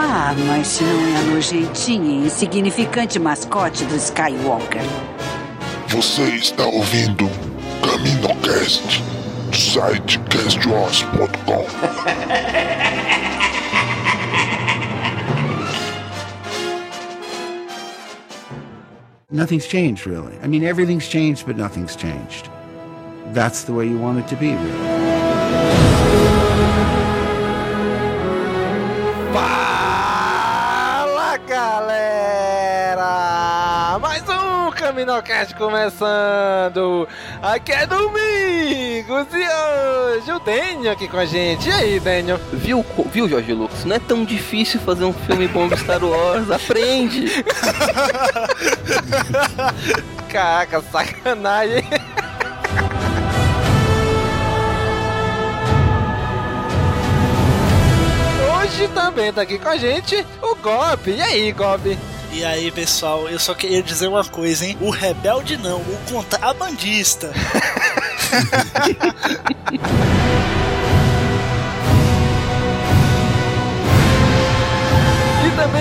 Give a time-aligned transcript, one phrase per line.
[0.00, 4.82] Ah, mas se não é a nojentinha e insignificante mascote do Skywalker.
[5.88, 7.28] Você está ouvindo
[7.82, 9.02] CaminoCast
[9.50, 11.66] do site castwars.com.
[19.32, 20.38] Nothing's changed, really.
[20.44, 22.48] I mean, everything's changed, but nothing's changed.
[23.34, 25.07] That's the way you want it to be, really.
[34.88, 37.06] Caminocast começando!
[37.42, 41.68] Aqui é Domingos e hoje o Daniel aqui com a gente.
[41.68, 42.40] E aí, Daniel?
[42.54, 43.84] Viu, viu, Jorge Lucas?
[43.84, 46.50] Não é tão difícil fazer um filme bom do Star Wars.
[46.50, 47.26] Aprende!
[50.30, 51.84] Caraca, sacanagem!
[58.62, 61.10] Hoje também tá aqui com a gente o Gob.
[61.10, 61.98] E aí, Gob?
[62.32, 64.76] E aí, pessoal, eu só queria dizer uma coisa, hein?
[64.80, 67.32] O rebelde não, o contrabandista.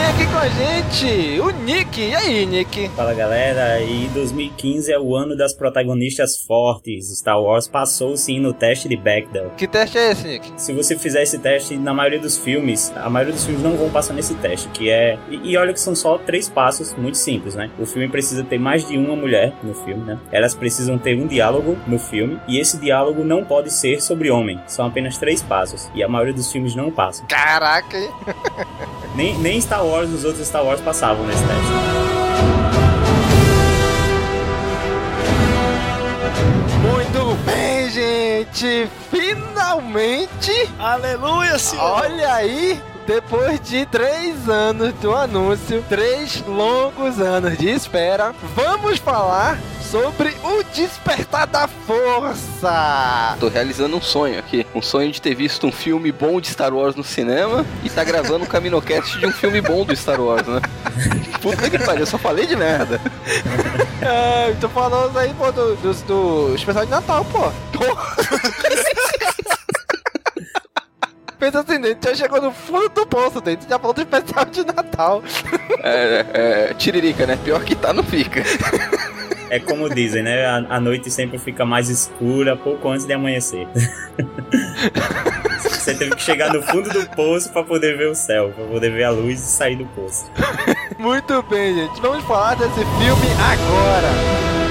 [0.07, 2.01] também aqui com a gente o Nick.
[2.01, 2.89] E aí, Nick?
[2.89, 7.17] Fala galera, e 2015 é o ano das protagonistas fortes.
[7.17, 9.51] Star Wars passou sim no teste de Bechdel.
[9.57, 10.53] Que teste é esse, Nick?
[10.55, 13.89] Se você fizer esse teste, na maioria dos filmes, a maioria dos filmes não vão
[13.89, 15.17] passar nesse teste, que é.
[15.29, 17.69] E, e olha que são só três passos muito simples, né?
[17.79, 20.19] O filme precisa ter mais de uma mulher no filme, né?
[20.31, 24.59] Elas precisam ter um diálogo no filme, e esse diálogo não pode ser sobre homem.
[24.67, 27.25] São apenas três passos, e a maioria dos filmes não passam.
[27.27, 28.09] Caraca, hein?
[29.17, 31.71] Nem, nem Star Wars, os outros Star Wars passavam nesse teste.
[36.81, 38.89] Muito bem, gente!
[39.09, 40.69] Finalmente!
[40.79, 42.01] Aleluia, senhor!
[42.01, 42.81] Olha aí!
[43.07, 50.61] Depois de três anos do anúncio, três longos anos de espera, vamos falar sobre o
[50.75, 53.37] Despertar da Força!
[53.39, 54.67] Tô realizando um sonho aqui.
[54.75, 58.03] Um sonho de ter visto um filme bom de Star Wars no cinema e tá
[58.03, 60.59] gravando um Caminocast de um filme bom do Star Wars, né?
[61.41, 62.99] Puta que pariu, eu só falei de merda.
[64.01, 67.49] É, tô falando aí, pô, do, do, do especial de Natal, pô.
[71.39, 74.65] Pensa assim, dentro já chegou no fundo do poço, dentro já falou do especial de
[74.65, 75.23] Natal.
[75.83, 77.37] É, é, tiririca, né?
[77.43, 78.43] Pior que tá, não fica.
[79.49, 80.45] É como dizem, né?
[80.45, 83.67] A, a noite sempre fica mais escura pouco antes de amanhecer.
[85.61, 88.91] Você teve que chegar no fundo do poço pra poder ver o céu, pra poder
[88.91, 90.29] ver a luz e sair do poço.
[90.99, 92.01] Muito bem, gente.
[92.01, 94.66] Vamos falar desse filme agora.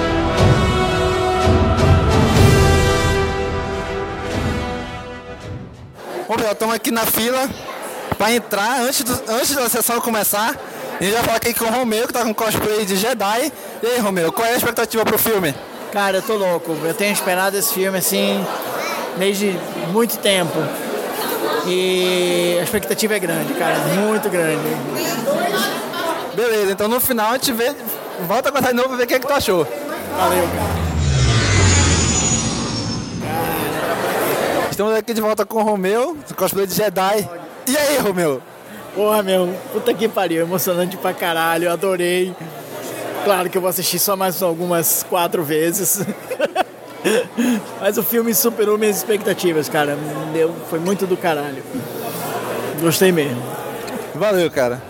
[6.29, 7.49] Bom, pessoal, estamos aqui na fila
[8.19, 10.57] para entrar antes, do, antes da sessão começar.
[11.01, 13.53] A gente vai falar aqui com o Romeu, que tá com cosplay de Jedi.
[13.81, 15.55] E aí, Romeu, qual é a expectativa pro filme?
[15.93, 16.77] Cara, eu tô louco.
[16.83, 18.45] Eu tenho esperado esse filme assim
[19.17, 19.57] desde
[19.93, 20.59] muito tempo.
[21.65, 24.67] E a expectativa é grande, cara, muito grande.
[26.35, 27.73] Beleza, então no final a gente vê,
[28.27, 29.65] volta a contar de novo e ver o que, é que tu achou.
[30.17, 30.86] Valeu, cara.
[34.77, 37.27] Estamos aqui de volta com o Romeu, cosplay de Jedi.
[37.67, 38.43] E aí, Romeu?
[38.95, 42.37] Porra, meu, puta que pariu, emocionante pra caralho, adorei.
[43.25, 46.05] Claro que eu vou assistir só mais algumas quatro vezes.
[47.81, 49.97] Mas o filme superou minhas expectativas, cara.
[50.35, 51.63] Deu, foi muito do caralho.
[52.79, 53.43] Gostei mesmo.
[54.15, 54.83] Valeu, cara.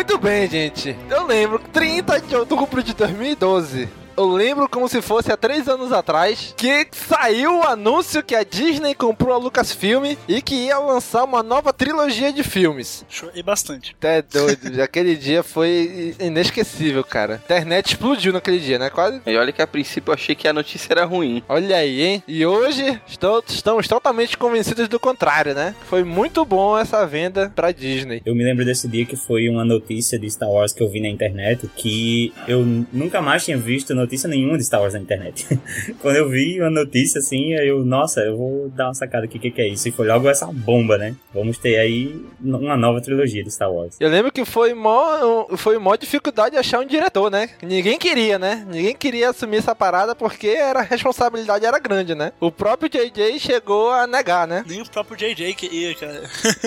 [0.00, 0.96] Muito bem, gente.
[1.10, 5.92] Eu lembro, 30 de outubro de 2012 eu lembro como se fosse há três anos
[5.92, 11.24] atrás que saiu o anúncio que a Disney comprou a Lucasfilm e que ia lançar
[11.24, 13.04] uma nova trilogia de filmes.
[13.08, 13.94] Chorei bastante.
[13.98, 14.60] Até doido.
[14.82, 17.34] Aquele dia foi inesquecível, cara.
[17.34, 18.90] A internet explodiu naquele dia, né?
[18.90, 19.20] Quase.
[19.26, 21.42] E olha que a princípio eu achei que a notícia era ruim.
[21.48, 22.22] Olha aí, hein?
[22.26, 25.74] E hoje estou, estamos totalmente convencidos do contrário, né?
[25.86, 28.22] Foi muito bom essa venda pra Disney.
[28.24, 31.00] Eu me lembro desse dia que foi uma notícia de Star Wars que eu vi
[31.00, 35.00] na internet que eu nunca mais tinha visto notícia notícia nenhuma de Star Wars na
[35.00, 35.46] internet.
[36.02, 39.40] Quando eu vi uma notícia assim, eu, nossa, eu vou dar uma sacada aqui, o
[39.40, 39.88] que, que é isso?
[39.88, 41.14] E foi logo essa bomba, né?
[41.32, 43.96] Vamos ter aí uma nova trilogia de Star Wars.
[44.00, 47.50] Eu lembro que foi mó, foi mó dificuldade achar um diretor, né?
[47.62, 48.66] Ninguém queria, né?
[48.68, 52.32] Ninguém queria assumir essa parada porque era, a responsabilidade era grande, né?
[52.40, 54.64] O próprio JJ chegou a negar, né?
[54.66, 56.22] Nem o próprio JJ queria, cara.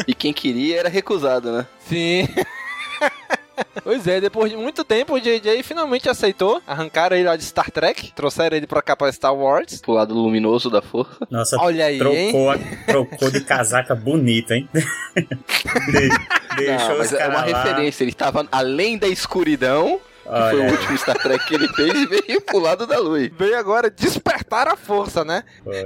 [0.07, 1.67] e quem queria era recusado, né?
[1.89, 2.27] Sim.
[3.83, 6.61] Pois é, depois de muito tempo o JJ finalmente aceitou.
[6.65, 9.81] Arrancaram ele lá de Star Trek, trouxeram ele pra cá pra Star Wars.
[9.81, 11.27] Pro lado luminoso da força.
[11.29, 11.97] Nossa, olha aí.
[11.99, 12.57] Trocou, a,
[12.87, 14.69] trocou de casaca bonita, hein?
[15.13, 16.09] de,
[16.55, 17.63] deixou Não, mas é uma lá.
[17.63, 18.03] referência.
[18.03, 22.05] Ele tava além da escuridão que foi o último Star Trek que ele fez e
[22.21, 23.29] veio pro lado da luz.
[23.37, 25.43] Veio agora despertar a força, né?
[25.63, 25.83] Foi.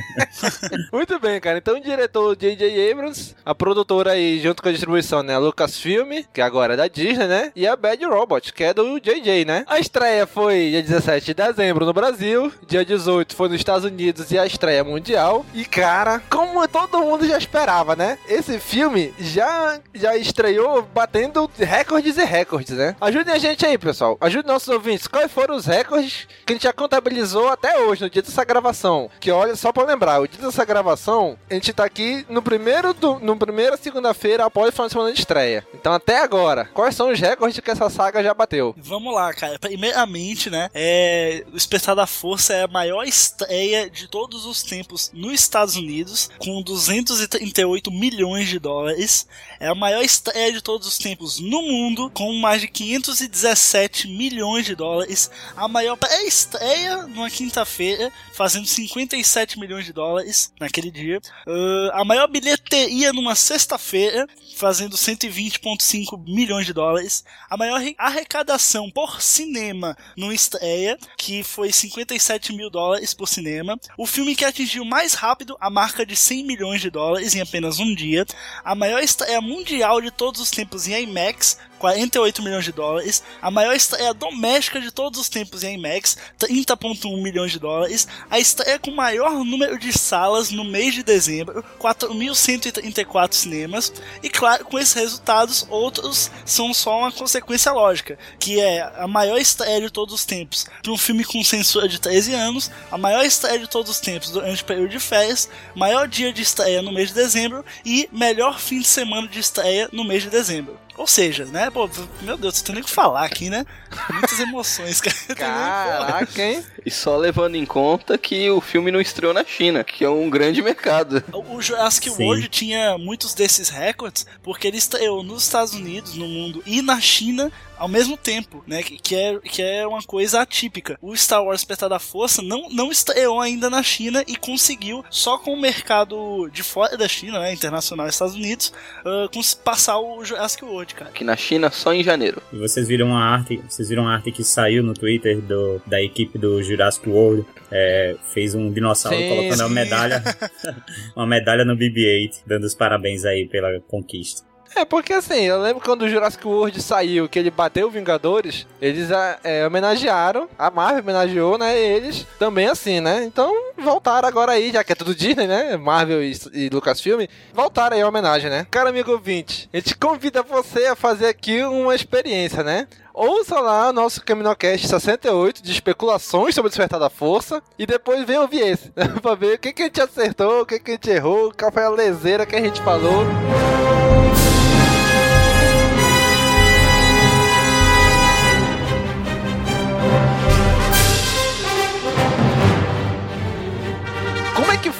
[0.92, 1.58] Muito bem, cara.
[1.58, 2.90] Então o diretor J.J.
[2.90, 5.36] Abrams, a produtora aí, junto com a distribuição, né?
[5.38, 7.52] Lucasfilm, que agora é da Disney, né?
[7.54, 9.64] E a Bad Robot, que é do J.J., né?
[9.66, 14.30] A estreia foi dia 17 de dezembro no Brasil, dia 18 foi nos Estados Unidos
[14.30, 15.44] e a estreia mundial.
[15.54, 18.18] E, cara, como todo mundo já esperava, né?
[18.28, 22.96] Esse filme já, já estreou batendo recordes e recordes, né?
[23.00, 24.16] Ajudem a gente aí, pessoal.
[24.20, 25.06] Ajude nossos ouvintes.
[25.06, 29.10] Quais foram os recordes que a gente já contabilizou até hoje, no dia dessa gravação?
[29.20, 32.94] Que olha, só pra lembrar, o dia dessa gravação, a gente tá aqui no primeiro,
[32.94, 35.66] do, no primeira segunda-feira após o final de semana de estreia.
[35.74, 38.74] Então, até agora, quais são os recordes que essa saga já bateu?
[38.78, 39.58] Vamos lá, cara.
[39.58, 41.44] Primeiramente, né, é...
[41.48, 46.30] o Despertar da Força é a maior estreia de todos os tempos nos Estados Unidos,
[46.38, 49.26] com 238 milhões de dólares.
[49.58, 54.08] É a maior estreia de todos os tempos no mundo, com mais de 517 17
[54.08, 61.20] milhões de dólares, a maior pré-estreia numa quinta-feira, fazendo 57 milhões de dólares naquele dia,
[61.46, 64.26] uh, a maior bilheteria numa sexta-feira,
[64.56, 72.52] fazendo 120,5 milhões de dólares, a maior arrecadação por cinema numa estreia, que foi 57
[72.52, 76.80] mil dólares por cinema, o filme que atingiu mais rápido a marca de 100 milhões
[76.80, 78.26] de dólares em apenas um dia,
[78.64, 83.50] a maior estreia mundial de todos os tempos em IMAX, 48 milhões de dólares, a
[83.50, 88.78] maior estreia doméstica de todos os tempos em IMAX, 30.1 milhões de dólares, a estreia
[88.78, 93.92] com maior número de salas no mês de dezembro, 4.134 cinemas,
[94.22, 99.38] e claro, com esses resultados, outros são só uma consequência lógica, que é a maior
[99.38, 103.24] estreia de todos os tempos para um filme com censura de 13 anos, a maior
[103.24, 106.92] estreia de todos os tempos durante o período de férias, maior dia de estreia no
[106.92, 110.78] mês de dezembro e melhor fim de semana de estreia no mês de dezembro.
[110.96, 111.88] Ou seja, né, pô,
[112.20, 113.64] meu Deus, você tem nem o que falar aqui, né?
[114.10, 115.16] Muitas emoções, cara.
[115.34, 116.64] Caraca, hein?
[116.84, 120.28] E só levando em conta que o filme não estreou na China, que é um
[120.28, 121.24] grande mercado.
[121.32, 122.24] O Jurassic Sim.
[122.24, 127.00] World tinha muitos desses recordes, porque ele estreou nos Estados Unidos, no mundo e na
[127.00, 127.50] China
[127.82, 128.80] ao mesmo tempo, né?
[128.80, 130.96] Que é, que é uma coisa atípica.
[131.02, 135.36] O Star Wars Despertar da Força não, não estreou ainda na China e conseguiu, só
[135.36, 137.52] com o mercado de fora da China, né?
[137.52, 138.72] Internacional Estados Unidos,
[139.04, 139.28] uh,
[139.64, 141.10] passar o Jurassic World, cara.
[141.10, 142.40] Que na China só em janeiro.
[142.52, 146.00] E vocês viram uma arte, vocês viram uma arte que saiu no Twitter do, da
[146.00, 147.44] equipe do Jurassic World.
[147.68, 149.62] É, fez um dinossauro sim, colocando sim.
[149.62, 150.22] uma medalha
[151.16, 154.51] uma medalha no BB-8, dando os parabéns aí pela conquista.
[154.74, 159.10] É, porque assim, eu lembro quando o Jurassic World saiu, que ele bateu Vingadores, eles
[159.10, 163.24] é, é, homenagearam, a Marvel homenageou, né, eles também assim, né?
[163.24, 165.76] Então voltaram agora aí, já que é tudo Disney, né?
[165.76, 168.66] Marvel e, e Lucasfilm, voltaram aí a homenagem, né?
[168.70, 172.86] Cara, amigo ouvinte, a gente convida você a fazer aqui uma experiência, né?
[173.14, 178.24] Ouça lá o nosso Caminocast 68 de especulações sobre o Despertar da Força e depois
[178.24, 179.06] vem ouvir esse, né?
[179.20, 181.70] pra ver o que, que a gente acertou, o que, que a gente errou, qual
[181.70, 183.26] foi a leseira que a gente falou.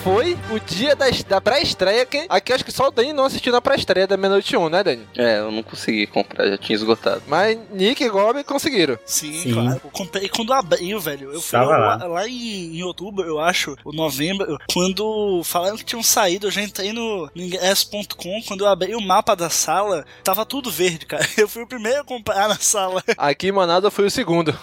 [0.03, 3.53] Foi o dia da, da pré-estreia, que aqui acho que só o Dani não assistiu
[3.53, 5.07] na pré-estreia da meia-noite 1, né, Dani?
[5.17, 7.23] É, eu não consegui comprar, já tinha esgotado.
[7.27, 8.99] Mas Nick e Gob conseguiram.
[9.07, 9.53] Sim, Sim.
[9.55, 9.81] claro.
[9.85, 11.33] Eu comprei quando abriu, velho.
[11.33, 12.07] Eu fui lá, lá.
[12.07, 16.63] lá em, em outubro, eu acho, ou novembro, quando falaram que tinham saído, eu já
[16.63, 21.23] entrei no, no ingresso.com, quando eu abri o mapa da sala, tava tudo verde, cara.
[21.37, 23.03] Eu fui o primeiro a comprar na sala.
[23.17, 24.57] Aqui em Manaus eu fui o segundo.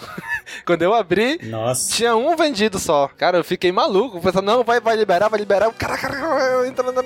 [0.65, 1.95] Quando eu abri, Nossa.
[1.95, 3.07] tinha um vendido só.
[3.17, 4.21] Cara, eu fiquei maluco.
[4.21, 5.71] Pensando, não, vai, vai liberar, vai liberar.
[5.73, 6.99] Caraca, entrando,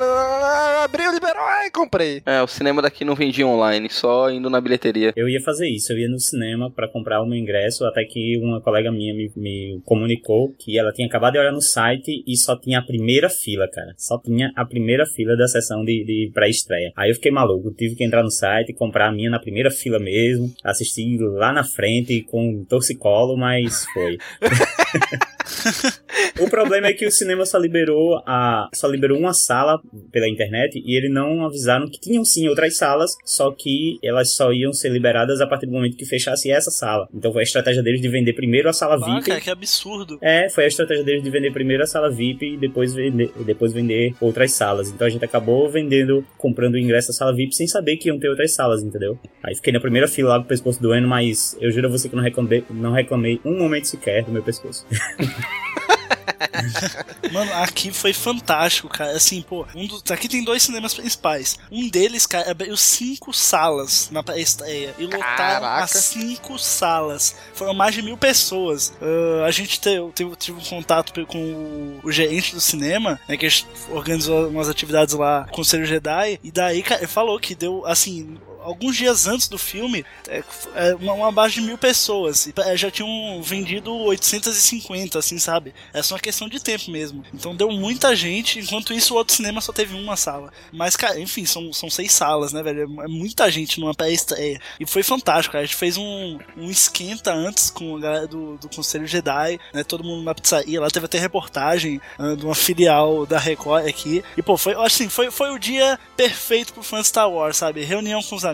[0.84, 2.22] abriu, liberou, ai, comprei.
[2.26, 5.14] É, o cinema daqui não vendia online, só indo na bilheteria.
[5.16, 8.38] Eu ia fazer isso, eu ia no cinema pra comprar o meu ingresso, até que
[8.38, 12.36] uma colega minha me, me comunicou que ela tinha acabado de olhar no site e
[12.38, 13.94] só tinha a primeira fila, cara.
[13.98, 16.92] Só tinha a primeira fila da sessão de, de pré-estreia.
[16.96, 20.00] Aí eu fiquei maluco, tive que entrar no site, comprar a minha na primeira fila
[20.00, 24.18] mesmo, assistir lá na frente com torcicolo, mas foi.
[26.40, 29.80] o problema é que o cinema só liberou a só liberou uma sala
[30.12, 34.52] pela internet e eles não avisaram que tinham sim outras salas, só que elas só
[34.52, 37.08] iam ser liberadas a partir do momento que fechasse essa sala.
[37.14, 39.28] Então foi a estratégia deles de vender primeiro a sala VIP.
[39.28, 40.18] cara, que absurdo.
[40.22, 43.74] É, foi a estratégia deles de vender primeiro a sala VIP e depois vender, depois
[43.74, 44.90] vender outras salas.
[44.90, 48.20] Então a gente acabou vendendo, comprando o ingresso da sala VIP sem saber que iam
[48.20, 49.18] ter outras salas, entendeu?
[49.44, 52.10] Aí fiquei na primeira fila lá com o pescoço doendo, mas eu juro a você
[52.10, 54.86] que não reclamei, não reclamei um momento sequer do meu pescoço.
[57.32, 59.12] Mano, aqui foi fantástico, cara.
[59.12, 61.58] Assim, pô, um dos, aqui tem dois cinemas principais.
[61.72, 64.94] Um deles, cara, abriu cinco salas na pré-estreia.
[64.98, 67.36] E lotaram as cinco salas.
[67.54, 68.94] Foram mais de mil pessoas.
[69.02, 73.38] Ah, a gente teve, teve, tive um contato com o, o gerente do cinema, né,
[73.38, 76.40] que a gente organizou umas atividades lá com o Conselho Jedi.
[76.44, 80.44] E daí, cara, ele falou que deu, assim, alguns dias antes do filme, é,
[80.76, 82.48] é, uma, uma base de mil pessoas.
[82.48, 85.74] E é, já tinham vendido 850, assim, sabe?
[85.94, 87.24] É só uma questão de tempo mesmo.
[87.34, 90.52] Então deu muita gente, enquanto isso o outro cinema só teve uma sala.
[90.72, 92.84] Mas, cara, enfim, são, são seis salas, né, velho?
[93.02, 94.60] É muita gente numa pré-estreia.
[94.80, 95.64] E foi fantástico, cara.
[95.64, 99.84] A gente fez um, um esquenta antes com a galera do, do Conselho Jedi, né?
[99.84, 100.82] Todo mundo na pizzaria.
[100.82, 104.24] Lá teve até reportagem ah, de uma filial da Record aqui.
[104.38, 107.84] E, pô, foi, assim, foi, foi o dia perfeito pro fã Star Wars, sabe?
[107.84, 108.53] Reunião com os amigos,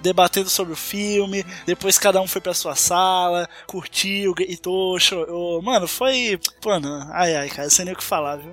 [0.00, 1.44] debatendo sobre o filme.
[1.66, 5.60] Depois cada um foi pra sua sala, curtiu, gritou, chorou.
[5.62, 6.38] Mano, foi.
[6.64, 8.52] Mano, ai ai, cara, sem nem o que falar, viu?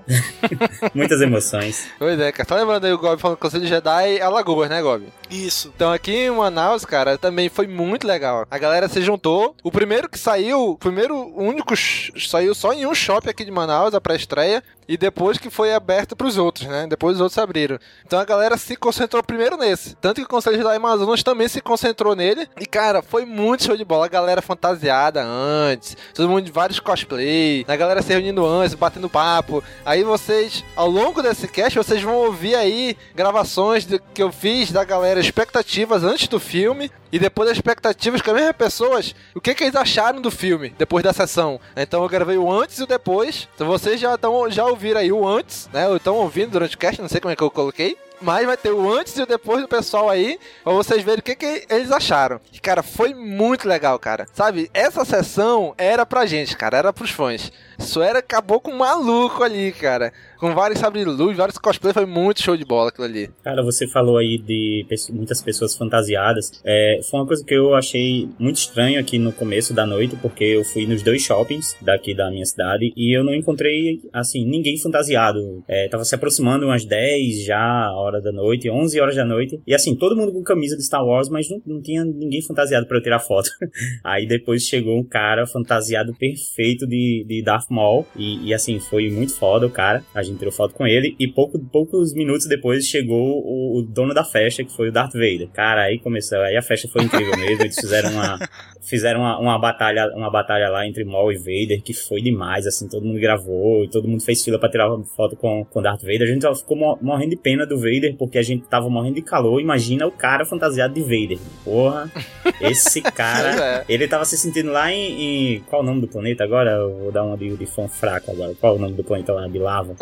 [0.94, 1.88] Muitas emoções.
[1.98, 2.48] Pois é, cara.
[2.48, 5.08] Tá lembrando aí o Gob falando do Conselho Jedi Alagoas, né, Gob?
[5.30, 5.72] Isso.
[5.76, 8.46] Então aqui em Manaus, cara, também foi muito legal.
[8.50, 9.56] A galera se juntou.
[9.64, 13.94] O primeiro que saiu, o primeiro, único, saiu só em um shopping aqui de Manaus,
[13.94, 14.64] a pré-estreia.
[14.88, 16.86] E depois que foi aberto pros outros, né?
[16.88, 17.80] Depois os outros abriram.
[18.06, 19.96] Então a galera se concentrou primeiro nesse.
[19.96, 22.48] Tanto que o Conselho Jedi Amazonas também se concentrou nele.
[22.60, 24.06] E, cara, foi muito show de bola.
[24.06, 25.98] A galera fantasiada antes.
[26.13, 27.65] Todo mundo de vários cosplay.
[27.68, 29.63] A galera se reunindo antes, batendo papo.
[29.86, 34.72] Aí vocês, ao longo desse cast, vocês vão ouvir aí gravações de- que eu fiz
[34.72, 36.92] da galera, expectativas antes do filme.
[37.12, 40.75] E depois das expectativas com as mesmas pessoas, o que, que eles acharam do filme
[40.77, 41.62] depois da sessão.
[41.75, 43.48] Então eu gravei o antes e o depois.
[43.56, 45.88] Então vocês já, tão, já ouviram aí o antes, né?
[45.88, 47.98] Ou estão ouvindo durante o cast, não sei como é que eu coloquei.
[48.22, 51.24] Mas vai ter o antes e o depois do pessoal aí, pra vocês verem o
[51.24, 52.39] que, que eles acharam.
[52.51, 54.25] E, cara, foi muito legal, cara.
[54.34, 57.51] Sabe, essa sessão era pra gente, cara, era pros fãs.
[57.77, 60.13] Isso era, acabou com um maluco ali, cara.
[60.38, 63.30] Com vários sabre de luz, vários cosplay, foi muito show de bola aquilo ali.
[63.44, 66.51] Cara, você falou aí de muitas pessoas fantasiadas.
[66.63, 70.44] É, foi uma coisa que eu achei muito estranho aqui no começo da noite, porque
[70.44, 74.77] eu fui nos dois shoppings daqui da minha cidade e eu não encontrei, assim, ninguém
[74.77, 75.63] fantasiado.
[75.68, 79.62] É, tava se aproximando umas 10 já, hora da noite, 11 horas da noite.
[79.65, 82.86] E assim, todo mundo com camisa de Star Wars, mas não, não tinha ninguém fantasiado
[82.88, 83.50] pra eu tirar foto.
[84.04, 88.06] aí depois chegou um cara fantasiado perfeito de, de Darth Maul.
[88.15, 90.04] E, e, assim, foi muito foda o cara.
[90.13, 91.15] A gente tirou foto com ele.
[91.20, 95.13] E pouco, poucos minutos depois chegou o, o dono da festa, que foi o Darth
[95.13, 95.48] Vader.
[95.53, 96.39] Cara, aí começou.
[96.39, 97.62] Aí a festa foi incrível mesmo.
[97.63, 98.39] Eles fizeram uma.
[98.88, 102.88] Fizeram uma, uma batalha uma batalha lá entre Maul e Vader que foi demais, assim,
[102.88, 106.22] todo mundo gravou e todo mundo fez fila pra tirar foto com, com Darth Vader.
[106.22, 109.15] A gente só ficou mo- morrendo de pena do Vader porque a gente tava morrendo
[109.15, 109.60] de calor.
[109.60, 111.39] Imagina o cara fantasiado de Vader.
[111.63, 112.12] Porra,
[112.62, 113.86] esse cara, é.
[113.89, 116.70] ele tava se sentindo lá em, em- Qual o nome do planeta agora?
[116.70, 118.53] Eu vou dar uma de, de fã fraco agora.
[118.62, 119.48] Qual o nome do planeta lá?
[119.48, 119.96] De lava?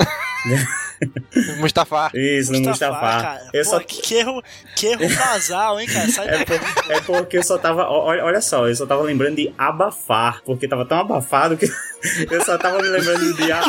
[1.60, 2.12] Mustafa.
[2.14, 3.00] Isso, no Mustafa.
[3.00, 3.50] cara.
[3.54, 4.42] Eu Pô, só, que, que erro,
[4.76, 6.10] que erro casal, hein, cara?
[6.10, 7.84] Sai É, por- é porque eu só tava.
[7.90, 10.42] Olha, olha só, eu só tava lembrando de abafar.
[10.46, 11.66] Porque tava tão abafado que
[12.30, 13.52] eu só tava me lembrando de.
[13.52, 13.64] a-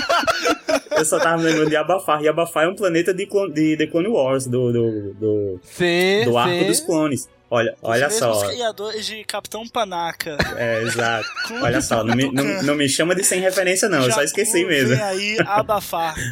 [0.97, 2.23] Eu só tava me lembrando de abafar.
[2.23, 4.73] E abafar é um planeta de, clon, de The Clone Wars, do.
[4.73, 6.67] do, do, Sim, do arco sim.
[6.67, 7.29] dos clones.
[7.51, 8.33] Olha, olha Os só.
[8.35, 10.37] mesmos criadores de Capitão Panaca.
[10.57, 11.29] É, exato.
[11.63, 14.03] Olha só, não me, não, não me chama de sem referência, não.
[14.03, 14.89] Eu só esqueci mesmo.
[14.89, 16.15] Vem aí abafar.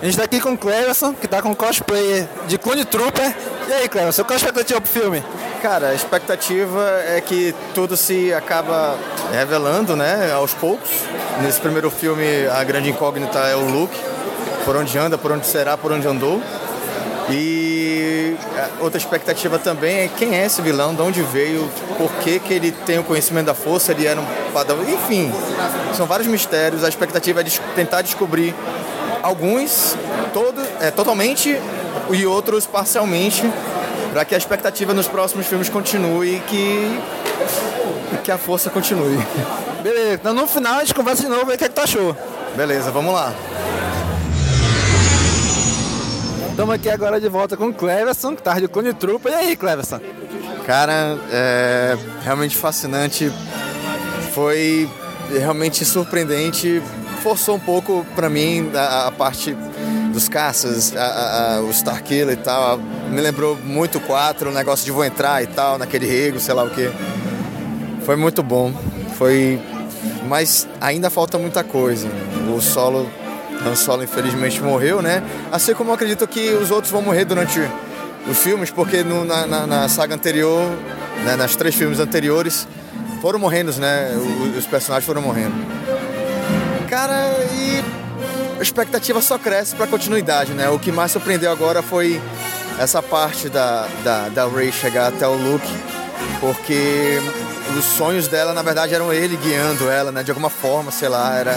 [0.00, 3.34] A gente tá aqui com o Cleverson, que tá com cosplay de Clone Trooper.
[3.68, 5.24] E aí, Cleverson, qual a expectativa pro filme?
[5.60, 8.96] Cara, a expectativa é que tudo se acaba
[9.32, 10.90] revelando, né, aos poucos.
[11.42, 13.96] Nesse primeiro filme, a grande incógnita é o Luke,
[14.64, 16.40] por onde anda, por onde será, por onde andou.
[17.28, 18.34] E
[18.80, 22.72] outra expectativa também é quem é esse vilão, de onde veio, por que, que ele
[22.72, 25.30] tem o conhecimento da força, ele era um padawan, enfim,
[25.94, 26.82] são vários mistérios.
[26.82, 28.54] A expectativa é de tentar descobrir
[29.22, 29.94] alguns
[30.32, 31.60] todo, é, totalmente
[32.10, 33.42] e outros parcialmente,
[34.12, 37.00] para que a expectativa nos próximos filmes continue e que,
[38.14, 39.18] e que a força continue.
[39.82, 41.80] Beleza, então no final a gente conversa de novo e o que, é que tu
[41.80, 42.16] achou.
[42.56, 43.32] Beleza, vamos lá.
[46.50, 49.30] Estamos aqui agora de volta com o Cleverson, que tá de Clone Trooper.
[49.30, 50.00] E aí, Cleverson?
[50.66, 53.30] Cara, é realmente fascinante.
[54.32, 54.88] Foi
[55.30, 56.82] realmente surpreendente.
[57.22, 59.54] Forçou um pouco para mim a, a, parte
[60.14, 62.78] dos caças, a, a, o Starkiller e tal.
[63.10, 66.54] Me lembrou muito o 4, o negócio de vou entrar e tal, naquele rego, sei
[66.54, 66.90] lá o que.
[68.06, 68.72] Foi muito bom.
[69.18, 69.60] Foi.
[70.28, 72.08] Mas ainda falta muita coisa.
[72.54, 73.08] O solo
[73.64, 75.22] Han Solo infelizmente morreu, né?
[75.50, 77.60] Assim como eu acredito que os outros vão morrer durante
[78.28, 80.62] os filmes, porque no, na, na, na, saga anterior,
[81.24, 82.66] né, nas três filmes anteriores,
[83.20, 84.12] foram morrendo, né?
[84.16, 85.54] Os, os personagens foram morrendo.
[86.88, 87.82] Cara, e
[88.58, 90.68] a expectativa só cresce para continuidade, né?
[90.68, 92.20] O que mais surpreendeu agora foi
[92.78, 95.72] essa parte da, da, da Rey chegar até o Luke,
[96.40, 97.20] porque
[97.78, 100.22] os sonhos dela, na verdade, eram ele guiando ela, né?
[100.22, 101.56] De alguma forma, sei lá, era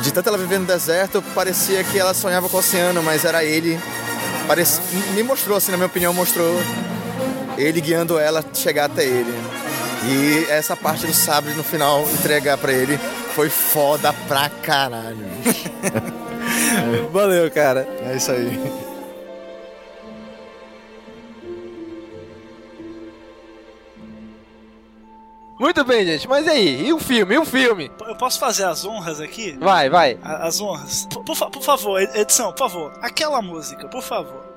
[0.00, 3.44] de tanto ela viver no deserto, parecia que ela sonhava com o oceano, mas era
[3.44, 3.78] ele.
[4.46, 4.80] Parece,
[5.14, 6.60] me mostrou, assim, na minha opinião, mostrou
[7.56, 9.32] ele guiando ela chegar até ele.
[10.06, 12.98] E essa parte do sabre no final entregar para ele
[13.34, 15.26] foi foda pra caralho.
[17.10, 17.88] Valeu, cara.
[18.04, 18.60] É isso aí.
[25.58, 26.28] Muito bem, gente.
[26.28, 26.86] Mas e aí?
[26.86, 27.34] E o filme?
[27.34, 27.90] E o filme?
[28.06, 29.52] Eu posso fazer as honras aqui?
[29.58, 30.18] Vai, vai.
[30.22, 31.06] As honras.
[31.06, 32.92] Por, por, por favor, edição, por favor.
[33.00, 34.52] Aquela música, por favor.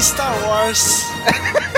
[0.00, 1.04] Star Wars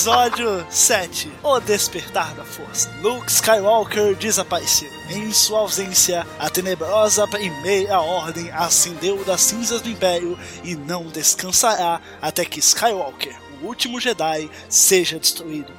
[0.00, 2.90] Episódio 7 O Despertar da Força.
[3.02, 4.90] Luke Skywalker desapareceu.
[5.10, 12.00] Em sua ausência, a tenebrosa Primeira Ordem ascendeu das cinzas do Império e não descansará
[12.18, 15.70] até que Skywalker, o último Jedi, seja destruído.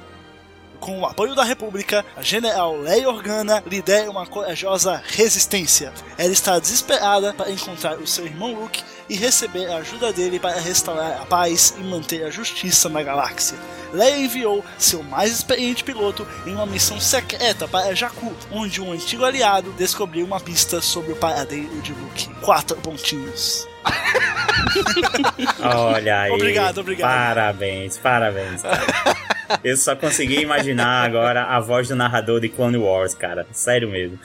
[0.78, 5.92] Com o apoio da República, a General Leia Organa lidera uma corajosa resistência.
[6.16, 10.60] Ela está desesperada para encontrar o seu irmão Luke e receber a ajuda dele para
[10.60, 13.58] restaurar a paz e manter a justiça na galáxia.
[13.92, 19.24] Leia enviou seu mais experiente piloto em uma missão secreta para Jakku, onde um antigo
[19.24, 22.28] aliado descobriu uma pista sobre o paradeiro de Luke.
[22.40, 23.68] Quatro pontinhos.
[25.62, 26.32] Olha aí.
[26.32, 27.10] Obrigado, obrigado.
[27.10, 28.62] Parabéns, parabéns.
[28.62, 28.82] Cara.
[29.62, 33.46] Eu só consegui imaginar agora a voz do narrador de Clone Wars, cara.
[33.52, 34.18] Sério mesmo.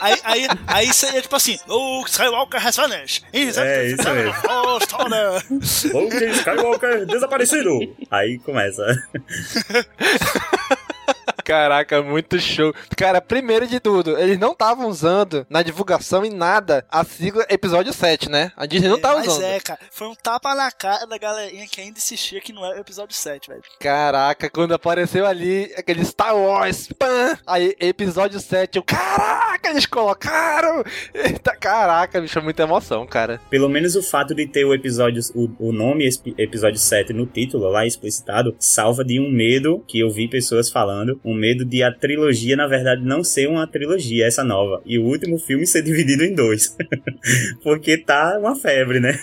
[0.00, 3.24] Aí, aí, aí seria tipo assim: Luke Skywalker has vanished.
[3.60, 4.34] É isso mesmo.
[5.92, 7.78] Luke Skywalker desaparecido.
[8.10, 8.84] Aí começa.
[11.48, 12.74] Caraca, muito show.
[12.94, 17.90] Cara, primeiro de tudo, eles não estavam usando na divulgação em nada a sigla episódio
[17.90, 18.52] 7, né?
[18.54, 19.44] A Disney não tava Mas usando.
[19.44, 22.76] é, cara, foi um tapa na cara da galerinha que ainda insistia que não era
[22.76, 23.62] o episódio 7, velho.
[23.80, 30.84] Caraca, quando apareceu ali aquele Star Wars, pã, aí episódio 7, eu, caraca, eles colocaram!
[31.14, 33.40] Eita, caraca, bicho, é muita emoção, cara.
[33.48, 36.06] Pelo menos o fato de ter o episódio, o, o nome
[36.36, 41.18] episódio 7 no título lá explicitado, salva de um medo que eu vi pessoas falando,
[41.24, 44.82] um medo de a trilogia, na verdade, não ser uma trilogia, essa nova.
[44.84, 46.76] E o último filme ser dividido em dois.
[47.62, 49.18] Porque tá uma febre, né?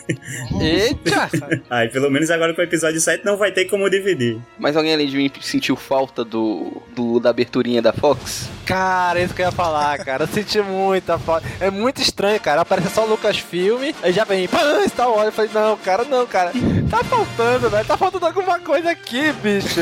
[0.60, 1.30] Eita!
[1.70, 4.40] Aí, pelo menos agora com o episódio 7 não vai ter como dividir.
[4.58, 8.50] Mas alguém além de mim sentiu falta do, do da aberturinha da Fox?
[8.66, 10.24] Cara, isso que eu ia falar, cara.
[10.24, 11.48] Eu senti muita falta.
[11.60, 12.62] É muito estranho, cara.
[12.62, 15.28] Aparece só o Lucasfilm, aí já vem, pã, Star Wars.
[15.28, 16.52] Eu falei, não, cara, não, cara.
[16.90, 17.86] Tá faltando, velho.
[17.86, 19.82] Tá faltando alguma coisa aqui, bicho.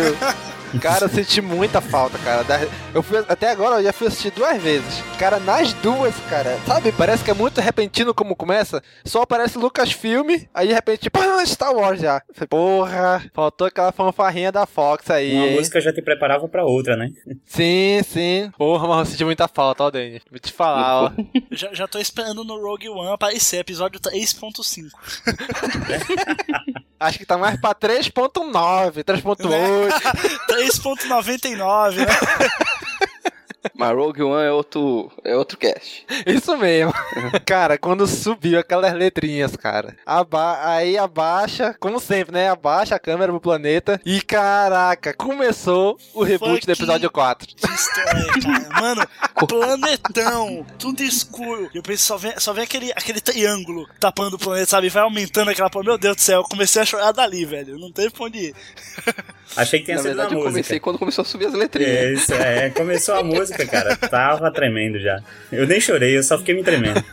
[0.81, 2.43] Cara, eu senti muita falta, cara.
[2.93, 5.03] Eu fui, até agora eu já fui assistir duas vezes.
[5.17, 6.91] Cara, nas duas, cara, sabe?
[6.91, 8.81] Parece que é muito repentino como começa.
[9.05, 12.21] Só aparece Lucasfilm, aí de repente, pá, Star Wars já.
[12.49, 15.33] Porra, faltou aquela fanfarrinha da Fox aí.
[15.33, 15.55] Uma hein?
[15.55, 17.11] música já te preparava pra outra, né?
[17.45, 18.51] Sim, sim.
[18.57, 20.21] Porra, mas eu senti muita falta, ó, Dani.
[20.29, 21.11] Vou te falar, ó.
[21.51, 24.89] Já, já tô esperando no Rogue One aparecer, episódio 3.5.
[26.99, 29.43] Acho que tá mais pra 3.9, 3.8.
[30.47, 32.05] 3.99, né?
[33.75, 36.05] Mas Rogue One é outro, é outro cast.
[36.25, 36.93] Isso mesmo.
[37.45, 39.95] cara, quando subiu aquelas letrinhas, cara.
[40.05, 42.49] Aba aí abaixa, como sempre, né?
[42.49, 43.99] Abaixa a câmera pro planeta.
[44.05, 47.47] E caraca, começou o reboot do episódio 4.
[47.55, 48.81] Destrói, cara.
[48.81, 49.07] Mano,
[49.47, 51.69] planetão, tudo escuro.
[51.73, 54.89] E eu pensei, só vem, só vem aquele, aquele triângulo tapando o planeta, sabe?
[54.89, 55.85] Vai aumentando aquela porra.
[55.85, 57.77] Meu Deus do céu, eu comecei a chorar dali, velho.
[57.77, 58.55] Não teve pra onde ir.
[59.55, 60.51] Achei que tinha Na sido verdade, na eu música.
[60.51, 61.93] comecei quando começou a subir as letrinhas.
[61.93, 63.95] É, isso, é, começou a música, cara.
[63.95, 65.21] Tava tremendo já.
[65.51, 67.03] Eu nem chorei, eu só fiquei me tremendo.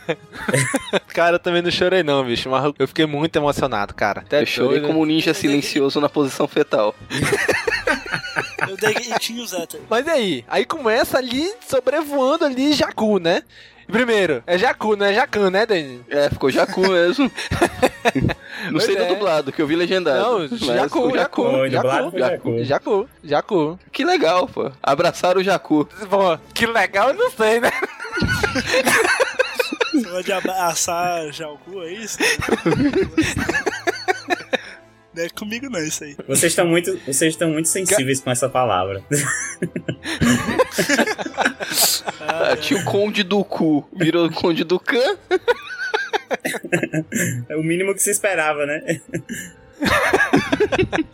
[1.13, 2.49] Cara, eu também não chorei não, bicho.
[2.49, 4.21] Mas eu fiquei muito emocionado, cara.
[4.21, 4.87] Até Eu chorei doido.
[4.87, 6.95] como um ninja silencioso na posição fetal.
[8.69, 9.67] Eu dei gritinhos, Zé.
[9.89, 10.45] Mas e aí?
[10.47, 13.43] Aí começa ali, sobrevoando ali Jakku, né?
[13.87, 15.99] Primeiro, é Jakku, não é Jacan, né, Dani?
[16.09, 17.29] É, ficou Jacu mesmo.
[18.65, 19.05] Não Pois sei é.
[19.05, 20.19] do dublado, que eu vi legendado.
[20.19, 23.79] Não, Foi, dublado Jakku, foi Jakku, Jakku, Jakku.
[23.91, 24.71] Que legal, pô.
[24.81, 25.87] Abraçaram o Jacu.
[26.09, 27.71] Pô, que legal, eu não sei, né?
[29.91, 32.17] Você pode abraçar já o cu, é isso?
[35.13, 36.15] Não é comigo não, isso aí.
[36.25, 39.03] Vocês estão muito, vocês estão muito sensíveis com essa palavra.
[42.19, 45.17] Ah, tinha o Conde do Cu, virou o Conde do Cã.
[47.49, 48.99] É o mínimo que se esperava, né?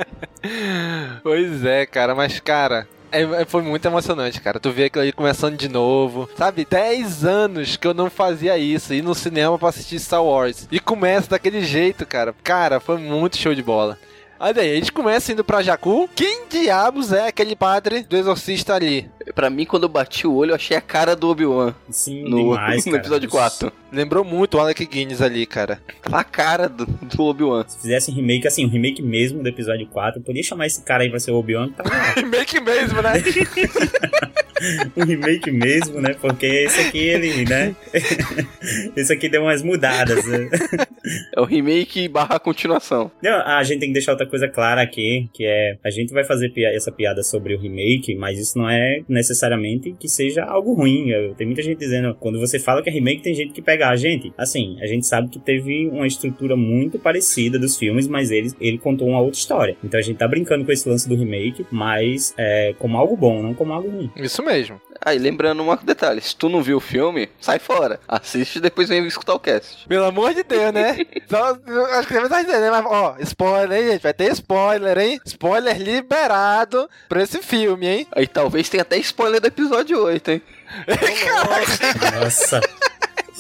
[1.24, 2.88] Pois é, cara, mas cara.
[3.12, 4.60] é- é- foi muito emocionante, cara.
[4.60, 6.30] Tu vê aquilo aí começando de novo.
[6.38, 8.94] Sabe, 10 anos que eu não fazia isso.
[8.94, 10.68] Ir no cinema pra assistir Star Wars.
[10.72, 12.34] E começa daquele jeito, cara.
[12.44, 13.98] Cara, foi muito show de bola.
[14.40, 16.08] Olha aí, a gente começa indo pra Jakku.
[16.16, 19.10] Quem diabos é aquele padre do exorcista ali?
[19.34, 21.74] Pra mim, quando eu bati o olho, eu achei a cara do Obi-Wan.
[21.90, 23.02] Sim, No, demais, no cara.
[23.04, 23.72] episódio 4.
[23.92, 25.82] Lembrou muito o Alec Guinness ali, cara.
[26.12, 27.66] A cara do, do Obi-Wan.
[27.68, 31.04] Se fizesse um remake, assim, um remake mesmo do episódio 4, podia chamar esse cara
[31.04, 31.70] aí pra ser o Obi-Wan.
[31.76, 31.84] Tá
[32.16, 33.14] Remake mesmo, né?
[34.96, 36.14] um remake mesmo, né?
[36.20, 37.76] Porque esse aqui, ele, né?
[38.96, 40.26] esse aqui deu umas mudadas.
[40.26, 40.50] né?
[41.34, 43.10] É o remake barra continuação.
[43.24, 46.26] Não, a gente tem que deixar outra coisa clara aqui, que é a gente vai
[46.26, 50.74] fazer pia- essa piada sobre o remake, mas isso não é necessariamente que seja algo
[50.74, 51.10] ruim.
[51.12, 53.88] Eu- Tem muita gente dizendo, quando você fala que é remake, tem gente que pega
[53.88, 54.34] a gente.
[54.38, 58.78] Assim, a gente sabe que teve uma estrutura muito parecida dos filmes, mas ele, ele
[58.78, 59.78] contou uma outra história.
[59.82, 63.42] Então a gente tá brincando com esse lance do remake, mas é, como algo bom,
[63.42, 64.12] não como algo ruim.
[64.18, 64.82] Isso mesmo.
[65.02, 68.00] Aí, lembrando um detalhe: se tu não viu o filme, sai fora.
[68.08, 69.88] Assiste e depois vem escutar o cast.
[69.88, 70.98] Pelo amor de Deus, né?
[71.30, 71.58] Só,
[72.00, 74.02] acho que você vai entender, mas, ó, spoiler, hein, gente?
[74.04, 75.22] Vai ter spoiler, hein?
[75.26, 78.08] Spoiler liberado pra esse filme, hein?
[78.12, 80.42] Aí talvez tenha até spoiler do episódio 8, hein?
[82.20, 82.62] Nossa.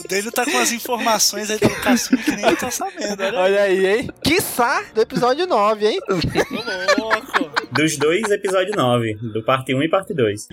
[0.07, 3.27] O dele tá com as informações aí do Cassino que nem eu tô sabendo, olha
[3.27, 3.35] aí.
[3.35, 4.09] Olha aí, hein?
[4.23, 5.99] Quiçá do episódio 9, hein?
[6.07, 7.51] Ô, louco.
[7.73, 9.15] Dos dois, episódio 9.
[9.15, 10.47] Do parte 1 e parte 2.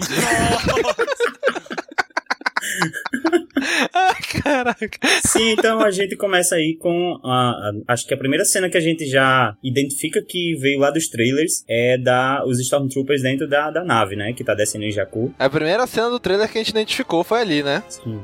[4.43, 4.99] Caraca.
[5.27, 8.77] Sim, então a gente começa aí com a, a- acho que a primeira cena que
[8.77, 13.71] a gente já identifica que veio lá dos trailers é da os Stormtroopers dentro da,
[13.71, 15.35] da nave, né, que tá descendo em Jakku.
[15.39, 17.83] A primeira cena do trailer que a gente identificou foi ali, né?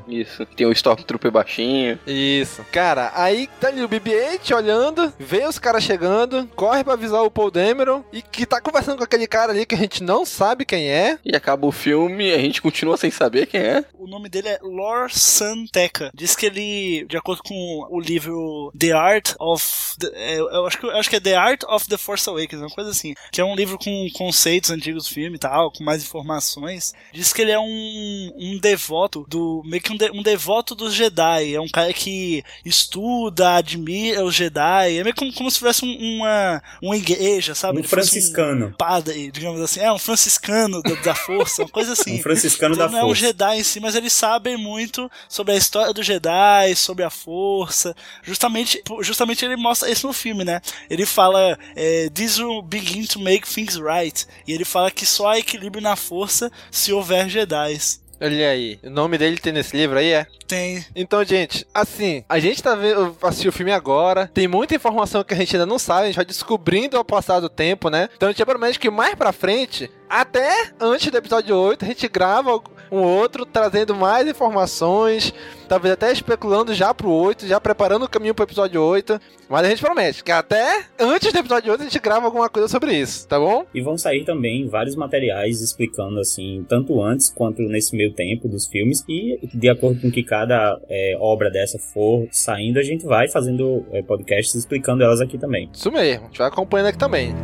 [0.08, 0.44] Isso.
[0.56, 1.98] Tem o Stormtrooper baixinho.
[2.06, 2.64] Isso.
[2.72, 7.30] Cara, aí tá ali o BB-8 olhando, vê os caras chegando, corre pra avisar o
[7.30, 10.64] Paul Dameron e que tá conversando com aquele cara ali que a gente não sabe
[10.64, 11.18] quem é.
[11.24, 13.84] E acaba o filme e a gente continua sem saber quem é.
[13.98, 16.10] O nome dele é Lor Santeca.
[16.14, 19.64] Diz que ele, de acordo com o livro The Art of.
[19.98, 22.60] The- é, eu, acho que, eu acho que é The Art of the Force Awakens,
[22.62, 23.14] uma coisa assim.
[23.32, 26.92] Que é um livro com conceitos antigos do filme e tal, com mais informações.
[27.12, 29.62] Diz que ele é um, um devoto do.
[29.66, 31.54] meio que um, de- um devoto dos Jedi.
[31.54, 34.98] É um cara que estuda, admira os Jedi.
[34.98, 37.76] É meio como, como se tivesse um- uma, uma igreja, sabe?
[37.76, 38.74] Um Ele franciscano.
[38.78, 39.80] padre, digamos assim.
[39.80, 42.16] É, um franciscano da, da força, uma coisa assim.
[42.18, 43.20] Um franciscano Então da não é um força.
[43.26, 47.96] Jedi em si, mas eles sabem muito sobre a história do Jedi, sobre a força.
[48.22, 50.60] Justamente, justamente ele mostra isso no filme, né?
[50.90, 54.26] Ele fala, é, This will begin to make things right.
[54.46, 57.78] E ele fala que só há equilíbrio na força se houver Jedi.
[58.22, 60.26] Olha aí, o nome dele tem nesse livro aí, é?
[60.46, 60.84] Tem.
[60.94, 65.32] Então, gente, assim, a gente tá vendo, assistiu o filme agora, tem muita informação que
[65.32, 68.10] a gente ainda não sabe, a gente vai descobrindo ao passar do tempo, né?
[68.14, 72.06] Então a gente promete que mais pra frente, até antes do episódio 8, a gente
[72.08, 75.32] grava um outro, trazendo mais informações,
[75.68, 79.20] talvez até especulando já pro 8, já preparando o caminho pro episódio 8.
[79.48, 82.68] Mas a gente promete que até antes do episódio 8 a gente grava alguma coisa
[82.68, 83.66] sobre isso, tá bom?
[83.74, 88.66] E vão sair também vários materiais explicando, assim, tanto antes quanto nesse meio tempo dos
[88.66, 89.04] filmes.
[89.08, 93.84] E de acordo com que cada é, obra dessa for saindo, a gente vai fazendo
[93.92, 95.68] é, podcasts explicando elas aqui também.
[95.72, 97.34] Isso mesmo, a gente vai acompanhando aqui também.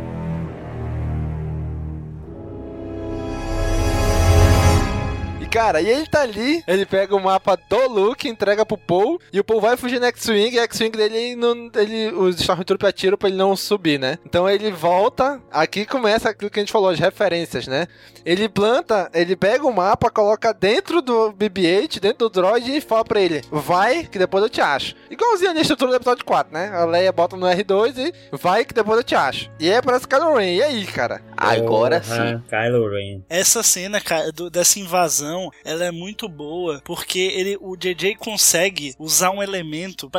[5.57, 9.39] Cara, e ele tá ali, ele pega o mapa do Luke, entrega pro Paul, e
[9.39, 13.17] o Paul vai fugir no X-Wing, e o X-Wing dele, não, ele, os Stormtroopers atiram
[13.17, 14.19] pra ele não subir, né?
[14.23, 17.87] Então ele volta, aqui começa aquilo que a gente falou, as referências, né?
[18.23, 23.03] Ele planta, ele pega o mapa, coloca dentro do BB-8, dentro do droid, e fala
[23.03, 24.93] pra ele, vai, que depois eu te acho.
[25.09, 26.69] Igualzinho na estrutura do episódio 4, né?
[26.73, 29.49] A Leia bota no R2 e vai, que depois eu te acho.
[29.59, 31.21] E aí aparece Kylo Ren, e aí, cara?
[31.35, 32.43] Agora Porra, sim.
[32.49, 33.21] Kylo Ren.
[33.29, 38.93] Essa cena, cara, do- dessa invasão, ela é muito boa, porque ele, o JJ consegue
[38.99, 40.09] usar um elemento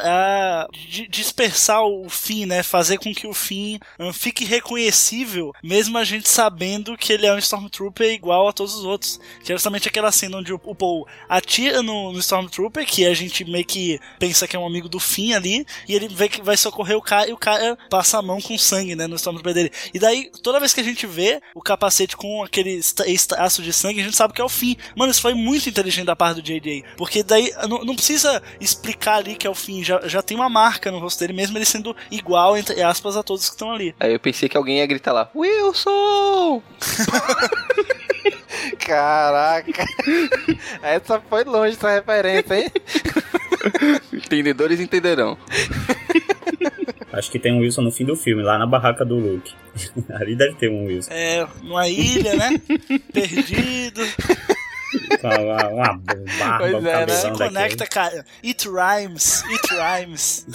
[0.72, 2.62] di- dispersar o Finn, né?
[2.62, 7.34] Fazer com que o Finn hum, fique reconhecível, mesmo a gente sabendo que ele é
[7.34, 9.20] um Stormtrooper igual a todos os outros.
[9.44, 13.14] Que é justamente aquela cena onde o, o Paul atira no, no Stormtrooper, que a
[13.14, 16.42] gente meio que pensa que é um amigo do Finn ali, e ele vê que
[16.42, 19.06] vai socorrer o cara, e o cara passa a mão com sangue, né?
[19.06, 19.72] No Stormtrooper dele.
[19.92, 22.80] E daí, toda vez que a gente vê o capacete com aquele
[23.26, 24.76] traço de sangue, a gente sabe que é o fim.
[24.96, 26.84] Mano, isso foi muito inteligente da parte do JJ.
[26.96, 29.82] Porque daí não, não precisa explicar ali que é o fim.
[29.82, 33.22] Já, já tem uma marca no rosto dele, mesmo ele sendo igual, entre aspas, a
[33.22, 33.94] todos que estão ali.
[33.98, 36.62] Aí eu pensei que alguém ia gritar lá, Wilson!
[38.78, 39.84] Caraca.
[40.82, 42.70] Essa foi longe, essa referência, hein?
[44.12, 45.36] Entendedores entenderão.
[47.12, 49.52] Acho que tem um Wilson no fim do filme, lá na barraca do Luke.
[50.14, 51.10] Ali deve ter um Wilson.
[51.12, 52.50] É, numa ilha, né?
[53.12, 54.02] Perdido.
[55.20, 56.00] Com uma, uma
[56.38, 57.14] barba, Pois é, né?
[57.14, 58.24] Se conecta, cara.
[58.44, 60.46] It rhymes, it rhymes.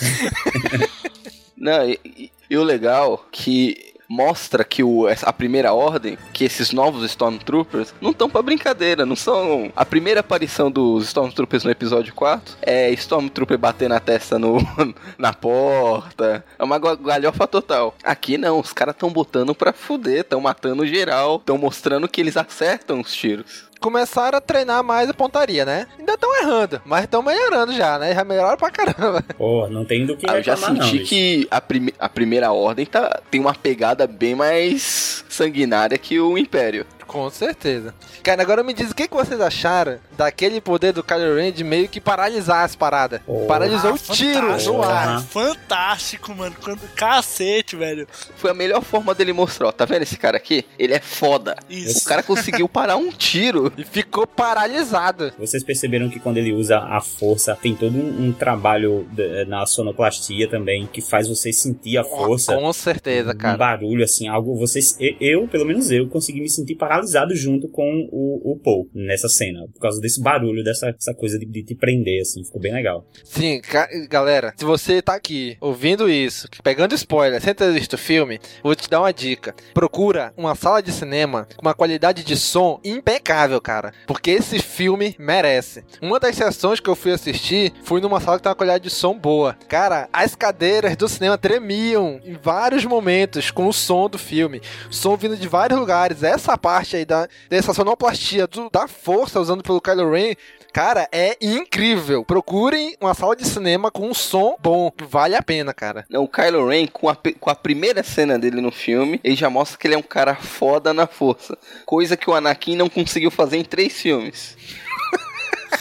[1.58, 6.72] Não, e, e- e o legal que mostra que o, a primeira ordem, que esses
[6.72, 9.72] novos Stormtroopers não estão pra brincadeira, não são.
[9.76, 14.58] A primeira aparição dos Stormtroopers no episódio 4 é Stormtrooper bater na testa no,
[15.18, 16.46] na porta.
[16.60, 17.96] É uma ga- galhofa total.
[18.04, 22.38] Aqui não, os caras estão botando pra fuder, estão matando geral, estão mostrando que eles
[22.38, 23.72] acertam os tiros.
[23.84, 25.86] Começaram a treinar mais a pontaria, né?
[26.00, 28.16] Ainda estão errando, mas estão melhorando já, né?
[28.16, 29.22] Já melhoraram pra caramba.
[29.38, 31.10] Pô, não tem do que Ah, eu já não, senti bicho.
[31.10, 36.38] que a, prime- a primeira ordem tá, tem uma pegada bem mais sanguinária que o
[36.38, 36.86] Império.
[37.08, 37.94] Com certeza.
[38.24, 41.64] Cara, agora me diz o que, que vocês acharam daquele poder do Kylo Ren de
[41.64, 43.22] meio que paralisar as paradas.
[43.48, 44.88] Paralisou Ah, o tiro fantástico, no ar.
[45.06, 45.20] cara.
[45.22, 46.56] Fantástico, mano.
[46.64, 48.08] Quando, cacete, velho.
[48.36, 50.66] Foi a melhor forma dele mostrar, ó, tá vendo esse cara aqui?
[50.78, 51.56] Ele é foda.
[51.70, 52.00] Isso.
[52.00, 53.72] O cara conseguiu parar um tiro.
[53.78, 55.34] E ficou paralisado.
[55.38, 59.66] Vocês perceberam que quando ele usa a força, tem todo um, um trabalho de- na
[59.66, 62.56] sonoplastia também, que faz você sentir a força.
[62.56, 63.58] Com certeza, Um cara.
[63.58, 64.56] barulho, assim, algo.
[64.56, 66.93] Vocês, eu, eu, pelo menos eu, consegui me sentir paralisado
[67.34, 69.68] junto com o, o Paul nessa cena.
[69.74, 72.44] Por causa desse barulho, dessa essa coisa de, de te prender, assim.
[72.44, 73.06] Ficou bem legal.
[73.24, 73.62] Sim,
[74.10, 78.76] galera, se você tá aqui ouvindo isso, pegando spoiler, sem ter visto o filme, vou
[78.76, 79.56] te dar uma dica.
[79.74, 83.94] Procura uma sala de cinema com uma qualidade de som impecável, cara.
[84.08, 85.84] Porque esse filme merece.
[86.02, 88.90] Uma das sessões que eu fui assistir foi numa sala que tem uma qualidade de
[88.90, 89.56] som boa.
[89.68, 94.62] Cara, as cadeiras do cinema tremiam em vários momentos com o som do filme.
[94.90, 96.24] Som vindo de vários lugares.
[96.24, 100.34] Essa parte aí da, dessa sonoplastia, do- da força usando pelo Kylo Ren,
[100.74, 102.26] Cara, é incrível.
[102.26, 104.92] Procurem uma sala de cinema com um som bom.
[105.08, 106.04] Vale a pena, cara.
[106.10, 109.52] Não, o Kylo Ren, com a, com a primeira cena dele no filme, ele já
[109.52, 111.56] mostra que ele é um cara foda na força.
[111.86, 114.58] Coisa que o Anakin não conseguiu fazer em três filmes.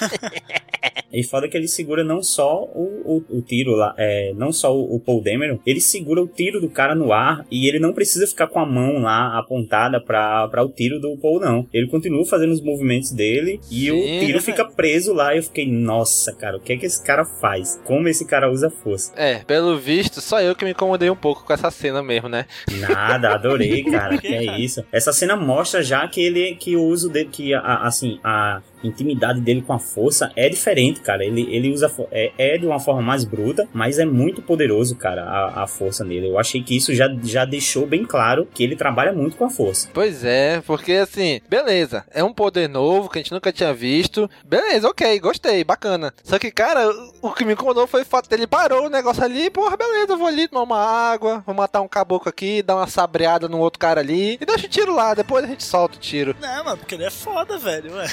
[1.13, 4.75] E foda que ele segura não só o, o, o tiro lá, é, não só
[4.75, 7.93] o, o Paul Dameron, ele segura o tiro do cara no ar e ele não
[7.93, 11.69] precisa ficar com a mão lá apontada pra, pra o tiro do Paul, não.
[11.73, 14.41] Ele continua fazendo os movimentos dele e o Sim, tiro é.
[14.41, 15.35] fica preso lá.
[15.35, 17.79] E eu fiquei, nossa, cara, o que é que esse cara faz?
[17.85, 19.13] Como esse cara usa força?
[19.15, 22.47] É, pelo visto, só eu que me incomodei um pouco com essa cena mesmo, né?
[22.81, 24.17] Nada, adorei, cara.
[24.17, 24.83] que é isso.
[24.91, 29.41] Essa cena mostra já que ele que o uso dele, que a, assim, a intimidade
[29.41, 31.25] dele com a força é diferente cara.
[31.25, 31.91] Ele, ele usa.
[32.11, 36.05] É, é de uma forma mais bruta, mas é muito poderoso, cara, a, a força
[36.05, 36.29] nele.
[36.29, 39.51] Eu achei que isso já, já deixou bem claro que ele trabalha muito com a
[39.51, 39.89] força.
[39.93, 44.29] Pois é, porque assim, beleza, é um poder novo que a gente nunca tinha visto.
[44.45, 46.13] Beleza, ok, gostei, bacana.
[46.23, 46.89] Só que, cara,
[47.21, 50.19] o que me incomodou foi o fato dele parou o negócio ali, porra, beleza, eu
[50.19, 50.79] vou ali tomar uma
[51.13, 54.67] água, vou matar um caboclo aqui, dar uma sabreada no outro cara ali e deixa
[54.67, 56.35] o tiro lá, depois a gente solta o tiro.
[56.41, 58.07] Não, mano, porque ele é foda, velho, ué.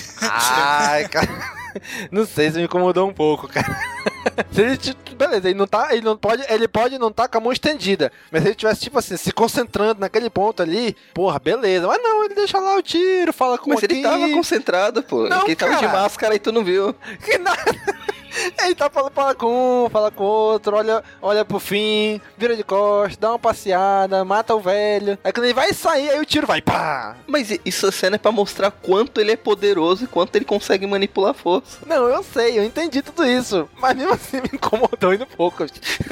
[0.62, 1.60] Ai, cara.
[2.12, 3.78] Não sei, isso me incomodou um pouco, cara.
[4.52, 4.80] Se ele,
[5.16, 8.12] beleza, ele não tá, ele não pode, ele pode não tá com a mão estendida,
[8.32, 11.88] mas se ele tivesse tipo assim, se concentrando naquele ponto ali, porra, beleza.
[11.88, 13.94] Mas não, ele deixa lá o tiro, fala com Mas aqui.
[13.94, 15.28] ele tava concentrado, pô.
[15.30, 16.02] Não, ele tava de cara.
[16.02, 16.94] máscara e tu não viu.
[17.24, 17.60] Que nada.
[18.64, 22.64] Ele tá falando fala com um, fala com outro, olha, olha pro fim, vira de
[22.64, 25.18] costas, dá uma passeada, mata o velho.
[25.24, 27.16] Aí quando ele vai sair, aí o tiro vai, pá!
[27.28, 31.32] Mas isso cena é pra mostrar quanto ele é poderoso e quanto ele consegue manipular
[31.32, 31.80] a força.
[31.86, 35.66] Não, eu sei, eu entendi tudo isso, mas mesmo assim me incomodou ainda um pouco.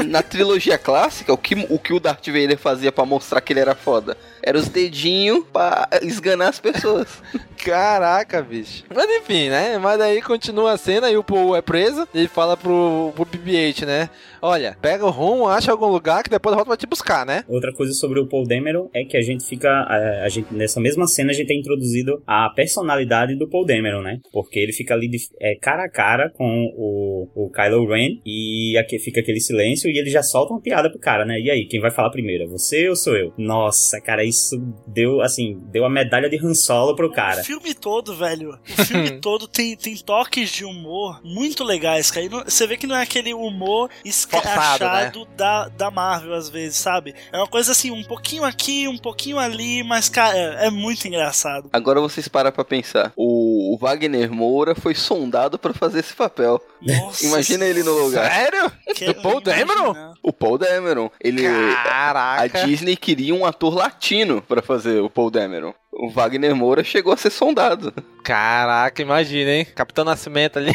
[0.05, 3.59] Na trilogia clássica, o que o, que o Darth Vader fazia pra mostrar que ele
[3.59, 4.17] era foda?
[4.47, 7.21] Era os dedinhos pra esganar as pessoas.
[7.65, 8.85] Caraca, bicho.
[8.95, 9.77] Mas enfim, né?
[9.77, 12.07] Mas aí continua a cena e o Paul é preso.
[12.15, 14.09] Ele fala pro, pro BB-8, né?
[14.41, 17.43] Olha, pega o rumo, acha algum lugar que depois volta pra te buscar, né?
[17.49, 19.69] Outra coisa sobre o Paul Dameron é que a gente fica.
[19.69, 24.01] A, a gente, nessa mesma cena, a gente é introduzido a personalidade do Paul Dameron,
[24.01, 24.19] né?
[24.31, 26.45] Porque ele fica ali de, é, cara a cara com
[26.77, 30.89] o, o Kylo Ren e aqui fica aquele silêncio e ele já solta uma piada
[30.89, 31.37] pro cara, né?
[31.37, 32.45] E aí, quem vai falar primeiro?
[32.45, 33.33] É você ou sou eu?
[33.37, 34.36] Nossa, cara, isso
[34.85, 37.41] deu, assim, deu a medalha de Han Solo pro cara.
[37.41, 38.57] O filme todo, velho.
[38.77, 42.27] O filme todo tem, tem toques de humor muito legais, cara.
[42.29, 47.13] Não- Você vê que não é aquele humor escrachado da, da Marvel, às vezes, sabe?
[47.31, 51.07] É uma coisa assim, um pouquinho aqui, um pouquinho ali, mas, cara, é, é muito
[51.07, 51.69] engraçado.
[51.73, 53.11] Agora vocês param pra pensar.
[53.15, 56.61] O, o Wagner Moura foi sondado pra fazer esse papel.
[56.81, 58.31] Nossa, Imagina ele no lugar.
[58.31, 58.71] Sério?
[59.07, 60.13] Do Paul Dameron?
[60.23, 61.09] O Paul Dameron.
[61.21, 62.61] Ele, Caraca.
[62.61, 65.73] a Disney queria um ator latino pra fazer o Paul Dameron.
[65.91, 67.93] O Wagner Moura chegou a ser sondado.
[68.23, 69.65] Caraca, imagina, hein?
[69.75, 70.71] Capitão Nascimento ali.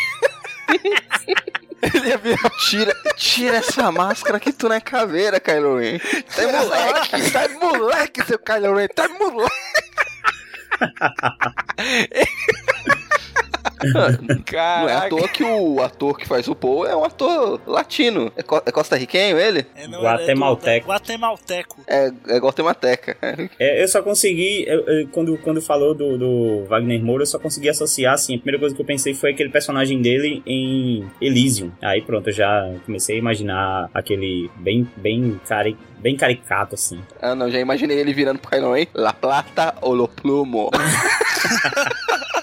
[1.94, 5.98] Ele ia virar Tira, tira essa máscara que tu não é caveira, Kylo Ren.
[6.38, 7.31] É moleque.
[7.33, 9.52] Tá moleque, seu Kylo Ren, tá moleque.
[14.22, 15.08] Não é à Caraca.
[15.10, 18.32] toa que o ator que faz o Paul é um ator latino.
[18.36, 19.66] É, co- é costarriquenho ele?
[19.74, 20.86] É, não, Guatemalteco.
[20.90, 21.80] é Guatemalteco.
[21.86, 23.16] É, é guatemateca.
[23.58, 27.38] É, eu só consegui, eu- eu- quando, quando falou do, do Wagner Moura, eu só
[27.38, 31.70] consegui associar, assim, a primeira coisa que eu pensei foi aquele personagem dele em Elysium.
[31.82, 37.00] Aí pronto, eu já comecei a imaginar aquele bem, bem, cari, bem caricato, assim.
[37.20, 38.86] Ah, não, já imaginei ele virando pro Kylo Ren.
[38.94, 40.70] La plata ou lo plumo.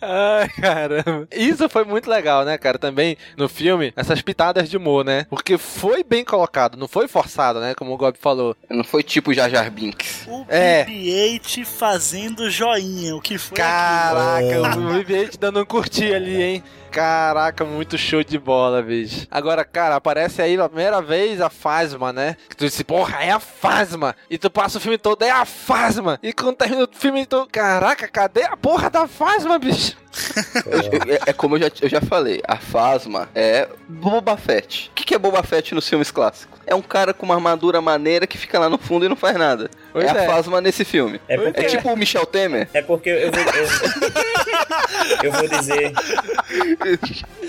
[0.00, 1.26] Ai, caramba.
[1.32, 2.78] Isso foi muito legal, né, cara?
[2.78, 5.26] Também no filme, essas pitadas de humor, né?
[5.30, 7.74] Porque foi bem colocado, não foi forçado, né?
[7.74, 8.54] Como o Gob falou.
[8.68, 10.26] Não foi tipo Jar Jar Binks.
[10.28, 10.84] O É.
[10.84, 14.90] BB-8 fazendo joinha, o que foi Caraca, aquilo?
[14.90, 16.64] o BB-8 dando um curtir ali, hein?
[16.94, 19.26] Caraca, muito show de bola, bicho.
[19.28, 22.36] Agora, cara, aparece aí pela primeira vez a Fasma, né?
[22.48, 24.14] Que tu disse, porra, é a Fasma.
[24.30, 26.20] E tu passa o filme todo, é a Fasma.
[26.22, 29.96] E quando termina o filme, tu, caraca, cadê a porra da Fasma, bicho?
[31.26, 34.88] É, é como eu já, eu já falei, a Fasma é Boba Fett.
[34.90, 36.58] O que, que é Boba Fett nos filmes clássicos?
[36.66, 39.36] É um cara com uma armadura maneira que fica lá no fundo e não faz
[39.36, 39.68] nada.
[39.92, 40.26] Pois é a é.
[40.26, 41.20] Fasma nesse filme.
[41.28, 42.68] É porque- É tipo o Michel Temer.
[42.72, 43.40] É porque eu vou.
[45.22, 45.92] Eu, eu vou dizer.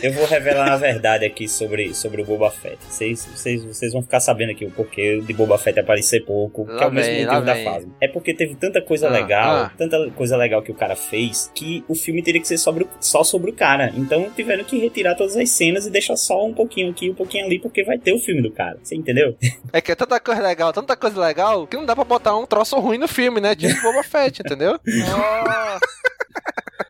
[0.04, 2.78] Eu vou revelar a verdade aqui sobre, sobre o Boba Fett.
[2.90, 6.74] Vocês, vocês, vocês vão ficar sabendo aqui o porquê de Boba Fett aparecer pouco, que
[6.74, 7.88] Lá é o mesmo motivo da fase.
[8.02, 9.72] É porque teve tanta coisa Ah, legal, ah.
[9.78, 12.90] tanta coisa legal que o cara fez, que o filme teria que ser sobre, o-
[13.00, 13.92] só sobre o cara.
[13.96, 17.46] Então tiveram que retirar todas as cenas e deixar só um pouquinho aqui, um pouquinho
[17.46, 18.78] ali, porque vai ter o filme do cara.
[18.84, 19.36] Você entendeu?
[19.74, 22.46] É que é tanta coisa legal, tanta coisa legal, que não dá pra botar um
[22.46, 23.54] troço ruim no filme, né?
[23.56, 24.80] Tipo Boba Fett, entendeu?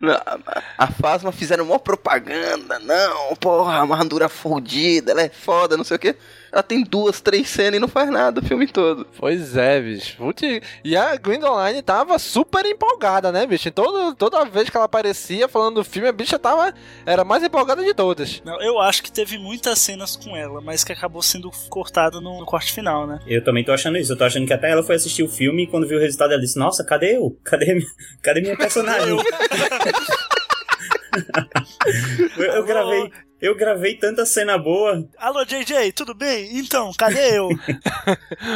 [0.02, 0.14] Não,
[0.78, 2.80] a- Fasma fizeram uma propaganda.
[2.80, 6.16] Não, porra, armadura fodida, ela é foda, não sei o quê.
[6.56, 9.06] Ela tem duas, três cenas e não faz nada o filme todo.
[9.20, 10.16] Pois é, bicho.
[10.16, 10.42] Putz,
[10.86, 13.68] E a Gwendoline tava super empolgada, né, bicho?
[13.68, 16.74] Em todo, toda vez que ela aparecia falando do filme, a bicha tava.
[17.06, 18.42] Era mais empolgada de todas.
[18.46, 22.40] Não, eu acho que teve muitas cenas com ela, mas que acabou sendo cortada no,
[22.40, 23.20] no corte final, né?
[23.28, 24.14] Eu também tô achando isso.
[24.14, 26.32] Eu tô achando que até ela foi assistir o filme e quando viu o resultado
[26.32, 27.38] ela disse: Nossa, cadê eu?
[27.44, 27.88] Cadê, minha-
[28.24, 29.10] cadê minha personagem?
[32.38, 33.12] eu, eu gravei.
[33.46, 35.08] Eu gravei tanta cena boa.
[35.18, 36.58] Alô, JJ, tudo bem?
[36.58, 37.50] Então, cadê eu?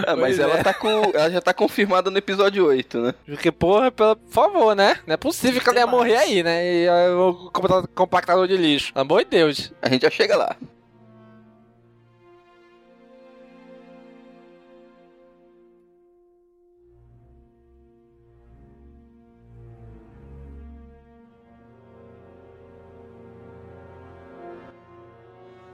[0.06, 0.64] Ah, mas Pois ela é.
[0.64, 0.88] tá com.
[1.14, 3.14] Ela já tá confirmada no episódio 8, né?
[3.26, 4.98] Porque, porra, pela- por favor, né?
[5.06, 6.66] Não é possível que ela ia morrer aí, né?
[6.84, 8.94] E aí, o compa- compactador de lixo.
[8.94, 9.72] Pelo amor de Deus.
[9.82, 10.56] A gente já chega lá.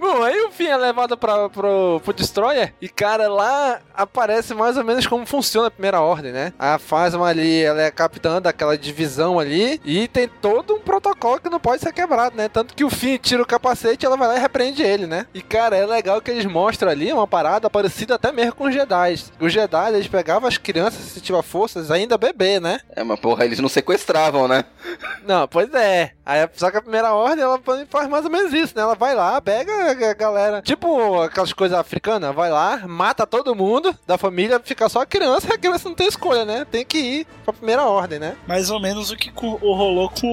[0.05, 4.77] Bom, aí o Finn é levado pra, pro, pro Destroyer e, cara, lá aparece mais
[4.77, 6.53] ou menos como funciona a Primeira Ordem, né?
[6.59, 11.49] A Phasma ali, ela é capitã daquela divisão ali e tem todo um protocolo que
[11.49, 12.47] não pode ser quebrado, né?
[12.47, 15.25] Tanto que o Finn tira o capacete e ela vai lá e repreende ele, né?
[15.33, 18.75] E, cara, é legal que eles mostram ali uma parada parecida até mesmo com os
[18.75, 19.15] Jedi.
[19.39, 22.79] Os Jedi, eles pegavam as crianças se tiver forças ainda bebê, né?
[22.95, 24.65] É, mas porra, eles não sequestravam, né?
[25.25, 26.11] Não, pois é.
[26.23, 28.83] Aí, só que a primeira ordem, ela faz mais ou menos isso, né?
[28.83, 33.95] Ela vai lá, pega a galera, tipo aquelas coisas africanas, vai lá, mata todo mundo
[34.05, 36.65] da família, fica só a criança, e a criança não tem escolha, né?
[36.69, 38.35] Tem que ir pra primeira ordem, né?
[38.47, 40.27] Mais ou menos o que o rolou com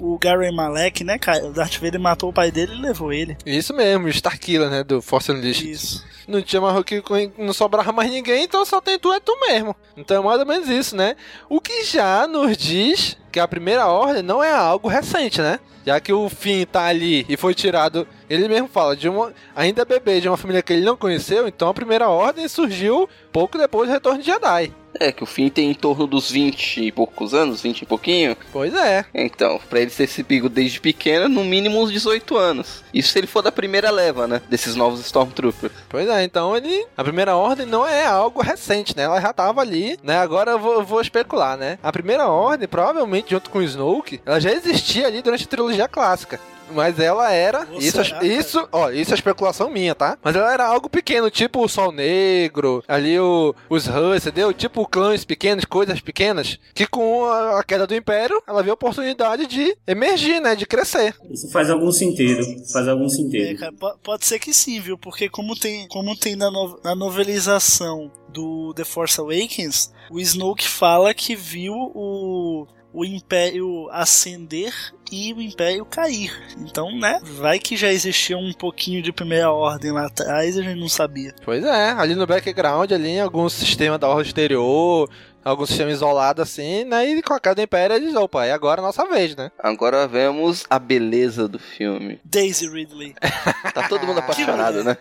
[0.00, 1.46] o, o Gary Malek, né, cara?
[1.46, 3.36] O Darth Vader matou o pai dele e levou ele.
[3.44, 4.84] Isso mesmo, Starkiller, né?
[4.84, 5.70] Do Force Unleashed.
[5.70, 6.04] Isso.
[6.28, 7.02] Não tinha mais o que
[7.36, 9.74] não sobrava mais ninguém, então só tem tu é tu mesmo.
[9.96, 11.16] Então é mais ou menos isso, né?
[11.48, 15.60] O que já nos diz que a primeira ordem não é algo recente, né?
[15.86, 19.84] Já que o Finn tá ali e foi tirado, ele mesmo fala, de uma ainda
[19.84, 23.88] bebê de uma família que ele não conheceu, então a primeira ordem surgiu pouco depois
[23.88, 24.72] do retorno de Jedi.
[24.98, 28.36] É, que o Finn tem em torno dos 20 e poucos anos, 20 e pouquinho.
[28.52, 29.04] Pois é.
[29.14, 32.82] Então, pra ele ter esse pico desde pequeno, no mínimo uns 18 anos.
[32.92, 34.42] Isso se ele for da primeira leva, né?
[34.48, 35.72] Desses novos Stormtroopers.
[35.88, 36.86] Pois é, então ele.
[36.96, 39.04] A primeira ordem não é algo recente, né?
[39.04, 40.18] Ela já tava ali, né?
[40.18, 41.78] Agora eu vou, eu vou especular, né?
[41.82, 45.88] A primeira ordem, provavelmente junto com o Snoke, ela já existia ali durante a trilogia
[45.88, 46.40] clássica.
[46.72, 47.66] Mas ela era.
[47.70, 50.16] Ou isso, será, isso, ó, isso é especulação minha, tá?
[50.22, 54.52] Mas ela era algo pequeno, tipo o Sol Negro, ali o, os Huns, entendeu?
[54.52, 58.74] Tipo clãs pequenos, coisas pequenas, que com a, a queda do Império, ela viu a
[58.74, 60.54] oportunidade de emergir, né?
[60.54, 61.14] De crescer.
[61.30, 62.42] Isso faz algum sentido.
[62.72, 63.58] Faz algum É, sentido.
[63.58, 64.96] cara, po- pode ser que sim, viu?
[64.98, 70.66] Porque como tem, como tem na, no- na novelização do The Force Awakens, o Snoke
[70.68, 74.72] fala que viu o, o Império ascender
[75.10, 76.32] e o Império cair.
[76.58, 77.20] Então, né?
[77.38, 80.88] Vai que já existia um pouquinho de primeira ordem lá atrás e a gente não
[80.88, 81.34] sabia.
[81.44, 85.08] Pois é, ali no background, ali em algum sistema da ordem exterior,
[85.44, 87.08] algum sistema isolado assim, né?
[87.08, 89.50] E com a queda do Império eles, opa, é agora a nossa vez, né?
[89.58, 92.20] Agora vemos a beleza do filme.
[92.24, 93.14] Daisy Ridley.
[93.72, 94.96] Tá todo mundo apaixonado, né?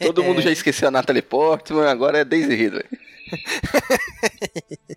[0.00, 2.84] Todo mundo já esqueceu a Natalie Portman, agora é Daisy Ridley.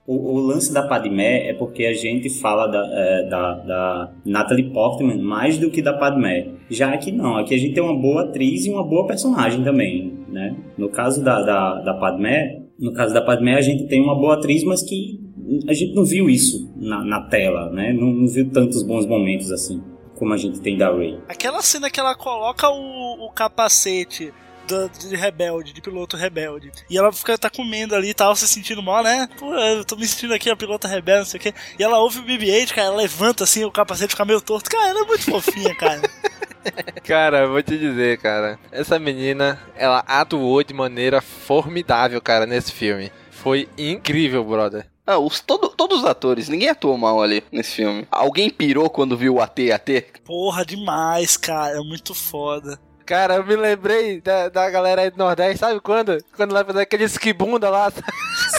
[0.09, 4.73] O, o lance da Padmé é porque a gente fala da, é, da, da Natalie
[4.73, 6.47] Portman mais do que da Padmé.
[6.67, 10.17] Já aqui não, aqui a gente tem uma boa atriz e uma boa personagem também,
[10.27, 10.55] né?
[10.75, 14.34] No caso da, da, da Padmé, no caso da Padmé a gente tem uma boa
[14.34, 15.19] atriz, mas que
[15.67, 17.93] a gente não viu isso na, na tela, né?
[17.93, 19.80] Não, não viu tantos bons momentos assim,
[20.17, 21.19] como a gente tem da Ray.
[21.27, 24.34] Aquela cena que ela coloca o, o capacete
[24.70, 26.72] do- de rebelde, de piloto rebelde.
[26.89, 29.28] E ela fica tá comendo ali e tal, se sentindo mal, né?
[29.38, 31.53] Pô, eu tô me sentindo aqui a pilota rebelde, não sei o quê.
[31.78, 34.70] E ela ouve o BB-8, cara, ela levanta assim, o capacete fica meio torto.
[34.70, 36.01] Cara, ela é muito fofinha, cara.
[37.03, 38.59] Cara, eu vou te dizer, cara.
[38.72, 43.11] Essa menina, ela atuou de maneira formidável, cara, nesse filme.
[43.32, 44.86] Foi incrível, brother.
[45.07, 48.05] Ah, os, todo- todos os atores, ninguém atuou mal ali nesse filme.
[48.11, 50.05] Alguém pirou quando viu o AT AT?
[50.26, 51.78] Porra, demais, cara.
[51.78, 52.78] É muito foda.
[53.10, 56.16] Cara, eu me lembrei da, da galera aí do Nordeste, sabe quando?
[56.36, 57.91] Quando vai fazer aquele esquibunda lá.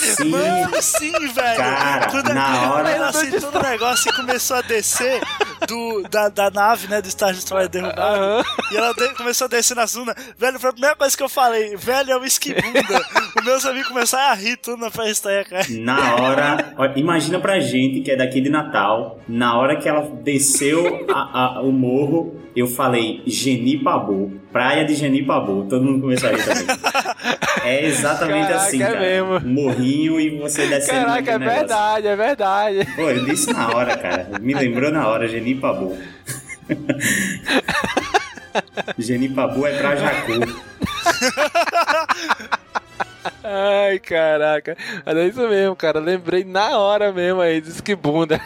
[0.01, 0.25] Sim.
[0.31, 1.57] Mano, sim, velho.
[1.57, 5.21] Cara, Quando na hora- ela aceitou o negócio e começou a descer
[5.69, 8.45] do, da, da nave, né, do Star Destroyer derrubado.
[8.73, 10.17] E ela de- começou a descer na zona.
[10.37, 11.77] Velho, foi a primeira coisa que eu falei.
[11.77, 12.81] Velho, é o esquibunda.
[13.39, 15.65] Os meus amigos começaram a rir tudo na festa, cara.
[15.71, 20.03] Na hora, ó, imagina pra gente que é daqui de Natal, na hora que ela
[20.25, 26.33] desceu a- a- o morro, eu falei Genipabu, praia de Genipabu, todo mundo começou a
[26.33, 26.67] rir também.
[27.63, 29.01] É exatamente Caraca, assim, é cara.
[29.01, 29.41] mesmo.
[29.41, 31.59] Morrinho e você descendo Caraca, é negócio.
[31.59, 32.89] verdade, é verdade.
[32.97, 34.29] Pô, eu disse na hora, cara.
[34.41, 35.97] Me lembrou na hora, Genipabu.
[38.99, 40.33] Genipabu é pra Jacu.
[43.45, 44.77] Ai, caraca.
[45.05, 46.01] Mas é isso mesmo, cara.
[46.01, 48.41] Lembrei na hora mesmo aí do esquibunda.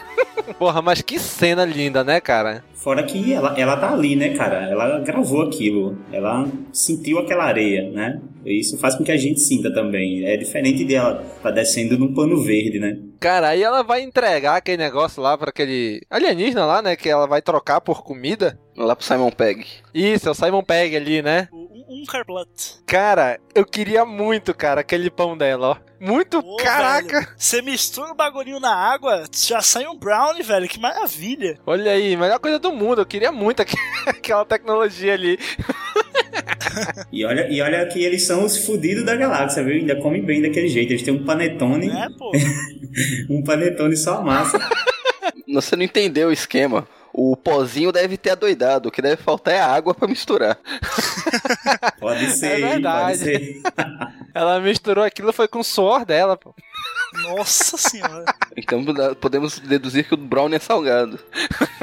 [0.53, 2.63] Porra, mas que cena linda, né, cara?
[2.73, 4.69] Fora que ela, ela tá ali, né, cara?
[4.69, 5.97] Ela gravou aquilo.
[6.11, 8.21] Ela sentiu aquela areia, né?
[8.45, 10.23] E isso faz com que a gente sinta também.
[10.23, 12.99] É diferente de ela tá descendo num pano verde, né?
[13.19, 16.95] Cara, aí ela vai entregar aquele negócio lá para aquele alienígena lá, né?
[16.95, 18.59] Que ela vai trocar por comida.
[18.77, 19.65] Lá pro Simon Pegg.
[19.93, 21.47] Isso, é o Simon Pegg ali, né?
[21.87, 22.47] Um Carblat.
[22.85, 25.85] Cara, eu queria muito, cara, aquele pão dela, ó.
[25.99, 27.33] Muito, Pô, caraca!
[27.37, 30.67] Você mistura o bagulhinho na água, já sai um brownie, velho.
[30.67, 31.57] Que maravilha.
[31.65, 33.01] Olha aí, melhor coisa do mundo.
[33.01, 33.61] Eu queria muito
[34.05, 35.39] aquela tecnologia ali.
[37.11, 39.75] e, olha, e olha que eles são os fudidos da galáxia, viu?
[39.75, 40.91] Ainda comem bem daquele jeito.
[40.91, 41.89] Eles têm um panetone.
[41.89, 42.31] É, pô.
[43.29, 44.59] um panetone só massa.
[45.53, 46.87] Você não entendeu o esquema.
[47.17, 48.89] O pozinho deve ter adoidado.
[48.89, 50.59] O que deve faltar é água para misturar.
[51.97, 53.05] pode ser, é verdade.
[53.05, 53.61] pode ser.
[54.35, 56.53] Ela misturou aquilo foi com o suor dela, pô.
[57.23, 58.25] Nossa senhora.
[58.57, 58.83] Então
[59.21, 61.17] podemos deduzir que o brownie é salgado.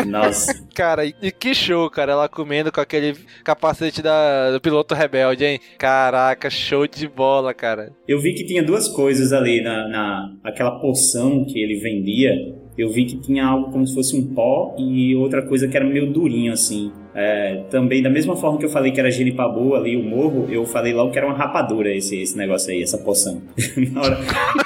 [0.06, 0.62] Nossa.
[0.74, 2.12] Cara, e, e que show, cara.
[2.12, 5.60] Ela comendo com aquele capacete da, do piloto rebelde, hein?
[5.78, 7.92] Caraca, show de bola, cara.
[8.06, 12.32] Eu vi que tinha duas coisas ali na, na aquela poção que ele vendia
[12.76, 15.84] eu vi que tinha algo como se fosse um pó e outra coisa que era
[15.84, 16.92] meio durinho assim.
[17.14, 20.64] É, também da mesma forma que eu falei que era genipabu ali, o morro, eu
[20.64, 23.42] falei logo que era uma rapadura esse, esse negócio aí, essa poção.
[23.92, 24.18] na, hora,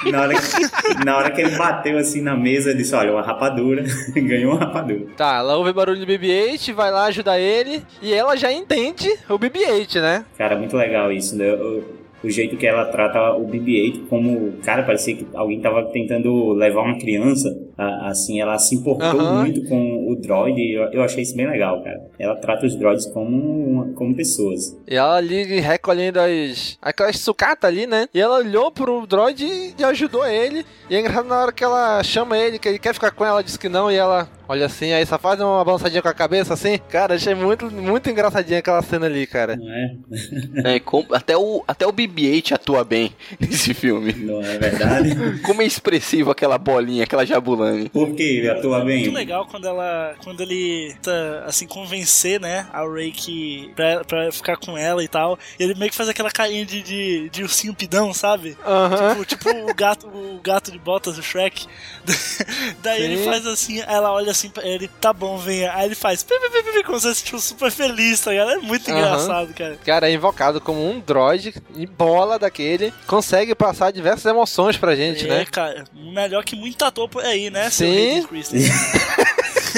[0.09, 3.21] na, hora que, na hora que ele bateu assim na mesa, ele disse, olha, uma
[3.21, 3.83] rapadura,
[4.15, 5.07] ganhou uma rapadura.
[5.17, 9.37] Tá, ela ouve barulho do BB-8, vai lá ajudar ele e ela já entende o
[9.37, 10.25] BB-8, né?
[10.37, 11.49] Cara, muito legal isso, né?
[11.49, 11.83] Eu,
[12.23, 16.81] o jeito que ela trata o BB-8 como, cara, parecia que alguém tava tentando levar
[16.81, 19.41] uma criança, assim, ela se importou uhum.
[19.41, 22.01] muito com o droid, eu, eu achei isso bem legal, cara.
[22.17, 24.75] Ela trata os droids como, como pessoas.
[24.87, 28.07] E ela ali recolhendo as, aquelas sucata ali, né?
[28.13, 29.45] E ela olhou pro droid
[29.77, 30.65] e ajudou ele.
[30.89, 33.43] E é engraçado na hora que ela chama ele, que ele quer ficar com ela,
[33.43, 36.53] diz que não, e ela olha assim, aí só faz uma balançadinha com a cabeça
[36.53, 36.79] assim.
[36.89, 39.57] Cara, achei muito, muito engraçadinha aquela cena ali, cara.
[39.57, 40.75] Não é?
[40.75, 44.13] é com, até o, até o BB-8 atua bem nesse filme.
[44.13, 45.39] Não é verdade?
[45.43, 47.25] Como é expressivo aquela bolinha, aquela
[47.67, 47.89] jabulani.
[47.89, 49.01] Por que atua bem?
[49.01, 54.31] Muito legal quando ela, quando ele tá, assim, convencer, né, a Ray que, pra, pra
[54.31, 55.37] ficar com ela e tal.
[55.59, 58.57] E ele meio que faz aquela carinha de, de, de ursinho pidão, sabe?
[58.65, 59.23] Uhum.
[59.25, 61.65] Tipo, tipo o gato, o gato de botas do Shrek.
[62.81, 63.05] Daí Sim.
[63.05, 65.73] ele faz assim, ela olha assim pra ele, tá bom, venha.
[65.73, 68.51] Aí ele faz, pi, pi, pi, pi, como se tipo, super feliz, tá ligado?
[68.51, 68.97] É muito uhum.
[68.97, 69.77] engraçado, cara.
[69.85, 75.25] Cara, é invocado como um droid em bola daquele, consegue passar diversas emoções pra gente,
[75.25, 75.41] é, né?
[75.41, 78.25] É, cara, melhor que muito ator por aí, né, Sim.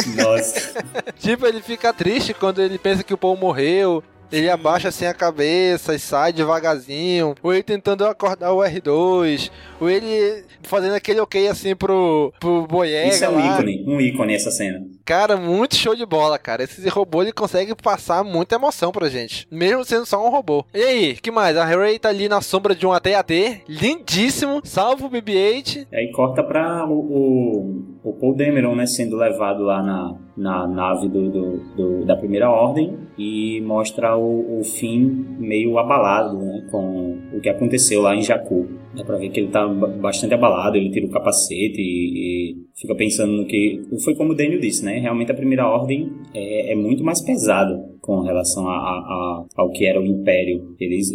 [0.16, 0.84] Nossa.
[1.20, 4.04] tipo, ele fica triste quando ele pensa que o Paul morreu.
[4.32, 7.36] Ele abaixa assim a cabeça e sai devagarzinho.
[7.42, 9.52] Ou ele tentando acordar o R2.
[9.80, 13.10] Ou ele fazendo aquele ok assim pro, pro Boyega.
[13.10, 13.54] Isso é um lá.
[13.54, 14.86] ícone, um ícone essa cena.
[15.04, 16.64] Cara, muito show de bola, cara.
[16.64, 19.48] Esse robô ele consegue passar muita emoção pra gente.
[19.52, 20.64] Mesmo sendo só um robô.
[20.74, 21.58] E aí, que mais?
[21.58, 23.64] A Ray tá ali na sombra de um AT-AT.
[23.68, 24.62] Lindíssimo.
[24.64, 25.88] Salva o BB-8.
[25.94, 28.86] Aí corta pra o, o, o Paul Dameron, né?
[28.86, 32.98] Sendo levado lá na, na nave do, do, do da Primeira Ordem.
[33.18, 36.68] E mostra o, o fim meio abalado, né?
[36.72, 38.68] Com o que aconteceu lá em Jakku.
[38.96, 42.96] Dá pra ver que ele tá bastante abalado, ele tira o capacete e, e fica
[42.96, 43.82] pensando no que.
[44.04, 45.00] Foi como o Daniel disse, né?
[45.00, 49.70] Realmente a primeira ordem é, é muito mais pesada com relação a, a, a, ao
[49.72, 50.76] que era o Império.
[50.80, 51.12] Eles,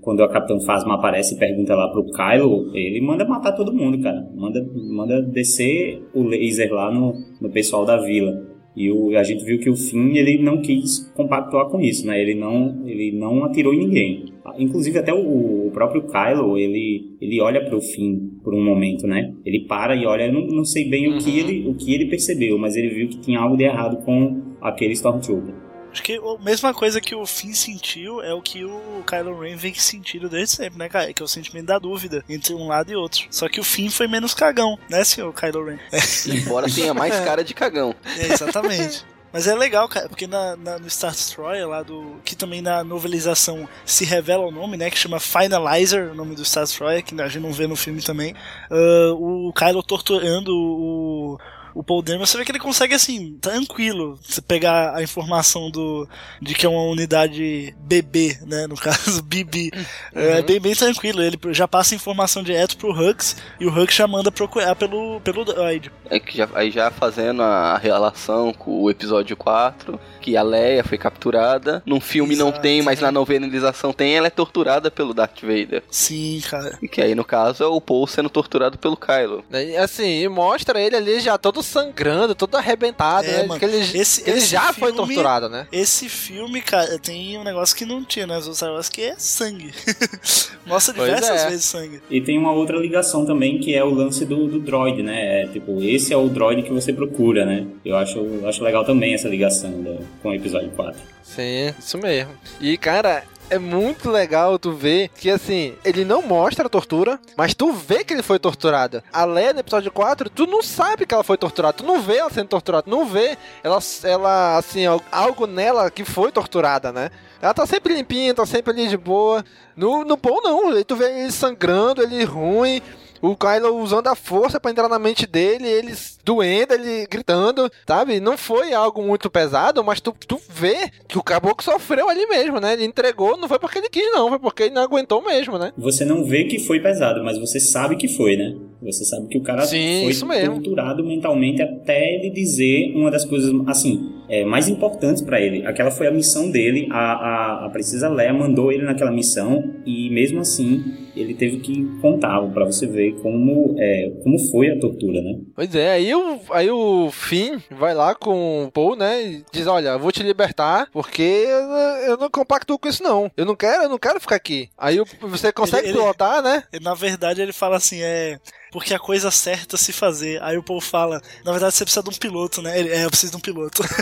[0.00, 4.00] quando a Capitão Phasma aparece e pergunta lá pro Kylo, ele manda matar todo mundo,
[4.00, 4.26] cara.
[4.34, 8.53] Manda, manda descer o laser lá no, no pessoal da vila.
[8.76, 12.20] E o, a gente viu que o Finn ele não quis compactuar com isso, né?
[12.20, 14.24] Ele não, ele não atirou em ninguém.
[14.58, 19.06] Inclusive até o, o próprio Kylo ele, ele olha para o Finn por um momento,
[19.06, 19.32] né?
[19.44, 20.26] Ele para e olha.
[20.26, 21.16] Eu não, não sei bem uhum.
[21.16, 21.36] o que uhum.
[21.36, 24.94] ele o que ele percebeu, mas ele viu que tinha algo de errado com aquele
[24.94, 25.54] Stormtrooper.
[25.94, 29.54] Acho que a mesma coisa que o Finn sentiu é o que o Kylo Ren
[29.54, 31.14] vem sentindo desde sempre, né, cara?
[31.14, 33.28] Que é o sentimento da dúvida entre um lado e outro.
[33.30, 35.78] Só que o Finn foi menos cagão, né, senhor Kylo Ren?
[36.26, 37.94] Embora tenha mais cara de cagão.
[38.18, 39.06] É, exatamente.
[39.32, 42.20] Mas é legal, cara, porque na, na, no Star Destroyer lá do.
[42.24, 44.90] Que também na novelização se revela o nome, né?
[44.90, 48.00] Que chama Finalizer, o nome do Star Destroyer, que a gente não vê no filme
[48.00, 48.32] também.
[48.70, 51.38] Uh, o Kylo torturando o,
[51.74, 56.08] o Paul Dameron, você vê que ele consegue, assim, tranquilo, você pegar a informação do
[56.40, 59.70] de que é uma unidade BB, né, no caso, BB.
[60.14, 60.34] É uhum.
[60.34, 63.92] É bem, bem tranquilo, ele já passa a informação direto pro Hux e o Hux
[63.94, 65.90] já manda procurar pelo, pelo droid.
[66.08, 70.82] É que já, aí já fazendo a relação com o episódio 4, que a Leia
[70.82, 71.82] foi capturada.
[71.84, 75.82] Num filme não tem, mas na novelização tem, ela é torturada pelo Darth Vader.
[75.90, 76.78] Sim, cara.
[76.80, 79.44] E que aí, no caso, é o Paul sendo torturado pelo Kylo.
[79.52, 83.46] E, Assim, e mostra ele ali já todo sangrando, todo arrebentado, É, né?
[83.46, 85.66] mano, ele, esse- ele esse já foi filme- torturado, né?
[85.70, 89.14] Esse filme, cara, tem um negócio que não tinha nas outras Star Wars, que é
[89.18, 89.72] sangue.
[90.66, 91.48] Mostra Pois diversas é.
[91.50, 92.00] vezes sangue.
[92.10, 95.42] E tem uma outra ligação também que é o lance do, do droid, né?
[95.42, 97.66] É, tipo, esse é o droid que você procura, né?
[97.84, 101.00] Eu acho, eu acho legal também essa ligação da- com o episódio 4.
[101.22, 102.32] Sim, isso mesmo.
[102.60, 107.54] E, cara, é muito legal tu ver que, assim, ele não mostra a tortura, mas
[107.54, 109.02] tu vê que ele foi torturado.
[109.12, 111.72] A Leia, no episódio 4, tu não sabe que ela foi torturada.
[111.74, 112.82] Tu não vê ela sendo torturada.
[112.84, 117.10] Tu não vê ela, ela assim, al- algo nela que foi torturada, né?
[117.40, 119.44] Ela tá sempre limpinha, tá sempre ali de boa.
[119.76, 120.82] No, no Paul, não.
[120.82, 122.80] Tu vê ele sangrando, ele ruim.
[123.24, 128.20] O Kylo usando a força pra entrar na mente dele, ele doendo, ele gritando, sabe?
[128.20, 132.60] Não foi algo muito pesado, mas tu, tu vê que o caboclo sofreu ali mesmo,
[132.60, 132.74] né?
[132.74, 135.72] Ele entregou, não foi porque ele quis, não, foi porque ele não aguentou mesmo, né?
[135.78, 138.56] Você não vê que foi pesado, mas você sabe que foi, né?
[138.82, 143.50] Você sabe que o cara Sim, foi torturado mentalmente até ele dizer uma das coisas,
[143.66, 145.66] assim, é, mais importantes pra ele.
[145.66, 150.10] Aquela foi a missão dele, a, a, a Princesa Leia mandou ele naquela missão e
[150.10, 155.20] mesmo assim ele teve que contar pra você ver como, é, como foi a tortura,
[155.22, 155.38] né?
[155.54, 159.22] Pois é, aí o, aí o Finn vai lá com o Paul, né?
[159.22, 163.30] E diz: Olha, eu vou te libertar porque eu, eu não compacto com isso, não.
[163.36, 164.68] Eu não quero, eu não quero ficar aqui.
[164.78, 166.64] Aí você consegue Ele- ele- pilotar, né?
[166.82, 168.38] Na verdade, ele fala assim, é.
[168.74, 170.42] Porque a coisa certa se fazer.
[170.42, 172.76] Aí o povo fala, na verdade você precisa de um piloto, né?
[172.76, 173.84] Ele, é, eu preciso de um piloto.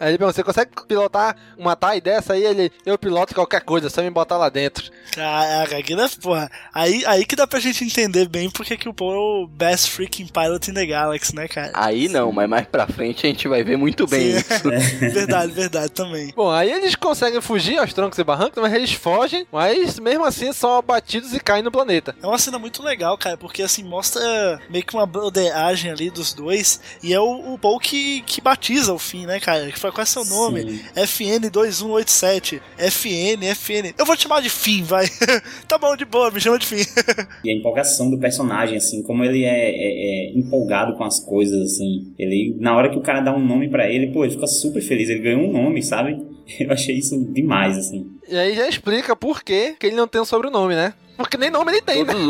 [0.00, 2.44] Aí ele pergunta, você consegue pilotar uma TIE dessa aí?
[2.44, 4.90] Ele, eu piloto qualquer coisa, só me botar lá dentro.
[5.12, 6.50] Caraca, aqui né, porra.
[6.74, 9.90] Aí, aí que dá pra gente entender bem porque que o Paul é o best
[9.90, 11.70] freaking pilot in the galaxy, né, cara?
[11.74, 14.38] Aí não, mas mais pra frente a gente vai ver muito bem Sim.
[14.38, 14.68] isso.
[15.12, 16.32] verdade, verdade também.
[16.34, 20.52] Bom, aí eles conseguem fugir aos troncos e barrancos, mas eles fogem, mas mesmo assim
[20.52, 22.14] são abatidos e caem no planeta.
[22.22, 24.22] É uma cena muito legal, cara, porque assim, mostra
[24.70, 26.80] meio que uma broderagem ali dos dois.
[27.02, 29.66] E é o, o Paul que, que batiza o fim, né, cara?
[29.72, 30.80] Que fala, qual é seu nome?
[30.94, 32.60] FN2187.
[32.78, 33.94] FN, FN.
[33.98, 35.06] Eu vou te chamar de fim, vai.
[35.66, 36.76] tá bom, de boa, me chama de fim.
[37.44, 41.60] E a empolgação do personagem, assim, como ele é, é- é empolgado com as coisas,
[41.72, 42.12] assim.
[42.18, 44.80] Ele, na hora que o cara dá um nome pra ele, pô, ele fica super
[44.80, 45.08] feliz.
[45.08, 46.16] Ele ganhou um nome, sabe?
[46.60, 48.06] Eu achei isso demais, assim.
[48.32, 50.94] E aí já explica por que que ele não tem um sobrenome, né?
[51.16, 52.12] Porque nem nome ele tem, né?
[52.14, 52.26] Todos,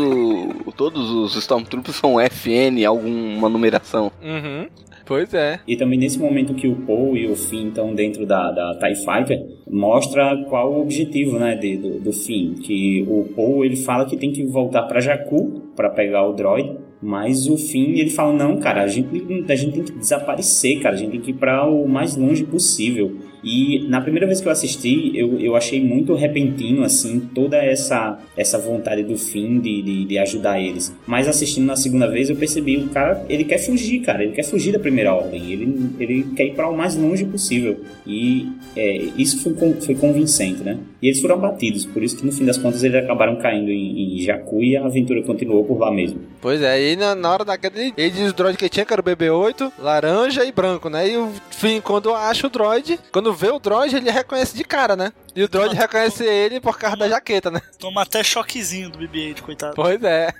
[0.67, 4.11] o- todos os Stormtroopers são FN, alguma numeração.
[4.21, 4.67] Uhum.
[5.05, 5.59] Pois é.
[5.67, 8.95] E também nesse momento que o Paul e o Finn estão dentro da, da TIE
[8.95, 12.53] Fighter, mostra qual o objetivo, né, de- do, do Finn.
[12.55, 16.77] Que o Paul, ele fala que tem que voltar pra Jakku para pegar o droid,
[17.01, 19.09] mas o Finn, ele fala, não, cara, a gente,
[19.49, 22.43] a gente tem que desaparecer, cara, a gente tem que ir pra o mais longe
[22.45, 23.17] possível.
[23.43, 28.19] E na primeira vez que eu assisti, eu, eu achei muito repentino, assim, toda essa,
[28.37, 30.95] essa vontade do Finn de, de, de ajudar eles.
[31.05, 34.43] Mas assistindo na segunda vez, eu percebi, o cara, ele quer fugir, cara, ele quer
[34.43, 37.81] fugir da primeira ordem, ele, ele quer ir para o mais longe possível.
[38.07, 40.77] E é, isso foi, foi convincente, né?
[41.01, 44.15] E eles foram abatidos, por isso que no fim das contas eles acabaram caindo em,
[44.15, 46.21] em Jakku e a aventura continuou por lá mesmo.
[46.39, 48.93] Pois é, e na, na hora da queda ele, diz o droid que tinha, que
[48.93, 51.09] era o BB-8, laranja e branco, né?
[51.09, 54.95] E o Finn, quando acha o droid, quando vê o droid, ele reconhece de cara,
[54.95, 55.11] né?
[55.35, 57.61] E o droid reconhece ele por causa da jaqueta, né?
[57.79, 59.75] Toma até choquezinho do BB-8, coitado.
[59.75, 60.33] Pois é.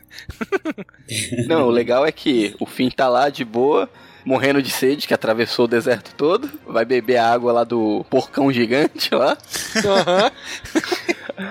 [1.47, 3.89] Não, o legal é que o Finn tá lá de boa,
[4.25, 8.51] morrendo de sede, que atravessou o deserto todo, vai beber a água lá do porcão
[8.51, 9.37] gigante lá.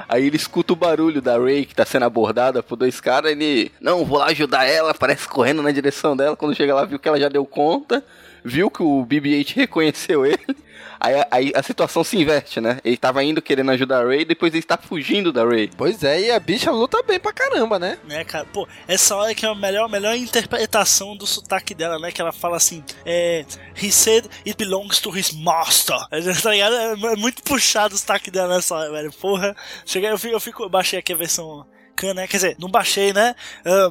[0.08, 3.70] Aí ele escuta o barulho da Ray que tá sendo abordada por dois caras, ele,
[3.80, 7.08] não, vou lá ajudar ela, parece correndo na direção dela, quando chega lá viu que
[7.08, 8.04] ela já deu conta,
[8.44, 10.56] viu que o BB-8 reconheceu ele.
[11.04, 12.78] Aí, aí a situação se inverte, né?
[12.84, 15.68] Ele tava indo querendo ajudar a Ray, depois ele está fugindo da Ray.
[15.76, 17.98] Pois é, e a bicha luta bem pra caramba, né?
[18.04, 18.44] Né, cara?
[18.44, 22.12] Pô, essa hora que é a melhor, melhor interpretação do sotaque dela, né?
[22.12, 23.44] Que ela fala assim, é...
[23.82, 25.96] He said it belongs to his master.
[26.42, 26.74] Tá ligado?
[26.74, 29.12] É muito puxado o sotaque dela nessa hora, velho.
[29.12, 29.56] Porra.
[29.84, 30.62] Cheguei, eu fico, eu fico...
[30.62, 31.66] eu baixei aqui a versão...
[31.96, 32.26] can, Né?
[32.26, 33.34] Quer dizer, não baixei, né?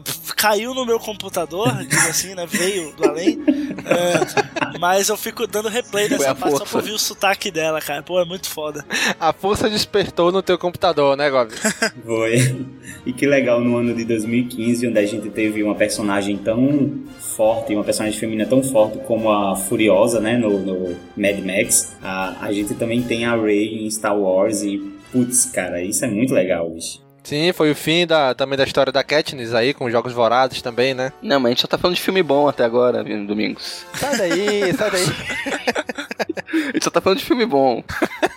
[0.04, 2.46] Pf, caiu no meu computador, diz assim, né?
[2.48, 3.40] Veio do além.
[3.86, 6.66] Ah, mas eu fico dando replay nessa parte só força.
[6.66, 8.04] pra ouvir o sotaque dela, cara.
[8.04, 8.86] Pô, é muito foda.
[9.20, 11.52] A força despertou no teu computador, né, Gob?
[12.06, 12.66] Foi.
[13.06, 17.74] E que legal no ano de 2015, onde a gente teve uma personagem tão forte,
[17.74, 21.96] uma personagem feminina tão forte como a Furiosa, né, no, no Mad Max.
[22.02, 24.78] A, a gente também tem a Rey em Star Wars e,
[25.12, 27.00] putz, cara, isso é muito legal, bicho.
[27.24, 30.94] Sim, foi o fim da, também da história da Katniss aí, com Jogos Vorazes também,
[30.94, 31.14] né?
[31.22, 33.86] Não, mas a gente só tá falando de filme bom até agora, Domingos.
[33.94, 35.06] Sai daí, sai daí.
[36.74, 37.84] Ele só tá falando de filme bom.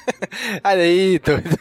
[0.63, 1.59] Olha aí, doido.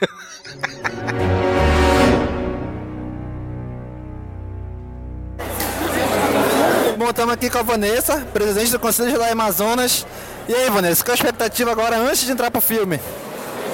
[6.97, 10.05] Bom, estamos aqui com a Vanessa, presidente do Conselho da Amazonas.
[10.47, 12.99] E aí, Vanessa, qual a expectativa agora antes de entrar pro filme?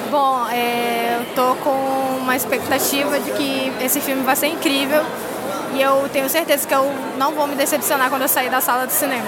[0.09, 5.03] Bom, é, eu tô com uma expectativa de que esse filme vai ser incrível
[5.73, 8.87] e eu tenho certeza que eu não vou me decepcionar quando eu sair da sala
[8.87, 9.27] de cinema.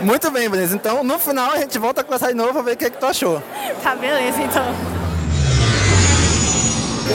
[0.00, 0.74] Muito bem, Vanessa.
[0.74, 2.90] Então, no final, a gente volta a conversar de novo pra ver o que, é
[2.90, 3.42] que tu achou.
[3.82, 4.64] Tá, beleza, então.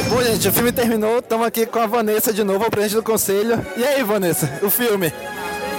[0.10, 1.20] Bom, gente, o filme terminou.
[1.20, 3.66] Estamos aqui com a Vanessa de novo, a presidente do conselho.
[3.76, 5.14] E aí, Vanessa, o filme?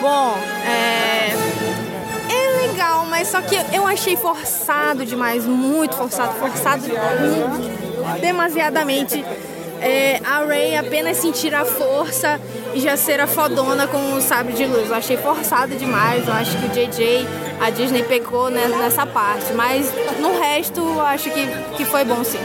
[0.00, 1.03] Bom, é.
[2.74, 6.82] Legal, mas só que eu achei forçado demais, muito forçado, forçado
[8.20, 9.24] demasiadamente.
[9.80, 12.40] É, a Ray apenas sentir a força
[12.74, 14.88] e já ser a fodona com o sabre de luz.
[14.88, 17.28] Eu achei forçado demais, eu acho que o JJ,
[17.60, 21.46] a Disney pecou né, nessa parte, mas no resto eu acho que,
[21.76, 22.40] que foi bom sim.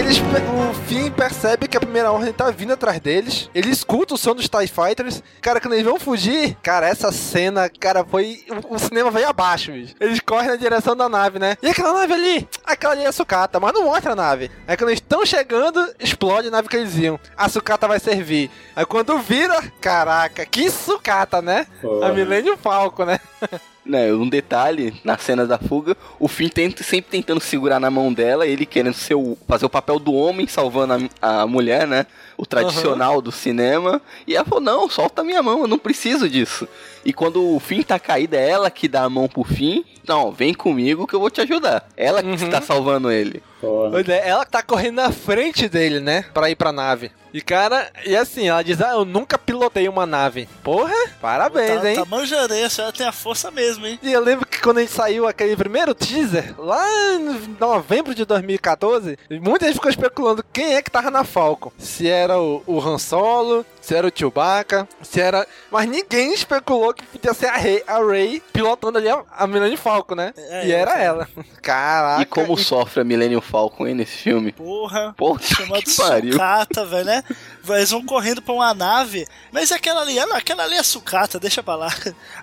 [0.00, 3.50] Eles, o Finn percebe que a primeira ordem tá vindo atrás deles.
[3.54, 5.22] Ele escuta o som dos TIE Fighters.
[5.42, 8.42] Cara, quando eles vão fugir, cara, essa cena, cara, foi.
[8.48, 9.94] O, o cinema veio abaixo, bicho.
[10.00, 11.54] Eles correm na direção da nave, né?
[11.62, 12.48] E aquela nave ali?
[12.64, 14.50] Aquela ali é a sucata, mas não mostra a nave.
[14.66, 17.20] Aí quando eles estão chegando, explode a nave que eles iam.
[17.36, 18.50] A sucata vai servir.
[18.74, 21.66] Aí quando vira, caraca, que sucata, né?
[22.02, 23.20] A Millennium Falco, né?
[23.90, 28.12] Né, um detalhe, na cena da fuga, o Finn tenta, sempre tentando segurar na mão
[28.12, 32.06] dela, ele querendo ser o, fazer o papel do homem salvando a, a mulher, né?
[32.40, 34.00] O tradicional do cinema.
[34.26, 36.66] E ela falou, não, solta a minha mão, eu não preciso disso.
[37.04, 39.82] E quando o Finn tá caído, é ela que dá a mão pro Finn.
[40.06, 41.86] Não, vem comigo que eu vou te ajudar.
[41.96, 43.42] Ela que está salvando ele.
[43.60, 46.24] Pois é, ela tá correndo na frente dele, né?
[46.32, 47.10] Pra ir pra nave.
[47.32, 50.48] E cara, e assim, ela diz: Ah, eu nunca pilotei uma nave.
[50.64, 51.96] Porra, parabéns, tá, hein?
[51.96, 53.98] Tá manjarei, a senhora tem a força mesmo, hein?
[54.02, 58.24] E eu lembro que quando a gente saiu aquele primeiro teaser, lá em novembro de
[58.24, 61.70] 2014, muita gente ficou especulando quem é que tava na Falcon.
[61.78, 65.46] Se era o, o Han Solo, se era o Chewbacca, se era.
[65.70, 69.76] Mas ninguém especulou que podia ser a Rey, a Rey pilotando ali a, a Millennium
[69.76, 70.32] Falcon, né?
[70.36, 71.04] É, e era é.
[71.04, 71.28] ela.
[71.62, 72.22] Caraca.
[72.22, 74.52] E como sofre a Millennium Falcon aí nesse filme?
[74.52, 76.32] Porra, Porra, chamado que pariu.
[76.32, 77.24] sucata, velho, né?
[77.68, 80.82] Eles vão correndo pra uma nave, mas é aquela ali, ah não, aquela ali é
[80.82, 81.94] sucata, deixa pra lá.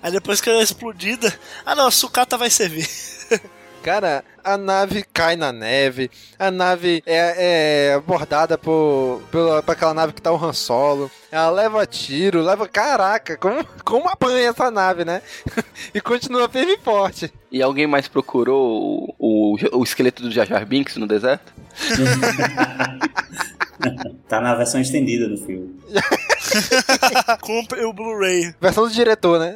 [0.02, 1.34] Aí depois que ela é explodida,
[1.66, 2.88] ah não, a sucata vai servir.
[3.88, 9.94] Cara, a nave cai na neve, a nave é, é abordada por, pela, por aquela
[9.94, 12.68] nave que tá o Han Solo, ela leva tiro, leva.
[12.68, 15.22] Caraca, como, como apanha essa nave, né?
[15.96, 17.32] e continua firme e forte.
[17.50, 21.54] E alguém mais procurou o, o, o esqueleto do Jar Jar Binks no deserto?
[24.28, 25.80] tá na versão estendida do filme.
[27.40, 28.54] Compre o Blu-ray.
[28.60, 29.56] Versão do diretor, né?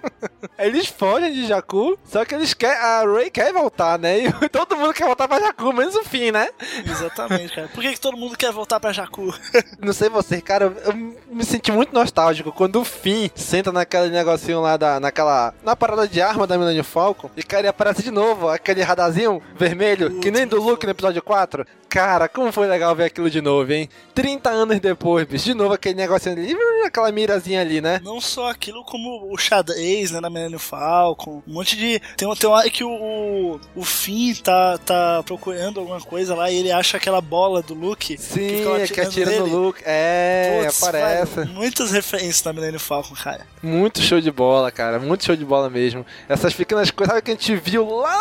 [0.58, 2.76] Eles fogem de Jakku, só que eles querem.
[2.76, 4.20] A Ray quer voltar, né?
[4.20, 6.48] E todo mundo quer voltar pra Jakku, menos o fim, né?
[6.84, 7.68] Exatamente, cara.
[7.68, 9.34] Por que, que todo mundo quer voltar pra Jakku?
[9.78, 14.60] Não sei você, cara, eu me senti muito nostálgico quando o Finn senta naquele negocinho
[14.60, 15.52] lá da, naquela.
[15.62, 19.42] na parada de arma da Millennium Falcon e, cara, ele aparece de novo, aquele radarzinho
[19.58, 21.66] vermelho, que nem do Luke no episódio 4.
[21.96, 23.88] Cara, como foi legal ver aquilo de novo, hein?
[24.14, 28.02] 30 anos depois, bicho, de novo aquele negocinho ali, aquela mirazinha ali, né?
[28.04, 31.98] Não só aquilo, como o xadrez, né, na Millennium Falcon, um monte de...
[32.14, 36.50] Tem, tem uma hora que o, o, o Finn tá, tá procurando alguma coisa lá
[36.50, 38.18] e ele acha aquela bola do Luke.
[38.18, 39.80] Sim, que, é que atira no Luke.
[39.82, 41.44] É, Putz, aparece.
[41.46, 43.46] muitas referências na Millennium Falcon, cara.
[43.62, 44.98] Muito show de bola, cara.
[44.98, 46.04] Muito show de bola mesmo.
[46.28, 48.20] Essas pequenas coisas sabe, que a gente viu lá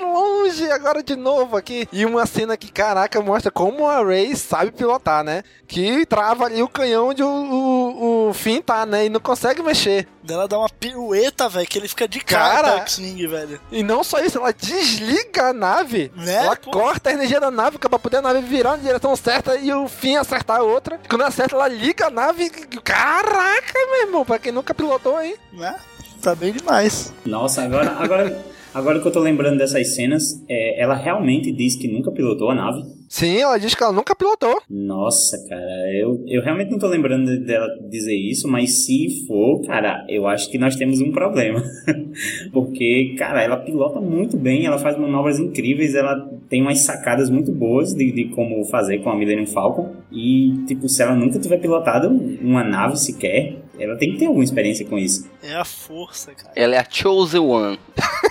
[0.00, 1.88] longe, agora de novo aqui.
[1.92, 5.42] E uma cena que, caraca, mostra como a Ray sabe pilotar, né?
[5.66, 9.06] Que trava ali o canhão onde o, o, o Finn tá, né?
[9.06, 10.06] E não consegue mexer.
[10.28, 13.60] Ela dá uma pirueta, velho, que ele fica de cara, X-Wing, velho.
[13.70, 16.10] E não só isso, ela desliga a nave.
[16.16, 16.70] Né, ela pô?
[16.70, 19.88] corta a energia da nave pra poder a nave virar na direção certa e o
[19.88, 21.00] fim acertar a outra.
[21.08, 22.50] Quando acerta, ela liga a nave.
[22.82, 25.36] Caraca, meu irmão, pra quem nunca pilotou, hein?
[25.52, 25.76] Né?
[26.20, 27.12] Tá bem demais.
[27.24, 28.44] Nossa, agora, agora,
[28.74, 32.54] agora que eu tô lembrando dessas cenas, é, ela realmente diz que nunca pilotou a
[32.54, 32.82] nave.
[33.08, 34.60] Sim, ela diz que ela nunca pilotou.
[34.68, 40.04] Nossa, cara, eu, eu realmente não tô lembrando dela dizer isso, mas se for, cara,
[40.08, 41.62] eu acho que nós temos um problema.
[42.52, 47.52] Porque, cara, ela pilota muito bem, ela faz manobras incríveis, ela tem umas sacadas muito
[47.52, 49.94] boas de, de como fazer com a Millennium Falcon.
[50.10, 52.08] E, tipo, se ela nunca tiver pilotado
[52.40, 55.28] uma nave sequer, ela tem que ter alguma experiência com isso.
[55.42, 56.52] É a força, cara.
[56.56, 57.78] Ela é a Chosen One.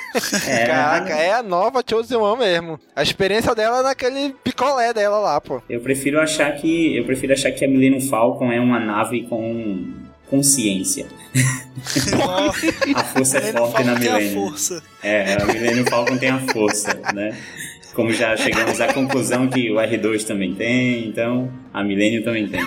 [0.48, 2.80] É, Caraca, é a nova Chosen One mesmo.
[2.96, 5.62] A experiência dela é naquele picolé dela lá, pô.
[5.70, 9.94] Eu prefiro achar que eu prefiro achar que a Millennium Falcon é uma nave com
[10.30, 11.08] consciência.
[12.96, 14.54] a força é forte na Millennium.
[15.04, 17.38] É, a Millennium Falcon tem a força, né?
[17.94, 22.62] Como já chegamos à conclusão que o R2 também tem, então a Millennium também tem.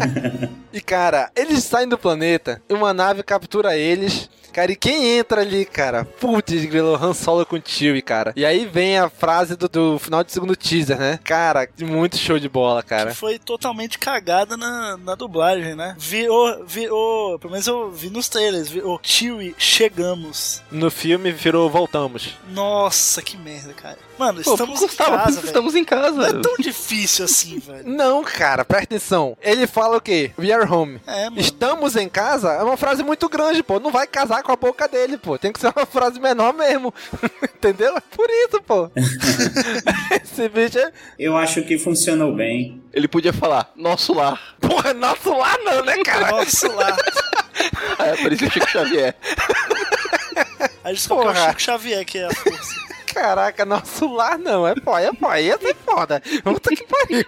[0.72, 4.30] e cara, eles saem do planeta, uma nave captura eles.
[4.52, 6.04] Cara, e quem entra ali, cara?
[6.04, 8.32] Putz, grilo, Han Solo com Chewie, cara.
[8.34, 11.20] E aí vem a frase do, do, final de segundo teaser, né?
[11.22, 13.10] Cara, muito show de bola, cara.
[13.10, 15.94] Que foi totalmente cagada na, na dublagem, né?
[15.98, 20.62] Virou, virou, pelo menos eu vi nos trailers, virou Chewie, chegamos.
[20.72, 22.36] No filme virou voltamos.
[22.50, 23.98] Nossa, que merda, cara.
[24.18, 25.46] Mano, Pô, estamos em casa, velho.
[25.46, 26.10] Estamos em casa.
[26.10, 27.88] Não é tão difícil assim, velho.
[27.88, 29.36] Não, cara, presta atenção.
[29.42, 30.30] Ele fala o quê?
[30.38, 31.00] We are home.
[31.06, 31.40] É, mano.
[31.40, 33.80] Estamos em casa é uma frase muito grande, pô.
[33.80, 35.38] Não vai casar com a boca dele, pô.
[35.38, 36.92] Tem que ser uma frase menor mesmo.
[37.42, 37.96] Entendeu?
[37.96, 38.90] É por isso, pô.
[40.22, 40.92] Esse bicho é...
[41.18, 42.82] Eu acho que funcionou bem.
[42.92, 44.56] Ele podia falar, nosso lar.
[44.60, 46.30] Porra, nosso lar não, né, cara?
[46.30, 46.96] Nosso lar.
[47.98, 49.14] é, por isso que o Chico Xavier.
[50.84, 52.88] Aí descobriu o Chico Xavier que é a força.
[53.12, 56.22] Caraca, nosso lar não, é pô, é pô, ia ser foda.
[56.44, 57.24] Puta que pariu.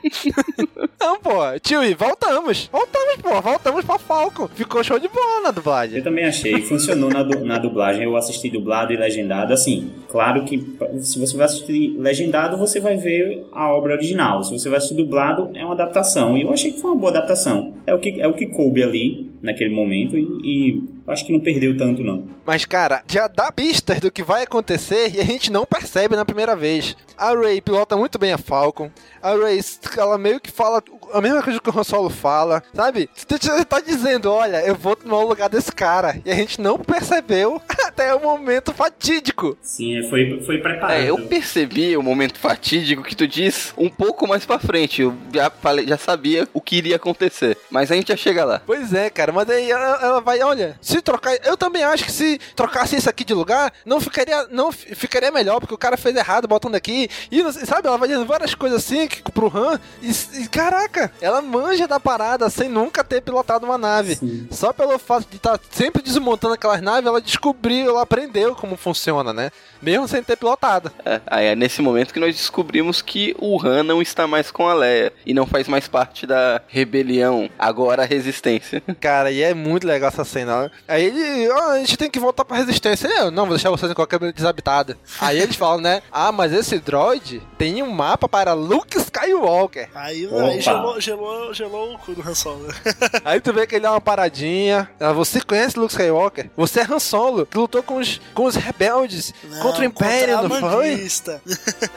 [1.01, 2.69] Não, pô, tio, e voltamos.
[2.71, 4.51] Voltamos, pô, voltamos pra Falco.
[4.55, 5.97] Ficou show de bola na dublagem.
[5.97, 8.05] Eu também achei, funcionou na, du na dublagem.
[8.05, 9.91] Eu assisti dublado e legendado, assim.
[10.11, 10.63] Claro que
[11.01, 14.45] se você vai assistir legendado, você vai ver a obra original.
[14.45, 16.37] Se você vai assistir dublado, é uma adaptação.
[16.37, 17.73] E eu achei que foi uma boa adaptação.
[17.87, 21.41] É o que, é o que coube ali, naquele momento, e, e acho que não
[21.41, 22.29] perdeu tanto, não.
[22.45, 26.25] Mas, cara, já dá pistas do que vai acontecer e a gente não percebe na
[26.25, 26.97] primeira vez.
[27.17, 28.91] A Ray pilota muito bem a Falcon.
[29.23, 29.61] A Ray,
[29.97, 30.83] ela meio que fala
[31.13, 33.09] a mesma coisa que o Han Solo fala, sabe?
[33.15, 36.21] Você tá dizendo, olha, eu vou tomar o lugar desse cara.
[36.25, 39.57] E a gente não percebeu até o momento fatídico.
[39.63, 40.99] Sim, foi, foi preparado.
[40.99, 45.03] É, eu percebi o momento fatídico que tu diz um pouco mais pra frente.
[45.03, 47.57] Eu já, falei, já sabia o que iria acontecer.
[47.71, 48.63] Mas a gente já chega lá.
[48.65, 49.33] Pois é, cara.
[49.33, 51.37] Mas aí ela, ela vai, olha, se trocar.
[51.45, 55.61] Eu também acho que se trocasse isso aqui de lugar, não ficaria, não ficaria melhor,
[55.61, 57.09] porque o cara fez errado botando aqui.
[57.31, 59.79] E, sabe, ela vai dizendo várias coisas assim que, pro Han.
[60.03, 60.11] E,
[60.43, 64.17] e caraca, ela manja da parada sem nunca ter pilotado uma nave.
[64.17, 64.49] Sim.
[64.51, 68.77] Só pelo fato de estar tá sempre desmontando aquelas naves, ela descobriu, ela aprendeu como
[68.77, 69.51] funciona, né?
[69.81, 70.93] Mesmo sem ter pilotado.
[71.05, 74.69] É, aí é nesse momento que nós descobrimos que o Han não está mais com
[74.69, 78.83] a Leia e não faz mais parte da rebelião, agora a resistência.
[79.01, 80.71] Cara, e é muito legal essa cena.
[80.87, 83.09] Aí ele, oh, a gente tem que voltar pra resistência.
[83.09, 84.99] Eu, não, vou deixar vocês em qualquer desabitada.
[85.21, 86.03] Aí eles falam, né?
[86.13, 89.89] Ah, mas esse droid tem um mapa para Luke Skywalker.
[89.95, 90.63] Aí, aí
[90.99, 92.67] gelou, gelou, gelou o cu do Han Solo.
[93.25, 94.89] Aí tu vê que ele dá uma paradinha.
[94.99, 96.51] Ela, você conhece Luke Skywalker?
[96.57, 100.37] Você é Han Solo, que lutou com os, com os rebeldes Não, contra o Império,
[100.43, 100.61] não foi?
[100.61, 101.43] contrabandista.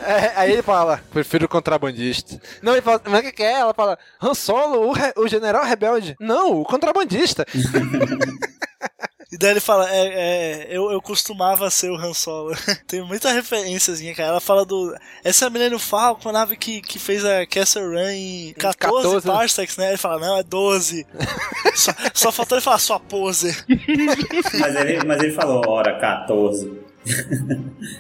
[0.05, 2.39] É, aí ele fala, prefiro o contrabandista.
[2.61, 3.53] Não, ele fala, mas o que, que é?
[3.59, 6.15] Ela fala, Han Solo, o, re- o general rebelde.
[6.19, 7.45] Não, o contrabandista.
[9.33, 12.55] E daí ele fala, é, é, eu, eu costumava ser o Han Solo.
[12.85, 14.29] Tem muita referênciazinha, cara.
[14.29, 14.95] Ela fala do.
[15.23, 18.77] Essa é a Millennium Falcon, a nave que, que fez a Castle Run em 14,
[18.77, 19.33] 14, né?
[19.33, 19.87] parsecs, né?
[19.87, 21.07] Ele fala, não, é 12.
[21.73, 23.57] só, só faltou ele falar sua pose.
[24.59, 26.83] Mas ele, mas ele falou, hora 14.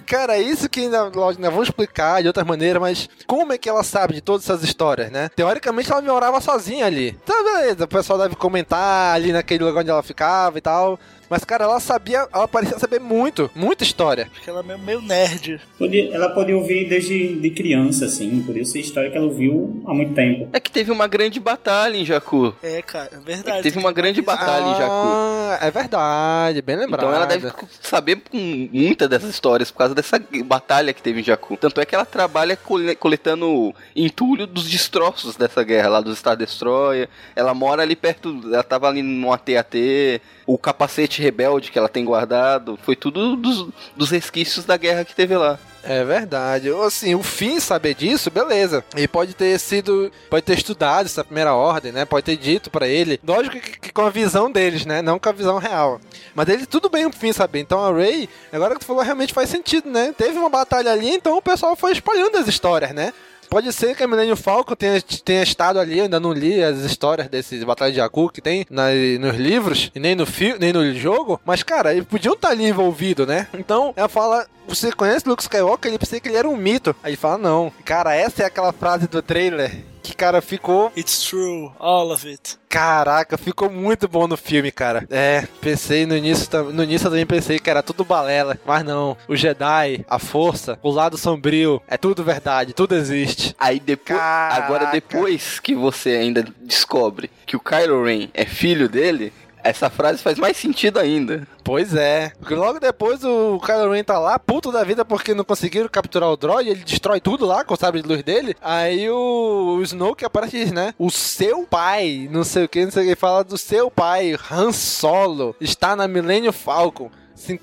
[0.05, 3.67] Cara, isso que ainda, lógico, ainda vamos explicar de outra maneira, mas como é que
[3.67, 5.29] ela sabe de todas essas histórias, né?
[5.35, 7.11] Teoricamente ela morava sozinha ali.
[7.25, 10.99] Tá, beleza, o pessoal deve comentar ali naquele lugar onde ela ficava e tal.
[11.29, 14.27] Mas, cara, ela sabia, ela parecia saber muito, muita história.
[14.33, 15.59] Porque ela é meio, nerd.
[15.77, 19.81] Podia- ela podia ouvir desde de criança, assim, por isso a história que ela ouviu
[19.87, 20.49] há muito tempo.
[20.53, 22.53] É que teve uma grande batalha em Jakku.
[22.61, 23.57] É, cara, é É verdade.
[23.57, 24.91] que teve uma grande batalha em Jakku.
[24.91, 27.01] Ah, é verdade, bem lembrado.
[27.05, 27.51] Então ela deve
[27.81, 28.37] saber com
[28.71, 31.57] muita dessas histórias por causa dessa batalha que teve em Jakku.
[31.57, 36.35] Tanto é que ela trabalha cole- coletando entulho dos destroços dessa guerra lá dos Star
[36.37, 37.09] Destroyer.
[37.35, 40.21] Ela mora ali perto, ela tava ali num AT-AT.
[40.45, 45.15] O capacete rebelde que ela tem guardado foi tudo dos, dos resquícios da guerra que
[45.15, 45.57] teve lá.
[45.83, 46.69] É verdade.
[46.69, 48.83] Assim, o fim saber disso, beleza.
[48.95, 52.05] Ele pode ter sido, pode ter estudado essa primeira ordem, né?
[52.05, 53.19] Pode ter dito pra ele.
[53.25, 55.01] Lógico que, que com a visão deles, né?
[55.01, 55.99] Não com a visão real.
[56.33, 57.59] Mas ele tudo bem o fim saber.
[57.59, 60.13] Então a Ray, agora que tu falou, realmente faz sentido, né?
[60.17, 63.13] Teve uma batalha ali, então o pessoal foi espalhando as histórias, né?
[63.53, 66.79] Pode ser que a Millennium Falcon tenha, tenha estado ali, eu ainda não li as
[66.79, 68.89] histórias desses Batalha de Jakku que tem na-
[69.19, 72.65] nos livros, e nem no, fi, nem no jogo, mas, cara, eles podiam estar ali
[72.65, 73.45] envolvidos, né?
[73.53, 75.91] Então, ela fala, você conhece Luke Skywalker?
[75.91, 76.95] Ele pensei que ele era um mito.
[77.03, 77.71] Aí ele fala, não.
[77.85, 80.91] Cara, essa é aquela frase do trailer que, cara, ficou.
[80.95, 82.57] It's true, all of it.
[82.67, 85.07] Caraca, ficou muito bom no filme, cara.
[85.09, 89.15] É, pensei no início, no início eu também pensei que era tudo balela, mas não.
[89.27, 93.55] O Jedi, a força, o lado sombrio, é tudo verdade, tudo existe.
[93.59, 99.31] Aí depois, agora depois que você ainda descobre que o Kylo Ren é filho dele,
[99.63, 101.47] essa frase faz mais sentido ainda.
[101.63, 102.31] Pois é.
[102.39, 106.29] Porque logo depois o Kylo Ren tá lá, puto da vida porque não conseguiram capturar
[106.29, 108.55] o droid, ele destrói tudo lá com o sabre de luz dele.
[108.61, 110.93] Aí o, o Snoke aparece e diz, né?
[110.99, 114.37] O seu pai, não sei o que, não sei o que, fala do seu pai,
[114.51, 117.09] Han Solo, está na Millennium Falcon.
[117.43, 117.59] Assim,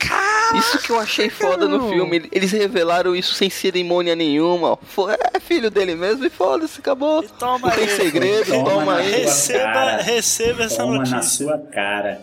[0.59, 2.29] isso que eu achei foda no filme.
[2.31, 4.77] Eles revelaram isso sem cerimônia nenhuma.
[4.83, 7.23] Foi, é filho dele mesmo e foda-se, acabou.
[7.23, 7.97] toma Não tem aí.
[7.97, 9.11] segredo, toma, Toma aí.
[9.11, 10.03] Receba, cara.
[10.03, 11.17] receba essa Toma notícia.
[11.17, 12.21] na sua cara.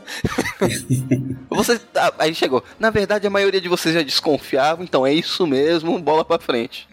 [1.49, 2.64] Você, ah, aí chegou.
[2.80, 6.88] Na verdade, a maioria de vocês já desconfiava, então é isso mesmo, bola pra frente.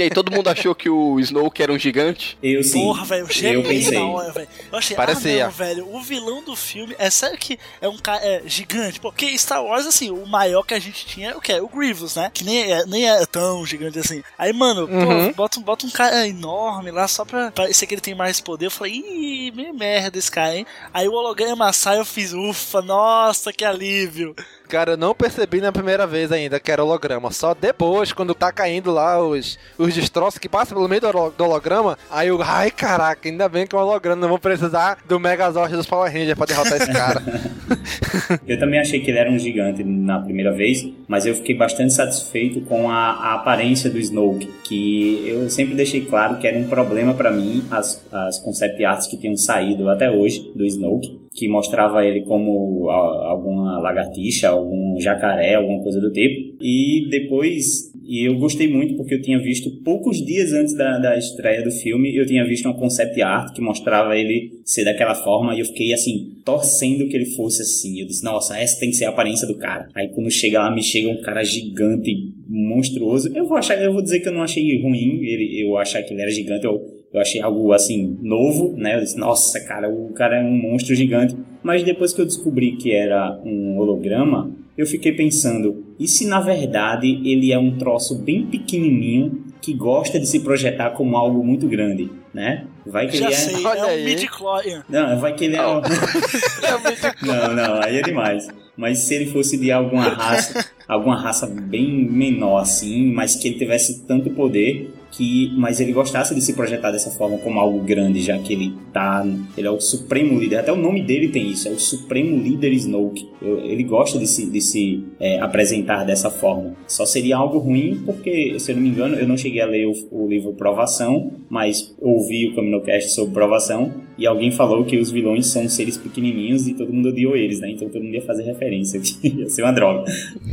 [0.00, 2.38] E aí, todo mundo achou que o Snoke era um gigante?
[2.42, 2.80] Eu sim.
[2.80, 3.98] Porra, velho, eu eu cheguei pensei.
[3.98, 4.48] na hora, velho.
[4.72, 5.42] Eu achei, Parecia.
[5.44, 8.98] ah, não, velho, o vilão do filme, é sério que é um cara é, gigante?
[8.98, 11.52] Porque Star Wars, assim, o maior que a gente tinha é o que?
[11.60, 12.30] O Grievous, né?
[12.32, 14.22] Que nem é, nem é tão gigante assim.
[14.38, 15.32] Aí, mano, Uhum.
[15.32, 18.40] pô, bota, um- bota um cara enorme lá só pra parecer que ele tem mais
[18.40, 18.66] poder.
[18.66, 20.66] Eu falei, ih, meio merda esse cara, hein?
[20.94, 24.34] Aí o holograma sai, eu fiz, ufa, nossa, que alívio.
[24.70, 27.30] Cara, eu não percebi na primeira vez ainda que era holograma.
[27.32, 31.34] Só depois, quando tá caindo lá os, os destroços que passam pelo meio do holo-
[31.36, 34.98] do holograma, aí eu, ai caraca, ainda bem que é um holograma, não vou precisar
[35.08, 37.20] do Megazord dos Power Rangers pra derrotar esse cara.
[38.46, 41.92] Eu também achei que ele era um gigante na primeira vez, mas eu fiquei bastante
[41.92, 46.68] satisfeito com a, a aparência do Snoke, que eu sempre deixei claro que era um
[46.68, 51.48] problema pra mim as, as concept arts que tinham saído até hoje do Snoke, que
[51.48, 56.56] mostrava ele como alguma lagartixa, algum jacaré, alguma coisa do tipo.
[56.60, 61.16] E depois, e eu gostei muito porque eu tinha visto poucos dias antes da, da
[61.16, 65.54] estreia do filme, eu tinha visto uma concept art que mostrava ele ser daquela forma
[65.54, 68.00] e eu fiquei assim, torcendo que ele fosse assim.
[68.00, 69.88] Eu disse, nossa, essa tem que ser a aparência do cara.
[69.94, 73.32] Aí quando chega lá, me chega um cara gigante, monstruoso.
[73.36, 76.12] Eu vou achar, eu vou dizer que eu não achei ruim ele, eu achar que
[76.12, 78.96] ele era gigante, eu, eu achei algo assim, novo, né?
[78.96, 81.36] Eu disse, nossa, cara, o cara é um monstro gigante.
[81.62, 86.40] Mas depois que eu descobri que era um holograma, eu fiquei pensando, e se na
[86.40, 91.68] verdade ele é um troço bem pequenininho que gosta de se projetar como algo muito
[91.68, 92.66] grande, né?
[92.86, 93.36] Vai que Já ele é...
[93.36, 94.04] sei, Olha é um aí.
[94.06, 94.84] midi-chlorian.
[94.88, 95.66] Não, vai que ele é...
[95.66, 95.82] um-
[97.26, 98.48] não, não, aí é demais.
[98.76, 103.58] Mas se ele fosse de alguma raça, alguma raça bem menor assim, mas que ele
[103.58, 108.20] tivesse tanto poder que, mas ele gostasse de se projetar dessa forma como algo grande,
[108.20, 110.58] já que ele tá, ele é o supremo líder.
[110.58, 113.28] Até o nome dele tem isso, é o supremo líder Snoke.
[113.42, 116.74] Ele gosta de se, de se é, apresentar dessa forma.
[116.86, 119.86] Só seria algo ruim porque, se eu não me engano, eu não cheguei a ler
[119.86, 125.10] o, o livro Provação, mas ouvi o Caminocast sobre Provação e alguém falou que os
[125.10, 127.70] vilões são seres pequenininhos e todo mundo odiou eles, né?
[127.70, 129.00] Então todo mundo ia fazer referência.
[129.24, 130.04] ia ser uma droga.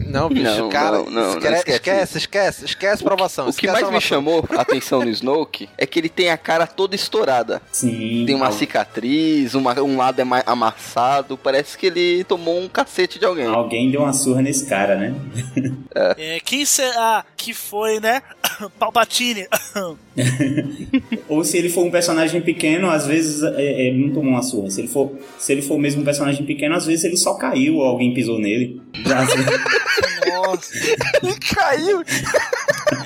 [0.08, 1.76] Não, bicho, Não, cara, não, não, não esquece, esquece.
[1.76, 3.46] esquece, esquece, esquece provação.
[3.50, 6.38] O que esquece mais me chamou a atenção no Snoke é que ele tem a
[6.38, 7.62] cara toda estourada.
[7.72, 8.24] Sim.
[8.26, 13.20] Tem uma cicatriz, uma- um lado é mais amassado, parece que ele tomou um cacete
[13.20, 13.46] de alguém.
[13.48, 15.14] Alguém deu uma surra nesse cara, né?
[16.18, 18.22] É, quem será que foi, né?
[18.80, 19.46] Palpatine.
[21.28, 24.70] Ou se ele for um personagem pequeno, às vezes é, é, não tomou uma surra.
[24.70, 27.76] Se ele for, se ele for mesmo um personagem pequeno, às vezes ele só caiu
[27.78, 28.82] ou alguém pisou nele.
[29.06, 29.36] Nossa.
[31.24, 32.04] Ele caiu.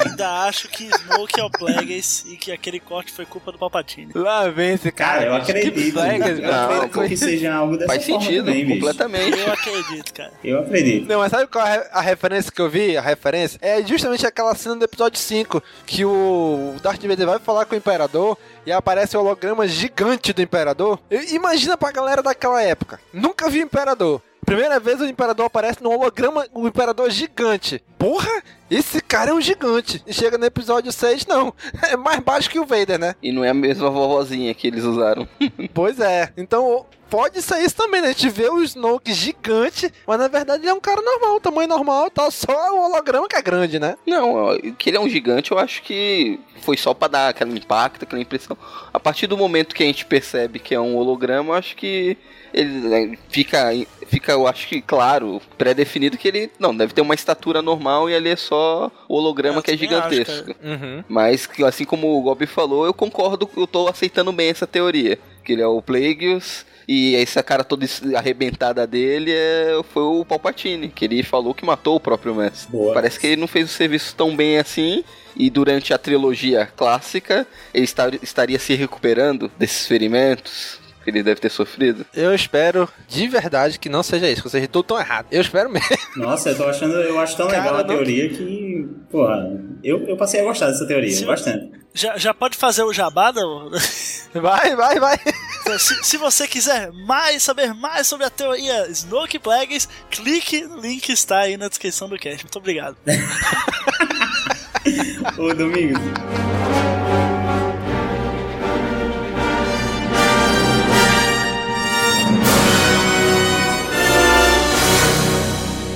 [0.06, 4.12] Ainda acho que Smoke é o Plagueis e que aquele corte foi culpa do Palpatine.
[4.14, 5.20] Lá vem esse cara.
[5.20, 5.74] Cara, eu bicho, acredito.
[5.74, 6.54] Que Plagueis, Eu meu.
[6.84, 8.80] acredito que seja algo dessa Faz forma sentido, também, bicho.
[8.80, 9.40] completamente.
[9.40, 10.32] Eu acredito, cara.
[10.44, 11.08] Eu acredito.
[11.08, 12.96] Não, mas sabe qual é a referência que eu vi?
[12.98, 17.66] A referência é justamente aquela cena do episódio 5 que o Darth Vader vai falar
[17.66, 21.00] com o Imperador e aparece o holograma gigante do Imperador.
[21.32, 23.00] Imagina pra galera daquela época.
[23.14, 24.22] Nunca vi Imperador.
[24.46, 27.82] Primeira vez o Imperador aparece no holograma, o Imperador gigante.
[27.98, 30.04] Porra, esse cara é um gigante.
[30.06, 31.54] E chega no episódio 6, não.
[31.92, 33.16] É mais baixo que o Vader, né?
[33.22, 35.28] E não é a mesma vovozinha que eles usaram.
[35.74, 36.32] Pois é.
[36.36, 38.08] Então, pode ser isso também, né?
[38.08, 41.68] A gente vê o Snoke gigante, mas na verdade ele é um cara normal, tamanho
[41.68, 42.32] normal, tá?
[42.32, 43.96] Só o holograma que é grande, né?
[44.08, 48.04] Não, que ele é um gigante, eu acho que foi só pra dar aquele impacto,
[48.04, 48.58] aquela impressão.
[48.94, 52.18] A partir do momento que a gente percebe que é um holograma, eu acho que
[52.54, 53.70] ele né, fica,
[54.12, 58.16] fica, eu acho que claro, pré-definido que ele não deve ter uma estatura normal e
[58.16, 60.52] ali é só o holograma Eu que é gigantesco.
[60.64, 61.04] Uhum.
[61.08, 65.18] Mas que, assim como o Gobi falou, eu concordo, eu tô aceitando bem essa teoria.
[65.44, 66.70] que ele é o Plagueis.
[66.88, 67.86] E essa cara toda
[68.16, 72.70] arrebentada dele é, foi o Palpatine, que ele falou que matou o próprio mestre.
[72.70, 72.94] Boa.
[72.94, 75.04] Parece que ele não fez o serviço tão bem assim.
[75.38, 81.40] E durante a trilogia clássica, ele estar- estaria se recuperando desses ferimentos que ele deve
[81.42, 82.06] ter sofrido.
[82.14, 85.28] Eu espero de verdade que não seja isso, que vocês tudo tão errado.
[85.32, 85.88] Eu espero mesmo.
[86.16, 89.52] Nossa, eu tô achando, eu acho tão Cara, legal a não- teoria que, porra,
[89.84, 91.26] eu, eu passei a gostar dessa teoria, Sim.
[91.26, 91.72] bastante.
[91.94, 93.70] Já, já pode fazer o jabá, não?
[94.34, 95.20] Vai, vai, vai.
[95.60, 100.80] Então, se, se você quiser mais, saber mais sobre a teoria Snoke Plagueis, clique no
[100.80, 102.46] link que está aí na descrição do cast.
[102.46, 102.96] Muito obrigado.
[105.38, 106.00] Ô, Domingos.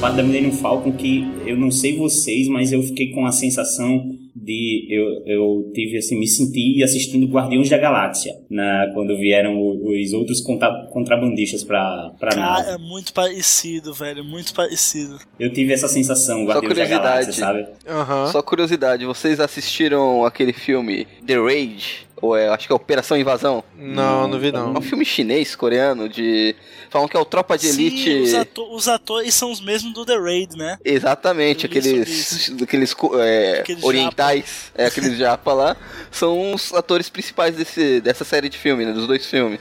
[0.06, 4.06] Parte da Millennium Falcon que eu não sei vocês, mas eu fiquei com a sensação
[4.36, 9.90] de eu, eu tive assim me senti assistindo Guardiões da Galáxia na quando vieram o-
[9.90, 12.70] os outros contra- contrabandistas para para nave.
[12.70, 14.24] Ah, é muito parecido, velho.
[14.24, 15.18] Muito parecido.
[15.40, 17.68] Eu tive essa sensação Guardiões da Galáxia, curiosidade.
[17.86, 18.32] sabe?
[18.32, 22.06] Só curiosidade, vocês assistiram aquele filme The Raid?
[22.22, 23.64] Ou é, acho que é Operação Invasão?
[23.78, 24.76] Não, não vi não.
[24.76, 26.56] É um filme chinês, coreano, de.
[26.90, 28.04] Falam que é o Tropa de Elite.
[28.04, 30.78] Sim, os, ato- os atores são os mesmos do The Raid, né?
[30.84, 35.78] Exatamente, aqueles, aqueles é, Aqueles orientais, é, aqueles japa lá,
[36.12, 39.60] são os atores principais desse, dessa série de filme, né, dos dois filmes,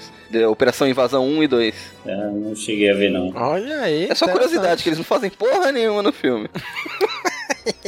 [0.51, 1.75] Operação Invasão 1 e 2.
[2.07, 3.33] É, não cheguei a ver não.
[3.37, 4.07] Olha aí.
[4.11, 6.49] É só curiosidade, que eles não fazem porra nenhuma no filme.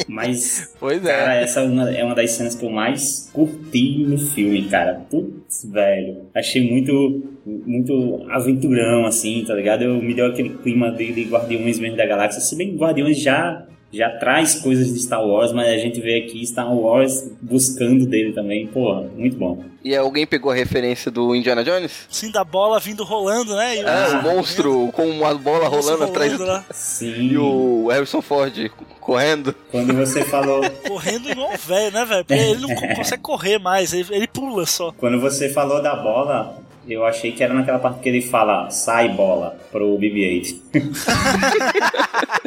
[0.09, 4.19] Mas, pois cara, essa é uma, é uma das cenas que eu mais curti no
[4.19, 4.95] filme, cara.
[5.11, 6.27] Putz, velho.
[6.35, 9.83] Achei muito, muito aventurão, assim, tá ligado?
[9.83, 12.41] Eu, me deu aquele clima de, de Guardiões mesmo da Galáxia.
[12.41, 16.19] Se bem que Guardiões já, já traz coisas de Star Wars, mas a gente vê
[16.19, 18.67] aqui Star Wars buscando dele também.
[18.67, 19.65] Porra, muito bom.
[19.83, 22.07] E alguém pegou a referência do Indiana Jones?
[22.11, 23.77] Sim, da bola vindo rolando, né?
[23.77, 26.65] E o- É, o monstro com uma bola monstro rolando atrás rolando lá.
[26.73, 27.29] Sim.
[27.31, 28.69] E o Harrison Ford
[29.01, 29.55] correndo.
[29.71, 30.69] Quando você falou.
[30.89, 32.25] Correndo igual um velho, né, velho?
[32.25, 34.93] Porque ele não co- consegue correr mais, ele, ele pula só.
[34.99, 36.59] Quando você falou da bola,
[36.89, 40.57] eu achei que era naquela parte que ele fala sai bola pro BB-8.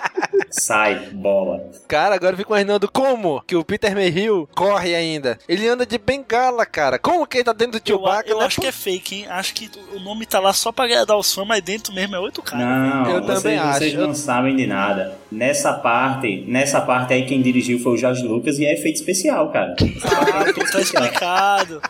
[0.50, 1.64] sai bola.
[1.88, 5.38] Cara, agora eu fico imaginando como que o Peter Mayhew corre ainda.
[5.48, 6.98] Ele anda de bengala, cara.
[7.00, 8.30] Como que ele tá dentro do Eu, Chewbacca?
[8.30, 8.46] eu né?
[8.46, 9.28] acho que é fake, hein?
[9.30, 12.20] Acho que o nome tá lá só pra agradar os fãs, mas dentro mesmo é
[12.20, 12.66] oito caras.
[12.66, 14.08] Não, Eu vocês, também vocês acho.
[14.08, 15.18] não sabem de nada.
[15.32, 19.52] Nessa parte, nessa parte aí quem dirigiu foi o Jorge Lucas e é efeito especial,
[19.52, 19.76] cara.
[20.06, 21.82] Ah, então tá explicado.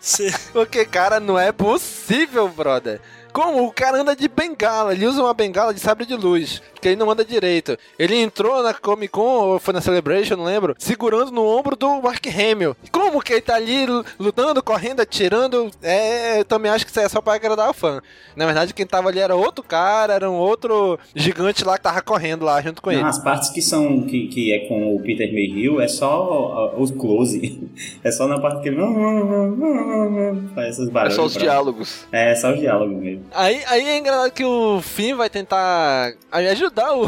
[0.00, 3.00] Cê- Porque, cara, não é possível, brother.
[3.32, 6.90] Como o cara anda de bengala, ele usa uma bengala de sabre de luz, que
[6.90, 7.76] ele não anda direito.
[7.98, 12.00] Ele entrou na Comic Con, ou foi na Celebration, não lembro, segurando no ombro do
[12.00, 12.76] Mark Hamill.
[12.92, 15.68] Como que ele tá ali lu- lutando, correndo, atirando?
[15.82, 18.00] É, eu também acho que isso aí é só pra agradar o fã.
[18.36, 22.00] Na verdade, quem tava ali era outro cara, era um outro gigante lá que tava
[22.02, 23.00] correndo lá junto com ele.
[23.02, 26.80] Não, as partes que são que, que é com o Peter Mayhew é só uh,
[26.80, 27.66] os close.
[28.04, 28.76] É só na parte que ele
[30.54, 31.14] faz esses É barulhos.
[31.16, 32.06] só os pra- diálogos.
[32.12, 33.24] É, só os diálogos mesmo.
[33.34, 37.06] Aí, aí é engraçado que o Finn vai tentar ajudar o,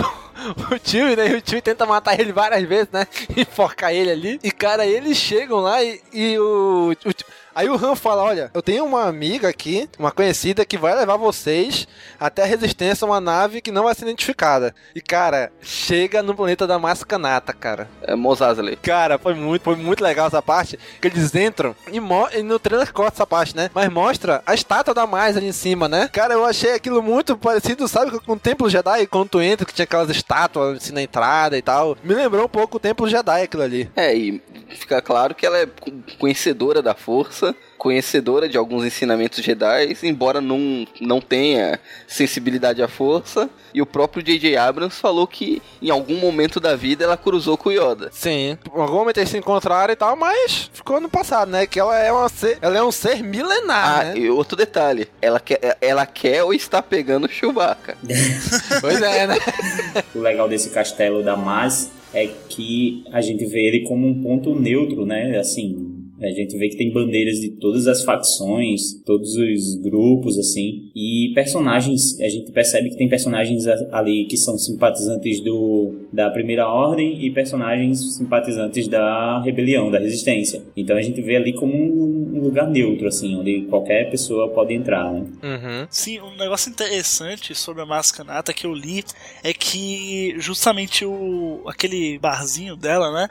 [0.75, 1.29] o tio, né?
[1.31, 3.07] E o tio tenta matar ele várias vezes, né?
[3.37, 4.41] Enforcar ele ali.
[4.43, 7.13] E, cara, eles chegam lá e, e o, o
[7.59, 11.17] Aí o Han fala: Olha, eu tenho uma amiga aqui, uma conhecida, que vai levar
[11.17, 11.89] vocês
[12.21, 14.73] até a Resistência, uma nave que não vai ser identificada.
[14.95, 17.89] E, cara, chega no planeta da Mascanata, cara.
[18.03, 18.77] É Mosasley.
[18.77, 20.79] Cara, foi muito, foi muito legal essa parte.
[21.01, 21.97] Que eles entram e,
[22.39, 23.69] e no trailer corta essa parte, né?
[23.75, 26.09] Mas mostra a estátua da mais ali em cima, né?
[26.13, 29.75] Cara, eu achei aquilo muito parecido, sabe, com o Templo Jedi, quando tu entra, que
[29.75, 31.97] tinha aquelas estátuas assim na entrada e tal.
[32.05, 33.91] Me lembrou um pouco o Templo Jedi aquilo ali.
[33.97, 35.91] É, e fica claro que ela é co-
[36.21, 43.49] conhecedora da força, conhecedora de alguns ensinamentos Jedi, embora não, não tenha sensibilidade à força.
[43.73, 44.57] E o próprio J.J.
[44.57, 48.09] Abrams falou que em algum momento da vida ela cruzou com o Yoda.
[48.13, 51.67] Sim, em algum momento eles se encontraram e tal, mas ficou no passado, né?
[51.67, 54.19] Que ela é, uma ser, ela é um ser milenar, Ah, né?
[54.19, 57.97] e outro detalhe, ela quer, ela quer ou está pegando o Chewbacca.
[58.81, 59.37] Pois é, né?
[60.15, 64.55] O legal desse castelo da Maz é que a gente vê ele como um ponto
[64.59, 65.39] neutro, né?
[65.39, 70.91] Assim, a gente vê que tem bandeiras de todas as facções, todos os grupos, assim,
[70.95, 76.67] e personagens, a gente percebe que tem personagens ali que são simpatizantes do da Primeira
[76.67, 80.63] Ordem e personagens simpatizantes da rebelião, da resistência.
[80.77, 85.13] Então a gente vê ali como um lugar neutro, assim, onde qualquer pessoa pode entrar,
[85.13, 85.21] né?
[85.43, 85.87] Uhum.
[85.91, 89.05] Sim, um negócio interessante sobre a Mascanata que eu li
[89.43, 93.29] é que justamente o aquele barzinho dela, né?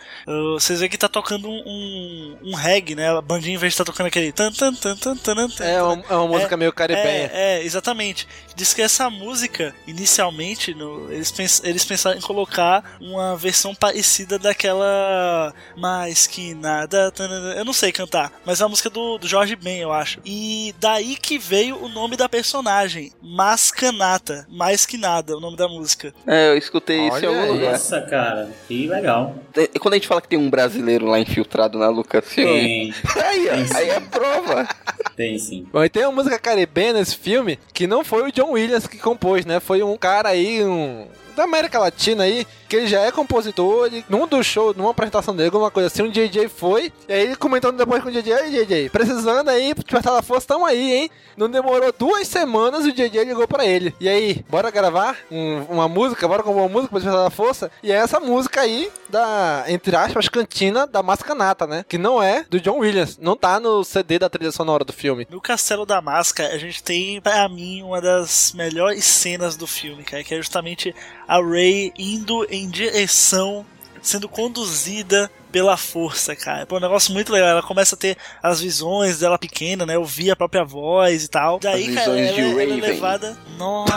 [0.54, 3.10] Vocês veem que tá tocando um, um, reggae, né?
[3.10, 5.64] A bandinha em vez de estar tá tocando aquele tan tan tan tan tan tan.
[5.64, 7.32] É uma, é uma música é, meio caribenha.
[7.34, 8.28] É, é, exatamente.
[8.56, 14.40] Diz que essa música, inicialmente, no, eles, pens, eles pensaram em colocar uma versão parecida
[14.40, 17.14] daquela mais que nada.
[17.56, 20.20] Eu não sei cantar, mas é a música do, do Jorge Ben, eu acho.
[20.26, 25.68] E daí que veio o nome da personagem, Mascanata, mais que nada, o nome da
[25.68, 26.14] música.
[26.26, 27.72] É, eu escutei Olha isso em algum lugar.
[27.74, 29.36] Nossa, cara, que legal.
[29.56, 32.94] E quando a gente fala que tem um brasileiro lá infiltrado na Lucasfilm, tem.
[33.24, 34.68] aí, tem, aí é prova.
[35.16, 35.68] Tem sim.
[35.72, 38.98] Bom, e tem uma música caribenha nesse filme que não foi o John Williams que
[38.98, 39.60] compôs, né?
[39.60, 41.08] Foi um cara aí, um
[41.38, 45.36] da América Latina aí, que ele já é compositor, ele, num do show, numa apresentação
[45.36, 48.34] dele, alguma coisa assim, um DJ foi, e aí ele comentando depois com o DJ,
[48.34, 51.12] aí DJ, precisando aí, Despertar da Força, tamo aí, hein?
[51.38, 53.96] Não demorou duas semanas o DJ ligou pra ele.
[54.00, 57.72] E aí, bora gravar um, uma música, bora compor uma música pra Despertar da Força?
[57.84, 61.86] E é essa música aí, da, entre aspas, cantina da Mascanata, né?
[61.88, 65.28] Que não é do John Williams, não tá no CD da trilha sonora do filme.
[65.30, 70.04] No Castelo da Máscara, a gente tem, pra mim, uma das melhores cenas do filme,
[70.04, 70.96] cara, que é justamente
[71.28, 73.66] a Rey indo em direção,
[74.02, 76.68] sendo conduzida pela força, cara.
[76.70, 77.50] É um negócio muito legal.
[77.50, 79.98] Ela começa a ter as visões dela pequena, né?
[79.98, 81.60] Ouvir a própria voz e tal.
[81.60, 83.38] Daí, as cara, ela, ela é levada.
[83.58, 83.94] Nossa.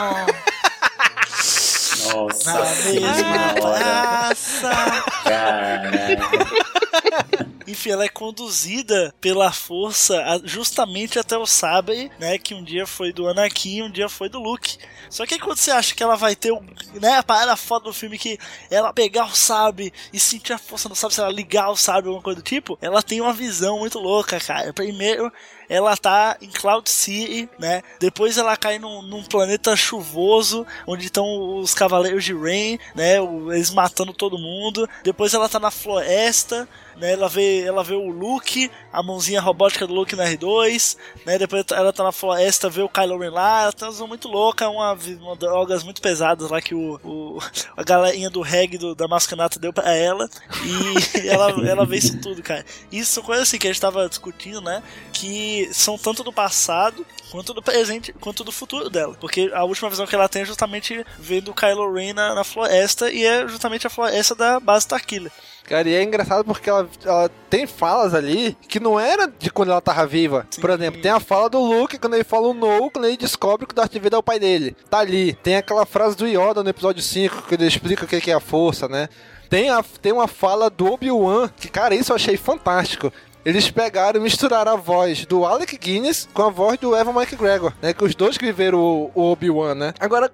[2.13, 4.71] Nossa, Na mesma praça.
[7.67, 12.37] Enfim, ela é conduzida pela força justamente até o sabre, né?
[12.37, 14.77] Que um dia foi do Anakin um dia foi do Luke.
[15.09, 16.51] Só que quando você acha que ela vai ter,
[16.99, 18.37] né, a parada foda do filme que
[18.69, 22.07] ela pegar o sabre e sentir a força no sabre, se ela ligar o sabre
[22.07, 24.73] alguma coisa do tipo, ela tem uma visão muito louca, cara.
[24.73, 25.31] Primeiro,
[25.71, 27.81] ela tá em Cloud City, né?
[27.97, 33.15] Depois ela cai num, num planeta chuvoso, onde estão os Cavaleiros de Rain, né?
[33.53, 34.85] Eles matando todo mundo.
[35.01, 36.67] Depois ela tá na floresta,
[36.97, 37.13] né?
[37.13, 41.37] Ela vê, ela vê o Luke, a mãozinha robótica do Luke na R2, né?
[41.37, 44.67] Depois ela tá na floresta, vê o Kylo Ren lá, ela tá uma muito louca,
[44.69, 47.39] uma, uma drogas muito pesadas lá que o, o
[47.77, 50.29] a galerinha do reggae do, da Mascanata deu pra ela,
[50.65, 52.65] e ela, ela vê isso tudo, cara.
[52.91, 54.83] Isso são coisas assim que a gente tava discutindo, né?
[55.13, 59.15] Que são tanto do passado quanto do presente, quanto do futuro dela.
[59.19, 62.43] Porque a última visão que ela tem é justamente vendo o Kylo Ren na, na
[62.43, 65.31] floresta, e é justamente a floresta da base Starkiller.
[65.63, 69.71] Cara, e é engraçado porque ela, ela tem falas ali que não era de quando
[69.71, 70.45] ela tava viva.
[70.49, 70.59] Sim.
[70.59, 73.65] Por exemplo, tem a fala do Luke quando ele fala o no, quando ele descobre
[73.65, 74.75] que o Darth Vader é o pai dele.
[74.89, 75.33] Tá ali.
[75.35, 78.39] Tem aquela frase do Yoda no episódio 5, que ele explica o que é a
[78.39, 79.07] força, né?
[79.49, 83.11] Tem, a, tem uma fala do Obi-Wan, que, cara, isso eu achei fantástico
[83.45, 87.73] eles pegaram e misturaram a voz do Alec Guinness com a voz do Evan McGregor,
[87.81, 87.93] né?
[87.93, 89.93] Que os dois que viveram o, o Obi-Wan, né?
[89.99, 90.31] Agora,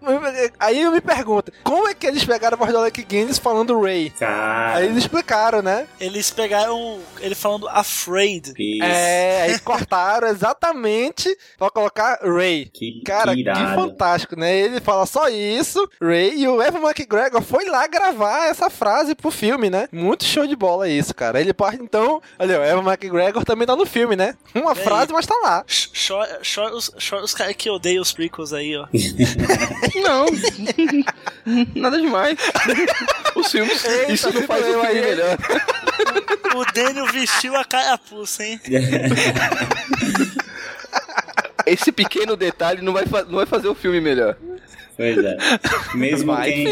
[0.60, 3.80] aí eu me pergunto, como é que eles pegaram a voz do Alec Guinness falando
[3.80, 4.10] Ray?
[4.12, 4.78] Cara.
[4.78, 5.88] Aí eles explicaram, né?
[6.00, 8.54] Eles pegaram ele falando afraid.
[8.58, 8.84] Isso.
[8.84, 12.70] É, aí cortaram exatamente pra colocar Ray.
[12.74, 14.56] Que, Cara, que, que, fantástico, né?
[14.56, 19.32] Ele fala só isso, Ray, e o Evan McGregor foi lá gravar essa frase pro
[19.32, 19.88] filme, né?
[19.92, 21.40] Muito show de bola isso, cara.
[21.40, 24.36] Ele parte, então, olha, o Evan McGregor também tá no filme, né?
[24.54, 25.66] Uma frase, mas tá lá.
[26.06, 26.92] Chora, os,
[27.24, 28.88] os caras que odeiam os prequels aí, ó.
[30.02, 30.26] não.
[31.76, 32.38] Nada demais.
[33.36, 33.86] Os filmes.
[33.86, 35.02] Eita, isso não faz o filme aí.
[35.02, 35.38] melhor.
[36.56, 38.60] o Daniel vestiu a carapuça, hein?
[41.66, 44.38] Esse pequeno detalhe não vai, não vai fazer o filme melhor.
[44.98, 45.38] Pois é.
[45.94, 46.68] Mesmo Vai quem,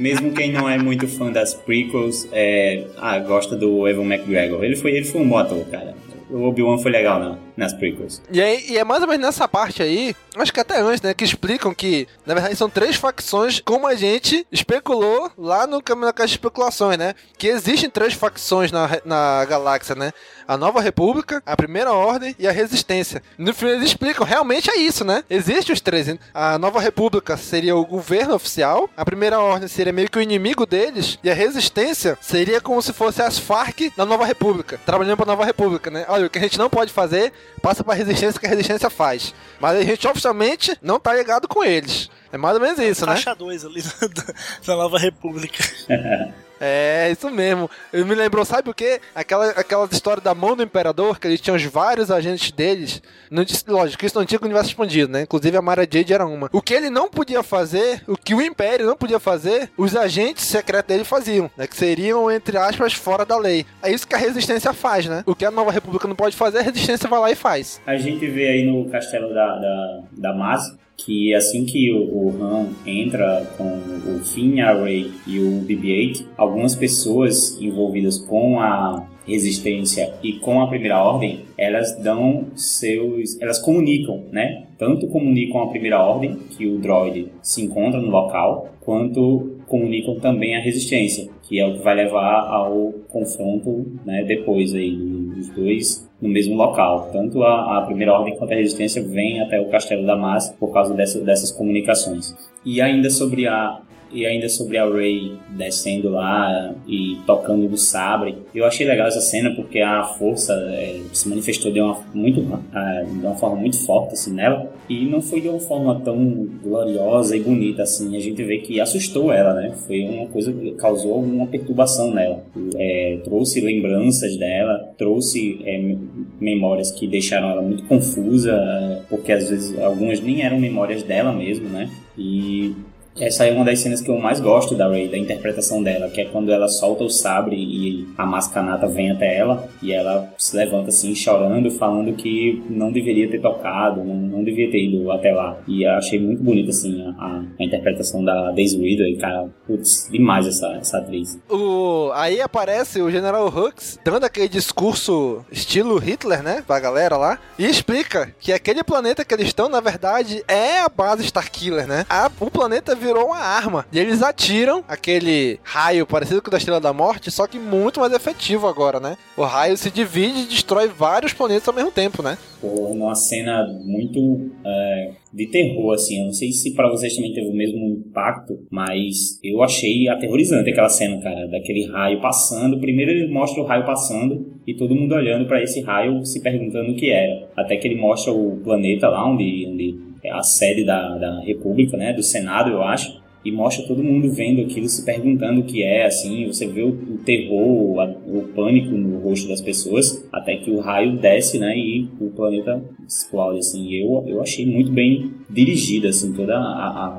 [0.00, 4.62] mesmo quem não é muito fã das prequels, é, ah, gosta do Evan McGregor.
[4.64, 5.94] Ele foi, ele foi um bom ator, cara.
[6.30, 8.22] O Obi-Wan foi legal não, nas prequels.
[8.32, 11.12] E, aí, e é mais ou menos nessa parte aí, acho que até antes, né?
[11.12, 16.06] Que explicam que, na verdade, são três facções, como a gente especulou lá no Caminho
[16.06, 17.14] da Caixa de Especulações, né?
[17.36, 20.10] Que existem três facções na, na galáxia, né?
[20.48, 23.22] A Nova República, a Primeira Ordem e a Resistência.
[23.38, 25.22] No filme eles explicam, realmente é isso, né?
[25.30, 26.00] Existem os três.
[26.32, 30.64] A Nova República seria o governo oficial, a Primeira Ordem seria meio que o inimigo
[30.64, 35.26] deles, e a Resistência seria como se fosse as Farc da Nova República, trabalhando pra
[35.26, 36.06] Nova República, né?
[36.08, 37.32] Olha, o que a gente não pode fazer,
[37.62, 39.34] passa pra Resistência que a Resistência faz.
[39.60, 42.10] Mas a gente oficialmente não tá ligado com eles.
[42.32, 43.12] É mais ou menos isso, né?
[43.12, 43.82] Faixa 2 ali
[44.14, 44.34] da,
[44.66, 45.64] da Nova República.
[46.60, 47.70] É, isso mesmo.
[47.92, 49.00] Eu me lembrou, sabe o quê?
[49.14, 53.02] Aquela, aquela história da mão do imperador, que eles tinham os vários agentes deles.
[53.30, 55.22] Não, lógico, isso não tinha o universo expandido, né?
[55.22, 56.50] Inclusive a Mara Jade era uma.
[56.52, 60.44] O que ele não podia fazer, o que o Império não podia fazer, os agentes
[60.44, 61.66] secretos dele faziam, né?
[61.66, 63.64] Que seriam, entre aspas, fora da lei.
[63.82, 65.22] É isso que a resistência faz, né?
[65.24, 67.80] O que a Nova República não pode fazer, a resistência vai lá e faz.
[67.86, 70.74] A gente vê aí no castelo da, da, da Maz
[71.04, 76.74] que assim que o, Han entra com o Finn, a Rey e o BB-8, algumas
[76.74, 84.24] pessoas envolvidas com a resistência e com a primeira ordem, elas dão seus, elas comunicam,
[84.32, 84.66] né?
[84.78, 90.56] Tanto comunicam a primeira ordem que o droid se encontra no local, quanto comunicam também
[90.56, 94.24] a resistência, que é o que vai levar ao confronto, né?
[94.24, 97.10] Depois aí dos dois no mesmo local.
[97.12, 100.72] Tanto a, a, primeira ordem quanto a resistência vêm até o castelo da Massa por
[100.72, 102.34] causa dessa, dessas comunicações.
[102.64, 103.80] E ainda sobre a
[104.12, 108.36] e ainda sobre a Rey descendo lá e tocando no sabre.
[108.54, 112.40] Eu achei legal essa cena porque a força é, se manifestou de uma, muito,
[112.74, 116.48] é, de uma forma muito forte assim, nela e não foi de uma forma tão
[116.62, 118.16] gloriosa e bonita assim.
[118.16, 119.72] A gente vê que assustou ela, né?
[119.86, 122.42] Foi uma coisa que causou uma perturbação nela.
[122.76, 125.96] É, trouxe lembranças dela, trouxe é,
[126.40, 131.32] memórias que deixaram ela muito confusa, é, porque às vezes algumas nem eram memórias dela
[131.32, 131.88] mesmo, né?
[132.18, 132.74] E
[133.18, 136.20] essa é uma das cenas que eu mais gosto da Rey, da interpretação dela, que
[136.20, 140.56] é quando ela solta o sabre e a mascanata vem até ela e ela se
[140.56, 145.32] levanta assim, chorando, falando que não deveria ter tocado, não, não devia ter ido até
[145.32, 145.58] lá.
[145.66, 150.46] E eu achei muito bonita assim a, a interpretação da Daisy Ridley, cara, putz, demais
[150.46, 151.38] essa, essa atriz.
[151.48, 157.38] O, aí aparece o General Hux dando aquele discurso estilo Hitler, né, pra galera lá,
[157.58, 162.06] e explica que aquele planeta que eles estão, na verdade, é a base Starkiller, né?
[162.08, 163.86] A, o planeta virou uma arma.
[163.92, 168.00] E eles atiram aquele raio parecido com o da Estrela da Morte, só que muito
[168.00, 169.16] mais efetivo agora, né?
[169.36, 172.36] O raio se divide e destrói vários planetas ao mesmo tempo, né?
[172.60, 176.18] Pô, uma cena muito é, de terror, assim.
[176.18, 180.70] Eu não sei se para vocês também teve o mesmo impacto, mas eu achei aterrorizante
[180.70, 182.78] aquela cena, cara, daquele raio passando.
[182.78, 186.92] Primeiro ele mostra o raio passando e todo mundo olhando para esse raio, se perguntando
[186.92, 187.48] o que era.
[187.56, 192.12] Até que ele mostra o planeta lá onde, onde a sede da, da República, né,
[192.12, 196.04] do Senado, eu acho, e mostra todo mundo vendo aquilo, se perguntando o que é,
[196.04, 200.70] assim, você vê o, o terror, a, o pânico no rosto das pessoas, até que
[200.70, 206.10] o raio desce, né, e o planeta explode, assim, eu, eu achei muito bem dirigida,
[206.10, 206.58] assim, toda a,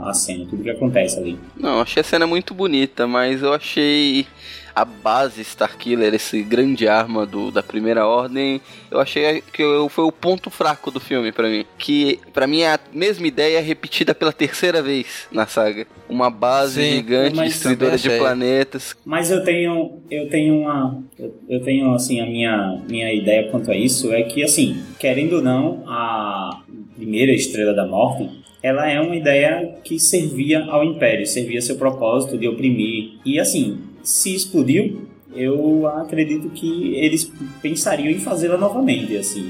[0.03, 1.37] a, a cena, tudo que acontece ali.
[1.57, 4.27] Não, achei a cena muito bonita, mas eu achei
[4.75, 10.05] a base Starkiller, esse grande arma do, da primeira ordem, eu achei que eu, foi
[10.05, 11.65] o ponto fraco do filme para mim.
[11.77, 15.85] Que para mim é a mesma ideia repetida pela terceira vez na saga.
[16.09, 18.95] Uma base Sim, gigante, destruidora de planetas.
[19.05, 21.03] Mas eu tenho, eu tenho uma,
[21.49, 25.41] eu tenho assim a minha, minha ideia quanto a isso é que assim, querendo ou
[25.41, 26.61] não, a
[26.95, 32.37] primeira estrela da morte ela é uma ideia que servia ao império, servia seu propósito
[32.37, 33.13] de oprimir.
[33.25, 39.43] E assim, se explodiu, eu acredito que eles pensariam em fazê-la novamente, assim.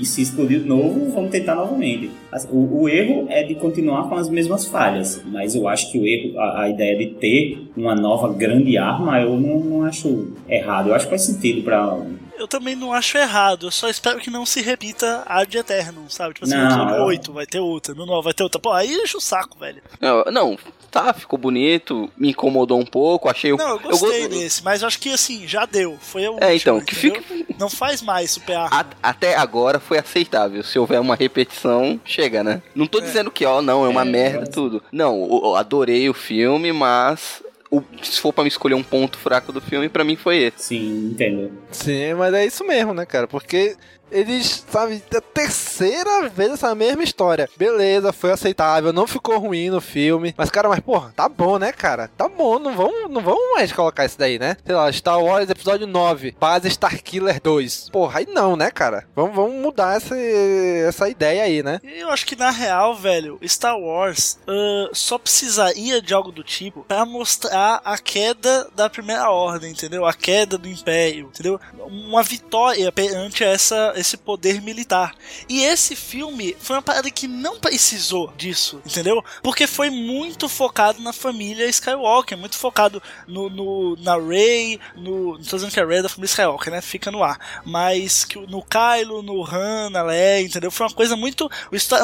[0.00, 2.10] E se explodir de novo, vamos tentar novamente.
[2.50, 6.06] O, o, erro é de continuar com as mesmas falhas, mas eu acho que o
[6.06, 10.88] erro, a, a ideia de ter uma nova grande arma, eu não, não acho errado.
[10.88, 11.98] Eu acho que faz sentido para
[12.38, 13.66] eu também não acho errado.
[13.66, 16.34] Eu só espero que não se repita ad eterno, sabe?
[16.34, 18.60] Tipo assim, não, no 8 vai ter outra, no 9 vai ter outra.
[18.60, 19.82] Pô, aí enche o saco, velho.
[20.00, 20.58] Não, não,
[20.90, 23.52] tá, ficou bonito, me incomodou um pouco, achei...
[23.52, 25.96] Não, eu gostei eu desse, mas eu acho que assim, já deu.
[26.00, 27.22] Foi o É, então, que fica...
[27.58, 30.62] Não faz mais super A, Até agora foi aceitável.
[30.62, 32.62] Se houver uma repetição, chega, né?
[32.74, 33.02] Não tô é.
[33.02, 34.82] dizendo que, ó, não, é uma é, merda, tudo.
[34.92, 39.52] Não, eu adorei o filme, mas o, se for pra me escolher um ponto fraco
[39.52, 40.62] do filme, para mim foi esse.
[40.68, 41.52] Sim, entendo.
[41.70, 43.26] Sim, mas é isso mesmo, né, cara?
[43.26, 43.76] Porque
[44.10, 47.48] eles, sabe, a terceira vez essa mesma história.
[47.56, 50.34] Beleza, foi aceitável, não ficou ruim no filme.
[50.36, 52.10] Mas, cara, mas, porra, tá bom, né, cara?
[52.16, 54.56] Tá bom, não vamos, não vamos mais colocar isso daí, né?
[54.64, 57.90] Sei lá, Star Wars episódio 9, base Starkiller 2.
[57.90, 59.06] Porra, aí não, né, cara?
[59.14, 61.80] Vamos, vamos mudar essa, essa ideia aí, né?
[61.82, 66.84] Eu acho que, na real, velho, Star Wars uh, só precisaria de algo do tipo
[66.84, 70.06] pra mostrar a queda da Primeira Ordem, entendeu?
[70.06, 71.60] A queda do Império, entendeu?
[71.78, 75.14] Uma vitória perante essa esse poder militar.
[75.48, 79.24] E esse filme foi uma parada que não precisou disso, entendeu?
[79.42, 85.38] Porque foi muito focado na família Skywalker, muito focado no, no na Rey, no.
[85.38, 86.80] Não tô dizendo que é Rey da família Skywalker, né?
[86.80, 87.38] Fica no ar.
[87.64, 90.70] Mas que no Kylo, no Han, na Leia, entendeu?
[90.70, 91.50] Foi uma coisa muito.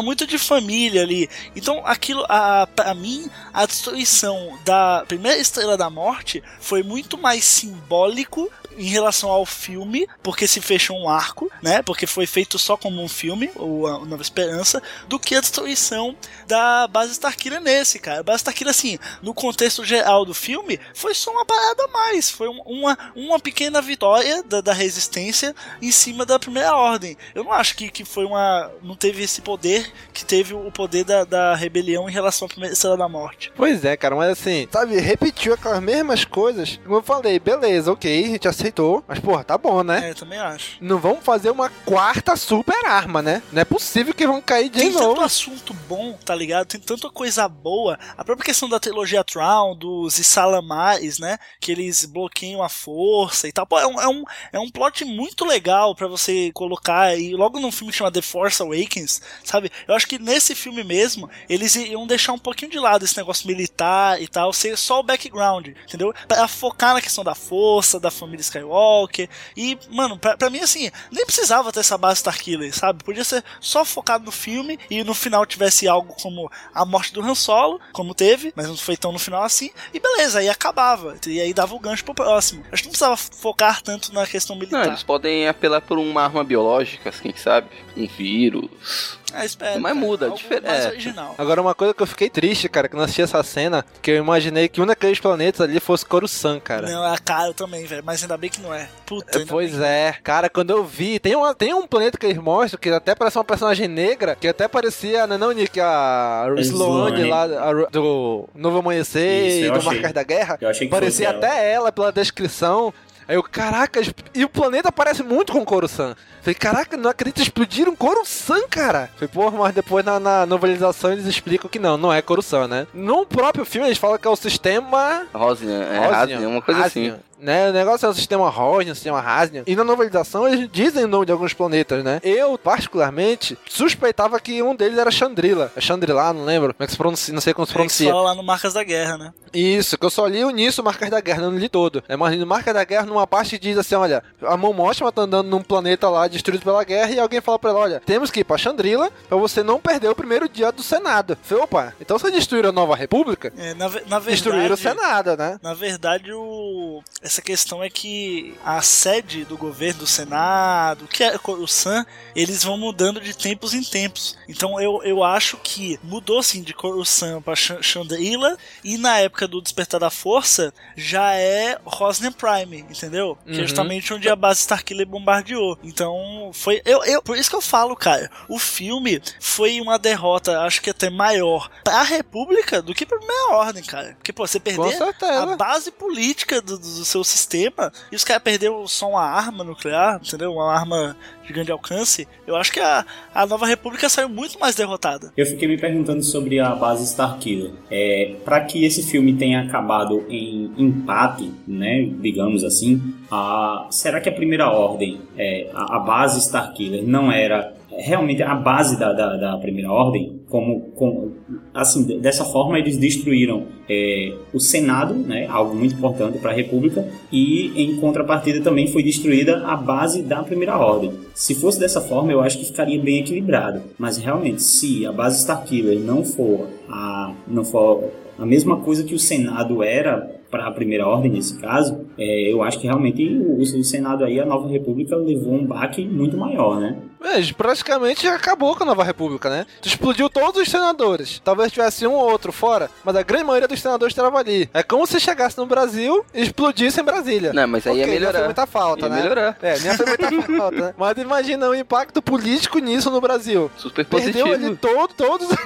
[0.03, 1.29] Muito de família ali.
[1.55, 7.45] Então aquilo, a, pra mim, a destruição da primeira estrela da morte foi muito mais
[7.45, 11.83] simbólico em relação ao filme, porque se fechou um arco, né?
[11.83, 16.17] Porque foi feito só como um filme, o Nova Esperança, do que a destruição
[16.47, 18.21] da base Starkiller nesse, cara.
[18.21, 22.31] A base Starkiller, assim, no contexto geral do filme, foi só uma parada a mais.
[22.31, 27.17] Foi uma, uma pequena vitória da, da resistência em cima da primeira ordem.
[27.35, 28.71] Eu não acho que, que foi uma.
[28.83, 32.73] Não teve esse poder que teve o poder da, da rebelião em relação à primeira
[32.73, 33.53] estrela da morte.
[33.57, 36.79] Pois é, cara, mas assim, sabe, repetiu aquelas mesmas coisas.
[36.83, 40.11] Como eu falei, beleza, ok, a gente aceitou, mas porra, tá bom, né?
[40.11, 40.77] É, também acho.
[40.81, 43.43] Não vamos fazer uma quarta super arma, né?
[43.53, 45.09] Não é possível que vão cair de Tem novo.
[45.09, 46.67] tanto assunto bom, tá ligado?
[46.67, 47.99] Tem tanta coisa boa.
[48.17, 51.39] A própria questão da trilogia Traum, dos Isalamares, né?
[51.61, 53.67] Que eles bloqueiam a força e tal.
[53.67, 54.23] Pô, é um, é um,
[54.53, 57.17] é um plot muito legal pra você colocar.
[57.19, 59.71] E logo num filme que chama The Force Awakens, sabe?
[59.89, 63.47] Eu acho que nesse filme mesmo, eles iam deixar um pouquinho de lado esse negócio
[63.47, 66.15] militar e tal, ser só o background, entendeu?
[66.29, 69.29] Pra focar na questão da força, da família Skywalker.
[69.57, 73.03] E, mano, pra, pra mim, assim, nem precisava ter essa base Starkiller, sabe?
[73.03, 77.23] Podia ser só focado no filme e no final tivesse algo como a morte do
[77.23, 81.17] Han Solo, como teve, mas não foi tão no final assim, e beleza, aí acabava.
[81.27, 82.63] E aí dava o gancho pro próximo.
[82.71, 84.81] Acho que não precisava focar tanto na questão militar.
[84.81, 87.69] Não, eles podem apelar por uma arma biológica, quem sabe?
[87.97, 89.19] Um vírus.
[89.35, 90.67] É, espera, Mas muda, algo diferente.
[90.67, 90.89] mais É.
[90.89, 91.35] original.
[91.39, 94.11] Agora, uma coisa que eu fiquei triste, cara, que eu não assisti essa cena, que
[94.11, 96.89] eu imaginei que um daqueles planetas ali fosse Coruscant, cara.
[96.91, 98.89] Não, é caro também, velho, mas ainda bem que não é.
[99.07, 102.79] Puta, Pois é, cara, quando eu vi, tem, uma, tem um planeta que eles mostram
[102.81, 107.23] que até parece uma personagem negra, que até parecia, não, é não Nick, a Sloane
[107.23, 107.25] Sloane.
[107.25, 109.93] lá a- do Novo Amanhecer Isso, e do achei.
[109.93, 110.59] Marcas da Guerra.
[110.61, 111.39] Eu achei que parecia ela.
[111.39, 112.93] até ela pela descrição.
[113.33, 113.99] Aí eu, caraca,
[114.35, 116.15] e o planeta parece muito com Coruscant.
[116.43, 119.09] Falei, caraca, não acredito, explodiram Coruscant, cara.
[119.15, 122.87] Falei, porra, mas depois na, na novelização eles explicam que não, não é Coruscant, né?
[122.93, 127.15] No próprio filme eles falam que é o sistema Rosnian, é Rosnian, uma coisa Hasnian,
[127.15, 127.23] assim.
[127.43, 127.71] Né?
[127.71, 129.65] O negócio é o sistema Rosnian, o sistema Hasnian.
[129.67, 132.21] E na novelização eles dizem o nome de alguns planetas, né?
[132.23, 135.73] Eu, particularmente, suspeitava que um deles era Chandrila.
[135.75, 136.73] É Chandrila, não lembro.
[136.73, 137.35] Como é que se pronuncia?
[137.35, 138.11] Não sei como se É que pronuncia.
[138.11, 139.33] fala lá no Marcas da Guerra, né?
[139.53, 142.03] Isso, que eu só li o início Marcas da Guerra, não li todo.
[142.09, 145.23] É, mas no Marcas da Guerra, numa parte diz assim, olha, a Mão Mothma tá
[145.23, 148.41] andando num planeta lá destruído pela guerra e alguém fala pra ela, olha, temos que
[148.41, 151.37] ir pra Chandrila pra você não perder o primeiro dia do Senado.
[151.43, 153.53] Falei, opa, então você destruíram a Nova República?
[153.59, 154.27] É, na, na verdade.
[154.27, 155.59] Destruíram o Senado, né?
[155.61, 157.03] Na verdade, o...
[157.33, 162.05] essa questão é que a sede do governo, do Senado, que é o San,
[162.37, 164.37] eles vão mudando de tempos em tempos.
[164.49, 169.49] Então eu, eu acho que mudou sim de Coruscant pra Ch- Chandrila e na época
[169.49, 173.39] do Despertar da Força já é Rosnian Prime, entendeu?
[173.47, 173.67] Que é Uhum.
[173.67, 175.79] justamente onde a base Starkiller bombardeou.
[175.83, 180.61] Então foi eu, eu por isso que eu falo, cara, o filme foi uma derrota,
[180.61, 184.15] acho que até maior pra República do que pra Primeira Ordem, cara.
[184.17, 188.87] Porque pô, você perder a base política do, do seu sistema e os caras perderam
[188.87, 190.53] só uma arma nuclear, entendeu?
[190.53, 191.17] Uma arma
[191.47, 192.27] de grande alcance.
[192.47, 193.05] Eu acho que a,
[193.35, 195.33] a Nova República saiu muito mais derrotada.
[195.37, 197.73] Eu fiquei me perguntando sobre a base Starkiller.
[197.91, 204.29] É, para que esse filme tenha acabado em empate, né, digamos assim, a, será que
[204.29, 209.37] a primeira ordem, é, a, a base Starkiller, não era realmente a base da, da,
[209.37, 210.41] da primeira ordem?
[210.49, 211.33] Como, como
[211.73, 216.55] assim, de- dessa forma eles destruíram é, o Senado, né, algo muito importante para a
[216.55, 221.13] República, e em contrapartida também foi destruída a base da primeira ordem.
[221.35, 223.81] Se fosse dessa forma, eu acho que ficaria bem equilibrado.
[223.99, 228.05] Mas realmente, se a base Starkiller não for a, não for
[228.39, 232.63] a mesma coisa que o Senado era para a primeira ordem nesse caso, é, eu
[232.63, 236.79] acho que realmente o, o Senado aí, a Nova República levou um baque muito maior,
[236.79, 236.97] né?
[237.23, 239.67] Mas praticamente acabou com a Nova República, né?
[239.81, 241.41] Tu explodiu todos os senadores.
[241.45, 244.69] Talvez tivesse um ou outro fora, mas a grande maioria dos senadores estava ali.
[244.75, 247.53] É como se chegasse no Brasil e explodisse em Brasília.
[247.53, 248.33] Não, mas aí ia Ok, melhorar.
[248.33, 249.23] Não foi muita falta, Ia né?
[249.23, 249.57] melhorar.
[249.63, 250.95] É, nem foi muita falta, né?
[250.97, 253.71] Mas imagina o impacto político nisso no Brasil.
[253.77, 254.67] Super Perdeu positivo.
[254.67, 255.49] ali todo, todos.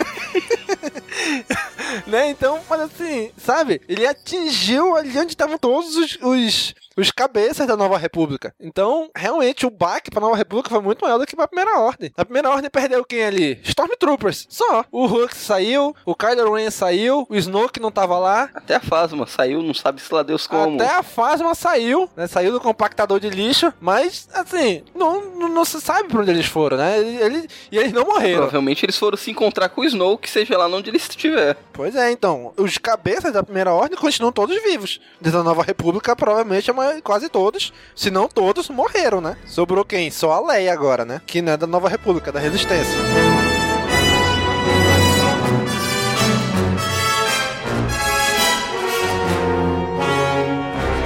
[2.06, 2.30] né?
[2.30, 3.80] Então, mas assim, sabe?
[3.88, 8.54] Ele atingiu ali onde estavam todos os, os, os cabeças da Nova República.
[8.60, 12.10] Então, realmente, o baque pra Nova República foi muito maior do que pra Primeira Ordem.
[12.16, 13.60] A Primeira Ordem perdeu quem ali?
[13.64, 14.46] Stormtroopers.
[14.48, 14.84] Só.
[14.90, 18.48] O Hulk saiu, o Kylo Ren saiu, o Snoke não tava lá.
[18.54, 20.80] Até a Phasma saiu, não sabe se lá Deus como.
[20.80, 22.26] Até a Phasma saiu, né?
[22.26, 26.46] Saiu do compactador de lixo, mas, assim, não, não, não se sabe pra onde eles
[26.46, 26.98] foram, né?
[26.98, 28.38] Ele, ele- e eles não morreram.
[28.38, 31.56] Provavelmente eles foram se encontrar com o Snoke, seja lá onde ele estiver.
[31.72, 35.00] Pois é, então, os cabeças da Primeira Ordem continuam todos vivos.
[35.20, 39.36] Desde a Nova República, provavelmente a mai- quase todos, se não todos, morreram, né?
[39.46, 40.10] Sobrou quem?
[40.10, 41.20] Só a Leia agora, né?
[41.26, 42.96] Que não é da Nova República, é da Resistência.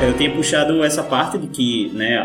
[0.03, 2.19] Eu tinha puxado essa parte de que né,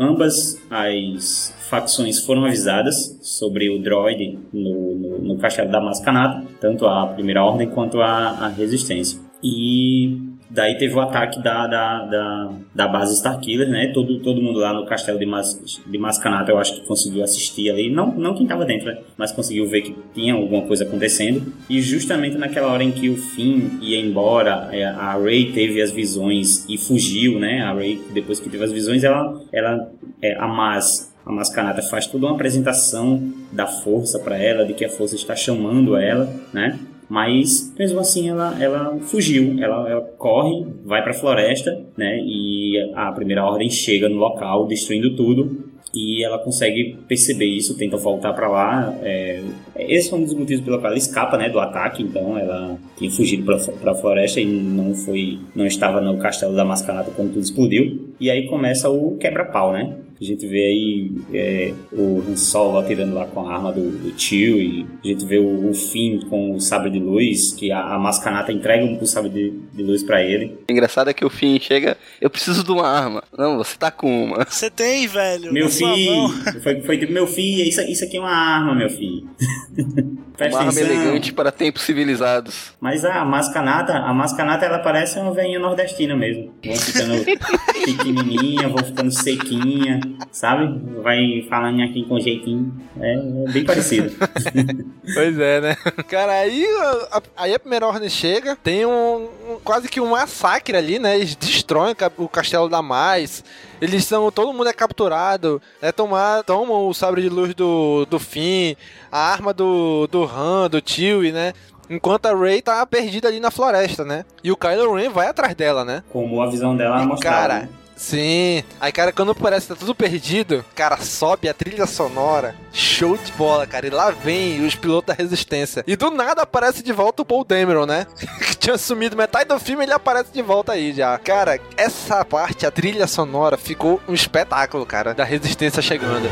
[0.00, 6.86] ambas as facções foram avisadas sobre o droid no, no, no castelo da Mascanata, tanto
[6.86, 9.20] a Primeira Ordem quanto a, a Resistência.
[9.42, 13.88] E daí teve o ataque da, da, da, da base Starkiller, né?
[13.92, 17.70] Todo, todo mundo lá no castelo de, Mas, de Mascanata eu acho que conseguiu assistir
[17.70, 18.98] ali, não, não quem estava dentro, né?
[19.16, 21.52] Mas conseguiu ver que tinha alguma coisa acontecendo.
[21.68, 25.90] E justamente naquela hora em que o Finn ia embora, é, a Rey teve as
[25.90, 27.62] visões e fugiu, né?
[27.62, 29.90] A Rey, depois que teve as visões, ela, ela
[30.20, 34.84] é, a Mas a Mascanata faz toda uma apresentação da força para ela, de que
[34.84, 36.78] a força está chamando ela, né?
[37.08, 42.18] Mas mesmo assim ela, ela fugiu, ela, ela corre, vai para a floresta, né?
[42.24, 45.74] E a primeira ordem chega no local, destruindo tudo.
[45.94, 48.92] E ela consegue perceber isso, tenta voltar para lá.
[49.00, 49.40] É,
[49.78, 52.02] esse é um dos motivos pelo qual ela escapa, né, do ataque.
[52.02, 56.64] Então ela tinha fugido para a floresta e não foi, não estava no castelo da
[56.64, 58.12] Mascarada quando tudo explodiu.
[58.18, 59.94] E aí começa o quebra-pau, né?
[60.20, 64.12] A gente vê aí é, o Han Solo atirando lá com a arma do, do
[64.12, 67.94] tio e a gente vê o, o Finn com o sabre de luz, que a,
[67.94, 70.56] a Mascanata entrega um sabre de, de luz para ele.
[70.68, 73.22] O engraçado é que o Finn chega, eu preciso de uma arma.
[73.36, 74.44] Não, você tá com uma.
[74.54, 75.52] Você tem, velho.
[75.52, 76.28] Meu filho,
[76.62, 79.28] foi, foi tipo, meu filho, isso, isso aqui é uma arma, meu filho.
[80.36, 82.72] Uma arma elegante para tempos civilizados.
[82.80, 86.52] Mas a mascanata, a mascanata ela parece uma veinha nordestina mesmo.
[86.64, 87.24] Vão ficando
[87.84, 90.00] pequenininha, vão ficando sequinha,
[90.32, 90.80] sabe?
[91.02, 92.74] Vai falando aqui com jeitinho.
[93.00, 93.14] É,
[93.48, 94.12] é bem parecido.
[95.14, 95.76] Pois é, né?
[96.08, 96.66] Cara, aí
[97.12, 101.16] a, aí a primeira ordem chega, tem um, um- quase que um massacre ali, né?
[101.16, 103.44] Eles destroem o castelo da Mais.
[103.84, 104.30] Eles são.
[104.30, 105.60] Todo mundo é capturado.
[105.80, 105.92] Né?
[105.92, 108.74] Tomar, tomam o sabre de luz do, do Finn,
[109.12, 111.52] a arma do, do Han, do Chewie, né?
[111.90, 114.24] Enquanto a Rey tá perdida ali na floresta, né?
[114.42, 116.02] E o Kylo Ren vai atrás dela, né?
[116.10, 117.36] Como a visão dela mostrava.
[117.36, 117.68] Cara, né?
[117.96, 118.64] Sim.
[118.80, 122.54] Aí, cara, quando parece que tá tudo perdido, cara, sobe a trilha sonora.
[122.72, 123.86] Show de bola, cara.
[123.86, 125.84] E lá vem os pilotos da resistência.
[125.86, 128.06] E do nada aparece de volta o Paul Dameron, né?
[128.46, 131.18] que tinha sumido metade do filme, ele aparece de volta aí já.
[131.18, 136.28] Cara, essa parte, a trilha sonora, ficou um espetáculo, cara, da resistência chegando.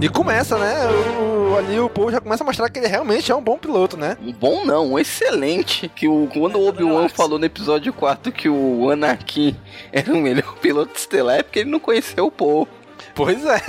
[0.00, 0.74] E começa, né?
[1.20, 3.96] O, ali o Paul já começa a mostrar que ele realmente é um bom piloto,
[3.96, 4.16] né?
[4.22, 5.88] Um bom não, um excelente.
[5.88, 9.56] Que o, quando o Obi-Wan falou no episódio 4 que o Anakin
[9.92, 12.68] era o melhor piloto estelar, é porque ele não conheceu o Paul.
[13.12, 13.60] Pois é.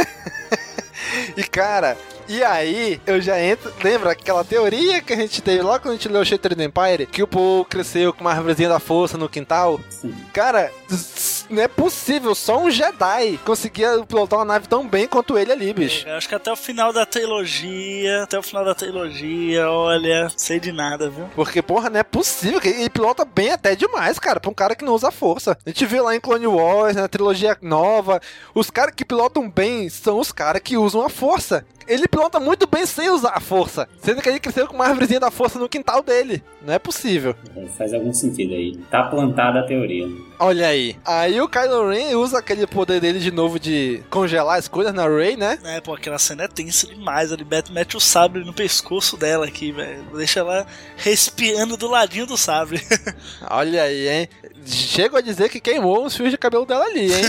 [1.36, 1.98] e cara,
[2.30, 3.74] e aí eu já entro.
[3.84, 7.06] Lembra aquela teoria que a gente teve lá quando a gente leu Shattered Empire?
[7.06, 9.80] Que o Paul cresceu com uma árvorezinha da força no quintal?
[10.32, 15.38] Cara, s- não é possível, só um Jedi conseguia pilotar uma nave tão bem quanto
[15.38, 16.08] ele ali, bicho.
[16.08, 20.60] Eu acho que até o final da trilogia, até o final da trilogia, olha, sei
[20.60, 21.26] de nada, viu?
[21.36, 22.60] Porque, porra, não é possível.
[22.64, 25.58] Ele pilota bem até demais, cara, pra um cara que não usa força.
[25.66, 28.22] A gente vê lá em Clone Wars, na trilogia nova,
[28.54, 31.66] os caras que pilotam bem são os caras que usam a força.
[31.90, 33.90] Ele pilota muito bem sem usar a força.
[34.02, 36.44] Sendo que ele cresceu com uma árvorezinha da força no quintal dele.
[36.62, 37.36] Não é possível.
[37.56, 38.78] É, Faz algum sentido aí.
[38.92, 40.08] Tá plantada a teoria.
[40.38, 40.96] Olha aí.
[41.04, 45.08] Aí o Kylo Ren usa aquele poder dele de novo de congelar as coisas na
[45.08, 45.58] Rey, né?
[45.66, 47.32] É, pô, aquela cena é tensa demais.
[47.32, 50.04] Ele mete, mete o sabre no pescoço dela aqui, velho.
[50.16, 52.80] Deixa ela respirando do ladinho do sabre.
[53.50, 54.30] Olha aí, hein?
[54.66, 57.24] Chego a dizer que queimou os fios de cabelo dela ali, hein?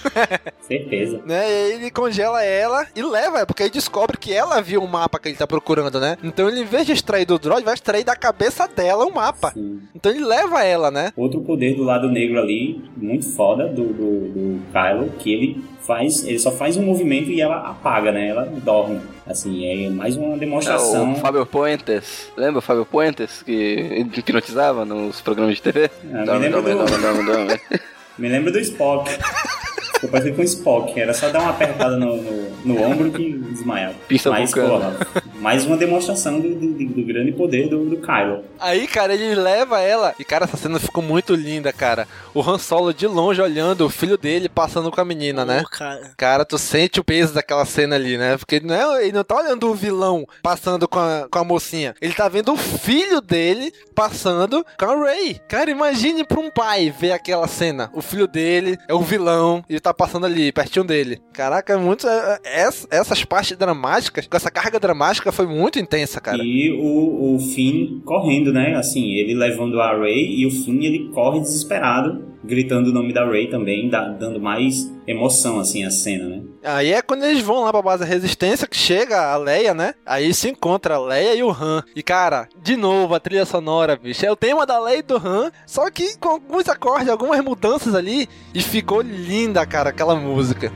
[0.66, 1.20] Certeza.
[1.24, 1.48] né?
[1.48, 5.18] E aí ele congela ela e leva, porque aí descobre que ela viu o mapa
[5.18, 6.16] que ele tá procurando, né?
[6.22, 9.50] Então ele, em vez de extrair do droid, vai extrair da cabeça dela o mapa.
[9.52, 9.80] Sim.
[9.94, 11.12] Então ele leva ela, né?
[11.16, 16.24] Outro poder do lado negro ali, muito foda, do, do, do Kylo, que ele faz,
[16.26, 18.28] ele só faz um movimento e ela apaga, né?
[18.28, 19.00] Ela dorme.
[19.26, 21.12] Assim, é mais uma É, demonstração.
[21.12, 25.90] o Fábio Puentes, lembra o Fábio Puentes que hipnotizava nos programas de TV?
[26.12, 27.60] Ah, me Dorme, lembro dorme, do- dorme, dorme, dorme.
[28.16, 29.10] Me lembro do Spock.
[30.04, 31.00] Ficou parecido com o Spock.
[31.00, 33.94] Era só dar uma apertada no, no, no ombro que desmaiava.
[34.06, 34.96] Pista Mas, vulcana.
[34.96, 38.44] porra, mais uma demonstração do, do, do grande poder do, do Kylo.
[38.60, 40.14] Aí, cara, ele leva ela.
[40.18, 42.06] E, cara, essa cena ficou muito linda, cara.
[42.34, 45.62] O Han Solo de longe olhando o filho dele passando com a menina, né?
[45.62, 46.10] Pô, cara.
[46.16, 48.36] Cara, tu sente o peso daquela cena ali, né?
[48.36, 51.44] Porque ele não, é, ele não tá olhando o vilão passando com a, com a
[51.44, 51.94] mocinha.
[52.00, 55.40] Ele tá vendo o filho dele passando com a Ray.
[55.48, 57.90] Cara, imagine pra um pai ver aquela cena.
[57.94, 61.20] O filho dele é o vilão e tá passando ali, pertinho dele.
[61.32, 62.06] Caraca, é muito.
[62.06, 66.42] é- é- ess- essas partes dramáticas, com essa carga dramática foi muito intensa, cara.
[66.42, 68.74] E o, o Finn correndo, né?
[68.76, 73.24] Assim, ele levando a Rey e o Finn ele corre desesperado, gritando o nome da
[73.28, 76.42] Rey também, dá- dando mais emoção, assim, à cena, né?
[76.62, 79.94] Aí é quando eles vão lá pra base da resistência que chega a Leia, né?
[80.06, 81.82] Aí se encontra a Leia e o Han.
[81.94, 84.24] E cara, de novo a trilha sonora, bicho.
[84.24, 87.94] É o tema da Leia e do Han, só que com alguns acordes, algumas mudanças
[87.94, 88.28] ali.
[88.54, 90.72] E ficou linda, cara, aquela música.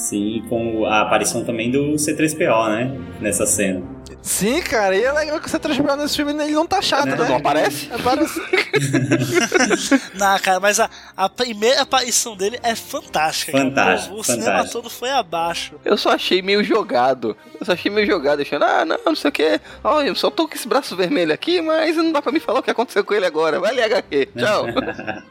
[0.00, 2.98] Sim, com a aparição também do C3PO, né?
[3.20, 3.82] Nessa cena.
[4.22, 7.16] Sim, cara, e é legal que você transformar nesse filme ele não tá chato, Não,
[7.16, 7.28] né?
[7.28, 7.88] não aparece?
[7.92, 8.40] Aparece.
[10.14, 13.52] Não, cara, mas a, a primeira aparição dele é fantástica.
[13.52, 13.64] cara.
[13.64, 14.72] Fantástico, O, o cinema fantástico.
[14.72, 15.74] todo foi abaixo.
[15.84, 17.36] Eu só achei meio jogado.
[17.58, 19.60] Eu só achei meio jogado, achando, ah, não, não sei o que.
[19.82, 22.60] Olha, eu só tô com esse braço vermelho aqui, mas não dá pra me falar
[22.60, 23.58] o que aconteceu com ele agora.
[23.60, 24.28] Vai ali, HQ.
[24.36, 24.66] Tchau.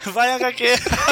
[0.13, 0.65] Vai HQ.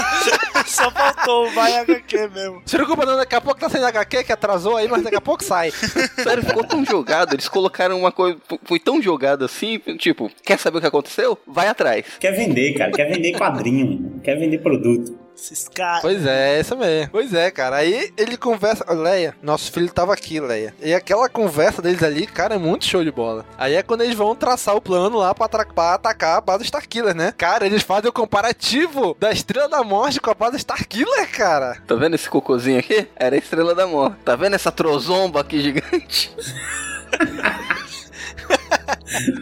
[0.68, 2.62] Só faltou vai HQ mesmo.
[2.66, 5.22] Se preocupa não, daqui a pouco tá saindo HQ que atrasou aí, mas daqui a
[5.22, 5.72] pouco sai.
[5.72, 7.34] Sério, ficou tão jogado.
[7.34, 8.38] Eles colocaram uma coisa.
[8.64, 11.38] Foi tão jogado assim, tipo, quer saber o que aconteceu?
[11.46, 12.06] Vai atrás.
[12.20, 12.92] Quer vender, cara.
[12.92, 14.20] Quer vender quadrinho.
[14.24, 15.28] Quer vender produto.
[15.38, 16.02] Esses caras.
[16.02, 17.12] Pois é, isso mesmo.
[17.12, 17.76] Pois é, cara.
[17.78, 18.84] Aí ele conversa.
[18.92, 20.74] Leia, nosso filho tava aqui, Leia.
[20.82, 23.46] E aquela conversa deles ali, cara, é muito show de bola.
[23.56, 27.16] Aí é quando eles vão traçar o plano lá pra, pra atacar a base Starkiller,
[27.16, 27.34] né?
[27.38, 31.78] Cara, eles fazem o comparativo da Estrela da Morte com a base Starkiller, cara.
[31.86, 33.08] Tá vendo esse cocôzinho aqui?
[33.16, 34.18] Era a estrela da morte.
[34.26, 36.32] Tá vendo essa trozomba aqui gigante?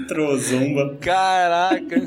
[0.07, 0.97] Trozomba.
[1.01, 2.01] Caraca.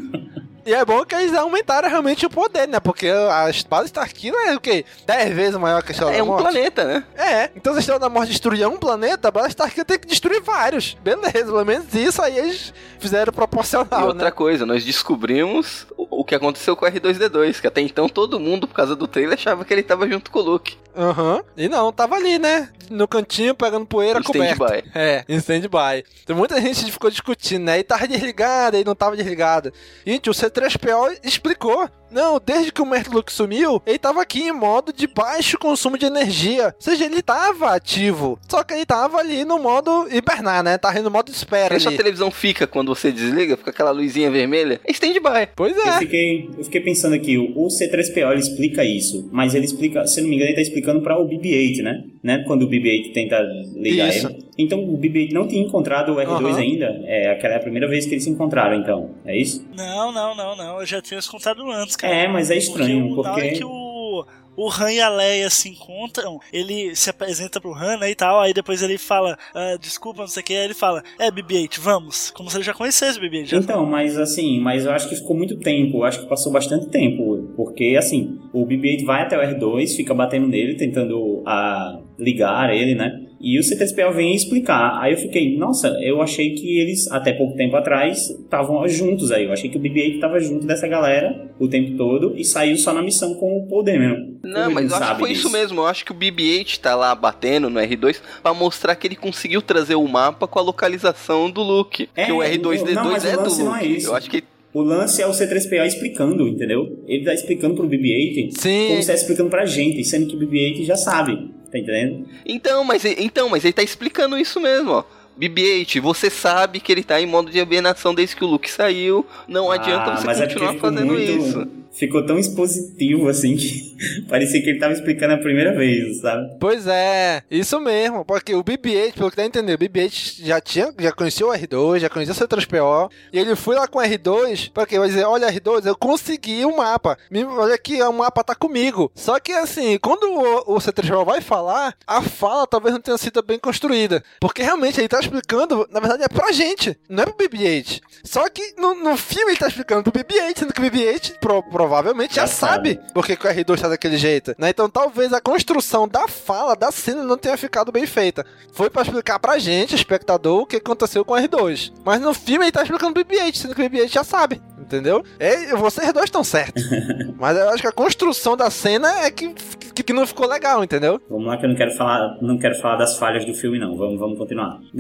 [0.69, 2.79] E é bom que eles aumentaram realmente o poder, né?
[2.79, 4.85] Porque a base Starkiller é o quê?
[5.07, 6.43] 10 vezes maior que a Estrela É da um Morte.
[6.43, 7.05] planeta, né?
[7.17, 10.07] É, então se a Estrela da Morte destruir um planeta, a base Starkiller tem que
[10.07, 10.93] destruir vários.
[11.03, 14.31] Beleza, pelo menos isso aí eles fizeram E proporcional, outra né?
[14.31, 18.75] coisa, nós descobrimos o, que aconteceu com o R2D2, que até então todo mundo, por
[18.75, 20.77] causa do trailer, achava que ele tava junto com o Luke.
[20.95, 21.43] Aham.
[21.57, 22.69] E não, tava ali, né?
[22.91, 24.59] No cantinho, pegando poeira, coberto.
[24.95, 26.05] É, em stand-by.
[26.25, 27.79] Então muita gente ficou discutindo, né?
[27.79, 29.73] E tava desligado, e não tava desligado.
[30.05, 31.89] Gente, o C3PO explicou.
[32.11, 36.07] Não, desde que o Luke sumiu, ele tava aqui em modo de baixo consumo de
[36.07, 36.67] energia.
[36.67, 38.39] Ou seja, ele tava ativo.
[38.49, 40.79] Só que ele tava ali no modo hibernar, né?
[40.79, 41.97] Tava no modo espera sua ali.
[41.97, 44.81] televisão fica quando você desliga, fica aquela luzinha vermelha.
[44.85, 45.49] É stand-by.
[45.55, 45.99] Pois Eu é.
[45.99, 50.21] fiquei, eu fiquei pensando aqui, o o C3PO ele explica isso, mas ele explica, se
[50.21, 52.05] eu não me engano, ele tá explicando para o BB-8, né?
[52.23, 52.45] né?
[52.47, 53.41] Quando o BB-8 tenta
[53.75, 54.27] ligar Isso.
[54.29, 54.49] ele.
[54.57, 56.57] Então o BB-8 não tinha encontrado o R2 Aham.
[56.59, 56.87] ainda?
[57.05, 59.11] É, aquela é a primeira vez que eles se encontraram, então.
[59.25, 59.65] É isso?
[59.77, 60.81] Não, não, não, não.
[60.81, 62.15] Eu já tinha se contado antes, cara.
[62.15, 63.29] É, mas é estranho, porque...
[63.29, 64.25] hora porque- que o,
[64.57, 68.41] o Han e a Leia se encontram, ele se apresenta pro Han né, e tal,
[68.41, 71.79] aí depois ele fala, ah, desculpa, não sei o que, aí ele fala, é, BB-8,
[71.79, 72.31] vamos.
[72.33, 73.45] Como se ele já conhecesse o BB-8.
[73.47, 76.89] Já Então, mas assim, mas eu acho que ficou muito tempo, acho que passou bastante
[76.89, 82.75] tempo, porque assim, o BB-8 vai até o R2, fica batendo nele, tentando ah, ligar
[82.75, 83.25] ele, né?
[83.41, 84.99] E o C3PO vem explicar.
[85.01, 89.45] Aí eu fiquei, nossa, eu achei que eles, até pouco tempo atrás, estavam juntos aí.
[89.45, 92.93] Eu achei que o BB-8 estava junto dessa galera o tempo todo e saiu só
[92.93, 94.39] na missão com o poder mesmo.
[94.43, 95.41] Não, Como mas eu acho que foi disso?
[95.47, 95.81] isso mesmo.
[95.83, 99.63] Eu acho que o BB-8 tá lá batendo no R2 pra mostrar que ele conseguiu
[99.63, 102.09] trazer o mapa com a localização do Luke.
[102.17, 103.63] É, que o R2D2 não, mas o é do Luke.
[103.63, 104.09] não é isso.
[104.09, 104.43] Eu acho que
[104.73, 107.03] O lance é o C3PO explicando, entendeu?
[107.09, 108.89] Ele tá explicando pro BB-8 Sim.
[108.89, 112.27] como se tá explicando pra gente, sendo que o BB-8 já sabe, tá entendendo?
[112.45, 115.05] Então, mas, então, mas ele tá explicando isso mesmo, ó.
[115.41, 119.25] BB-8, você sabe que ele tá em modo de hibernação desde que o Luke saiu.
[119.47, 121.69] Não adianta Ah, você mas é continuar ficou fazendo muito- isso.
[121.99, 123.97] Ficou tão expositivo assim que
[124.29, 126.57] parecia que ele tava explicando a primeira vez, sabe?
[126.61, 130.61] Pois é, isso mesmo, porque o BB-8, pelo que dá a entender, o BB-8 já
[130.61, 134.03] tinha, já conhecia o R2, já conhecia o C3PO, e ele foi lá com o
[134.03, 138.45] R2, porque vai dizer, olha R2, eu consegui o mapa, Me- olha aqui, o mapa
[138.45, 139.11] tá comigo.
[139.15, 143.43] Só que assim, quando o, o C3PO vai falar, a fala talvez não tenha sido
[143.43, 147.37] bem construída, porque realmente ele tá explicando, na verdade é pra gente, não é pro
[147.49, 148.01] BB-8.
[148.23, 151.63] Só que no, no filme ele tá explicando pro BB-8, sendo que o BB-8 pro-
[151.89, 153.01] provavelmente já, Já sabe sabe.
[153.15, 154.69] porque que o R2 tá daquele jeito, né?
[154.71, 158.45] Então talvez a construção da fala, da cena, não tenha ficado bem feita.
[158.73, 161.93] Foi pra explicar pra gente, espectador, o que aconteceu com o R2.
[162.05, 165.23] Mas no filme ele tá explicando pro BB-8, sendo que o BB-8 já sabe, entendeu?
[165.39, 166.83] É, vocês dois estão certos.
[167.39, 169.55] Mas eu acho que a construção da cena é que,
[169.95, 171.21] que, que não ficou legal, entendeu?
[171.29, 173.97] Vamos lá que eu não quero falar, não quero falar das falhas do filme não.
[173.97, 174.81] Vamos, vamos continuar.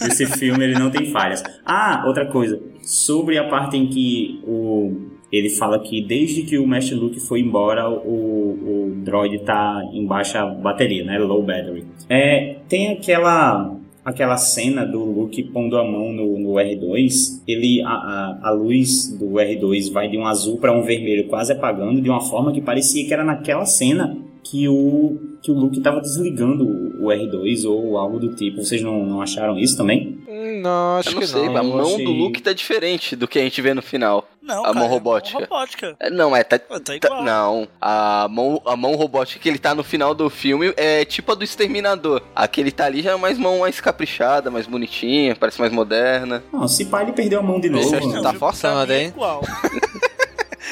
[0.00, 1.42] Esse filme ele não tem falhas.
[1.64, 6.66] Ah, outra coisa, sobre a parte em que o ele fala que desde que o
[6.66, 11.18] Mestre Luke foi embora, o, o droid tá em baixa bateria, né?
[11.18, 11.84] Low battery.
[12.08, 13.74] É, tem aquela
[14.04, 19.10] aquela cena do Luke pondo a mão no, no R2, ele a, a, a luz
[19.18, 22.60] do R2 vai de um azul para um vermelho, quase apagando, de uma forma que
[22.60, 27.68] parecia que era naquela cena que o que o Luke estava desligando o, o R2
[27.68, 28.64] ou algo do tipo.
[28.64, 30.18] Vocês não, não acharam isso também?
[30.26, 31.56] Hum, Não, acho Eu não que sei, não.
[31.58, 34.26] a mão achei- do Luke tá diferente do que a gente vê no final.
[34.40, 35.38] Não, a cara, mão é robótica.
[35.38, 35.96] mão robótica.
[36.00, 37.22] É, Não, é, tá, Tá tá- igual.
[37.22, 41.30] não, a mão, a mão robótica que ele tá no final do filme é tipo
[41.32, 42.22] a do Exterminador.
[42.34, 45.72] A que ele tá ali já é mais mão mais caprichada, mais bonitinha, parece mais
[45.72, 46.42] moderna.
[46.50, 47.84] Não, se pá, ele perdeu a mão de novo.
[48.00, 49.08] Tu tá Não, forçando, pra mim é hein?
[49.08, 49.42] igual.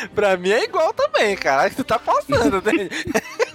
[0.15, 1.69] Pra mim é igual também, cara.
[1.70, 2.89] Tu tá forçando, né?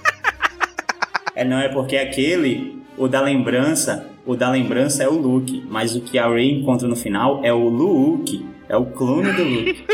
[1.38, 5.96] É, não, é porque aquele, o da lembrança, o da lembrança é o Luke, mas
[5.96, 9.86] o que a Rey encontra no final é o Luke, é o clone do Luke.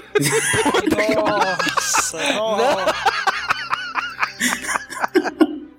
[1.15, 2.95] Nossa, nossa.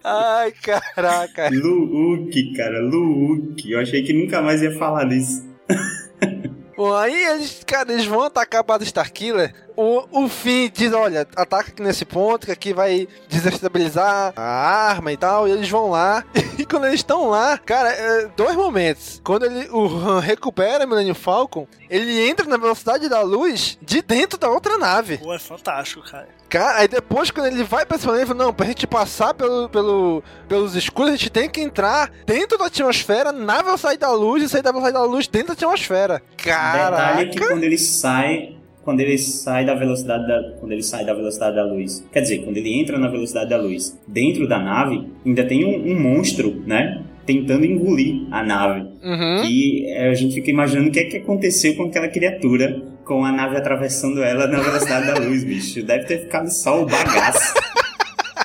[0.05, 1.49] Ai, caraca.
[1.49, 3.73] Luke, cara, Luke.
[3.73, 5.49] Eu achei que nunca mais ia falar disso.
[6.77, 9.55] Bom, aí eles, cara, eles vão atacar a base Starkiller.
[9.77, 15.13] O, o Finn diz, olha, ataca aqui nesse ponto, que aqui vai desestabilizar a arma
[15.13, 15.49] e tal.
[15.49, 16.25] E eles vão lá.
[16.57, 19.21] E quando eles estão lá, cara, é, dois momentos.
[19.25, 24.01] Quando ele, o Han recupera o Millennium Falcon, ele entra na velocidade da luz de
[24.01, 25.19] dentro da outra nave.
[25.19, 26.29] Pô, é fantástico, cara.
[26.55, 29.35] Cara, aí depois quando ele vai pra esse planeta, ele fala, não, pra gente passar
[29.35, 34.13] pelo, pelo, pelos escuros, a gente tem que entrar dentro da atmosfera, na velocidade da
[34.13, 36.23] luz, e sair da velocidade da luz dentro da atmosfera.
[36.37, 37.55] Detalhe é que Caraca!
[37.55, 38.53] quando ele sai,
[38.85, 42.45] quando ele sai da velocidade da, quando ele sai da velocidade da luz, quer dizer,
[42.45, 46.63] quando ele entra na velocidade da luz, dentro da nave, ainda tem um, um monstro,
[46.65, 47.03] né?
[47.27, 48.87] Tentando engolir a nave.
[49.03, 49.45] Uhum.
[49.45, 53.25] E é, a gente fica imaginando o que é que aconteceu com aquela criatura com
[53.25, 55.83] a nave atravessando ela na velocidade da luz, bicho.
[55.83, 57.55] Deve ter ficado só o bagaço.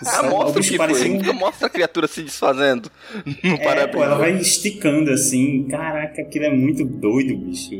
[0.04, 1.30] Só- o mostra o bicho que parecia foi.
[1.30, 2.90] um- Mostra a criatura se desfazendo
[3.44, 5.68] no É, pô, ela vai esticando assim.
[5.68, 7.74] Caraca, aquilo é muito doido, bicho.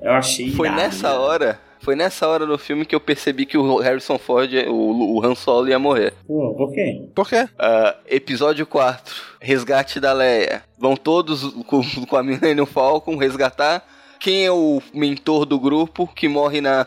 [0.00, 1.14] Eu achei Foi irado, nessa né?
[1.18, 5.24] hora, foi nessa hora no filme que eu percebi que o Harrison Ford, o, o
[5.26, 6.14] Han Solo ia morrer.
[6.26, 7.02] Pô, por quê?
[7.12, 7.48] Por quê?
[7.58, 10.62] Ah, episódio 4, Resgate da Leia.
[10.78, 13.84] Vão todos com, com a Millennium Falcon resgatar.
[14.18, 16.86] Quem é o mentor do grupo que morre na,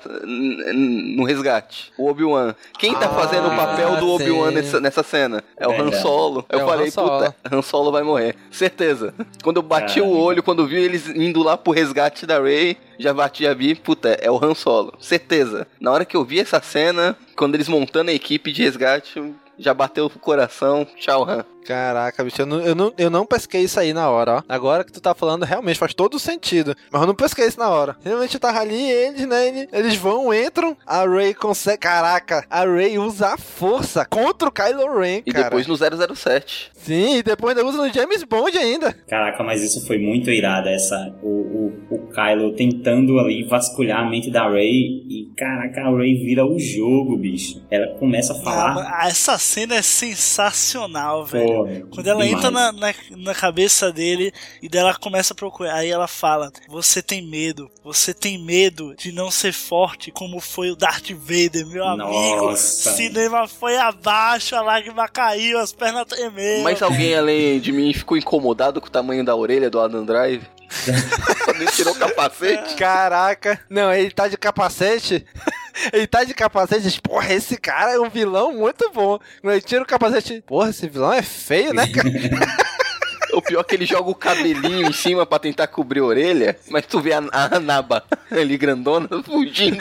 [0.73, 1.91] no resgate?
[1.97, 2.53] O Obi-Wan.
[2.77, 4.09] Quem tá Ah, fazendo o papel do.
[4.09, 5.43] Obi-Wan nessa, nessa cena?
[5.57, 5.91] É o Han.
[5.93, 6.45] Solo.
[6.49, 7.09] Eu É falei, Han Solo.
[7.19, 8.35] puta, Han Solo vai morrer.
[8.51, 9.13] Certeza.
[9.43, 10.13] Quando eu bati Caralho.
[10.13, 13.75] o olho, quando vi eles indo lá pro resgate da Rey, já bati a vi,
[13.75, 14.93] puta, é o Han Solo.
[14.99, 15.67] Certeza.
[15.79, 19.21] Na hora que eu vi essa cena, quando eles montando a equipe de resgate,
[19.61, 20.85] já bateu o coração.
[20.97, 21.45] Tchau, Han.
[21.63, 24.43] Caraca, bicho, eu não, eu, não, eu não pesquei isso aí na hora, ó.
[24.49, 26.75] Agora que tu tá falando, realmente faz todo sentido.
[26.91, 27.95] Mas eu não pesquei isso na hora.
[28.03, 29.47] Realmente eu tava ali e eles, né?
[29.47, 31.77] ele- Eles vão, entram, a Ray consegue.
[31.77, 35.43] Caraca, a Ray usa a força contra o Kylo Ren, E cara.
[35.45, 36.71] depois no 007.
[36.73, 38.91] Sim, e depois ainda usa no James Bond ainda.
[39.07, 41.15] Caraca, mas isso foi muito irado, essa.
[41.21, 45.05] O, o, o Kylo tentando ali vasculhar a mente da Rey.
[45.07, 47.61] E caraca, a Rey vira o jogo, bicho.
[47.69, 48.77] Ela começa a falar.
[48.99, 51.87] Ah, essa cena é sensacional, velho.
[51.87, 52.45] Pô, Quando ela demais.
[52.45, 57.01] entra na, na, na cabeça dele e dela começa a procurar, aí ela fala: Você
[57.01, 61.85] tem medo, você tem medo de não ser forte como foi o Darth Vader, meu
[61.85, 62.09] amigo.
[62.09, 62.93] Nossa.
[62.93, 66.63] Cinema foi abaixo, a lágrima caiu, as pernas tremeram.
[66.63, 70.43] Mas alguém além de mim ficou incomodado com o tamanho da orelha do Adam Drive?
[71.43, 72.75] Quando ele tirou o capacete?
[72.75, 73.59] Caraca.
[73.69, 75.25] Não, ele tá de capacete.
[75.91, 76.81] Ele tá de capacete.
[76.81, 79.19] diz, Porra, esse cara é um vilão muito bom.
[79.41, 80.43] Quando ele tira o capacete.
[80.45, 82.10] Porra, esse vilão é feio, né, cara?
[83.34, 86.57] O pior é que ele joga o cabelinho em cima pra tentar cobrir a orelha,
[86.69, 89.77] mas tu vê a, a naba ali grandona fugindo.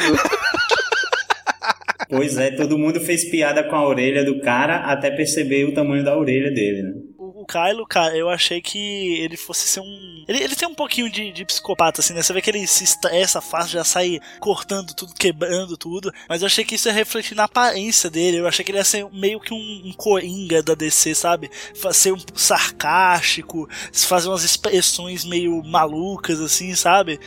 [2.08, 6.04] Pois é, todo mundo fez piada com a orelha do cara até perceber o tamanho
[6.04, 6.92] da orelha dele, né?
[7.40, 10.24] O Kylo, cara, eu achei que ele fosse ser um.
[10.28, 12.22] Ele, ele tem um pouquinho de, de psicopata, assim, né?
[12.22, 16.12] Você vê que ele se estressa fácil, já sai cortando tudo, quebrando tudo.
[16.28, 18.36] Mas eu achei que isso ia refletir na aparência dele.
[18.36, 21.50] Eu achei que ele ia ser meio que um, um coringa da DC, sabe?
[21.94, 27.18] Ser um sarcástico, fazer umas expressões meio malucas, assim, sabe?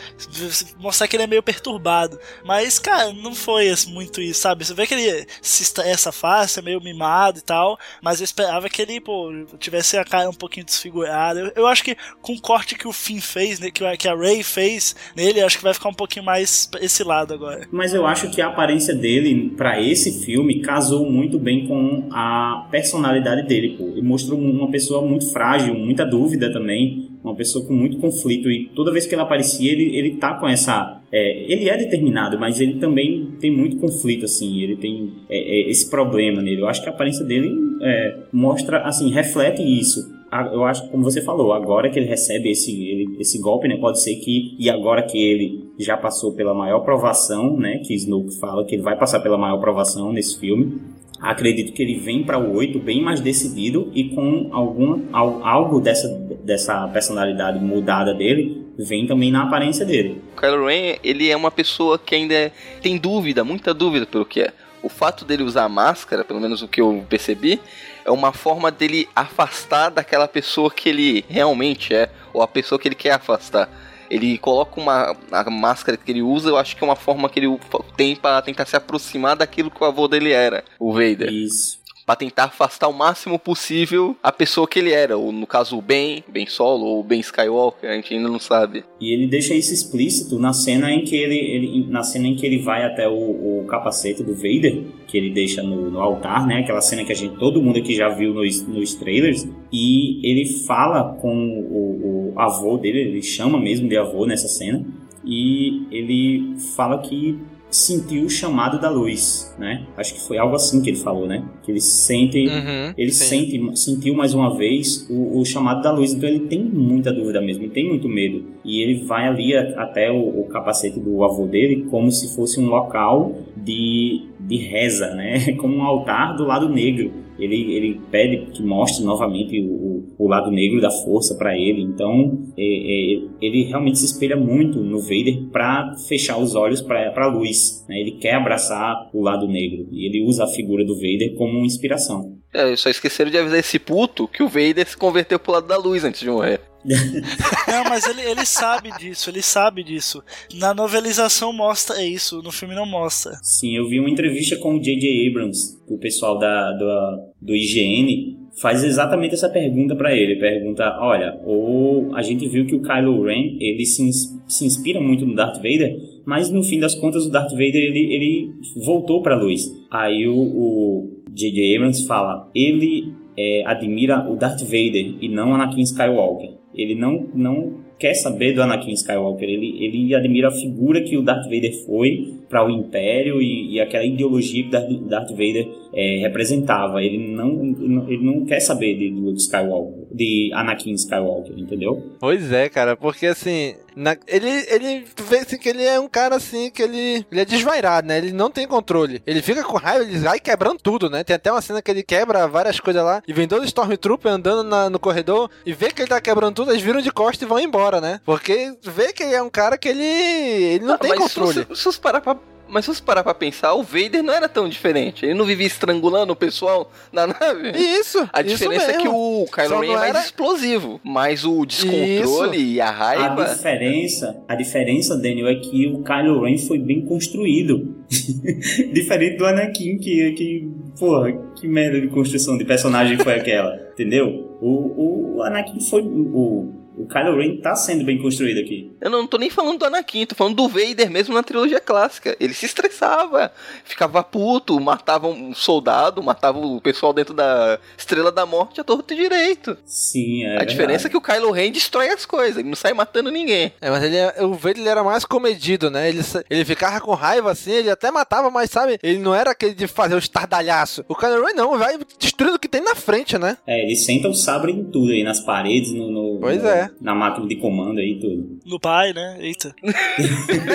[0.77, 2.19] Mostrar que ele é meio perturbado.
[2.45, 4.63] Mas, cara, não foi muito isso, sabe?
[4.63, 7.79] Você vê que ele se estressa fácil, é meio mimado e tal.
[7.99, 11.39] Mas eu esperava que ele, pô, tivesse a cara um pouquinho desfigurada.
[11.39, 14.15] Eu, eu acho que com o corte que o Finn fez, né, que, que a
[14.15, 17.67] Ray fez nele, acho que vai ficar um pouquinho mais esse lado agora.
[17.71, 22.67] Mas eu acho que a aparência dele para esse filme casou muito bem com a
[22.69, 23.85] personalidade dele, pô.
[23.85, 28.69] Ele mostrou uma pessoa muito frágil, muita dúvida também, uma pessoa com muito conflito e
[28.75, 32.59] toda vez que ele aparecia ele, ele tá com essa é, ele é determinado mas
[32.59, 36.61] ele também tem muito conflito assim ele tem é, é, esse problema nele.
[36.61, 37.49] Eu acho que a aparência dele
[37.81, 40.11] é, mostra assim reflete isso.
[40.51, 44.01] Eu acho como você falou agora que ele recebe esse ele, esse golpe né pode
[44.01, 48.65] ser que e agora que ele já passou pela maior provação né que Snoke fala
[48.65, 50.81] que ele vai passar pela maior provação nesse filme
[51.23, 56.09] acredito que ele vem para o 8 bem mais decidido e com algum, algo dessa,
[56.43, 60.21] dessa personalidade mudada dele vem também na aparência dele.
[60.35, 62.51] O Kylo Ren, ele é uma pessoa que ainda
[62.81, 64.51] tem dúvida, muita dúvida pelo que é.
[64.81, 67.61] O fato dele usar máscara, pelo menos o que eu percebi,
[68.03, 72.89] é uma forma dele afastar daquela pessoa que ele realmente é, ou a pessoa que
[72.89, 73.69] ele quer afastar.
[74.13, 77.39] Ele coloca uma a máscara que ele usa, eu acho que é uma forma que
[77.39, 77.59] ele
[77.97, 81.31] tem para tentar se aproximar daquilo que o avô dele era, o Vader.
[81.31, 85.77] Isso para tentar afastar o máximo possível a pessoa que ele era, ou no caso
[85.77, 88.83] o Ben, Ben Solo ou Ben Skywalker, a gente ainda não sabe.
[88.99, 92.45] E ele deixa isso explícito na cena em que ele, ele na cena em que
[92.45, 96.59] ele vai até o, o capacete do Vader, que ele deixa no, no, altar, né?
[96.59, 100.45] Aquela cena que a gente todo mundo aqui já viu nos, nos trailers, e ele
[100.65, 104.85] fala com o, o avô dele, ele chama mesmo de avô nessa cena,
[105.25, 107.39] e ele fala que
[107.75, 109.85] sentiu o chamado da luz, né?
[109.97, 111.43] Acho que foi algo assim que ele falou, né?
[111.63, 116.13] Que ele sente, uhum, ele sente, sentiu mais uma vez o, o, chamado da luz.
[116.13, 118.43] Então ele tem muita dúvida mesmo, ele tem muito medo.
[118.63, 122.67] E ele vai ali até o, o capacete do avô dele como se fosse um
[122.67, 125.53] local de, de reza, né?
[125.57, 130.51] Como um altar do lado negro ele, ele pede que mostre novamente o, o lado
[130.51, 131.81] negro da força para ele.
[131.81, 137.13] Então, é, é, ele realmente se espelha muito no Vader para fechar os olhos para
[137.15, 137.85] a luz.
[137.87, 137.99] Né?
[137.99, 142.37] Ele quer abraçar o lado negro e ele usa a figura do Vader como inspiração.
[142.53, 145.77] É, só esqueceram de avisar esse puto que o Vader se converteu pro lado da
[145.77, 146.72] luz antes de morrer.
[147.67, 150.23] não, mas ele, ele sabe disso, ele sabe disso.
[150.55, 153.37] Na novelização mostra isso, no filme não mostra.
[153.41, 155.29] Sim, eu vi uma entrevista com o J.J.
[155.29, 160.39] Abrams, o pessoal da, do, do IGN, faz exatamente essa pergunta para ele.
[160.39, 164.03] Pergunta, olha, ou a gente viu que o Kylo Ren, ele se,
[164.47, 165.95] se inspira muito no Darth Vader,
[166.25, 168.51] mas no fim das contas o Darth Vader, ele, ele
[168.85, 169.61] voltou pra luz.
[169.89, 171.75] Aí o J.J.
[171.75, 176.52] Abrams fala, ele é, admira o Darth Vader e não Anakin Skywalker.
[176.75, 181.21] Ele não, não quer saber do Anakin Skywalker, ele, ele admira a figura que o
[181.21, 187.01] Darth Vader foi para o Império e, e, aquela ideologia que Darth, Vader é, representava.
[187.01, 192.11] Ele não, ele não quer saber de Luke Skywalker, de Anakin Skywalker, entendeu?
[192.19, 196.35] Pois é, cara, porque assim, na, ele, ele vê assim, que ele é um cara
[196.35, 198.19] assim, que ele, ele é desvairado, né?
[198.19, 199.21] Ele não tem controle.
[199.25, 201.23] Ele fica com raiva, ele vai quebrando tudo, né?
[201.23, 204.63] Tem até uma cena que ele quebra várias coisas lá e vem dois Stormtrooper andando
[204.63, 207.49] na, no corredor e vê que ele tá quebrando tudo, eles viram de costas e
[207.49, 208.19] vão embora, né?
[208.23, 211.65] Porque vê que ele é um cara que ele, ele não ah, tem controle.
[211.69, 212.35] Se, se, se parar pra
[212.67, 215.25] mas se você parar pra pensar, o Vader não era tão diferente.
[215.25, 217.71] Ele não vivia estrangulando o pessoal na nave.
[217.77, 218.27] Isso.
[218.31, 220.19] A diferença isso é que o Kylo Ren é mais era...
[220.19, 220.99] explosivo.
[221.03, 222.73] Mas o descontrole isso.
[222.73, 223.43] e a raiva.
[223.43, 227.95] A diferença, a diferença, Daniel, é que o Kylo Ren foi bem construído.
[228.93, 230.71] Diferente do Anakin, que, que.
[230.99, 233.75] Porra, que merda de construção de personagem foi aquela.
[233.93, 234.57] entendeu?
[234.61, 236.01] O, o Anakin foi.
[236.01, 238.91] O, O Kylo Ren tá sendo bem construído aqui.
[239.01, 242.35] Eu não tô nem falando do Anakin, tô falando do Vader mesmo na trilogia clássica.
[242.39, 243.51] Ele se estressava,
[243.83, 249.13] ficava puto, matava um soldado, matava o pessoal dentro da Estrela da Morte a torto
[249.13, 249.75] e direito.
[249.85, 252.93] Sim, é A diferença é que o Kylo Ren destrói as coisas, ele não sai
[252.93, 253.71] matando ninguém.
[253.81, 256.09] É, mas ele é, o Vader ele era mais comedido, né?
[256.09, 259.73] Ele, ele ficava com raiva assim, ele até matava, mas sabe, ele não era aquele
[259.73, 261.03] de fazer o estardalhaço.
[261.07, 263.57] O Kylo Ren não, vai destruindo o que tem na frente, né?
[263.65, 266.82] É, ele senta o sabre em tudo aí, nas paredes, no, no- Pois no- é.
[267.01, 268.59] Na máquina de comando aí, tudo.
[268.65, 269.37] No pai, né?
[269.39, 269.75] Eita.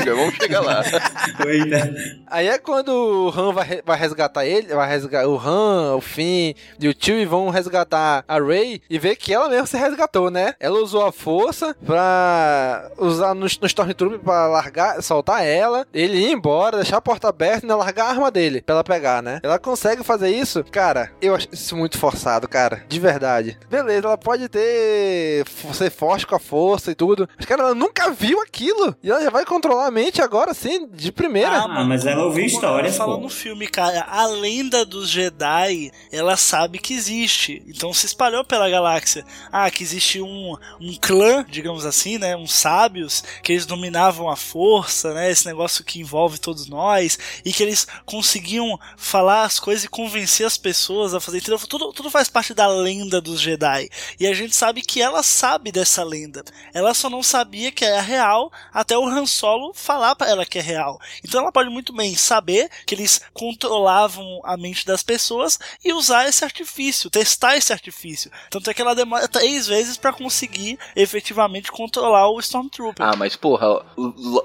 [0.04, 0.82] Já vamos chegar lá.
[2.30, 6.52] Aí é quando o Han vai, vai resgatar ele, vai resgatar o Han, o Finn
[6.78, 10.54] e o Chewie vão resgatar a Rey e ver que ela mesmo se resgatou, né?
[10.60, 16.32] Ela usou a força pra usar no, no Stormtrooper pra largar, soltar ela, ele ir
[16.32, 19.40] embora, deixar a porta aberta e não largar a arma dele pra ela pegar, né?
[19.42, 20.62] Ela consegue fazer isso?
[20.64, 22.84] Cara, eu acho isso muito forçado, cara.
[22.88, 23.58] De verdade.
[23.70, 27.28] Beleza, ela pode ter ser forte com a força e tudo.
[27.36, 28.96] Mas, cara, ela nunca viu aquilo.
[29.02, 31.58] E ela já vai controlar a mente agora, assim, de primeira.
[31.58, 33.24] Ah, mas ela ouviu histórias, Falando pô.
[33.24, 37.64] no filme, cara, a lenda dos Jedi, ela sabe que existe.
[37.66, 39.24] Então se espalhou pela galáxia.
[39.50, 42.36] Ah, que existe um, um clã, digamos assim, né?
[42.36, 45.28] Uns sábios, que eles dominavam a força, né?
[45.28, 47.18] Esse negócio que envolve todos nós.
[47.44, 51.38] E que eles conseguiam falar as coisas e convencer as pessoas a fazer.
[51.38, 51.58] Entendeu?
[51.66, 53.88] Tudo, tudo faz parte da lenda dos Jedi.
[54.20, 56.44] E a gente sabe que ela sabe dessa lenda.
[56.74, 60.58] Ela só não sabia que era real até o Han Solo falar pra ela que
[60.58, 60.98] é real.
[61.24, 66.28] Então ela pode muito bem saber que eles controlavam a mente das pessoas e usar
[66.28, 68.30] esse artifício, testar esse artifício.
[68.50, 73.04] Tanto é que ela demora três vezes pra conseguir efetivamente controlar o Stormtrooper.
[73.06, 73.84] Ah, mas porra,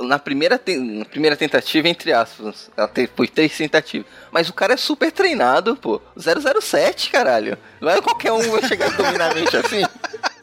[0.02, 4.08] na primeira, te- na primeira tentativa, entre aspas, ela te- foi três tentativas.
[4.32, 6.02] Mas o cara é super treinado, pô.
[6.18, 7.58] 007, caralho.
[7.80, 9.82] Não é qualquer um vai chegar dominar a mente assim.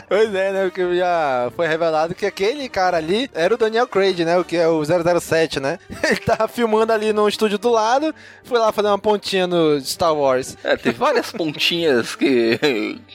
[0.11, 0.63] Pois é, né?
[0.65, 4.37] Porque já foi revelado que aquele cara ali era o Daniel Craig, né?
[4.37, 5.79] O que é o 007, né?
[6.03, 8.13] Ele tava filmando ali no estúdio do lado,
[8.43, 10.57] foi lá fazer uma pontinha no Star Wars.
[10.65, 12.59] É, teve várias pontinhas que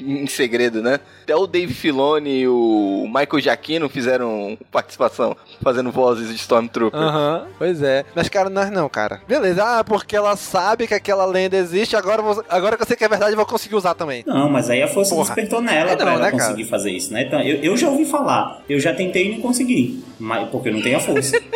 [0.00, 0.98] em segredo, né?
[1.24, 6.98] Até o Dave Filoni e o Michael Giacchino fizeram participação, fazendo vozes de Stormtrooper.
[6.98, 8.06] Aham, pois é.
[8.14, 9.20] Mas, cara, nós não, cara.
[9.28, 12.96] Beleza, ah, porque ela sabe que aquela lenda existe, agora, vou- agora que eu sei
[12.96, 14.24] que é verdade, eu vou conseguir usar também.
[14.26, 15.34] Não, mas aí a força Porra.
[15.34, 16.42] despertou nela É pra não, ela né, cara?
[16.44, 17.22] conseguir fazer isso, né?
[17.22, 20.74] Então, eu, eu já ouvi falar, eu já tentei e não consegui, mas, porque eu
[20.74, 21.38] não tenho a força.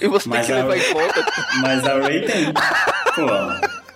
[0.00, 1.24] E você Mas tem que a- levar em conta.
[1.62, 2.52] Mas a Ray tem.
[2.52, 3.26] Pô,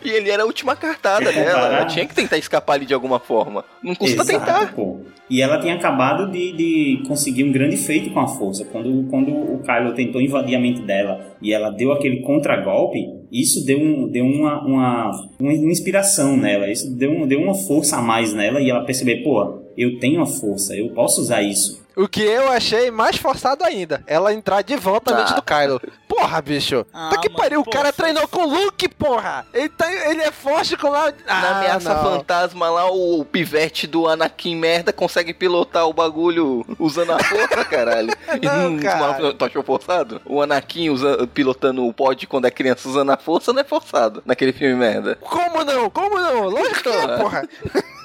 [0.05, 1.66] E ele era a última cartada Quer dela.
[1.77, 3.65] Ela tinha que tentar escapar ali de alguma forma.
[3.83, 4.73] Não custa Exato, tentar.
[4.75, 4.99] pô.
[5.31, 8.65] E ela tinha acabado de, de conseguir um grande feito com a força.
[8.65, 12.99] Quando, quando o Kylo tentou invadir a mente dela e ela deu aquele contragolpe,
[13.31, 16.70] isso deu, um, deu uma, uma, uma inspiração nela.
[16.70, 20.23] Isso deu, um- deu uma força a mais nela e ela percebeu, pô, eu tenho
[20.23, 21.87] a força, eu posso usar isso.
[21.99, 25.81] O que eu achei mais forçado ainda, ela entrar de volta na mente do Kylo.
[26.07, 26.87] Porra, bicho.
[26.95, 29.45] Ah, tá que mano, pariu, o cara treinou com o Luke, porra.
[29.53, 31.12] Ele, tá, ele é forte com lá...
[31.27, 32.03] Ah, Na ameaça não.
[32.03, 38.12] fantasma lá, o, pivete do Anakin merda consegue pilotar o bagulho usando a força, caralho.
[38.45, 39.35] Não, não, cara.
[39.35, 40.20] tu achou forçado?
[40.25, 44.23] O Anakin usa, pilotando o pod quando é criança usando a força não é forçado
[44.25, 45.16] naquele filme merda.
[45.16, 45.91] Como não?
[45.91, 46.49] Como não?
[46.49, 47.16] Lógico que é, é.
[47.19, 47.49] porra.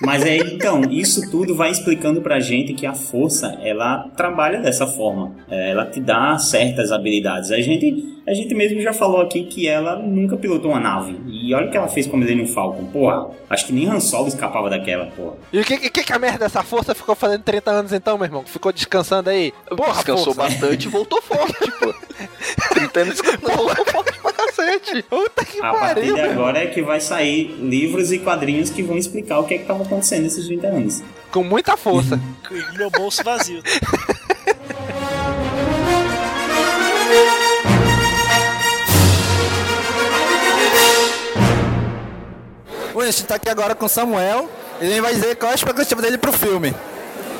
[0.00, 4.86] Mas é então, isso tudo vai explicando pra gente que a força, ela trabalha dessa
[4.86, 5.32] forma.
[5.48, 7.52] É, Ela te dá certas habilidades.
[7.52, 11.16] A gente, a gente mesmo já falou aqui que ela nunca pilotou uma nave.
[11.28, 12.84] E olha o que ela fez com a Millennium Falcon.
[12.86, 15.34] Porra, acho que nem Han Solo escapava daquela, porra.
[15.52, 18.26] E o que, que, que a merda dessa força ficou fazendo 30 anos então, meu
[18.26, 18.42] irmão?
[18.44, 19.52] Ficou descansando aí?
[19.76, 20.42] Porra, Descansou força.
[20.42, 21.94] bastante e voltou forte, pô.
[22.74, 24.20] 30 anos voltou forte
[24.56, 25.02] cacete.
[25.02, 26.30] Puta que A partir pariu, de meu.
[26.32, 29.64] agora é que vai sair livros e quadrinhos que vão explicar o que é que
[29.64, 31.02] tava acontecendo nesses 30 anos.
[31.30, 32.20] Com muita força.
[32.48, 33.62] Com meu bolso vazio.
[42.92, 44.48] Bom, a gente tá aqui agora com o Samuel.
[44.80, 46.74] Ele vai dizer qual é a expectativa dele pro filme.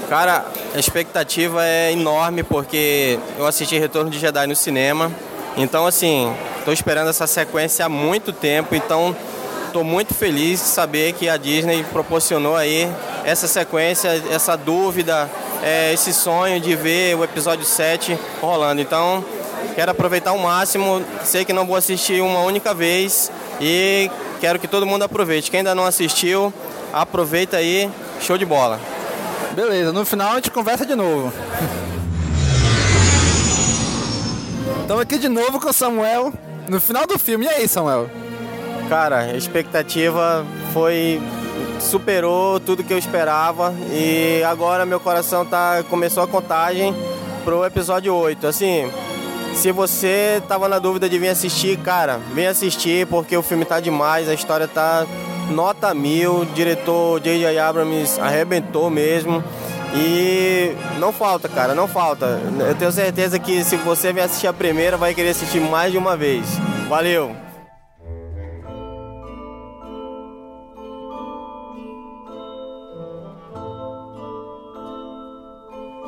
[0.09, 0.45] Cara,
[0.75, 5.11] a expectativa é enorme porque eu assisti Retorno de Jedi no cinema.
[5.57, 6.35] Então, assim,
[6.65, 8.75] tô esperando essa sequência há muito tempo.
[8.75, 9.15] Então,
[9.73, 12.91] tô muito feliz de saber que a Disney proporcionou aí
[13.25, 15.31] essa sequência, essa dúvida,
[15.63, 18.81] é, esse sonho de ver o episódio 7 rolando.
[18.81, 19.25] Então,
[19.75, 21.03] quero aproveitar ao máximo.
[21.25, 23.31] Sei que não vou assistir uma única vez
[23.61, 24.11] e
[24.41, 25.51] quero que todo mundo aproveite.
[25.51, 26.53] Quem ainda não assistiu,
[26.93, 27.91] aproveita aí.
[28.21, 28.81] Show de bola.
[29.53, 31.33] Beleza, no final a gente conversa de novo.
[34.83, 36.33] Estamos aqui de novo com o Samuel
[36.69, 37.47] no final do filme.
[37.47, 38.11] E aí, Samuel?
[38.89, 41.23] Cara, a expectativa foi
[41.79, 46.95] superou tudo que eu esperava e agora meu coração tá começou a contagem
[47.45, 48.45] pro episódio 8.
[48.47, 48.91] Assim,
[49.55, 53.79] se você tava na dúvida de vir assistir, cara, vem assistir porque o filme tá
[53.81, 55.07] demais, a história tá
[55.51, 57.57] nota mil, o diretor J.J.
[57.59, 59.43] Abrams arrebentou mesmo.
[59.95, 62.41] E não falta, cara, não falta.
[62.67, 65.99] Eu tenho certeza que se você vier assistir a primeira, vai querer assistir mais de
[65.99, 66.47] uma vez.
[66.89, 67.52] Valeu!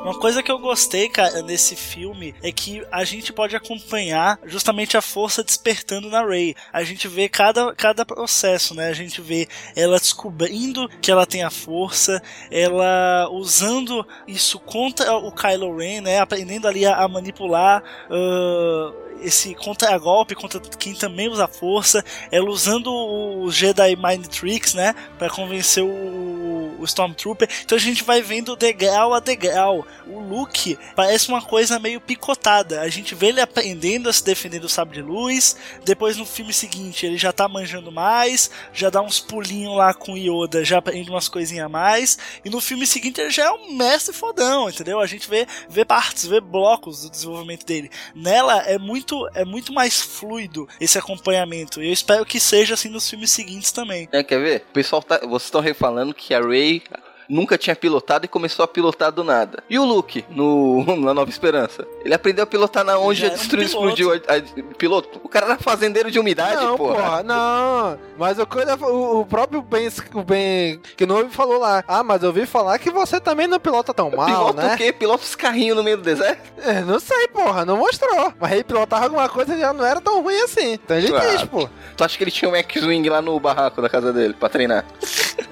[0.04, 4.98] Uma coisa que eu gostei, cara, nesse filme é que a gente pode acompanhar justamente
[4.98, 6.54] a força despertando na Rey.
[6.70, 8.88] A gente vê cada, cada processo, né?
[8.88, 15.32] A gente vê ela descobrindo que ela tem a força, ela usando isso contra o
[15.32, 16.18] Kylo Ren, né?
[16.18, 17.82] Aprendendo ali a, a manipular.
[18.10, 24.94] Uh, esse contra-golpe contra quem também usa força, ela usando o Jedi Mind Tricks, né,
[25.18, 26.44] para convencer o,
[26.84, 27.48] Stormtrooper.
[27.64, 29.86] Então a gente vai vendo degrau a degrau.
[30.06, 32.80] O Luke parece uma coisa meio picotada.
[32.80, 35.56] A gente vê ele aprendendo a se defender do sabre de luz.
[35.84, 40.16] Depois no filme seguinte ele já tá manjando mais, já dá uns pulinhos lá com
[40.16, 42.18] Yoda, já aprende umas coisinhas a mais.
[42.44, 45.00] E no filme seguinte ele já é um mestre fodão, entendeu?
[45.00, 47.90] A gente vê, vê partes, vê blocos do desenvolvimento dele.
[48.14, 51.82] Nela é muito é muito mais fluido esse acompanhamento.
[51.82, 54.08] E eu espero que seja assim nos filmes seguintes também.
[54.12, 54.64] É, quer ver?
[54.70, 55.18] O pessoal tá.
[55.18, 56.82] Vocês estão refalando que a Ray
[57.28, 59.62] nunca tinha pilotado e começou a pilotar do nada.
[59.68, 61.86] E o Luke, no, na Nova Esperança?
[62.04, 63.88] Ele aprendeu a pilotar na onde um destruiu, piloto.
[63.88, 65.20] explodiu a, a- piloto.
[65.22, 66.94] O cara era fazendeiro de umidade, Não, porra.
[66.94, 67.98] porra, não.
[68.18, 71.82] Mas o, coisa- o, o próprio Ben, o ben que não falou lá.
[71.88, 74.74] Ah, mas eu ouvi falar que você também não pilota tão mal, Pilota né?
[74.74, 74.92] o quê?
[74.92, 76.42] Pilota os carrinhos no meio do deserto?
[76.58, 78.32] É, não sei, porra, não mostrou.
[78.40, 80.72] Mas ele pilotava alguma coisa e já não era tão ruim assim.
[80.74, 81.68] Então ele diz, pô.
[81.96, 84.84] Tu acha que ele tinha um X-Wing lá no barraco da casa dele pra treinar?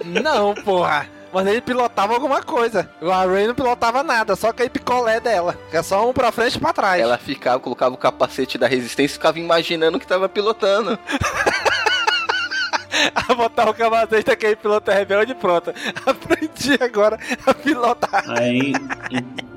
[0.04, 1.08] Não, porra.
[1.32, 2.90] Mas ele pilotava alguma coisa.
[3.00, 5.56] O Ray não pilotava nada, só aquele picolé dela.
[5.70, 7.00] Que é só um pra frente e pra trás.
[7.00, 10.98] Ela ficava, colocava o capacete da resistência e ficava imaginando que tava pilotando.
[13.14, 15.72] a botar o capacete daquele piloto rebelde e pronto.
[16.04, 18.24] Aprendi agora a pilotar.
[18.28, 18.72] Aí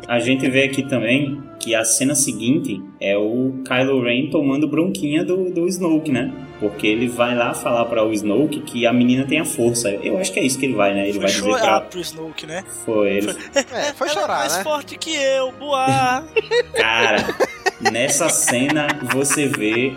[0.08, 5.24] a gente vê aqui também que a cena seguinte é o Kylo Ren tomando bronquinha
[5.24, 6.32] do, do Snoke, né?
[6.60, 9.90] Porque ele vai lá falar para o Snoke que a menina tem a força.
[9.90, 11.10] Eu acho que é isso que ele vai, né?
[11.10, 11.90] Ele vai dizer chorar pra.
[11.90, 12.64] pro Snoke, né?
[12.86, 13.32] Foi, ele...
[13.56, 14.64] É, foi Ela é chorar, mais né?
[14.64, 16.24] forte que eu, boa.
[16.76, 17.36] Cara,
[17.92, 19.94] nessa cena você vê.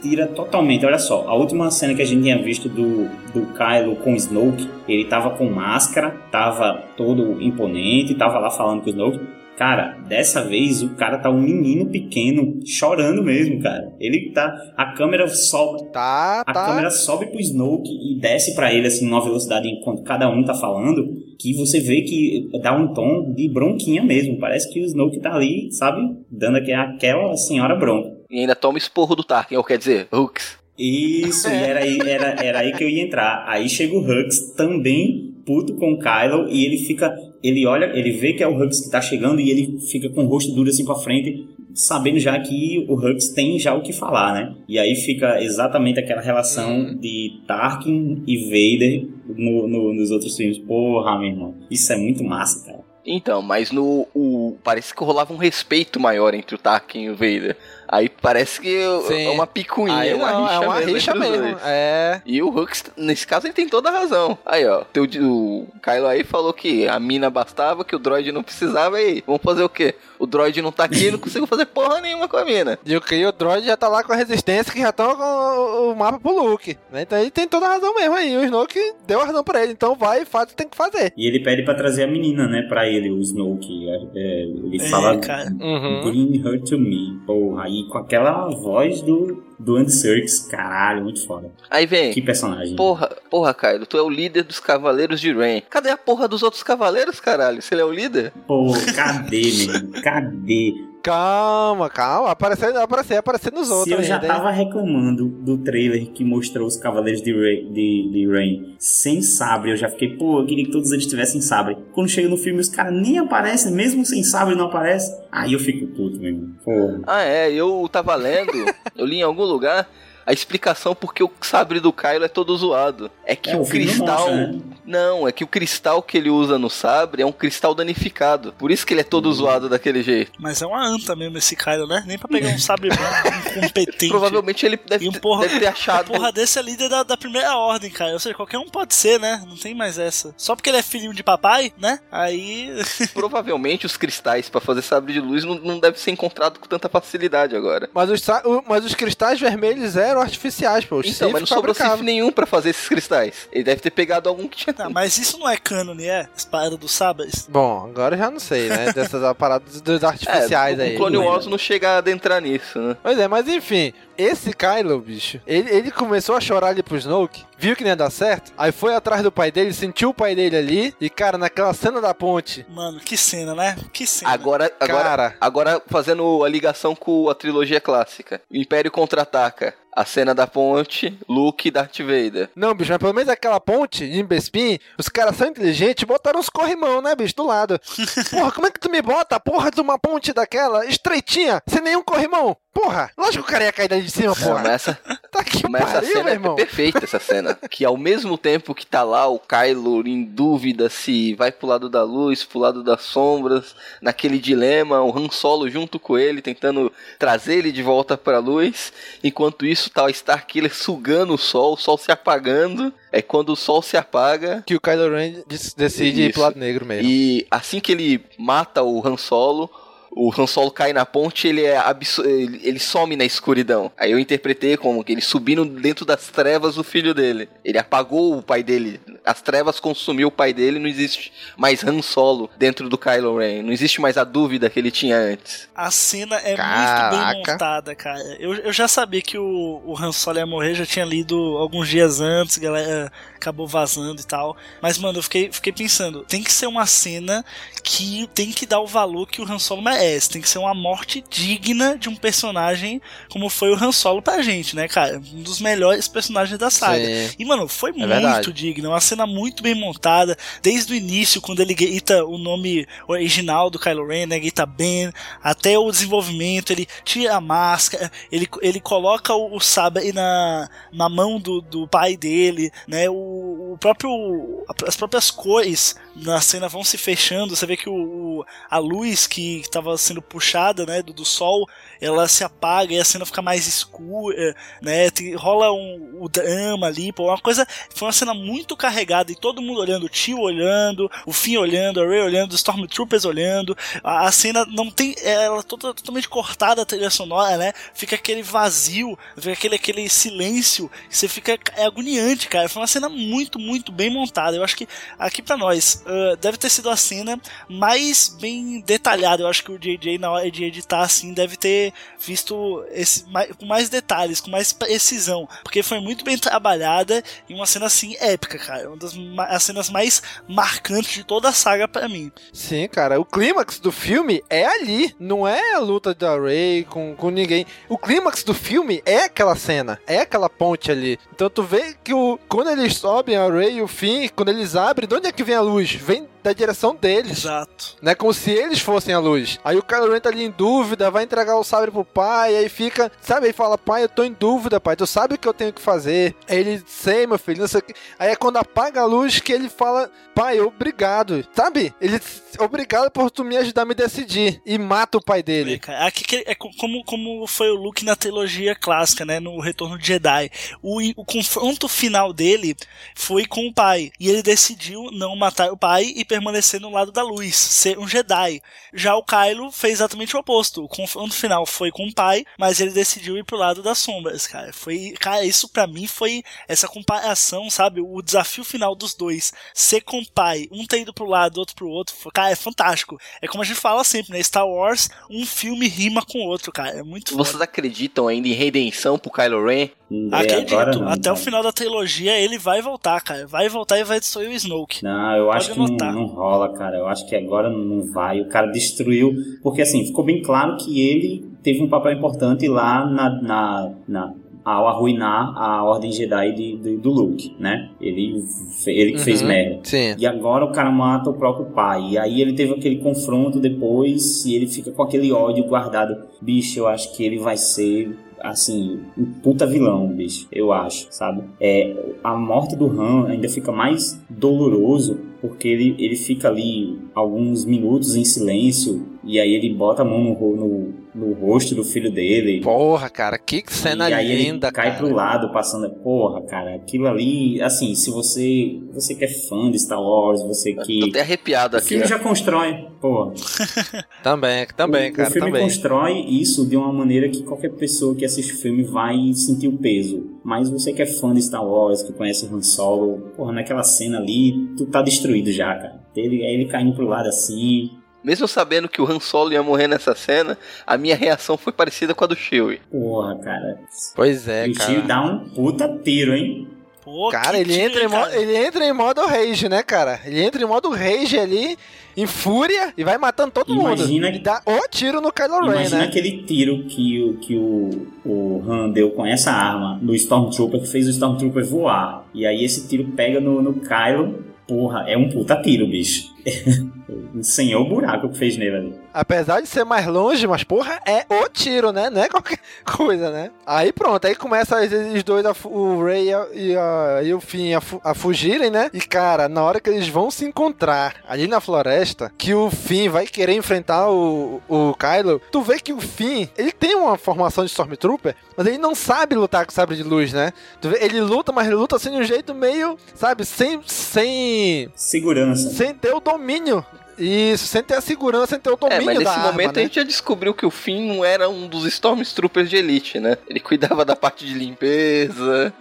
[0.00, 3.96] Tira totalmente, olha só, a última cena que a gente tinha visto do, do Kylo
[3.96, 8.90] com o Snoke, ele tava com máscara, tava todo imponente, tava lá falando com o
[8.90, 9.20] Snoke.
[9.54, 13.92] Cara, dessa vez o cara tá um menino pequeno, chorando mesmo, cara.
[14.00, 14.50] Ele tá.
[14.76, 15.92] A câmera sobe.
[15.92, 16.66] Tá, A tá.
[16.66, 20.54] câmera sobe pro Snoke e desce pra ele, assim, numa velocidade enquanto cada um tá
[20.54, 21.06] falando,
[21.38, 24.38] que você vê que dá um tom de bronquinha mesmo.
[24.38, 26.00] Parece que o Snoke tá ali, sabe?
[26.30, 28.10] Dando aqu- aquela senhora bronca.
[28.32, 30.56] E ainda toma esporro do Tarkin, ou quer dizer, Hooks.
[30.78, 33.44] Isso, e era aí, era, era aí que eu ia entrar.
[33.46, 37.14] Aí chega o Hux também puto com o Kylo e ele fica.
[37.42, 40.24] Ele olha, ele vê que é o Hux que tá chegando e ele fica com
[40.24, 43.92] o rosto duro assim pra frente, sabendo já que o Hux tem já o que
[43.92, 44.54] falar, né?
[44.66, 50.58] E aí fica exatamente aquela relação de Tarkin e Vader no, no- nos outros filmes.
[50.58, 51.54] Porra, meu irmão.
[51.70, 52.82] Isso é muito massa, cara.
[53.04, 54.06] Então, mas no.
[54.14, 57.56] O, parece que rolava um respeito maior entre o Tarkin e o Vader.
[57.92, 59.26] Aí parece que Sim.
[59.26, 60.92] é uma picuinha, Aí uma não, rixa é uma mesmo.
[60.94, 61.58] rixa mesmo.
[61.62, 62.22] É.
[62.24, 64.38] E o Hux, nesse caso, ele tem toda a razão.
[64.46, 68.42] Aí, ó, teu, o Kylo aí falou que a mina bastava, que o droid não
[68.42, 69.94] precisava, e aí, vamos fazer o quê?
[70.18, 72.78] O droid não tá aqui, não consigo fazer porra nenhuma com a mina.
[72.86, 75.22] E o que o droid já tá lá com a resistência que já estão com
[75.22, 76.78] o- o mapa pro Luke.
[76.90, 77.02] né?
[77.02, 78.34] Então ele tem toda a razão mesmo aí.
[78.38, 79.72] O Snoke deu a razão pra ele.
[79.72, 81.12] Então vai e faz o que tem que fazer.
[81.16, 83.88] E ele pede pra trazer a menina, né, pra ele, o Snoke.
[83.90, 85.18] É, é, ele É, fala.
[85.18, 85.50] cara.
[85.60, 86.00] Uhum.
[86.04, 87.20] Bring her to me.
[87.26, 91.50] Porra, aí com aquela voz do, do Andy Serkis, caralho, muito foda.
[91.70, 92.12] Aí vem.
[92.12, 92.76] Que personagem.
[92.76, 95.62] Porra, porra, Kylo, tu é o líder dos Cavaleiros de Rain.
[95.68, 97.62] Cadê a porra dos outros cavaleiros, caralho?
[97.62, 98.32] Se ele é o líder?
[98.46, 100.02] Pô, cadê, menino?
[100.02, 100.91] Cadê?
[101.02, 102.30] Calma, calma.
[102.30, 103.88] Aparecer, aparecer, aparecer nos outros.
[103.88, 108.10] Se eu já ainda, tava reclamando do trailer que mostrou os Cavaleiros de, Rey, de,
[108.12, 111.76] de Rain sem sabre, eu já fiquei, pô, eu queria que todos eles tivessem sabre.
[111.92, 115.12] Quando chega no filme, os caras nem aparecem, mesmo sem sabre não aparece.
[115.30, 116.50] Aí eu fico puto, meu irmão.
[116.64, 117.00] Porra.
[117.06, 118.52] Ah, é, eu tava lendo,
[118.96, 119.88] eu li em algum lugar.
[120.26, 123.10] A explicação porque o sabre do Kylo é todo zoado.
[123.24, 124.18] É que É, o, o filme não cristal.
[124.18, 124.60] mostra, né?
[124.84, 128.52] Não, é que o cristal que ele usa no sabre é um cristal danificado.
[128.58, 130.32] Por isso que ele é todo zoado daquele jeito.
[130.38, 132.02] Mas é uma anta mesmo esse Kylo, né?
[132.06, 133.28] Nem pra pegar um sabre branco
[133.58, 134.08] incompetente.
[134.08, 136.10] Provavelmente ele deve, um porra, deve ter achado.
[136.10, 138.12] Um porra desse é líder da, da primeira ordem, cara.
[138.12, 139.42] Ou seja, qualquer um pode ser, né?
[139.46, 140.34] Não tem mais essa.
[140.36, 142.00] Só porque ele é filhinho de papai, né?
[142.10, 142.70] Aí.
[143.14, 146.88] Provavelmente os cristais pra fazer sabre de luz não, não deve ser encontrado com tanta
[146.88, 147.88] facilidade agora.
[147.94, 148.22] Mas os,
[148.68, 150.96] mas os cristais vermelhos eram artificiais, pô.
[150.96, 151.98] Os Então, mas não sobrou fabricavam.
[151.98, 153.48] Sif nenhum pra fazer esses cristais.
[153.52, 154.74] Ele deve ter pegado algum que tinha.
[154.78, 156.28] Não, mas isso não é cânone, é?
[156.36, 157.46] As paradas dos sabres.
[157.48, 158.92] Bom, agora eu já não sei, né?
[158.94, 160.94] Dessas paradas dos artificiais é, aí.
[160.94, 162.96] O Clone Wars não chega a adentrar nisso, né?
[163.02, 167.44] Pois é, mas enfim, esse Kylo, bicho, ele, ele começou a chorar ali pro Snoke,
[167.62, 170.34] viu que não ia dar certo, aí foi atrás do pai dele, sentiu o pai
[170.34, 172.66] dele ali, e cara, naquela cena da ponte.
[172.68, 173.76] Mano, que cena, né?
[173.92, 174.32] Que cena.
[174.32, 175.36] Agora, agora, Cara.
[175.40, 178.40] agora fazendo a ligação com a trilogia clássica.
[178.50, 179.74] O Império contra-ataca.
[179.94, 182.48] A cena da ponte, Luke e Darth Vader.
[182.56, 186.40] Não, bicho, mas pelo menos aquela ponte de Bespin, os caras são inteligentes e botaram
[186.40, 187.78] os corrimão, né, bicho, do lado.
[188.30, 191.82] Porra, como é que tu me bota a porra de uma ponte daquela, estreitinha, sem
[191.82, 192.56] nenhum corrimão?
[192.72, 194.68] Porra, lógico que o cara ia cair daí de cima, porra.
[194.72, 194.98] essa,
[195.30, 196.54] Tá que mas essa pariu, cena meu é irmão.
[196.56, 197.54] perfeita, essa cena.
[197.70, 201.88] Que ao mesmo tempo que tá lá o Kylo em dúvida se vai pro lado
[201.88, 206.90] da luz, pro lado das sombras, naquele dilema, o Han Solo junto com ele, tentando
[207.18, 208.92] trazer ele de volta pra luz.
[209.22, 212.92] Enquanto isso, tá o Starkiller sugando o sol, o sol se apagando.
[213.10, 215.42] É quando o sol se apaga, Que o Kylo Ren
[215.76, 216.32] decide ir Isso.
[216.32, 217.06] pro lado negro mesmo.
[217.06, 219.70] E assim que ele mata o Han Solo,
[220.14, 221.82] o Han Solo cai na ponte ele é
[222.24, 223.90] ele, ele some na escuridão.
[223.96, 227.48] Aí eu interpretei como que ele subindo dentro das trevas o filho dele.
[227.64, 229.00] Ele apagou o pai dele.
[229.24, 233.62] As trevas consumiu o pai dele, não existe mais Han Solo dentro do Kylo Ren.
[233.62, 235.68] Não existe mais a dúvida que ele tinha antes.
[235.74, 237.16] A cena é muito Caraca.
[237.16, 238.20] bem montada, cara.
[238.38, 241.88] Eu, eu já sabia que o, o Han Solo ia morrer, já tinha lido alguns
[241.88, 244.56] dias antes, a galera acabou vazando e tal.
[244.80, 247.44] Mas, mano, eu fiquei, fiquei pensando, tem que ser uma cena
[247.82, 250.01] que tem que dar o valor que o Han Solo merece.
[250.30, 253.00] Tem que ser uma morte digna de um personagem
[253.30, 255.18] como foi o Han Solo pra gente, né, cara?
[255.32, 257.04] Um dos melhores personagens da saga.
[257.04, 257.34] Sim.
[257.38, 258.52] E, mano, foi muito verdade.
[258.52, 263.70] digna, uma cena muito bem montada, desde o início, quando ele grita o nome original
[263.70, 265.12] do Kylo Ren, né, grita Ben,
[265.42, 271.08] até o desenvolvimento, ele tira a máscara, ele, ele coloca o, o sabre na, na
[271.08, 276.84] mão do, do pai dele, né, o, o próprio, as próprias cores na cena vão
[276.84, 281.24] se fechando, você vê que o- a luz que estava sendo puxada, né, do, do
[281.24, 281.68] sol,
[282.00, 286.86] ela se apaga e a cena fica mais escura, né, tem- rola um, o drama
[286.86, 290.38] ali, pô, uma coisa, foi uma cena muito carregada e todo mundo olhando, o tio
[290.40, 295.14] olhando, o Finn olhando, a Rey olhando, os Stormtroopers olhando, a, a cena não tem,
[295.22, 300.08] ela é tota- totalmente cortada a trilha sonora, né, fica aquele vazio, fica aquele, aquele
[300.08, 304.76] silêncio, você fica, é agoniante, cara, foi uma cena muito, muito bem montada, eu acho
[304.76, 304.88] que
[305.18, 309.72] aqui pra nós, ah, deve ter sido a cena mais bem detalhada, eu acho que
[309.72, 314.40] o JJ na hora de editar assim, deve ter visto esse, mais, com mais detalhes,
[314.40, 318.96] com mais precisão, porque foi muito bem trabalhada e uma cena assim épica, cara, uma
[318.96, 319.12] das
[319.48, 322.30] as cenas mais marcantes de toda a saga pra mim.
[322.52, 327.14] Sim, cara, o clímax do filme é ali, não é a luta da Rey com,
[327.16, 327.66] com ninguém.
[327.88, 331.18] O clímax do filme é aquela cena, é aquela ponte ali.
[331.34, 334.76] Então tu vê que o, quando eles sobem a Rey e o Finn, quando eles
[334.76, 335.92] abrem, de onde é que vem a luz?
[335.92, 337.38] Vem da direção deles.
[337.38, 337.96] Exato.
[338.02, 338.14] Né?
[338.14, 339.58] Como se eles fossem a luz.
[339.64, 342.68] Aí o Kylo Ren tá ali em dúvida, vai entregar o sabre pro pai, aí
[342.68, 343.46] fica, sabe?
[343.46, 345.80] Aí fala, pai, eu tô em dúvida, pai, tu sabe o que eu tenho que
[345.80, 346.34] fazer?
[346.48, 347.94] Aí ele, sei, meu filho, não sei o que.
[348.18, 351.94] Aí é quando apaga a luz que ele fala, pai, obrigado, sabe?
[352.00, 352.20] Ele,
[352.58, 354.60] obrigado por tu me ajudar a me decidir.
[354.66, 355.78] E mata o pai dele.
[355.78, 359.38] Cara, Aqui é co- como, como foi o Luke na trilogia clássica, né?
[359.40, 360.50] No Retorno de Jedi.
[360.82, 362.74] O, o confronto final dele
[363.14, 364.10] foi com o pai.
[364.18, 368.08] E ele decidiu não matar o pai e permanecer no lado da luz, ser um
[368.08, 368.62] Jedi.
[368.94, 370.82] Já o Kylo fez exatamente o oposto.
[370.82, 374.46] O confronto final foi com o pai, mas ele decidiu ir pro lado das sombras,
[374.46, 374.72] cara.
[374.72, 378.00] Foi, cara, isso pra mim foi essa comparação, sabe?
[378.00, 379.52] O desafio final dos dois.
[379.74, 382.14] Ser com o pai, um ter ido pro lado, outro pro outro.
[382.16, 383.18] foi- Cara, é fantástico.
[383.42, 384.42] É como a gente fala sempre, né?
[384.42, 386.98] Star Wars, um filme rima com o outro, cara.
[387.00, 387.44] É muito foda.
[387.44, 389.90] Vocês acreditam ainda em redenção pro Kylo Ren?
[390.30, 393.46] Acredito, agora até o final da trilogia ele vai voltar, cara.
[393.46, 395.02] Vai voltar e vai destruir o Snoke.
[395.02, 396.96] Não, eu acho Pode que não, não rola, cara.
[396.98, 398.40] Eu acho que agora não vai.
[398.40, 399.32] O cara destruiu.
[399.62, 403.30] Porque assim, ficou bem claro que ele teve um papel importante lá na.
[403.42, 404.32] na, na-
[404.64, 407.90] ao arruinar a Ordem Jedi de, de- do Luke, né?
[408.00, 408.42] Ele,
[408.86, 409.80] ele que fez Uhum, merda.
[409.84, 410.14] Sim.
[410.18, 412.10] E agora o cara mata o próprio pai.
[412.10, 416.16] E aí ele teve aquele confronto depois e ele fica com aquele ódio guardado.
[416.40, 421.44] Bicho, eu acho que ele vai ser assim, um puta vilão, bicho, eu acho, sabe?
[421.60, 421.94] É,
[422.24, 428.16] a morte do Han ainda fica mais doloroso porque ele, ele fica ali alguns minutos
[428.16, 432.60] em silêncio e aí ele bota a mão no, no, no rosto do filho dele.
[432.62, 434.98] Porra, cara, que cena e aí linda, ele cai cara.
[434.98, 435.90] pro lado, passando.
[436.02, 438.80] Porra, cara, aquilo ali, assim, se você.
[438.92, 441.00] Você que é fã de Star Wars, você que.
[441.00, 441.88] Tô até arrepiado O aqui.
[441.88, 442.06] filme ó.
[442.06, 443.32] já constrói, porra.
[444.22, 445.62] Também, também, o, cara, o filme também.
[445.64, 449.76] constrói isso de uma maneira que qualquer pessoa que assiste o filme vai sentir o
[449.76, 450.38] peso.
[450.44, 453.82] Mas você que é fã de Star Wars, que conhece o Han Solo, porra, naquela
[453.82, 456.00] cena ali, tu tá destruído já, cara.
[456.14, 457.90] Ele, ele caindo pro lado assim.
[458.22, 462.14] Mesmo sabendo que o Han Solo ia morrer nessa cena, a minha reação foi parecida
[462.14, 462.80] com a do Chewie.
[462.90, 463.78] Porra, cara.
[464.14, 464.90] Pois é, e o cara.
[464.90, 466.68] Chewie dá um puta tiro, hein?
[467.04, 470.20] Pô, Cara, que ele tiro, entra, modo, ele entra em modo rage, né, cara?
[470.24, 471.76] Ele entra em modo rage ali,
[472.16, 474.36] em fúria, e vai matando todo Imagina mundo.
[474.36, 476.04] E dá o tiro no Kylo Ren, Imagina né?
[476.04, 480.86] aquele tiro que, o, que o, o Han deu com essa arma no Stormtrooper, que
[480.86, 482.24] fez o Stormtrooper voar.
[482.32, 484.44] E aí esse tiro pega no, no Kylo.
[484.68, 486.31] Porra, é um puta tiro, bicho.
[487.42, 488.94] Senhor o buraco que fez nele ali.
[489.12, 492.08] Apesar de ser mais longe, mas porra, é o tiro, né?
[492.08, 493.50] Não é qualquer coisa, né?
[493.66, 494.76] Aí pronto, aí começa
[495.14, 498.90] os dois, a o Ray e, a- e, o Finn a, a fugirem, né?
[498.92, 503.10] E cara, na hora que eles vão se encontrar ali na floresta, que o Finn
[503.10, 507.64] vai querer enfrentar o, o Kylo, tu vê que o Finn, ele tem uma formação
[507.64, 510.52] de Stormtrooper, mas ele não sabe lutar com sabre de luz, né?
[510.80, 513.80] Tu vê, ele luta, mas ele luta assim de um jeito meio, sabe, sem.
[513.86, 514.88] sem.
[514.94, 515.70] Segurança.
[515.70, 516.84] sem ter o domínio.
[517.18, 519.76] Isso, sem ter a segurança, sem ter o É, domínio mas nesse da arma, momento
[519.76, 519.82] né?
[519.82, 523.36] a gente já descobriu que o Finn não era um dos Stormtroopers de elite, né?
[523.48, 525.72] Ele cuidava da parte de limpeza.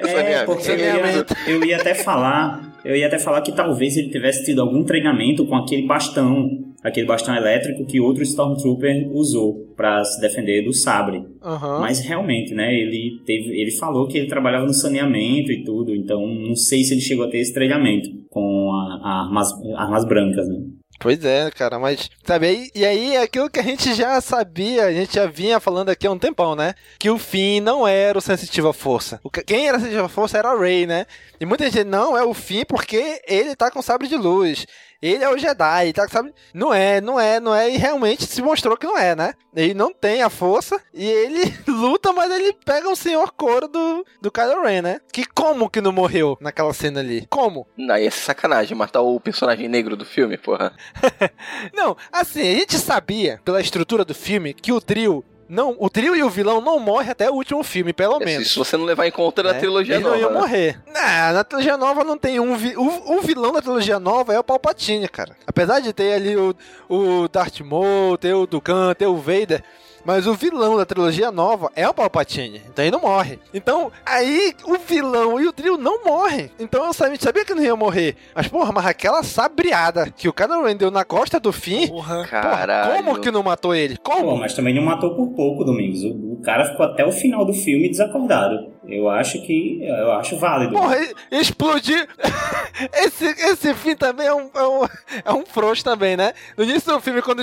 [0.00, 0.46] É, saneamento.
[0.46, 4.44] porque eu ia, eu ia até falar, eu ia até falar que talvez ele tivesse
[4.44, 6.48] tido algum treinamento com aquele bastão,
[6.82, 11.24] aquele bastão elétrico que outro Stormtrooper usou pra se defender do sabre.
[11.42, 11.80] Aham.
[11.80, 16.26] Mas realmente, né, ele teve, ele falou que ele trabalhava no saneamento e tudo, então
[16.26, 20.48] não sei se ele chegou a ter esse treinamento com a, a armas, armas brancas,
[20.48, 20.56] né?
[21.02, 24.84] Pois é, cara, mas, sabe, aí, e aí é aquilo que a gente já sabia,
[24.84, 26.74] a gente já vinha falando aqui há um tempão, né?
[26.98, 29.18] Que o Finn não era o sensitivo à força.
[29.24, 31.06] O que- quem era o sensitivo à força era o Rey, né?
[31.40, 34.66] E muita gente, não, é o Finn porque ele tá com sabre de luz.
[35.02, 36.34] Ele é o Jedi, tá com sabre...
[36.52, 39.34] Não é, não é, não é, e realmente se mostrou que não é, né?
[39.54, 44.04] Ele não tem a força, e ele luta, mas ele pega o senhor couro do,
[44.20, 45.00] do Kylo Ren, né?
[45.12, 47.26] Que como que não morreu naquela cena ali?
[47.30, 47.66] Como?
[47.76, 50.72] Não, ia ser sacanagem matar o personagem negro do filme, porra.
[51.74, 55.24] Não, assim, a gente sabia, pela estrutura do filme, que o trio.
[55.50, 58.52] Não, o trio e o vilão não morrem até o último filme, pelo menos.
[58.52, 59.58] Se você não levar em conta na né?
[59.58, 60.16] trilogia Eles nova.
[60.16, 60.38] não iam né?
[60.38, 60.80] morrer.
[60.86, 62.56] Não, na trilogia nova não tem um.
[62.56, 62.76] Vi...
[62.76, 65.36] O, o vilão da trilogia nova é o Palpatine, cara.
[65.44, 66.54] Apesar de ter ali o,
[66.88, 69.64] o Darth Maul, ter o Dukan, ter o Vader.
[70.04, 72.62] Mas o vilão da trilogia nova é o Palpatine.
[72.68, 73.38] Então ele não morre.
[73.52, 76.50] Então, aí o vilão e o trio não morrem.
[76.58, 78.16] Então eu sabia, sabia que não ia morrer.
[78.34, 81.88] Mas, porra, mas aquela sabreada que o Kylo Ren deu na costa do fim.
[81.88, 82.26] Porra.
[82.26, 83.04] Caralho.
[83.04, 83.96] como que não matou ele?
[83.98, 84.22] Como?
[84.22, 86.02] Pô, mas também não matou por pouco, Domingos.
[86.02, 88.72] O, o cara ficou até o final do filme desacordado.
[88.86, 89.82] Eu acho que.
[89.82, 90.72] Eu acho válido.
[90.72, 92.08] Porra, e- explodir.
[92.94, 94.84] esse, esse fim também é um, é um,
[95.26, 96.32] é um frouxo também, né?
[96.56, 97.42] No início do filme, quando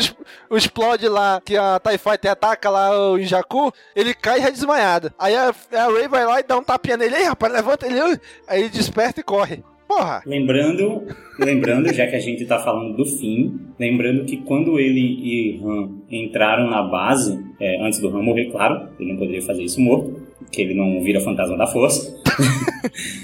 [0.51, 5.11] explode lá, que a TIE Fighter ataca lá o Jakku, ele cai já desmaiado.
[5.19, 7.15] Aí a, a Ray vai lá e dá um tapinha nele.
[7.15, 7.99] Ei, rapaz, levanta ele.
[8.47, 9.63] Aí ele desperta e corre.
[9.87, 10.21] Porra.
[10.25, 11.03] Lembrando,
[11.39, 15.91] lembrando, já que a gente tá falando do fim, lembrando que quando ele e Han
[16.11, 20.26] entraram na base, é, antes do Han morrer, claro, ele não poderia fazer isso morto,
[20.51, 22.15] que ele não vira fantasma da força.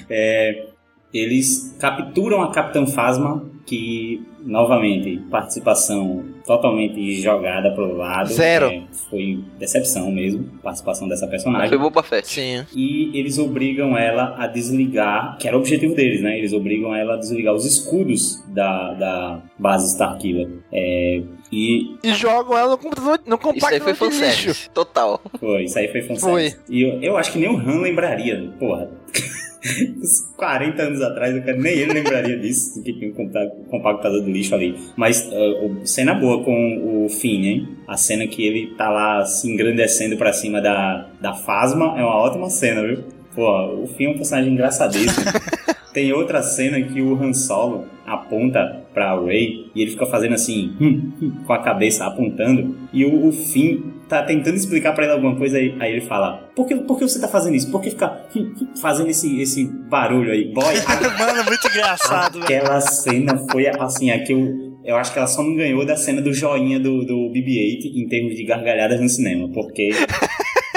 [0.10, 0.68] É,
[1.14, 8.34] eles capturam a Capitã Phasma, que, novamente, participação totalmente jogada pro lado.
[8.34, 8.66] Zero.
[8.66, 11.70] É, foi decepção mesmo, participação dessa personagem.
[11.70, 12.28] Foi Boba Fett.
[12.28, 12.66] Sim.
[12.76, 16.38] E eles obrigam ela a desligar, que era o objetivo deles, né?
[16.38, 20.50] Eles obrigam ela a desligar os escudos da, da base Starkiller.
[20.72, 21.22] É,
[21.52, 24.70] e E jogam ela no computador, no Isso aí foi de lixo.
[24.72, 25.22] Total.
[25.40, 26.58] foi, isso aí foi fanservice.
[26.70, 28.90] E eu, eu acho que nem o Han lembraria, porra.
[29.98, 34.22] Uns 40 anos atrás, eu quero- nem ele lembraria disso, que tinha um compa- compactador
[34.24, 34.76] de lixo ali.
[34.98, 37.68] Mas uh, cena boa com o Finn, hein?
[37.88, 42.16] A cena que ele tá lá se engrandecendo pra cima da, da Phasma é uma
[42.18, 43.04] ótima cena, viu?
[43.34, 45.26] Pô, o Finn é um personagem engraçadíssimo.
[45.94, 50.74] Tem outra cena que o Han Solo aponta pra Rey e ele fica fazendo assim,
[50.82, 52.76] hum, hum, com a cabeça apontando.
[52.92, 56.50] E o, o Finn tá tentando explicar pra ele alguma coisa aí, aí ele fala:
[56.56, 57.72] por que, por que você tá fazendo isso?
[57.72, 58.28] Por que ficar
[58.82, 60.52] fazendo esse, esse barulho aí?
[60.54, 60.76] Boy,
[61.20, 65.44] Mano, muito engraçado, aquela cena foi assim, a que eu, eu acho que ela só
[65.44, 69.50] não ganhou da cena do joinha do, do BB-8 em termos de gargalhadas no cinema,
[69.54, 69.90] porque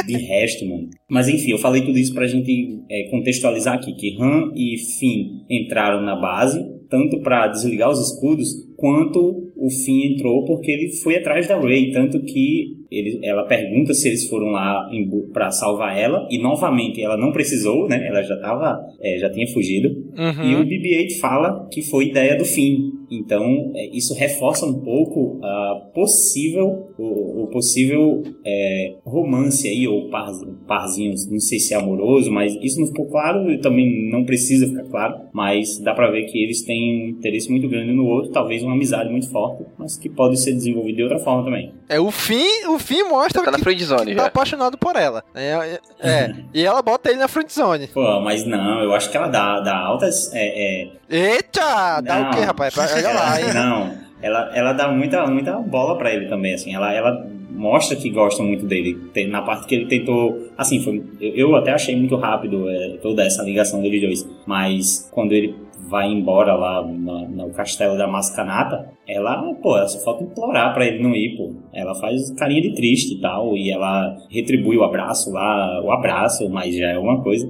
[0.07, 0.89] De resto, mano.
[1.11, 5.45] Mas enfim, eu falei tudo isso pra gente é, contextualizar aqui, que Han e Finn
[5.51, 11.17] entraram na base, tanto para desligar os escudos, quanto o Finn entrou porque ele foi
[11.17, 14.89] atrás da Rey, tanto que ele, ela pergunta se eles foram lá
[15.33, 18.07] para salvar ela e novamente ela não precisou, né?
[18.07, 19.89] Ela já tava, é, já tinha fugido.
[19.89, 20.51] Uhum.
[20.51, 22.93] E o BB-8 fala que foi ideia do Finn.
[23.11, 30.09] Então é, isso reforça um pouco a possível, o, o possível é, romance aí ou
[30.09, 30.31] par,
[30.67, 34.67] parzinhos, não sei se é amoroso, mas isso não ficou claro e também não precisa
[34.67, 35.21] ficar claro.
[35.33, 38.73] Mas dá para ver que eles têm um interesse muito grande no outro, talvez uma
[38.73, 41.73] amizade muito forte, mas que pode ser desenvolvida de outra forma também.
[41.89, 44.29] É o fim, o fim mostra tá que, na friendzone que tá já.
[44.29, 45.23] apaixonado por ela.
[45.35, 46.35] É, é, é.
[46.55, 47.89] e ela bota ele na friendzone.
[47.89, 50.33] Pô, mas não, eu acho que ela dá, dá altas.
[50.33, 50.91] É, é...
[51.09, 52.01] Eita!
[52.01, 52.31] Dá Não.
[52.31, 52.77] o quê, rapaz?
[52.77, 53.55] Olha lá, hein?
[53.55, 56.75] Não, ela, ela dá muita, muita bola pra ele também, assim.
[56.75, 58.95] Ela, ela mostra que gosta muito dele.
[59.15, 60.37] Tem- Na parte que ele tentou.
[60.59, 64.29] Assim, foi, eu, eu até achei muito rápido é, toda essa ligação deles dois.
[64.47, 65.55] Mas quando ele
[65.89, 70.85] vai embora lá na- no castelo da Mascanata, ela, pô, ela só falta implorar pra
[70.87, 71.53] ele não ir, pô.
[71.73, 76.49] Ela faz carinha de triste e tal, e ela retribui o abraço lá, o abraço,
[76.51, 77.49] mas já é uma coisa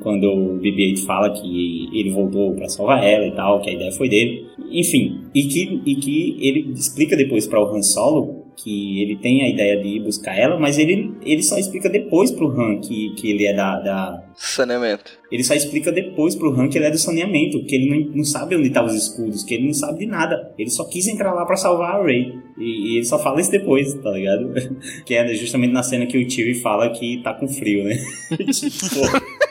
[0.00, 3.92] quando o BB-8 fala que ele voltou pra salvar ela e tal, que a ideia
[3.92, 4.46] foi dele.
[4.70, 9.42] Enfim, e que, e que ele explica depois para o Han Solo que ele tem
[9.42, 13.14] a ideia de ir buscar ela, mas ele, ele só explica depois pro Han que,
[13.14, 14.22] que ele é da, da...
[14.34, 15.18] Saneamento.
[15.30, 18.24] Ele só explica depois pro Han que ele é do saneamento, que ele não, não
[18.24, 20.52] sabe onde tá os escudos, que ele não sabe de nada.
[20.58, 22.34] Ele só quis entrar lá pra salvar a Rey.
[22.58, 24.52] E, e ele só fala isso depois, tá ligado?
[25.06, 27.96] que é justamente na cena que o Chewie fala que tá com frio, né?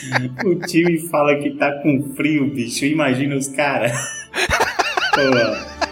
[0.44, 2.84] O time fala que tá com frio, bicho.
[2.84, 3.92] Imagina os caras.
[5.14, 5.89] Pô.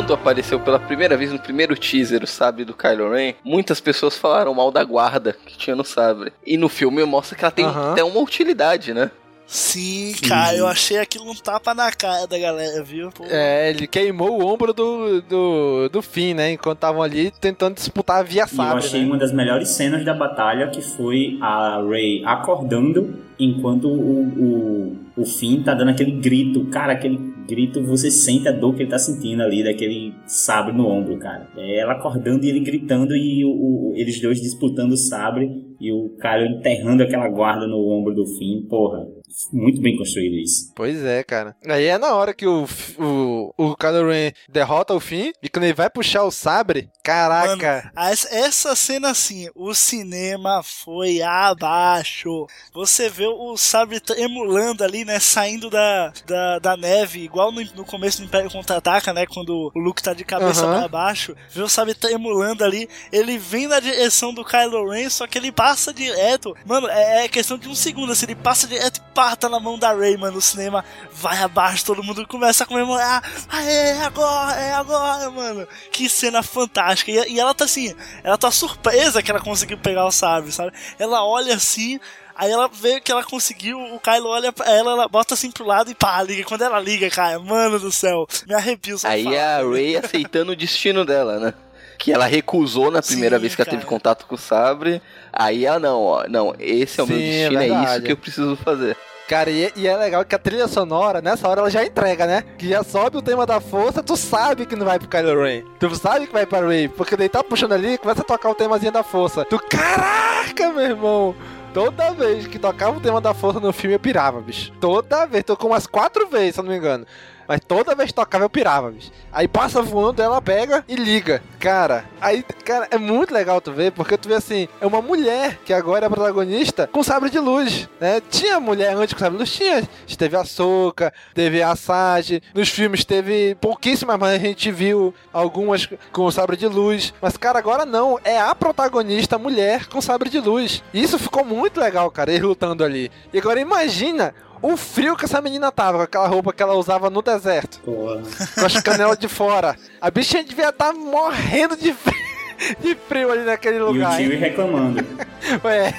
[0.00, 4.16] Quando apareceu pela primeira vez no primeiro teaser o sabre do Kylo Ren, muitas pessoas
[4.16, 6.32] falaram mal da guarda que tinha no sabre.
[6.46, 7.92] E no filme mostra que ela tem Aham.
[7.92, 9.10] até uma utilidade, né?
[9.52, 13.10] Sim, cara, eu achei aquilo um tapa na cara da galera, viu?
[13.10, 13.24] Pô.
[13.28, 16.52] É, ele queimou o ombro do, do, do Finn, né?
[16.52, 19.06] Enquanto estavam ali tentando disputar a via E eu achei né?
[19.06, 25.24] uma das melhores cenas da batalha que foi a Rey acordando enquanto o, o, o
[25.26, 26.66] Finn tá dando aquele grito.
[26.66, 27.18] Cara, aquele
[27.48, 31.48] grito, você sente a dor que ele tá sentindo ali, daquele sabre no ombro, cara.
[31.56, 35.50] É ela acordando e ele gritando e o, o- eles dois disputando o sabre
[35.80, 38.62] e o cara enterrando aquela guarda no ombro do Finn.
[38.68, 39.04] Porra,
[39.52, 40.72] muito bem construído isso.
[40.74, 41.56] Pois é, cara.
[41.66, 42.66] Aí é na hora que o,
[42.98, 47.92] o, o Kylo Ren derrota o Finn e quando ele vai puxar o sabre, caraca.
[47.94, 52.46] Mano, essa cena assim, o cinema foi abaixo.
[52.72, 55.18] Você vê o sabre emulando ali, né?
[55.18, 59.26] Saindo da, da, da neve, igual no, no começo do Império Contra-Ataca, né?
[59.26, 60.78] Quando o Luke tá de cabeça Aham.
[60.80, 61.36] pra baixo.
[61.50, 62.88] Vê o sabre emulando ali.
[63.12, 66.54] Ele vem na direção do Kylo Ren, só que ele passa direto.
[66.64, 68.12] Mano, é, é questão de um segundo.
[68.12, 70.38] Assim, ele passa direto e parta na mão da Rey, mano.
[70.38, 70.82] O cinema
[71.12, 73.22] vai abaixo, todo mundo começa a comemorar.
[73.50, 75.68] Ah, é agora, é agora, mano.
[75.92, 77.10] Que cena fantástica.
[77.10, 77.94] E, e ela tá assim,
[78.24, 80.72] ela tá surpresa que ela conseguiu pegar o sabre, sabe?
[80.98, 82.00] Ela olha assim.
[82.34, 85.66] Aí ela vê que ela conseguiu, o Kylo olha pra ela, ela bota assim pro
[85.66, 86.42] lado e pá, liga.
[86.44, 89.36] Quando ela liga, cara, mano do céu, me arrepio só Aí falar.
[89.36, 91.52] é a Rey aceitando o destino dela, né?
[91.98, 93.76] Que ela recusou na primeira Sim, vez que ela cara.
[93.76, 95.02] teve contato com o sabre.
[95.30, 98.04] Aí ela, não, ó, não, esse é o meu Sim, é destino, é, isso verdade.
[98.06, 98.96] que eu preciso fazer.
[99.30, 102.42] Cara, e, e é legal que a trilha sonora, nessa hora, ela já entrega, né?
[102.58, 105.62] Que já sobe o tema da força, tu sabe que não vai pro Kylo Ren.
[105.78, 108.56] Tu sabe que vai pra Rey, porque daí tá puxando ali, começa a tocar o
[108.56, 109.44] temazinho da força.
[109.44, 111.36] Tu, caraca, meu irmão!
[111.72, 114.72] Toda vez que tocava o tema da força no filme, eu pirava, bicho.
[114.80, 117.06] Toda vez, tocou umas quatro vezes, se eu não me engano.
[117.50, 119.10] Mas toda vez que tocava, eu pirava, bicho.
[119.32, 121.42] Aí passa voando, ela pega e liga.
[121.58, 125.58] Cara, aí, cara, é muito legal tu ver, porque tu vê assim, é uma mulher
[125.64, 128.22] que agora é protagonista com sabre de luz, né?
[128.30, 129.82] Tinha mulher antes com sabre de luz, tinha.
[130.16, 135.88] Teve a Soca, teve a Sage, nos filmes teve pouquíssimas, mas a gente viu algumas
[136.12, 137.12] com sabre de luz.
[137.20, 140.84] Mas, cara, agora não, é a protagonista mulher com sabre de luz.
[140.94, 143.10] Isso ficou muito legal, cara, eles lutando ali.
[143.32, 147.08] E agora imagina o frio que essa menina tava com aquela roupa que ela usava
[147.08, 147.80] no deserto.
[147.80, 148.22] Porra.
[148.54, 149.76] Com as canelas de fora.
[150.00, 152.20] A bichinha devia estar morrendo de frio,
[152.80, 154.20] de frio ali naquele E o lugar.
[154.20, 154.28] Hein?
[154.36, 155.04] reclamando.
[155.64, 155.94] Ué.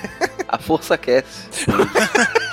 [0.48, 1.48] A força aquece.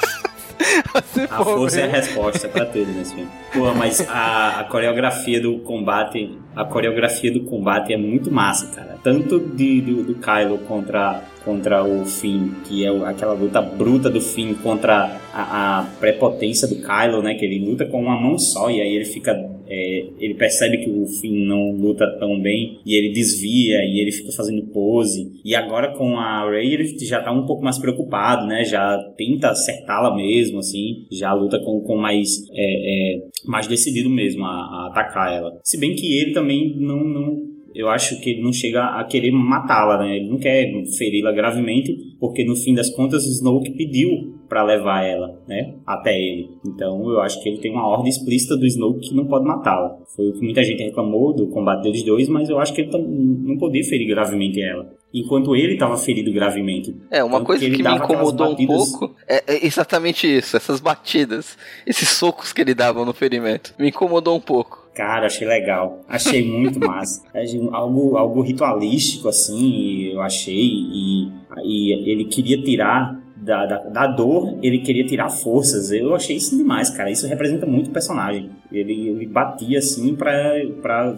[1.30, 3.30] a força é a resposta pra tudo nesse filme.
[3.52, 8.98] Pô, mas a, a, coreografia do combate, a coreografia do combate é muito massa, cara.
[9.00, 14.20] Tanto de, do, do Kylo contra contra o Finn, que é aquela luta bruta do
[14.20, 17.34] Finn contra a, a, prepotência do Kylo, né?
[17.34, 19.32] Que ele luta com uma mão só e aí ele fica.
[19.70, 24.10] É, ele percebe que o Finn não luta tão bem e ele desvia e ele
[24.10, 25.30] fica fazendo pose.
[25.44, 28.64] E agora com a Rey ele já tá um pouco mais preocupado, né?
[28.64, 31.06] Já tenta acertá-la mesmo, assim.
[31.10, 35.58] Já luta com, com mais, é, é, mais decidido mesmo a, a atacar ela.
[35.62, 39.30] Se bem que ele também não, não eu acho que ele não chega a querer
[39.30, 40.16] matá-la, né?
[40.16, 45.38] Ele não quer feri-la gravemente, porque no fim das contas Snoke pediu para levar ela,
[45.46, 46.48] né, até ele.
[46.66, 49.96] Então eu acho que ele tem uma ordem explícita do Snoke que não pode matá-la.
[50.16, 52.90] Foi o que muita gente reclamou do combate deles dois, mas eu acho que ele
[52.90, 54.90] não podia ferir gravemente ela.
[55.12, 56.94] Enquanto ele estava ferido gravemente.
[57.10, 61.56] É, uma coisa que, que me incomodou um pouco é, é exatamente isso, essas batidas,
[61.86, 63.74] esses socos que ele dava no ferimento.
[63.78, 64.87] Me incomodou um pouco.
[64.98, 66.00] Cara, achei legal.
[66.08, 67.22] Achei muito massa.
[67.70, 70.58] algo, algo ritualístico, assim, eu achei.
[70.60, 73.16] E, e ele queria tirar
[73.48, 75.90] da, da, da, dor, ele queria tirar forças.
[75.90, 77.10] Eu achei isso demais, cara.
[77.10, 78.50] Isso representa muito o personagem.
[78.70, 80.52] Ele, ele batia assim pra,
[80.82, 81.16] pra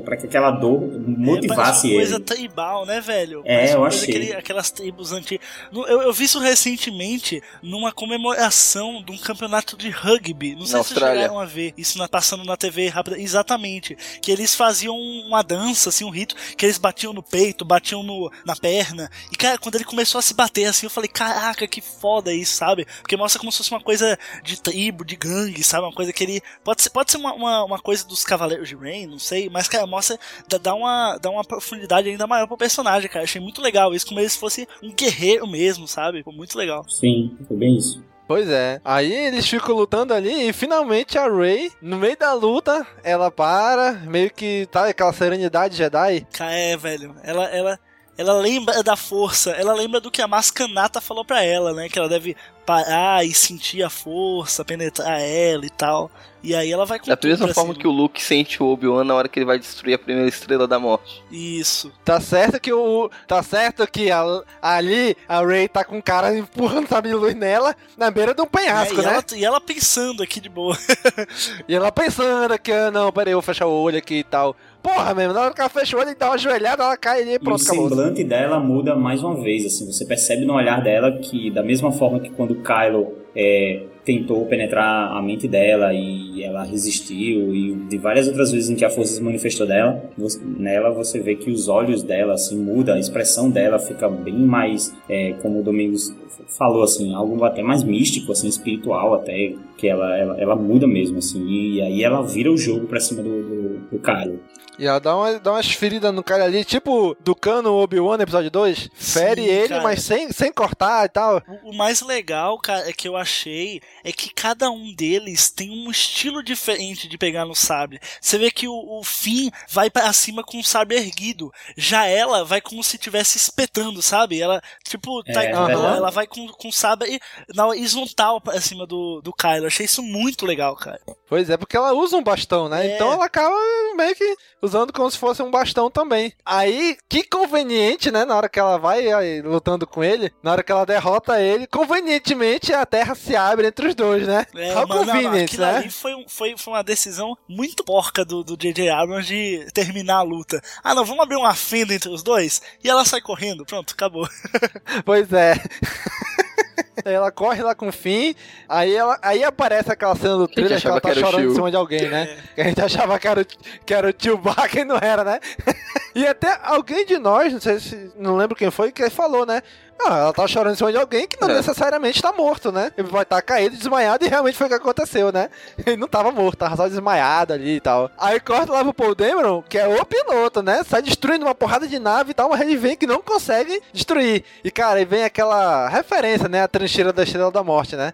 [0.00, 1.96] para que aquela dor motivasse é, ele.
[1.96, 3.42] coisa tribal, né, velho?
[3.44, 4.08] É, parece eu achei.
[4.08, 5.46] Aquele, aquelas tribos antigas.
[5.72, 10.54] Eu, eu, vi isso recentemente numa comemoração de um campeonato de rugby.
[10.54, 11.14] Não sei na se Austrália.
[11.14, 13.18] vocês chegaram a ver isso na, passando na TV rápida.
[13.18, 13.96] Exatamente.
[14.22, 18.30] Que eles faziam uma dança, assim, um rito, que eles batiam no peito, batiam no,
[18.46, 19.10] na perna.
[19.30, 22.54] E, cara, quando ele começou a se bater assim, eu falei, caraca, que foda isso,
[22.54, 22.86] sabe?
[23.00, 25.84] Porque mostra como se fosse uma coisa de tribo, de gangue, sabe?
[25.86, 26.42] Uma coisa que ele.
[26.64, 29.68] Pode ser, pode ser uma, uma, uma coisa dos Cavaleiros de Rain, não sei, mas,
[29.68, 30.18] cara, mostra,
[30.60, 33.24] dá uma, dá uma profundidade ainda maior pro personagem, cara.
[33.24, 36.22] Achei muito legal isso, como se fosse um guerreiro mesmo, sabe?
[36.22, 36.84] Foi muito legal.
[36.88, 38.02] Sim, foi bem isso.
[38.26, 38.80] Pois é.
[38.84, 43.92] Aí eles ficam lutando ali e finalmente a Rey, no meio da luta, ela para,
[44.06, 46.26] meio que tá aquela serenidade Jedi.
[46.40, 47.14] É, velho.
[47.22, 47.80] Ela, ela,
[48.22, 51.88] ela lembra da força, ela lembra do que a Mascanata falou para ela, né?
[51.88, 56.10] Que ela deve parar e sentir a força, penetrar ela e tal.
[56.44, 57.80] E aí ela vai com Da mesma forma assim.
[57.80, 60.66] que o Luke sente o Obi-Wan na hora que ele vai destruir a primeira estrela
[60.66, 61.22] da morte.
[61.30, 61.92] Isso.
[62.04, 63.08] Tá certo que o.
[63.28, 64.24] Tá certo que a,
[64.60, 68.46] ali a Rey tá com o cara empurrando sabe luz nela na beira de um
[68.46, 69.12] penhasco, É, e, né?
[69.12, 70.76] ela, e ela pensando aqui de boa.
[71.68, 74.56] E ela pensando que, ah, não, peraí, eu vou fechar o olho aqui e tal.
[74.82, 77.22] Porra, mesmo, na hora que ela fecha o olho e dá uma joelhada, ela cai
[77.22, 77.88] ali e E o pronto, acabou.
[77.88, 81.92] semblante dela muda mais uma vez, assim, você percebe no olhar dela que da mesma
[81.92, 87.74] forma que quando o Kylo é, tentou penetrar a mente dela e ela resistiu e
[87.88, 91.36] de várias outras vezes em que a força se manifestou dela, você- nela você vê
[91.36, 95.62] que os olhos dela assim muda, a expressão dela fica bem mais, é, como o
[95.62, 96.12] Domingos
[96.58, 101.18] falou assim, algo até mais místico, assim, espiritual até, que ela, ela, ela muda mesmo
[101.18, 104.40] assim, e aí ela vira o jogo pra cima do, do, do Kylo.
[104.78, 108.22] E ela dá, uma, dá umas feridas no cara ali, tipo do cano Obi-Wan no
[108.22, 108.88] episódio 2.
[108.94, 109.82] Fere Sim, ele, cara.
[109.82, 111.42] mas sem, sem cortar e tal.
[111.62, 115.70] O- O mais legal, cara, é que eu achei é que cada um deles tem
[115.70, 118.00] um estilo diferente de pegar no sabre.
[118.20, 121.52] Você vê que o, o Finn vai pra cima com o sabre erguido.
[121.76, 124.40] Já ela vai como se estivesse espetando, sabe?
[124.40, 127.20] Ela, tipo, tá, É, ela, ela vai com, com o sabre
[127.54, 129.66] na horizontal pra cima do, do Kylo.
[129.66, 131.00] Achei isso muito legal, cara.
[131.28, 132.86] Pois é, porque ela usa um bastão, né?
[132.86, 132.94] É.
[132.94, 133.56] Então ela acaba
[133.96, 136.32] meio que usando como se fosse um bastão também.
[136.44, 138.24] Aí, que conveniente, né?
[138.24, 141.66] Na hora que ela vai aí, lutando com ele, na hora que ela derrota ele,
[141.66, 144.46] convenientemente a terra se abre entre os dois, né?
[144.54, 145.76] É, How mano, não, convenient, aquilo né?
[145.76, 148.90] ali foi, foi, foi uma decisão muito porca do do J.J.
[148.90, 150.60] Abrams de terminar a luta.
[150.82, 152.60] Ah, não, vamos abrir uma fenda entre os dois?
[152.82, 154.28] E ela sai correndo, pronto, acabou.
[155.04, 155.54] Pois é.
[157.04, 158.34] Ela corre lá com o fim,
[158.68, 161.76] aí, ela, aí aparece aquela cena do trailer que ela tá chorando em cima de
[161.76, 162.38] alguém, né?
[162.54, 163.46] Que a gente achava que era o,
[163.84, 165.40] que era o tio Baca e não era, né?
[166.14, 168.12] e até alguém de nós, não sei se.
[168.16, 169.62] Não lembro quem foi, que falou, né?
[170.00, 171.54] Ah, ela tá chorando em cima de alguém que não É.
[171.54, 172.90] necessariamente tá morto, né?
[172.96, 175.48] Ele vai estar caído, desmaiado, e realmente foi o que aconteceu, né?
[175.86, 178.10] Ele não tava morto, tava só desmaiado ali e tal.
[178.18, 180.82] Aí corta lá pro Paul Dameron, que é o piloto, né?
[180.84, 184.44] Sai destruindo uma porrada de nave e tal, mas ele vem que não consegue destruir.
[184.64, 186.62] E, cara, aí vem aquela referência, né?
[186.62, 188.12] A trincheira da Estrela da Morte, né?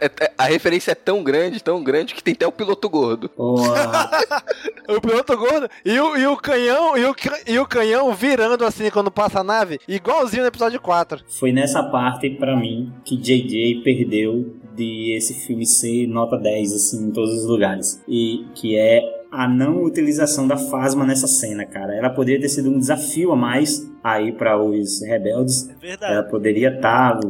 [0.00, 3.30] É- é- A referência é tão grande, tão grande, que tem até o piloto gordo.
[4.86, 7.14] O piloto gordo e o, e o canhão e o,
[7.46, 11.20] e o canhão virando assim quando passa a nave, igualzinho no episódio 4.
[11.38, 17.06] Foi nessa parte, pra mim, que JJ perdeu de esse filme ser nota 10, assim,
[17.06, 18.02] em todos os lugares.
[18.06, 19.00] E que é
[19.34, 21.94] a não utilização da Fasma nessa cena, cara.
[21.94, 25.68] Ela poderia ter sido um desafio a mais aí para os rebeldes.
[25.68, 26.12] É verdade.
[26.12, 27.28] Ela poderia estar, tá,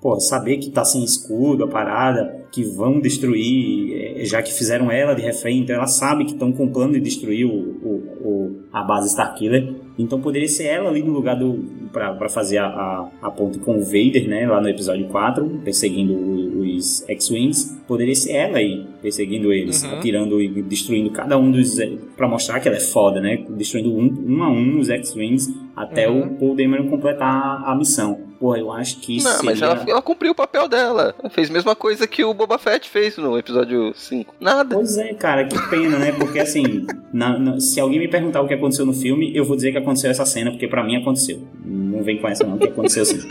[0.00, 4.90] pô, saber que tá sem escudo, a parada, que vão destruir, eh, já que fizeram
[4.90, 7.94] ela de refém, então ela sabe que estão com plano de destruir o, o,
[8.24, 9.74] o, a base Starkiller.
[9.98, 11.64] Então poderia ser ela ali no lugar do.
[11.92, 14.46] para fazer a, a, a, ponte com o Vader, né?
[14.46, 16.14] Lá no episódio 4, perseguindo
[16.60, 17.76] os X-Wings.
[17.86, 19.96] Poderia ser ela aí, perseguindo eles, uhum.
[19.96, 21.78] atirando e destruindo cada um dos.
[22.16, 23.44] para mostrar que ela é foda, né?
[23.50, 26.22] Destruindo um, um a um os X-Wings até uhum.
[26.22, 28.26] o Paul Dameron completar a missão.
[28.38, 29.44] Pô, eu acho que Não, seria...
[29.44, 31.14] mas ela, ela cumpriu o papel dela.
[31.18, 34.34] Ela fez a mesma coisa que o Boba Fett fez no episódio 5.
[34.40, 34.74] Nada.
[34.74, 36.12] Pois é, cara, que pena, né?
[36.12, 39.56] Porque assim, na, na, se alguém me perguntar o que aconteceu no filme, eu vou
[39.56, 41.40] dizer que aconteceu essa cena, porque para mim aconteceu.
[41.64, 43.20] Não vem com essa não, que aconteceu sim.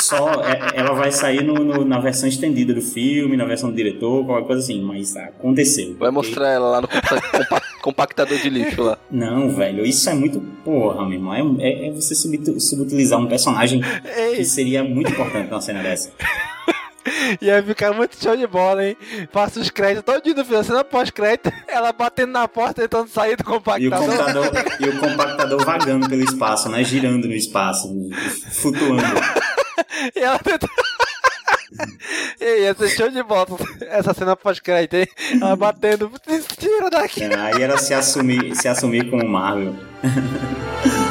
[0.00, 3.76] Só é, ela vai sair no, no, na versão estendida do filme, na versão do
[3.76, 5.96] diretor, qualquer coisa assim, mas aconteceu.
[5.98, 6.88] Vai mostrar ela lá no
[7.80, 8.98] compactador de lixo lá.
[9.10, 11.56] Não, velho, isso é muito porra, meu irmão.
[11.60, 13.80] É, é, é você subutilizar um personagem
[14.16, 14.36] Ei.
[14.36, 16.10] que seria muito importante numa cena dessa.
[17.40, 18.96] Ia ficar muito show de bola, hein?
[19.32, 23.44] Passa os créditos todo no final, cena pós-crédito, ela batendo na porta tentando sair do
[23.44, 23.80] compactador.
[23.80, 26.84] E o compactador, e o compactador vagando pelo espaço, né?
[26.84, 27.88] Girando no espaço,
[28.50, 29.02] flutuando.
[30.14, 30.68] e ela tenta...
[32.38, 33.46] E ia ser show de bola
[33.82, 35.06] essa cena pós-crédito, hein?
[35.40, 36.10] Ela batendo,
[36.58, 37.22] tira daqui.
[37.22, 39.74] É, aí era se assumir, se assumir como Marvel.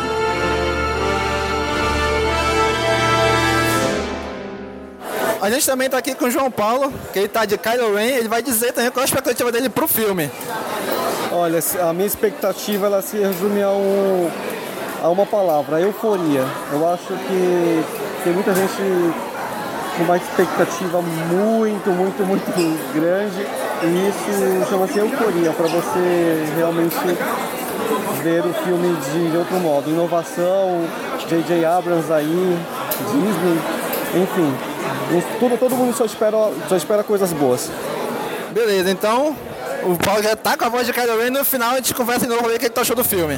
[5.42, 8.06] A gente também tá aqui com o João Paulo, que ele tá de Kylo Ren,
[8.06, 10.30] ele vai dizer também qual a expectativa dele pro filme.
[11.32, 14.30] Olha, a minha expectativa ela se resume a, um,
[15.02, 16.46] a uma palavra, euforia.
[16.72, 17.84] Eu acho que
[18.24, 18.76] tem muita gente
[19.98, 23.48] com uma expectativa muito, muito, muito grande
[23.84, 26.96] e isso chama-se euforia, para você realmente
[28.22, 29.90] ver o filme de, de outro modo.
[29.90, 30.86] Inovação,
[31.28, 31.66] J.J.
[31.66, 32.60] Abrams aí,
[33.12, 33.60] Disney,
[34.22, 34.71] enfim.
[35.40, 36.38] Tudo, todo mundo só espera,
[36.68, 37.70] só espera coisas boas.
[38.54, 39.36] Beleza, então
[39.84, 41.94] o Paulo já tá com a voz de Kylo Ren e no final a gente
[41.94, 43.38] conversa de novo ver o que ele tá achou do filme.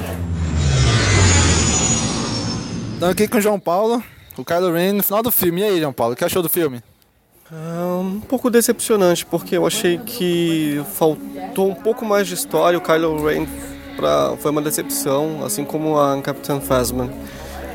[2.98, 4.04] Então aqui com o João Paulo,
[4.38, 5.62] o Kylo Ren no final do filme.
[5.62, 6.82] E aí, João Paulo, o que achou do filme?
[7.52, 12.78] É um pouco decepcionante, porque eu achei que faltou um pouco mais de história.
[12.80, 13.46] O Kylo Ren
[13.96, 17.10] pra, foi uma decepção, assim como a Capitã Phasma.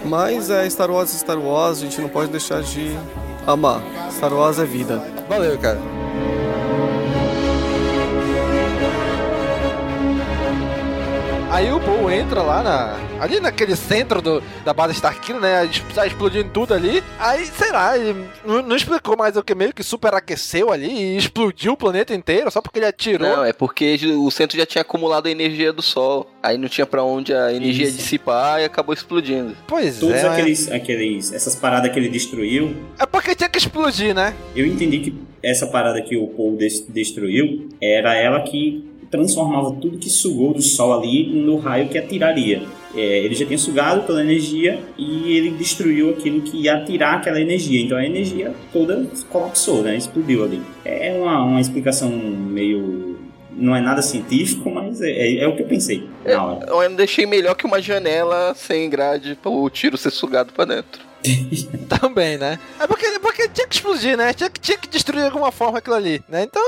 [0.04, 2.96] Mas é Star Wars Star Wars, a gente não pode deixar de
[3.48, 3.80] amar.
[4.10, 5.02] Star Wars é vida.
[5.28, 5.80] Valeu, cara.
[11.50, 13.22] Aí o Paul entra lá na.
[13.22, 15.70] Ali naquele centro do, da base Starkiller, né?
[15.94, 17.02] Tá explodindo tudo ali.
[17.18, 18.14] Aí, sei lá, ele
[18.44, 22.50] não, não, explicou mais o que meio que superaqueceu ali e explodiu o planeta inteiro
[22.50, 23.28] só porque ele atirou.
[23.28, 26.30] Não, é porque o centro já tinha acumulado a energia do Sol.
[26.42, 27.96] Aí não tinha para onde a energia Isso.
[27.96, 29.56] dissipar e acabou explodindo.
[29.66, 30.20] Pois Todos é.
[30.20, 32.76] Todos aqueles, aqueles, essas paradas que ele destruiu.
[33.00, 34.34] É porque tinha que explodir, né?
[34.54, 36.58] Eu entendi que essa parada que o Paul
[36.88, 42.62] destruiu era ela que transformava tudo que sugou do Sol ali no raio que atiraria.
[42.94, 47.18] É, ele já tinha sugado toda a energia e ele destruiu aquilo que ia atirar
[47.18, 47.80] aquela energia.
[47.82, 49.96] Então a energia toda colapsou, né?
[49.96, 50.62] explodiu ali.
[50.84, 53.18] É uma, uma explicação meio
[53.58, 56.66] não é nada científico, mas é, é, é o que eu pensei é, na hora.
[56.66, 61.02] Eu deixei melhor que uma janela sem grade para o tiro ser sugado para dentro.
[62.00, 62.58] Também, né?
[62.78, 64.32] É porque, porque tinha que explodir, né?
[64.32, 66.44] Tinha que, tinha que destruir de alguma forma aquilo ali, né?
[66.44, 66.62] Então,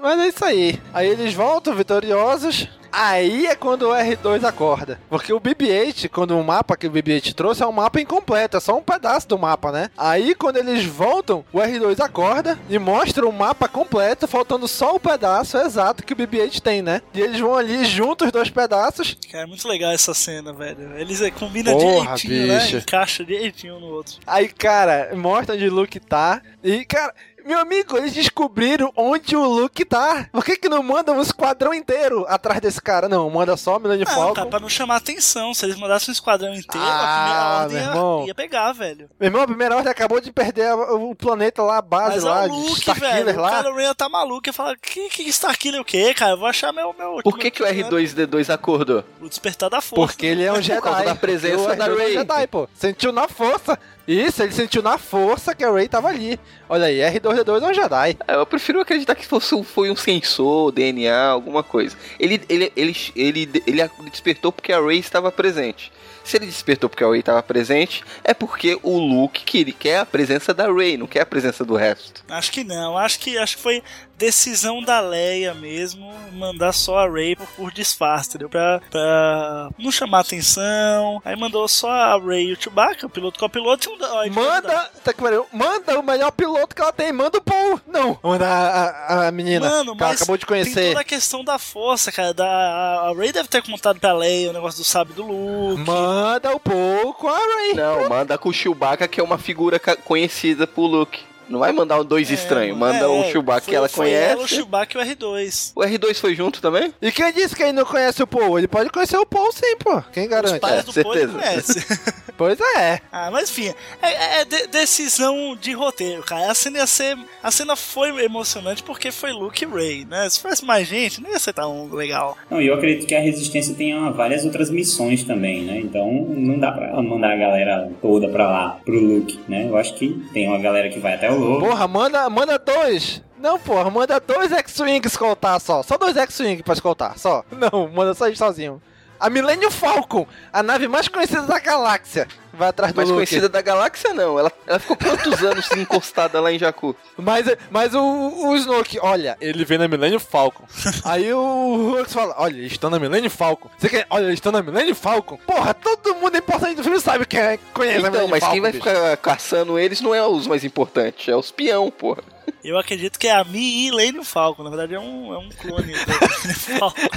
[0.00, 0.80] mas é isso aí.
[0.92, 2.68] Aí eles voltam vitoriosos.
[2.98, 4.98] Aí é quando o R2 acorda.
[5.10, 8.60] Porque o BB-8, quando o mapa que o BB-8 trouxe é um mapa incompleto, é
[8.60, 9.90] só um pedaço do mapa, né?
[9.98, 15.00] Aí quando eles voltam, o R2 acorda e mostra o mapa completo, faltando só o
[15.00, 17.02] pedaço exato que o BB-8 tem, né?
[17.12, 19.14] E eles vão ali juntos os dois pedaços.
[19.30, 20.96] Cara, é muito legal essa cena, velho.
[20.96, 22.60] Eles é, combinam direitinho, né?
[22.60, 22.76] bicho.
[22.76, 22.82] né?
[22.82, 24.14] Encaixa direitinho um no outro.
[24.26, 26.40] Aí, cara, mostra onde o Luke tá.
[26.64, 27.12] E, cara,
[27.46, 30.28] meu amigo, eles descobriram onde o Luke tá.
[30.32, 33.08] Por que que não manda um esquadrão inteiro atrás desse cara?
[33.08, 34.34] Não, manda só o Millennium não, Falcon.
[34.34, 35.54] Cara, pra não chamar atenção.
[35.54, 39.08] Se eles mandassem um esquadrão inteiro, ah, a primeira ordem ia, ia, pegar, velho.
[39.18, 42.44] Meu irmão, a primeira ordem acabou de perder o planeta lá, a base Mas lá,
[42.44, 43.40] é o Luke, velho.
[43.40, 43.48] lá.
[43.48, 46.32] O cara Ren tá maluco e fala, que, que Starkiller o quê, cara?
[46.32, 46.94] Eu vou achar meu...
[46.98, 49.04] meu Por que que o R2-D2 acordou?
[49.20, 50.06] O despertar da força.
[50.06, 50.80] Porque ele é um Jedi.
[50.80, 52.16] Por causa da presença da Rey.
[52.16, 52.68] É um Jedi, pô.
[52.74, 53.78] Sentiu na força.
[54.06, 56.38] Isso, ele sentiu na força que a Rey tava ali.
[56.68, 58.16] Olha aí, R2D2 é um Jedi.
[58.28, 61.96] É, eu prefiro acreditar que fosse, foi um sensor, DNA, alguma coisa.
[62.18, 65.92] Ele, ele, ele, ele, ele despertou porque a Rey estava presente.
[66.22, 69.98] Se ele despertou porque a Rey estava presente, é porque o Luke que ele quer
[69.98, 72.24] a presença da Rey, não quer a presença do resto.
[72.28, 73.82] Acho que não, acho que acho que foi
[74.16, 78.48] decisão da Leia mesmo mandar só a Rey por, por disfarce, entendeu?
[78.48, 81.20] Pra, pra não chamar atenção.
[81.24, 83.90] Aí mandou só a Rey e o Chewbacca, o piloto com o piloto.
[83.90, 87.80] Um, manda, tá que pariu, manda o melhor piloto que ela tem, manda o Paul.
[87.86, 90.74] Não, manda a, a, a menina Mano, que ela acabou de conhecer.
[90.74, 92.32] tem toda a questão da força, cara.
[92.32, 95.82] Da, a, a Rey deve ter contado pra Leia o negócio do sábio do Luke.
[95.82, 97.74] Manda o Paul com a Rey.
[97.74, 101.20] Não, manda com o Chewbacca, que é uma figura conhecida pro Luke.
[101.48, 104.32] Não vai mandar dois estranhos, manda É, o Chewbacca foi- que ela foi conhece.
[104.32, 105.72] Ela, o Chewbacca e o R2.
[105.74, 106.92] O R2 foi junto também?
[107.00, 108.58] E quem disse que ele não conhece o Paul?
[108.58, 110.02] Ele pode conhecer o Paul sim, pô.
[110.12, 110.54] Quem garante?
[110.54, 111.86] Os pais do Paul ele conhece.
[112.36, 113.00] Pois é.
[113.10, 116.50] Ah, mas enfim, é, é de- decisão de roteiro, cara.
[116.50, 117.16] A cena ia ser.
[117.42, 120.28] A cena foi emocionante porque foi Luke e Ray, né?
[120.28, 122.36] Se fosse mais gente, não ia ser tão legal.
[122.50, 125.78] Não, e eu acredito que a Resistência tenha várias outras missões também, né?
[125.78, 129.66] Então não dá pra mandar a galera toda pra lá, pro Luke, né?
[129.70, 131.66] Eu acho que tem uma galera que vai até o Lobo.
[131.66, 133.22] Porra, manda, manda dois.
[133.38, 135.82] Não, porra, manda dois X-Wing escoltar só.
[135.82, 137.44] Só dois X-Wing pra escoltar, só.
[137.52, 138.80] Não, manda só ele sozinho.
[139.18, 143.18] A Millennium Falcon, a nave mais conhecida da galáxia, vai atrás do Mais Luke.
[143.18, 144.38] conhecida da galáxia, não.
[144.38, 146.96] Ela, ela ficou quantos anos encostada lá em Jakku?
[147.16, 150.64] Mas, mas o, o Snoke, olha, ele vem na Millennium Falcon.
[151.04, 153.68] Aí o Hux fala, olha, eles estão na Millennium Falcon.
[153.78, 155.36] Você quer, olha, eles estão na Millennium Falcon.
[155.46, 158.52] Porra, todo mundo importante do filme sabe quem é, conhece a Então, Millennium mas Falcon.
[158.54, 158.84] quem vai bicho.
[158.84, 162.22] ficar caçando eles não é os mais importantes, é os peão, porra.
[162.62, 164.62] Eu acredito que é a Mi e Lane Falcon.
[164.62, 167.08] Na verdade, é um, é um clone do Lane Falcon.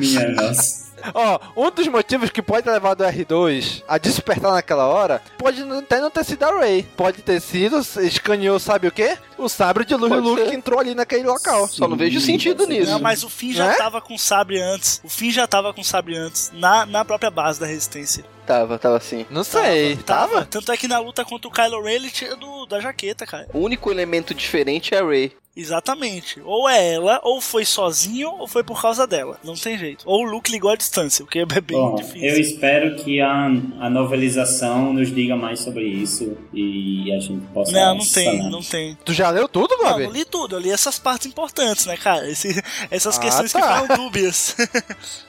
[0.00, 0.93] Minha nossa.
[1.12, 5.62] Ó, um dos motivos que pode ter levado o R2 a despertar naquela hora pode
[5.62, 6.82] até não ter sido a Ray.
[6.96, 9.18] Pode ter sido, escaneou, sabe o quê?
[9.36, 11.66] O sabre de luz do Luke que entrou ali naquele local.
[11.68, 12.90] Só não vejo sentido nisso.
[12.92, 13.74] Não, mas o Finn já Né?
[13.74, 15.00] tava com sabre antes.
[15.04, 16.50] O Finn já tava com sabre antes.
[16.54, 18.24] Na, na própria base da resistência.
[18.46, 19.24] Tava, tava assim.
[19.30, 20.44] Não sei, tava?
[20.44, 23.48] Tanto é que na luta contra o Kylo Ren ele tira do, da jaqueta, cara.
[23.54, 25.32] O único elemento diferente é a Ray.
[25.56, 26.40] Exatamente.
[26.44, 29.38] Ou é ela, ou foi sozinho, ou foi por causa dela.
[29.44, 30.02] Não tem jeito.
[30.04, 32.28] Ou o Luke ligou à distância, o que é bem Bom, difícil.
[32.28, 33.46] eu espero que a,
[33.80, 37.70] a novelização nos diga mais sobre isso e a gente possa.
[37.70, 38.50] Não, não tem, sanar.
[38.50, 38.98] não tem.
[39.04, 40.04] Tu já leu tudo, Não, Gobi?
[40.04, 42.28] não li tudo, eu li essas partes importantes, né, cara?
[42.28, 42.60] Esse-
[42.90, 43.60] essas Ah, questões tá.
[43.60, 44.56] que falam dúbias.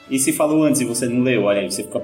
[0.08, 2.00] E se falou antes e você não leu, olha aí, você fica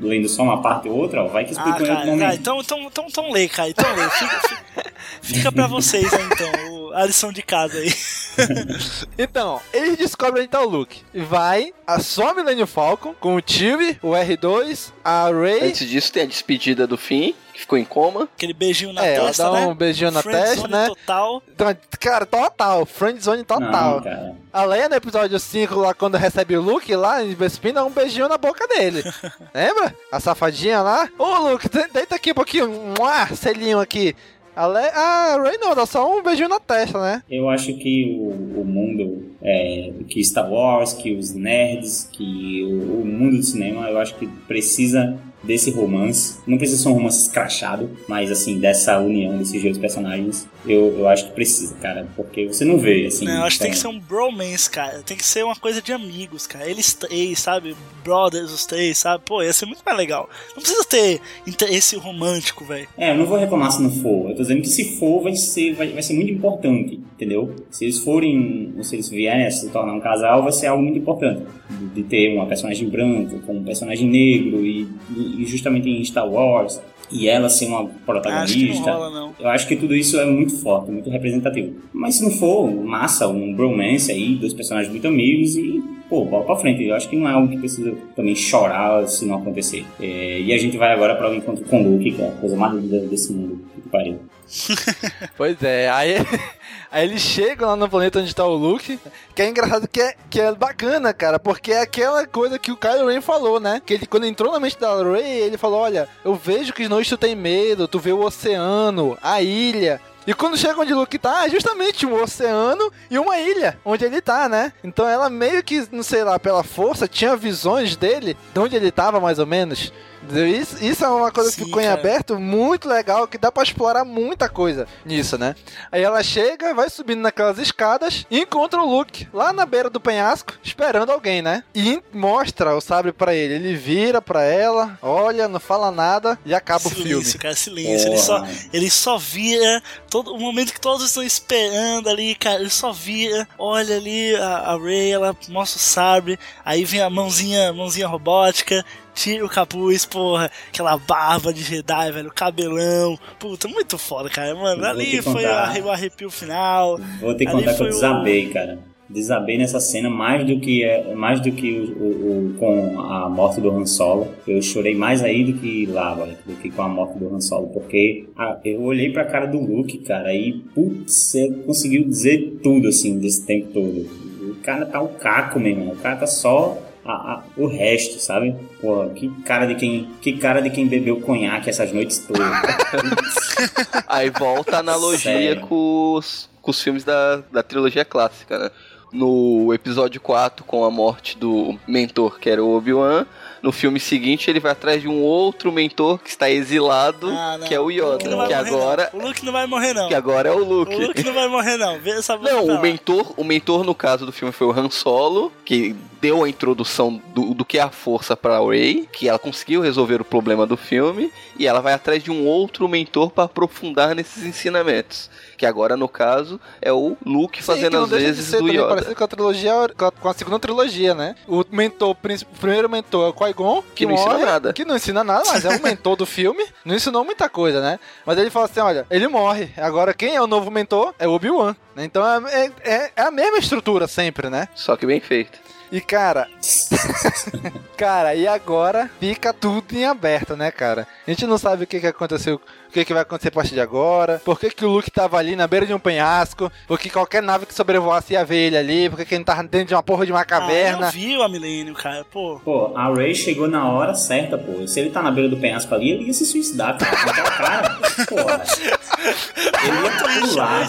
[0.00, 2.30] lendo só uma parte ou outra, ó, vai que Ah, explica em outro cara, momento.
[2.30, 3.68] ah, então, então, então, então lê, cara.
[3.68, 4.08] Então lê.
[4.08, 6.72] Fica, fica, fica pra vocês aí, então.
[6.72, 7.92] o- A lição de casa aí.
[9.18, 11.02] Então, eles descobrem onde tá o Luke.
[11.12, 15.68] E vai a só a Millennium Falcon com o Chewie, o R2, a Ray.
[15.68, 18.24] Antes disso tem a despedida do Finn, que ficou em coma.
[18.34, 19.66] Aquele beijinho na É, ela testa, dá né?
[19.66, 20.88] um beijinho na Friendzone testa, né?
[20.88, 21.42] total.
[21.54, 23.96] Então, Cara, total, friendzone total.
[23.96, 24.34] Não, cara.
[24.52, 27.90] A Leia no episódio 5, lá quando recebe o Luke lá em Bespin, dá um
[27.90, 29.02] beijinho na boca dele.
[29.54, 29.94] Lembra?
[30.10, 31.08] A safadinha lá.
[31.18, 32.68] Ô Luke, de- deita aqui um pouquinho.
[32.98, 34.16] Mua, selinho aqui.
[34.54, 34.88] A, Le...
[34.90, 37.22] a Ray não, dá só um beijinho na testa, né?
[37.30, 43.00] Eu acho que o, o mundo, é, que Star Wars, que os nerds, que o,
[43.00, 46.38] o mundo do cinema, eu acho que precisa desse romance.
[46.46, 51.08] Não precisa ser um romance escrachado, mas assim, dessa união desses dois personagens, eu, eu
[51.08, 52.06] acho que precisa, cara.
[52.14, 53.24] Porque você não vê, assim.
[53.24, 55.02] Não, eu acho que tem que ser então- um bromance, cara.
[55.02, 56.68] Tem que ser uma coisa de amigos, cara.
[56.68, 57.74] Eles três, sabe?
[58.04, 59.22] Brothers, os três, sabe?
[59.24, 60.28] Pô, ia ser muito mais legal.
[60.54, 62.88] Não precisa ter interesse romântico, velho.
[62.96, 64.30] É, eu não vou reclamar se não for.
[64.30, 67.54] Eu tô dizendo que se for, vai ser, vai, vai ser muito importante, entendeu?
[67.70, 70.82] Se eles forem, ou se eles vierem a se tornar um casal, vai ser algo
[70.82, 71.42] muito importante.
[71.68, 76.28] De, de ter uma personagem branca com um personagem negro e, e justamente em Star
[76.28, 76.80] Wars.
[77.10, 78.90] E ela ser uma protagonista.
[78.90, 79.34] Acho rola, não.
[79.38, 81.74] Eu acho que tudo isso é muito forte, muito representativo.
[81.92, 86.44] Mas se não for, massa, um bromance aí, dois personagens muito amigos e, pô, bola
[86.44, 86.82] pra frente.
[86.84, 89.84] Eu acho que não é algo que precisa também chorar se não acontecer.
[90.00, 92.32] É, e a gente vai agora para o encontro com o Luke, que é a
[92.32, 93.60] coisa mais linda desse mundo.
[93.74, 94.18] Que pariu.
[95.36, 96.16] Pois é, aí,
[96.90, 98.98] aí eles chegam lá no planeta onde tá o Luke,
[99.34, 102.76] que é engraçado que é, que é bacana, cara, porque é aquela coisa que o
[102.76, 103.80] Kylo Ren falou, né?
[103.84, 107.02] Que ele, quando entrou na mente da Rey, ele falou, olha, eu vejo que Snow
[107.04, 110.00] tu tem medo, tu vê o oceano, a ilha...
[110.24, 114.20] E quando chega onde Luke tá, é justamente um oceano e uma ilha onde ele
[114.20, 114.72] tá, né?
[114.84, 118.92] Então ela meio que, não sei lá, pela força, tinha visões dele de onde ele
[118.92, 119.92] tava, mais ou menos.
[120.30, 122.00] Isso, isso é uma coisa que Sim, ficou em cara.
[122.00, 125.54] aberto muito legal, que dá pra explorar muita coisa nisso, né?
[125.90, 130.00] Aí ela chega, vai subindo naquelas escadas e encontra o Luke lá na beira do
[130.00, 131.64] penhasco, esperando alguém, né?
[131.74, 133.54] E mostra o sabre pra ele.
[133.54, 137.10] Ele vira pra ela, olha, não fala nada e acaba o filme.
[137.10, 138.08] Silêncio, cara, silêncio.
[138.08, 142.60] Ele só, ele só vira todo, o momento que todos estão esperando ali, cara.
[142.60, 147.10] Ele só vira, olha ali a, a Ray, ela mostra o sabre, aí vem a
[147.10, 148.84] mãozinha, mãozinha robótica,
[149.14, 153.18] tira o capuz, porra, aquela barba de Jedi, velho, o cabelão.
[153.38, 154.54] Puta, muito foda, cara.
[154.54, 155.80] Mano, ali foi contar.
[155.82, 156.98] o arrepio final.
[157.20, 158.78] Vou te Ali contar que eu o- desabei, cara.
[159.10, 163.28] Desabei nessa cena mais do que é, mais do que o, o- o- com a
[163.28, 164.28] morte do Han Solo.
[164.48, 167.40] Eu chorei mais aí do que lá, velho, do que com a morte do Han
[167.40, 172.60] Solo, porque a- eu olhei pra cara do Luke, cara, e putz, você conseguiu dizer
[172.62, 174.08] tudo assim desse tempo todo.
[174.50, 175.88] O cara tá o caco, meu irmão.
[175.92, 178.54] O cara tá só a- a- o resto, sabe?
[178.80, 182.42] Porra, que cara de quem, que cara de quem bebeu conhaque essas noites todas.
[184.08, 185.60] Aí volta a analogia Sério.
[185.66, 188.70] com os, com os filmes da, da trilogia clássica, né?
[189.12, 193.26] No episódio 4, com a morte do mentor, que era o Obi-Wan,
[193.62, 197.74] no filme seguinte ele vai atrás de um outro mentor que está exilado, Ah, que
[197.74, 199.20] é o O Luke Yoda, vai que morrer, agora, não.
[199.20, 200.08] O Luke não vai morrer, não.
[200.08, 200.94] que agora é o Luke.
[200.94, 201.98] O Luke não vai morrer, não.
[202.00, 205.52] Vê essa Não, o mentor, o mentor no caso do filme foi o Han Solo,
[205.62, 209.80] que deu a introdução do, do que é a força pra Rey, que ela conseguiu
[209.80, 214.14] resolver o problema do filme, e ela vai atrás de um outro mentor pra aprofundar
[214.14, 215.28] nesses ensinamentos.
[215.56, 218.88] Que agora, no caso, é o Luke Sim, fazendo as de vezes do Yoda.
[218.88, 221.34] parecido com a trilogia, com a, segunda trilogia, né?
[221.48, 224.72] O mentor, o primeiro mentor é o Qui-Gon, que, Que não ensina morre, nada.
[224.72, 226.64] Que não ensina nada, mas é o mentor do filme.
[226.84, 227.98] Não ensinou muita coisa, né?
[228.24, 229.70] Mas ele fala assim, olha, ele morre.
[229.76, 231.74] Agora quem é o novo mentor é o Obi-Wan.
[231.96, 234.68] Então é, é, é a mesma estrutura sempre, né?
[234.76, 235.71] Só que bem feito.
[235.92, 236.48] E cara,
[237.98, 241.06] cara, e agora fica tudo em aberto, né, cara?
[241.26, 242.56] A gente não sabe o que, que aconteceu,
[242.88, 245.36] o que, que vai acontecer a partir de agora, por que, que o Luke tava
[245.36, 249.10] ali na beira de um penhasco, porque qualquer nave que sobrevoasse ia ver ele ali,
[249.10, 251.08] porque que ele não tava dentro de uma porra de uma Ah, caverna.
[251.08, 252.58] eu vi o Millennium, cara, pô.
[252.64, 254.86] Pô, a Ray chegou na hora certa, pô.
[254.88, 257.12] Se ele tá na beira do penhasco ali, ele ia se suicidar, cara.
[257.12, 257.98] Aquela cara.
[258.26, 258.62] Porra.
[259.22, 260.86] Ele ia pular.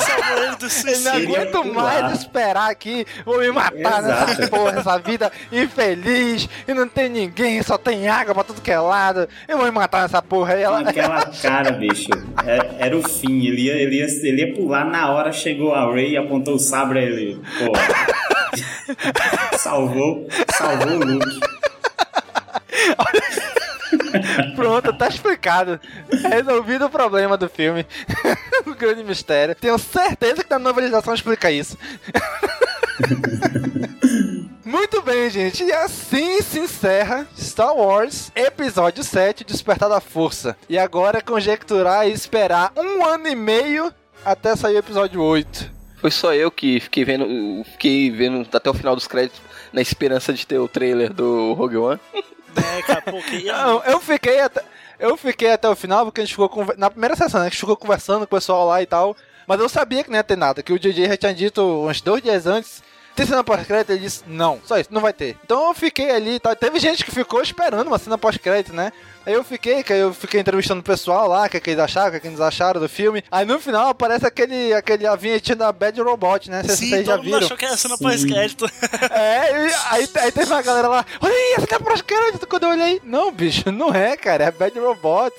[0.88, 4.50] Eu não aguento mais esperar aqui, vou me matar nessa Exato.
[4.50, 8.80] porra, essa vida infeliz, e não tem ninguém, só tem água pra tudo que é
[8.80, 10.64] lado, eu vou me matar nessa porra aí.
[10.64, 10.80] Ela...
[10.80, 12.10] Aquela cara, bicho.
[12.46, 13.46] É- Era, o fim.
[13.46, 16.60] Ele ia, ele, ia, ele ia pular na hora, chegou a Ray e apontou o
[16.60, 17.42] sabre ele.
[17.60, 17.74] Pô.
[19.58, 21.40] salvou, salvou o Luke.
[24.56, 25.80] Pronto, tá explicado.
[26.30, 27.86] Resolvido o problema do filme.
[28.66, 29.56] o grande mistério.
[29.56, 31.78] Tenho certeza que na novelização explica isso.
[34.64, 35.64] Muito bem, gente.
[35.64, 40.58] E assim se encerra Star Wars Episódio 7 Despertar da Força.
[40.70, 43.94] E agora é conjecturar e esperar um ano e meio
[44.24, 45.72] até sair o episódio 8.
[45.98, 47.26] Foi só eu que fiquei vendo,
[47.72, 51.78] fiquei vendo até o final dos créditos na esperança de ter o trailer do Rogue
[51.78, 52.00] One.
[52.56, 53.64] É.
[53.64, 54.62] Não, eu fiquei até.
[55.00, 57.50] Eu fiquei até o final porque a gente ficou conver- na primeira sessão, né, a
[57.50, 59.16] gente ficou conversando com o pessoal lá e tal.
[59.46, 62.00] Mas eu sabia que não ia ter nada, que o DJ já tinha dito uns
[62.00, 62.82] dois dias antes.
[63.16, 63.92] Tem cena pós-crédito?
[63.92, 65.38] Ele disse, não, só isso, não vai ter.
[65.44, 66.56] Então eu fiquei ali e tal.
[66.56, 68.92] Teve gente que ficou esperando uma cena pós-crédito, né?
[69.26, 71.70] Aí eu fiquei, que aí eu fiquei entrevistando o pessoal lá, o que, é que
[71.70, 73.24] eles acharam, o que, é que eles acharam do filme.
[73.32, 76.62] Aí no final aparece aquele, aquele a vinhetinha da Bad Robot, né?
[76.64, 77.38] Vocês Sim, vocês já viram.
[77.40, 78.66] achou que era cena pós-crédito.
[79.14, 82.48] É, e aí, aí teve uma galera lá, olha aí, essa cena pós-crédito.
[82.48, 85.34] Quando eu olhei, não, bicho, não é, cara, é Bad Robot.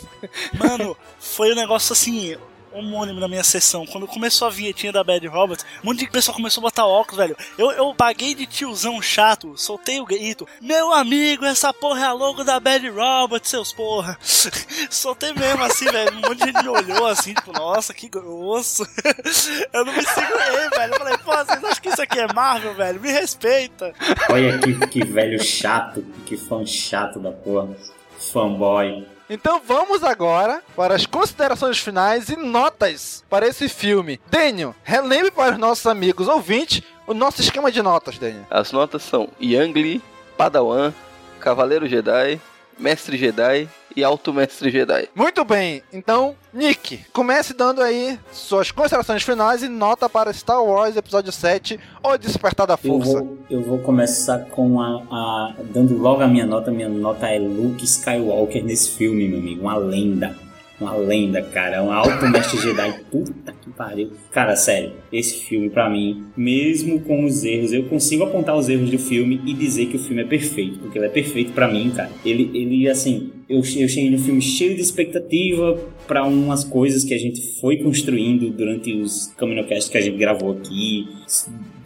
[0.55, 2.37] Mano, foi um negócio assim,
[2.75, 3.87] homônimo na minha sessão.
[3.87, 7.19] Quando começou a vinhetinha da Bad Robot, um monte de pessoal começou a botar óculos,
[7.19, 7.37] velho.
[7.57, 10.47] Eu, eu paguei de tiozão chato, soltei o grito.
[10.61, 14.19] Meu amigo, essa porra é a logo da Bad Robot, seus porra.
[14.91, 16.13] soltei mesmo assim, velho.
[16.17, 18.87] Um monte de gente me olhou assim, tipo, nossa, que grosso.
[19.73, 20.93] eu não me segurei, velho.
[20.93, 23.01] Eu falei, pô, vocês acham que isso aqui é Marvel, velho?
[23.01, 23.93] Me respeita.
[24.31, 27.77] Olha que, que velho chato, que fã chato da porra.
[28.33, 29.14] Fanboy.
[29.29, 34.21] Então vamos agora para as considerações finais e notas para esse filme.
[34.31, 38.47] Daniel, relembre para os nossos amigos ouvintes o nosso esquema de notas, Daniel.
[38.51, 40.03] As notas são Yangli,
[40.37, 40.93] Padawan,
[41.41, 42.41] Cavaleiro Jedi,
[42.79, 45.09] Mestre Jedi e Alto Mestre Jedi.
[45.15, 50.97] Muito bem, então, Nick, comece dando aí suas considerações finais e nota para Star Wars
[50.97, 53.19] Episódio 7, O Despertar da Eu Força.
[53.21, 56.71] vou, eu vou começar com a, a- Dando logo a minha nota.
[56.71, 59.63] Minha nota é Luke Skywalker nesse filme, meu amigo.
[59.63, 60.35] Uma lenda.
[60.81, 61.83] Uma lenda, cara.
[61.83, 63.01] Um alto mestre Jedi.
[63.11, 64.11] Puta que pariu.
[64.33, 64.93] Cara, sério.
[65.13, 69.41] Esse filme, pra mim, mesmo com os erros, eu consigo apontar os erros do filme
[69.47, 70.79] e dizer que o filme é perfeito.
[70.81, 72.11] Porque ele é perfeito pra mim, cara.
[72.25, 73.31] Ele, ele assim.
[73.49, 77.77] Eu, eu cheguei no filme cheio de expectativa pra umas coisas que a gente foi
[77.77, 81.07] construindo durante os Caminocasts que a gente gravou aqui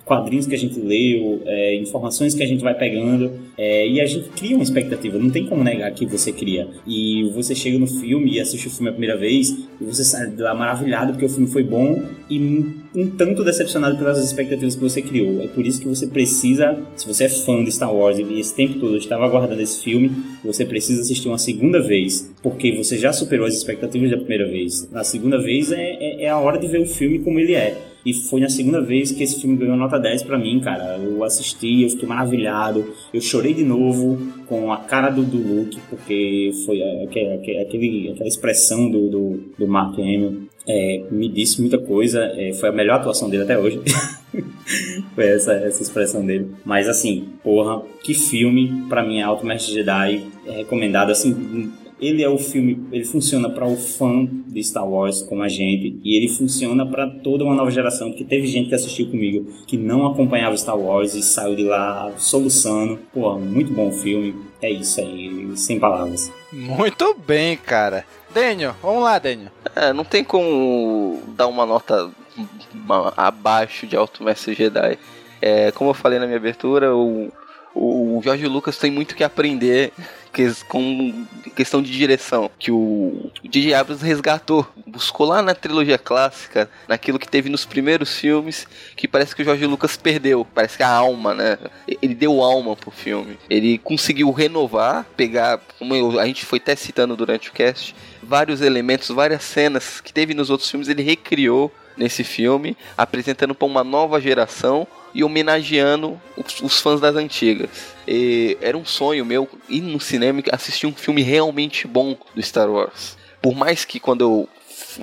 [0.08, 4.06] quadrinhos que a gente leu, é, informações que a gente vai pegando, é, e a
[4.06, 6.68] gente cria uma expectativa, não tem como negar que você cria.
[6.86, 10.30] E você chega no filme e assiste o filme a primeira vez, e você sai
[10.30, 12.38] de lá maravilhado porque o filme foi bom, e
[12.94, 15.42] um, tanto decepcionado pelas expectativas que você criou.
[15.42, 18.54] É por isso que você precisa, se você é fã de Star Wars e esse
[18.54, 20.12] tempo todo estava aguardando esse filme,
[20.44, 24.88] você precisa assistir uma segunda vez, porque você já superou as expectativas da primeira vez.
[24.92, 27.76] Na segunda vez é, é, é a hora de ver o filme como ele é.
[28.08, 30.96] E foi na segunda vez que esse filme ganhou nota 10 para mim, cara.
[30.96, 32.94] Eu assisti, eu fiquei maravilhado.
[33.12, 38.28] Eu chorei de novo com a cara do, do Luke, porque foi aquele, aquele, aquela
[38.28, 40.48] expressão do, do, do Mark Hamill.
[40.66, 42.20] É, me disse muita coisa.
[42.36, 43.80] É, foi a melhor atuação dele até hoje.
[45.14, 46.50] foi essa, essa expressão dele.
[46.64, 48.84] Mas assim, porra, que filme.
[48.88, 50.26] Pra mim é Alto Mestre Jedi.
[50.46, 51.70] É recomendado, assim
[52.00, 55.98] ele é o filme, ele funciona para o fã de Star Wars como a gente
[56.04, 59.76] e ele funciona para toda uma nova geração, porque teve gente que assistiu comigo que
[59.76, 62.98] não acompanhava Star Wars e saiu de lá soluçando.
[63.12, 64.34] Pô, muito bom filme.
[64.60, 66.32] É isso aí, sem palavras.
[66.52, 68.04] Muito bem, cara.
[68.32, 69.50] Daniel, vamos lá, Daniel.
[69.74, 72.10] É, não tem como dar uma nota
[73.16, 74.98] abaixo de Alto Mestre Jedi.
[75.40, 77.32] É, como eu falei na minha abertura, o,
[77.74, 79.92] o Jorge Lucas tem muito que aprender
[80.68, 81.26] com
[81.56, 87.28] questão de direção, que o DJ Abrams resgatou, buscou lá na trilogia clássica, naquilo que
[87.28, 91.34] teve nos primeiros filmes, que parece que o Jorge Lucas perdeu, parece que a alma,
[91.34, 91.58] né?
[92.00, 93.38] Ele deu alma pro filme.
[93.50, 98.60] Ele conseguiu renovar, pegar, como eu, a gente foi até citando durante o cast, vários
[98.60, 103.82] elementos, várias cenas que teve nos outros filmes, ele recriou nesse filme, apresentando para uma
[103.82, 104.86] nova geração
[105.18, 107.68] e homenageando os, os fãs das antigas.
[108.06, 112.40] E era um sonho meu ir no cinema e assistir um filme realmente bom do
[112.40, 113.18] Star Wars.
[113.42, 114.48] Por mais que quando eu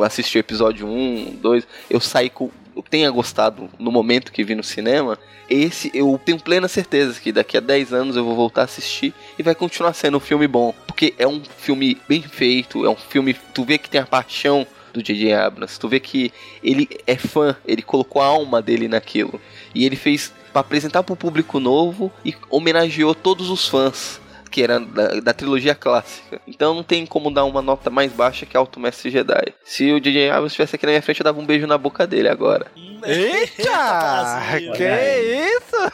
[0.06, 4.54] assisti o episódio 1, 2, eu saí com eu tenha gostado no momento que vi
[4.54, 5.18] no cinema,
[5.50, 9.14] esse eu tenho plena certeza que daqui a 10 anos eu vou voltar a assistir
[9.40, 12.96] e vai continuar sendo um filme bom, porque é um filme bem feito, é um
[12.96, 15.34] filme tu vê que tem a paixão do J.J.
[15.34, 15.78] Abrams.
[15.80, 16.32] Tu vê que
[16.64, 19.40] ele é fã, ele colocou a alma dele naquilo.
[19.74, 24.64] E ele fez para apresentar para o público novo e homenageou todos os fãs que
[24.64, 26.40] era da, da, trilogia clássica.
[26.48, 29.54] Então não tem como dar uma nota mais baixa que Alto Mestre Jedi.
[29.66, 30.30] Se o J.J.
[30.30, 32.68] Abrams estivesse aqui na minha frente, eu dava um beijo na boca dele agora.
[33.04, 34.40] Eita!
[34.78, 34.84] que
[35.58, 35.92] isso?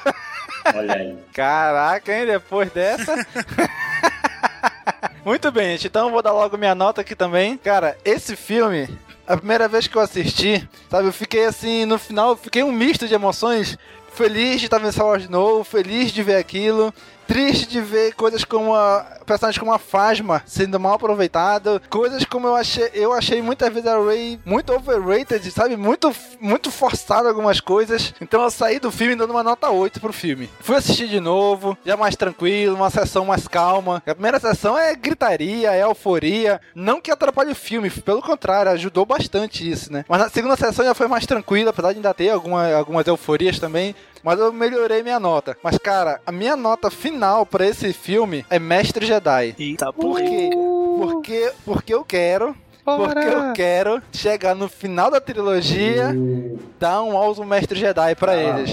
[0.76, 1.18] Olha aí.
[1.34, 2.28] Caraca, hein?
[2.28, 3.16] Depois dessa.
[5.24, 5.88] Muito bem, gente.
[5.88, 7.56] Então eu vou dar logo minha nota aqui também.
[7.58, 8.90] Cara, esse filme,
[9.28, 13.08] a primeira vez que eu assisti, sabe, eu fiquei assim, no final, fiquei um misto
[13.08, 13.78] de emoções.
[14.14, 16.94] Feliz de estar vendo Star Wars de novo, feliz de ver aquilo,
[17.32, 22.46] triste de ver coisas como a personagens como a Fasma sendo mal aproveitado, coisas como
[22.46, 25.78] eu achei, eu achei muitas vezes a Ray muito overrated, sabe?
[25.78, 28.14] Muito muito forçado algumas coisas.
[28.20, 30.50] Então eu saí do filme dando uma nota 8 pro filme.
[30.60, 34.04] Fui assistir de novo, já mais tranquilo, uma sessão mais calma.
[34.06, 39.06] A primeira sessão é gritaria, é euforia, não que atrapalhe o filme, pelo contrário, ajudou
[39.06, 40.04] bastante isso, né?
[40.10, 43.58] Mas na segunda sessão já foi mais tranquila, apesar de ainda ter alguma, algumas euforias
[43.58, 43.96] também.
[44.24, 45.58] Mas eu melhorei minha nota.
[45.64, 49.56] Mas, cara, a minha nota final para esse filme é Mestre Jedi.
[49.58, 50.50] Eita, por quê?
[50.98, 56.60] Porque, porque eu quero porque eu quero chegar no final da trilogia, uh.
[56.80, 58.72] dar um alto mestre Jedi pra eles.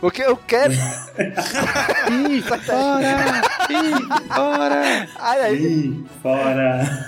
[0.00, 0.72] Porque eu quero.
[2.30, 3.42] Ih, fora!
[3.68, 5.08] Ih, fora!
[5.18, 5.54] Ai, ai.
[5.56, 7.06] Ih, fora!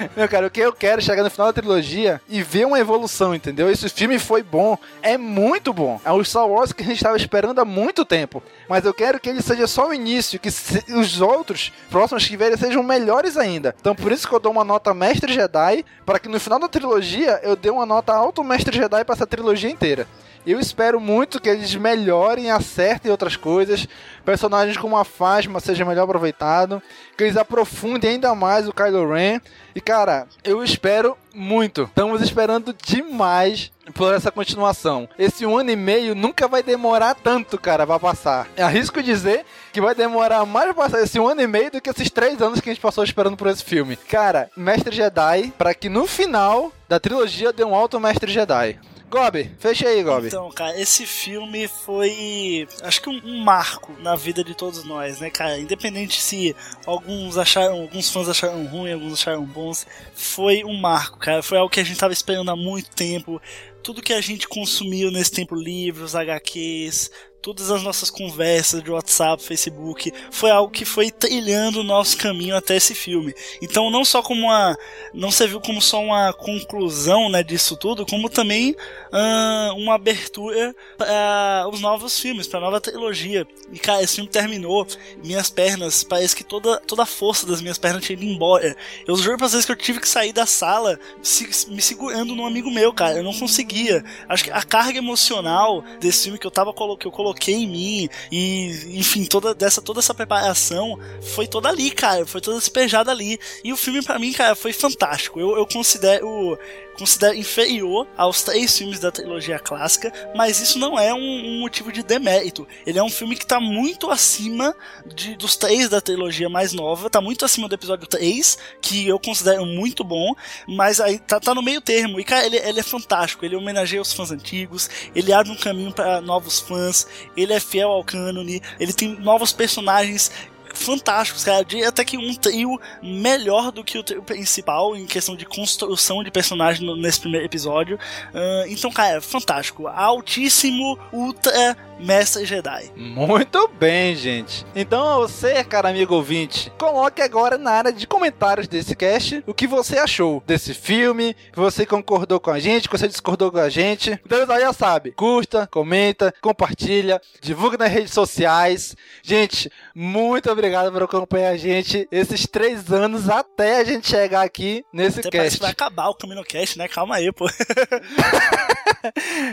[0.16, 2.78] Meu cara, o que eu quero é chegar no final da trilogia e ver uma
[2.78, 3.70] evolução, entendeu?
[3.70, 6.00] Esse filme foi bom, é muito bom.
[6.04, 8.42] É o Star Wars que a gente estava esperando há muito tempo.
[8.68, 12.56] Mas eu quero que ele seja só o início, que os outros próximos que vierem
[12.56, 13.74] sejam melhores ainda.
[13.80, 16.68] Então por isso que eu dou uma nota Mestre Jedi, para que no final da
[16.68, 20.06] trilogia eu dê uma nota Alto Mestre Jedi para essa trilogia inteira.
[20.46, 23.88] Eu espero muito que eles melhorem, acertem outras coisas,
[24.24, 26.80] personagens como a Phasma seja melhor aproveitado,
[27.18, 29.40] que eles aprofundem ainda mais o Kylo Ren.
[29.74, 31.82] E cara, eu espero muito.
[31.82, 35.08] Estamos esperando demais por essa continuação.
[35.18, 38.46] Esse um ano e meio nunca vai demorar tanto, cara, pra passar.
[38.56, 41.80] Eu arrisco dizer que vai demorar mais pra passar esse um ano e meio do
[41.80, 43.96] que esses três anos que a gente passou esperando por esse filme.
[43.96, 48.78] Cara, Mestre Jedi, para que no final da trilogia dê um alto Mestre Jedi.
[49.16, 50.26] Gobi, fecha aí, Gobi.
[50.26, 55.20] Então, cara, esse filme foi, acho que um, um, marco na vida de todos nós,
[55.20, 55.58] né, cara?
[55.58, 56.54] Independente se
[56.84, 61.42] alguns acharam, alguns fãs acharam ruim, alguns acharam bons, foi um marco, cara.
[61.42, 63.40] Foi algo que a gente tava esperando há muito tempo.
[63.82, 67.10] Tudo que a gente consumiu nesse tempo, livros, HQs,
[67.46, 72.56] todas as nossas conversas de WhatsApp, Facebook, foi algo que foi trilhando o nosso caminho
[72.56, 73.32] até esse filme.
[73.62, 74.76] Então, não só como uma.
[75.14, 81.68] Não serviu como só uma conclusão né, disso tudo, como também uh, uma abertura para
[81.72, 83.46] os novos filmes, para a nova trilogia.
[83.72, 84.84] E, cara, esse filme terminou,
[85.22, 88.76] minhas pernas, parece que toda, toda a força das minhas pernas tinha ido embora.
[89.06, 92.44] Eu juro pra vocês que eu tive que sair da sala se, me segurando num
[92.44, 93.18] amigo meu, cara.
[93.18, 94.04] Eu não conseguia.
[94.28, 98.08] Acho que a carga emocional desse filme que eu tava que eu coloquei em mim
[98.30, 100.98] e, enfim, toda dessa toda essa preparação
[101.34, 102.26] foi toda ali, cara.
[102.26, 103.38] Foi toda despejada ali.
[103.62, 105.40] E o filme para mim, cara, foi fantástico.
[105.40, 106.58] Eu, eu considero
[106.96, 111.92] considero inferior aos três filmes da trilogia clássica, mas isso não é um, um motivo
[111.92, 112.66] de demérito.
[112.86, 114.74] Ele é um filme que está muito acima
[115.06, 119.18] de, dos três da trilogia mais nova, está muito acima do episódio 3, que eu
[119.18, 120.34] considero muito bom,
[120.66, 122.18] mas aí tá, tá no meio termo.
[122.18, 125.92] E cara, ele, ele é fantástico, ele homenageia os fãs antigos, ele abre um caminho
[125.92, 130.30] para novos fãs, ele é fiel ao cânone, ele tem novos personagens
[130.76, 131.64] fantásticos, cara.
[131.64, 136.22] De até que um trio melhor do que o trio principal em questão de construção
[136.22, 137.96] de personagem nesse primeiro episódio.
[137.96, 139.86] Uh, então, cara, fantástico.
[139.88, 142.90] Altíssimo, ultra mestre Jedi.
[142.94, 144.64] Muito bem, gente.
[144.74, 149.66] Então, você, cara amigo ouvinte, coloque agora na área de comentários desse cast o que
[149.66, 154.18] você achou desse filme, você concordou com a gente, você discordou com a gente.
[154.24, 158.96] Então, já sabe, curta, comenta, compartilha, divulga nas redes sociais.
[159.22, 164.84] Gente, muito obrigado por acompanhar a gente esses três anos até a gente chegar aqui
[164.92, 165.56] nesse Até cast.
[165.56, 166.88] que vai acabar o Camino Cast, né?
[166.88, 167.46] Calma aí, pô.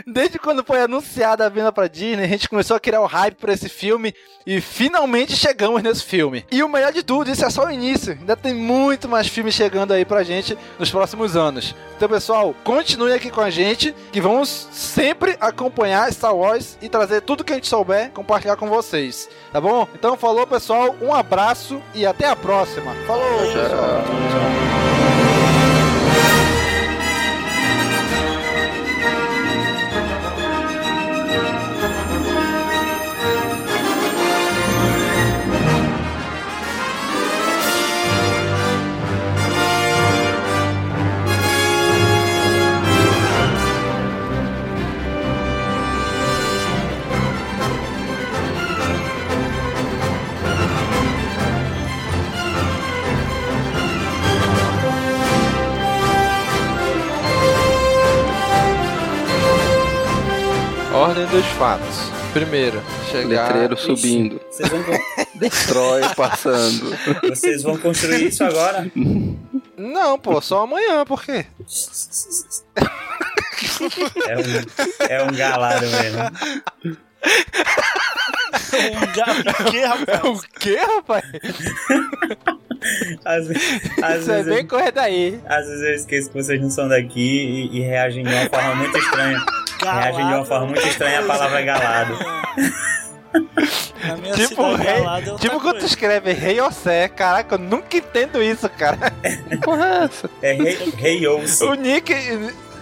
[0.06, 3.36] Desde quando foi anunciada a vinda pra Disney, a gente começou a criar o hype
[3.36, 4.14] pra esse filme
[4.46, 6.44] e finalmente chegamos nesse filme.
[6.50, 8.16] E o melhor de tudo, isso é só o início.
[8.18, 11.74] Ainda tem muito mais filmes chegando aí pra gente nos próximos anos.
[11.96, 17.22] Então, pessoal, continue aqui com a gente que vamos sempre acompanhar Star Wars e trazer
[17.22, 19.28] tudo que a gente souber, compartilhar com vocês.
[19.52, 19.86] Tá bom?
[19.94, 20.94] Então, falou, pessoal.
[21.04, 22.94] Um abraço e até a próxima.
[23.06, 24.93] Falou, pessoal.
[60.94, 62.08] Ordem dos fatos.
[62.32, 63.48] Primeiro, chegar.
[63.48, 64.40] Letreiro subindo.
[64.48, 64.80] Vocês vão...
[65.34, 66.96] Destrói passando.
[67.28, 68.88] Vocês vão construir isso agora?
[69.76, 71.46] Não, pô, só amanhã, por quê?
[74.28, 76.20] É um, é um galado mesmo.
[78.54, 79.64] um.
[79.64, 80.22] O que, rapaz?
[80.24, 81.24] O que, rapaz?
[83.24, 83.48] Às,
[84.02, 85.40] às Isso é bem eu, correr daí.
[85.46, 88.74] às vezes eu esqueço que vocês não são daqui e, e reagem de uma forma
[88.74, 89.38] muito estranha.
[89.82, 92.18] Reagem de uma forma muito estranha à palavra galado.
[94.04, 97.08] Na minha Tipo, cidade, rei, galado é tipo quando tu escreve rei Ossé.
[97.08, 99.12] Caraca, eu nunca entendo isso, cara.
[99.62, 100.10] Porra,
[100.42, 100.50] é?
[100.50, 101.66] É rei, rei ouço.
[101.70, 102.12] O Nick.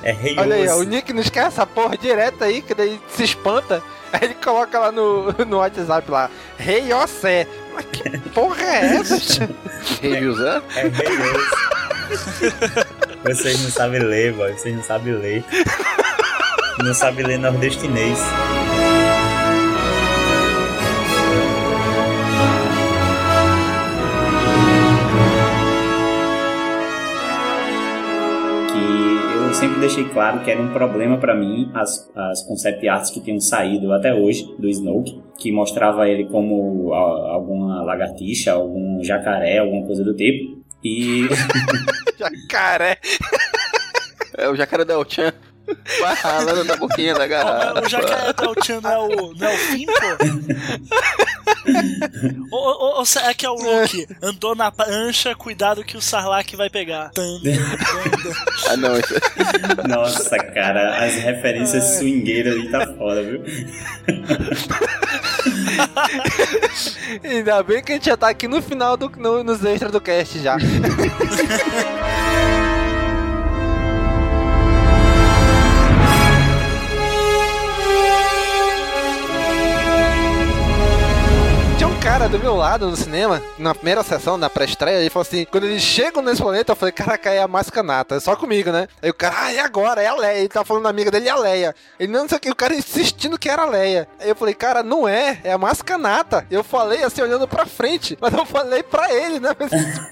[0.03, 0.83] É rei Olha aí, o.
[0.83, 3.83] Nick não esquece essa porra direto aí, que daí se espanta.
[4.13, 7.47] Aí ele coloca lá no, no WhatsApp lá, Rei Ossé.
[7.73, 9.49] Mas que porra é essa?
[10.03, 10.63] Rei José?
[10.77, 11.09] É rei.
[13.25, 14.53] Vocês não sabem ler, boy.
[14.53, 15.43] Vocês não sabem ler.
[16.85, 18.19] Não sabem ler nordestinês.
[29.53, 33.21] Eu sempre deixei claro que era um problema pra mim as, as concept arts que
[33.21, 39.59] tinham saído até hoje do Snoke, que mostrava ele como a- alguma lagartixa, algum jacaré,
[39.59, 40.59] alguma coisa do tipo.
[40.83, 41.29] E
[42.19, 42.97] Jacaré.
[44.39, 44.99] É o jacaré da
[46.01, 47.85] Vai ralando na boquinha da garrafa.
[47.85, 49.93] O jacaré do Chan não é o, não é o fim, pô?
[52.51, 54.07] ou, ou- ou será que é o Luke?
[54.23, 57.11] Andou na prancha, cuidado que o Sarlacc vai pegar.
[58.69, 59.15] Ah, não, isso
[59.89, 63.43] nossa, cara, as referências swingueiras ali tá foda, viu?
[67.25, 70.01] Ainda bem que a gente já tá aqui no final do, no- nos extras do
[70.01, 70.57] cast já.
[82.13, 85.65] cara do meu lado no cinema, na primeira sessão, na pré-estreia, ele falou assim: quando
[85.65, 88.87] eles chegam nesse planeta, eu falei, caraca, é a Mascanata, é só comigo, né?
[89.01, 90.03] Aí o cara, ah, e agora?
[90.03, 90.41] É a Leia.
[90.41, 91.75] Ele tá falando da amiga dele, é a Leia.
[91.99, 94.07] Ele não sei o que, o cara insistindo que era a Leia.
[94.21, 96.47] Aí eu falei, cara, não é, é a Mascanata.
[96.51, 99.57] Eu falei assim, olhando pra frente, mas eu falei pra ele, né?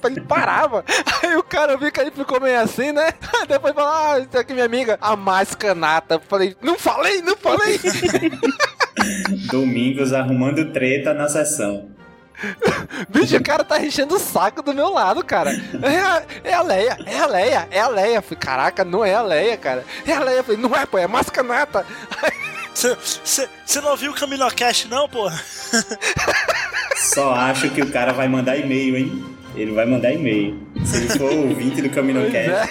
[0.03, 0.83] Ele parava.
[1.23, 3.13] Aí o cara viu que ele ficou meio assim, né?
[3.47, 6.15] Depois falou, ah, isso aqui é minha amiga, a Mascanata.
[6.15, 7.79] Eu falei, não falei, não falei.
[9.51, 11.89] Domingos arrumando treta na sessão.
[13.09, 15.51] Bicho, o cara tá enchendo o saco do meu lado, cara.
[15.83, 18.23] É a, é a Leia, é a Leia, é a Leia.
[18.23, 19.85] Falei, caraca, não é a Leia, cara.
[20.07, 20.39] É a Leia.
[20.39, 21.85] Eu falei, não é, pô, é Mascanata.
[22.75, 25.31] Você não ouviu o Caminocast, não, pô?
[26.97, 29.37] Só acho que o cara vai mandar e-mail, hein?
[29.55, 30.59] Ele vai mandar e-mail.
[30.85, 32.51] Se ele for ouvinte do Caminocast.
[32.51, 32.69] É.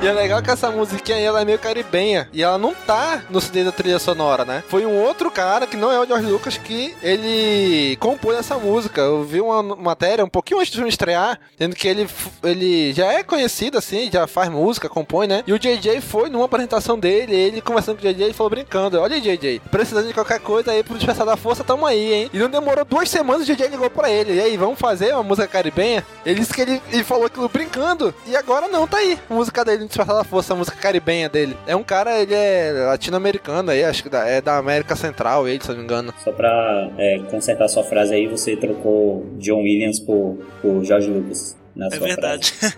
[0.00, 2.28] E é legal que essa musiquinha aí, ela é meio caribenha.
[2.32, 4.62] E ela não tá no CD da trilha sonora, né?
[4.68, 9.00] Foi um outro cara, que não é o George Lucas, que ele compôs essa música.
[9.00, 12.08] Eu vi uma matéria um pouquinho antes de me estrear, dizendo que ele,
[12.44, 15.42] ele já é conhecido, assim, já faz música, compõe, né?
[15.44, 19.00] E o JJ foi numa apresentação dele, ele conversando com o JJ, ele falou brincando,
[19.00, 22.30] olha JJ, precisando de qualquer coisa aí pro Dispersar da Força, tamo aí, hein?
[22.32, 25.24] E não demorou duas semanas, o JJ ligou pra ele, e aí, vamos fazer uma
[25.24, 26.06] música caribenha?
[26.24, 29.87] Ele disse que ele, ele falou aquilo brincando, e agora não, tá aí, música dele
[29.88, 31.56] Despertar da Força, a música caribenha dele.
[31.66, 35.62] É um cara, ele é latino-americano aí, acho que da- é da América Central, ele,
[35.62, 36.14] se eu não me engano.
[36.22, 41.56] Só pra é, consertar sua frase aí, você trocou John Williams por, por George Lucas.
[41.74, 42.50] Na É sua verdade.
[42.52, 42.76] Frase.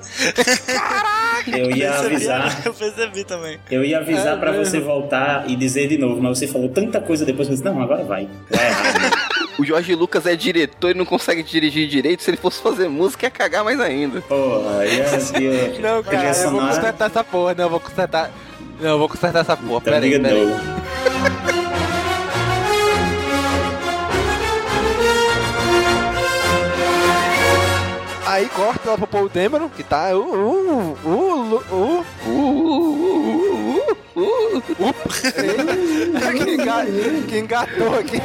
[1.59, 2.63] Eu ia Percebi, avisar.
[2.67, 3.59] Eu percebi também.
[3.71, 4.67] Eu ia avisar É pra mesmo.
[4.67, 7.65] você voltar e dizer de novo, mas você falou tanta coisa depois que eu disse,
[7.69, 8.29] não, agora vai.
[8.51, 9.30] Vai errado.
[9.61, 12.23] O Jorge Lucas é diretor e não consegue dirigir direito.
[12.23, 14.23] Se ele fosse fazer música, ia cagar mais ainda.
[14.23, 14.35] Pô,
[15.83, 17.55] não, cara, eu vou consertar essa porra.
[17.55, 18.31] Não, eu vou consertar.
[18.81, 19.83] Não, eu vou consertar essa porra.
[19.83, 20.35] Pera aí, pera
[28.27, 30.17] Aí corta lá pro Paul Dameron, que tá.
[30.17, 32.47] Uh uh uh, uh, uh, uh, uh,
[34.17, 34.95] uh, uh, uh, uh.
[37.29, 38.23] que engatou aqui.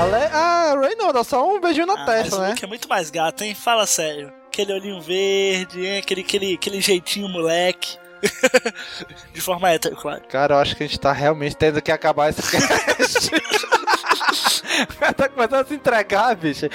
[0.00, 0.30] A Le...
[0.32, 2.48] Ah, Ray não, dá só um beijinho na Ah, testa, o né?
[2.50, 3.54] Luke é muito mais gato, hein?
[3.54, 4.32] Fala sério.
[4.46, 5.98] Aquele olhinho verde, hein?
[5.98, 7.98] Aquele, aquele, aquele jeitinho moleque.
[9.34, 10.22] De forma hétero, claro.
[10.28, 13.30] Cara, eu acho que a gente tá realmente tendo que acabar esse cast.
[14.90, 16.66] o cara tá começando a se entregar, bicho.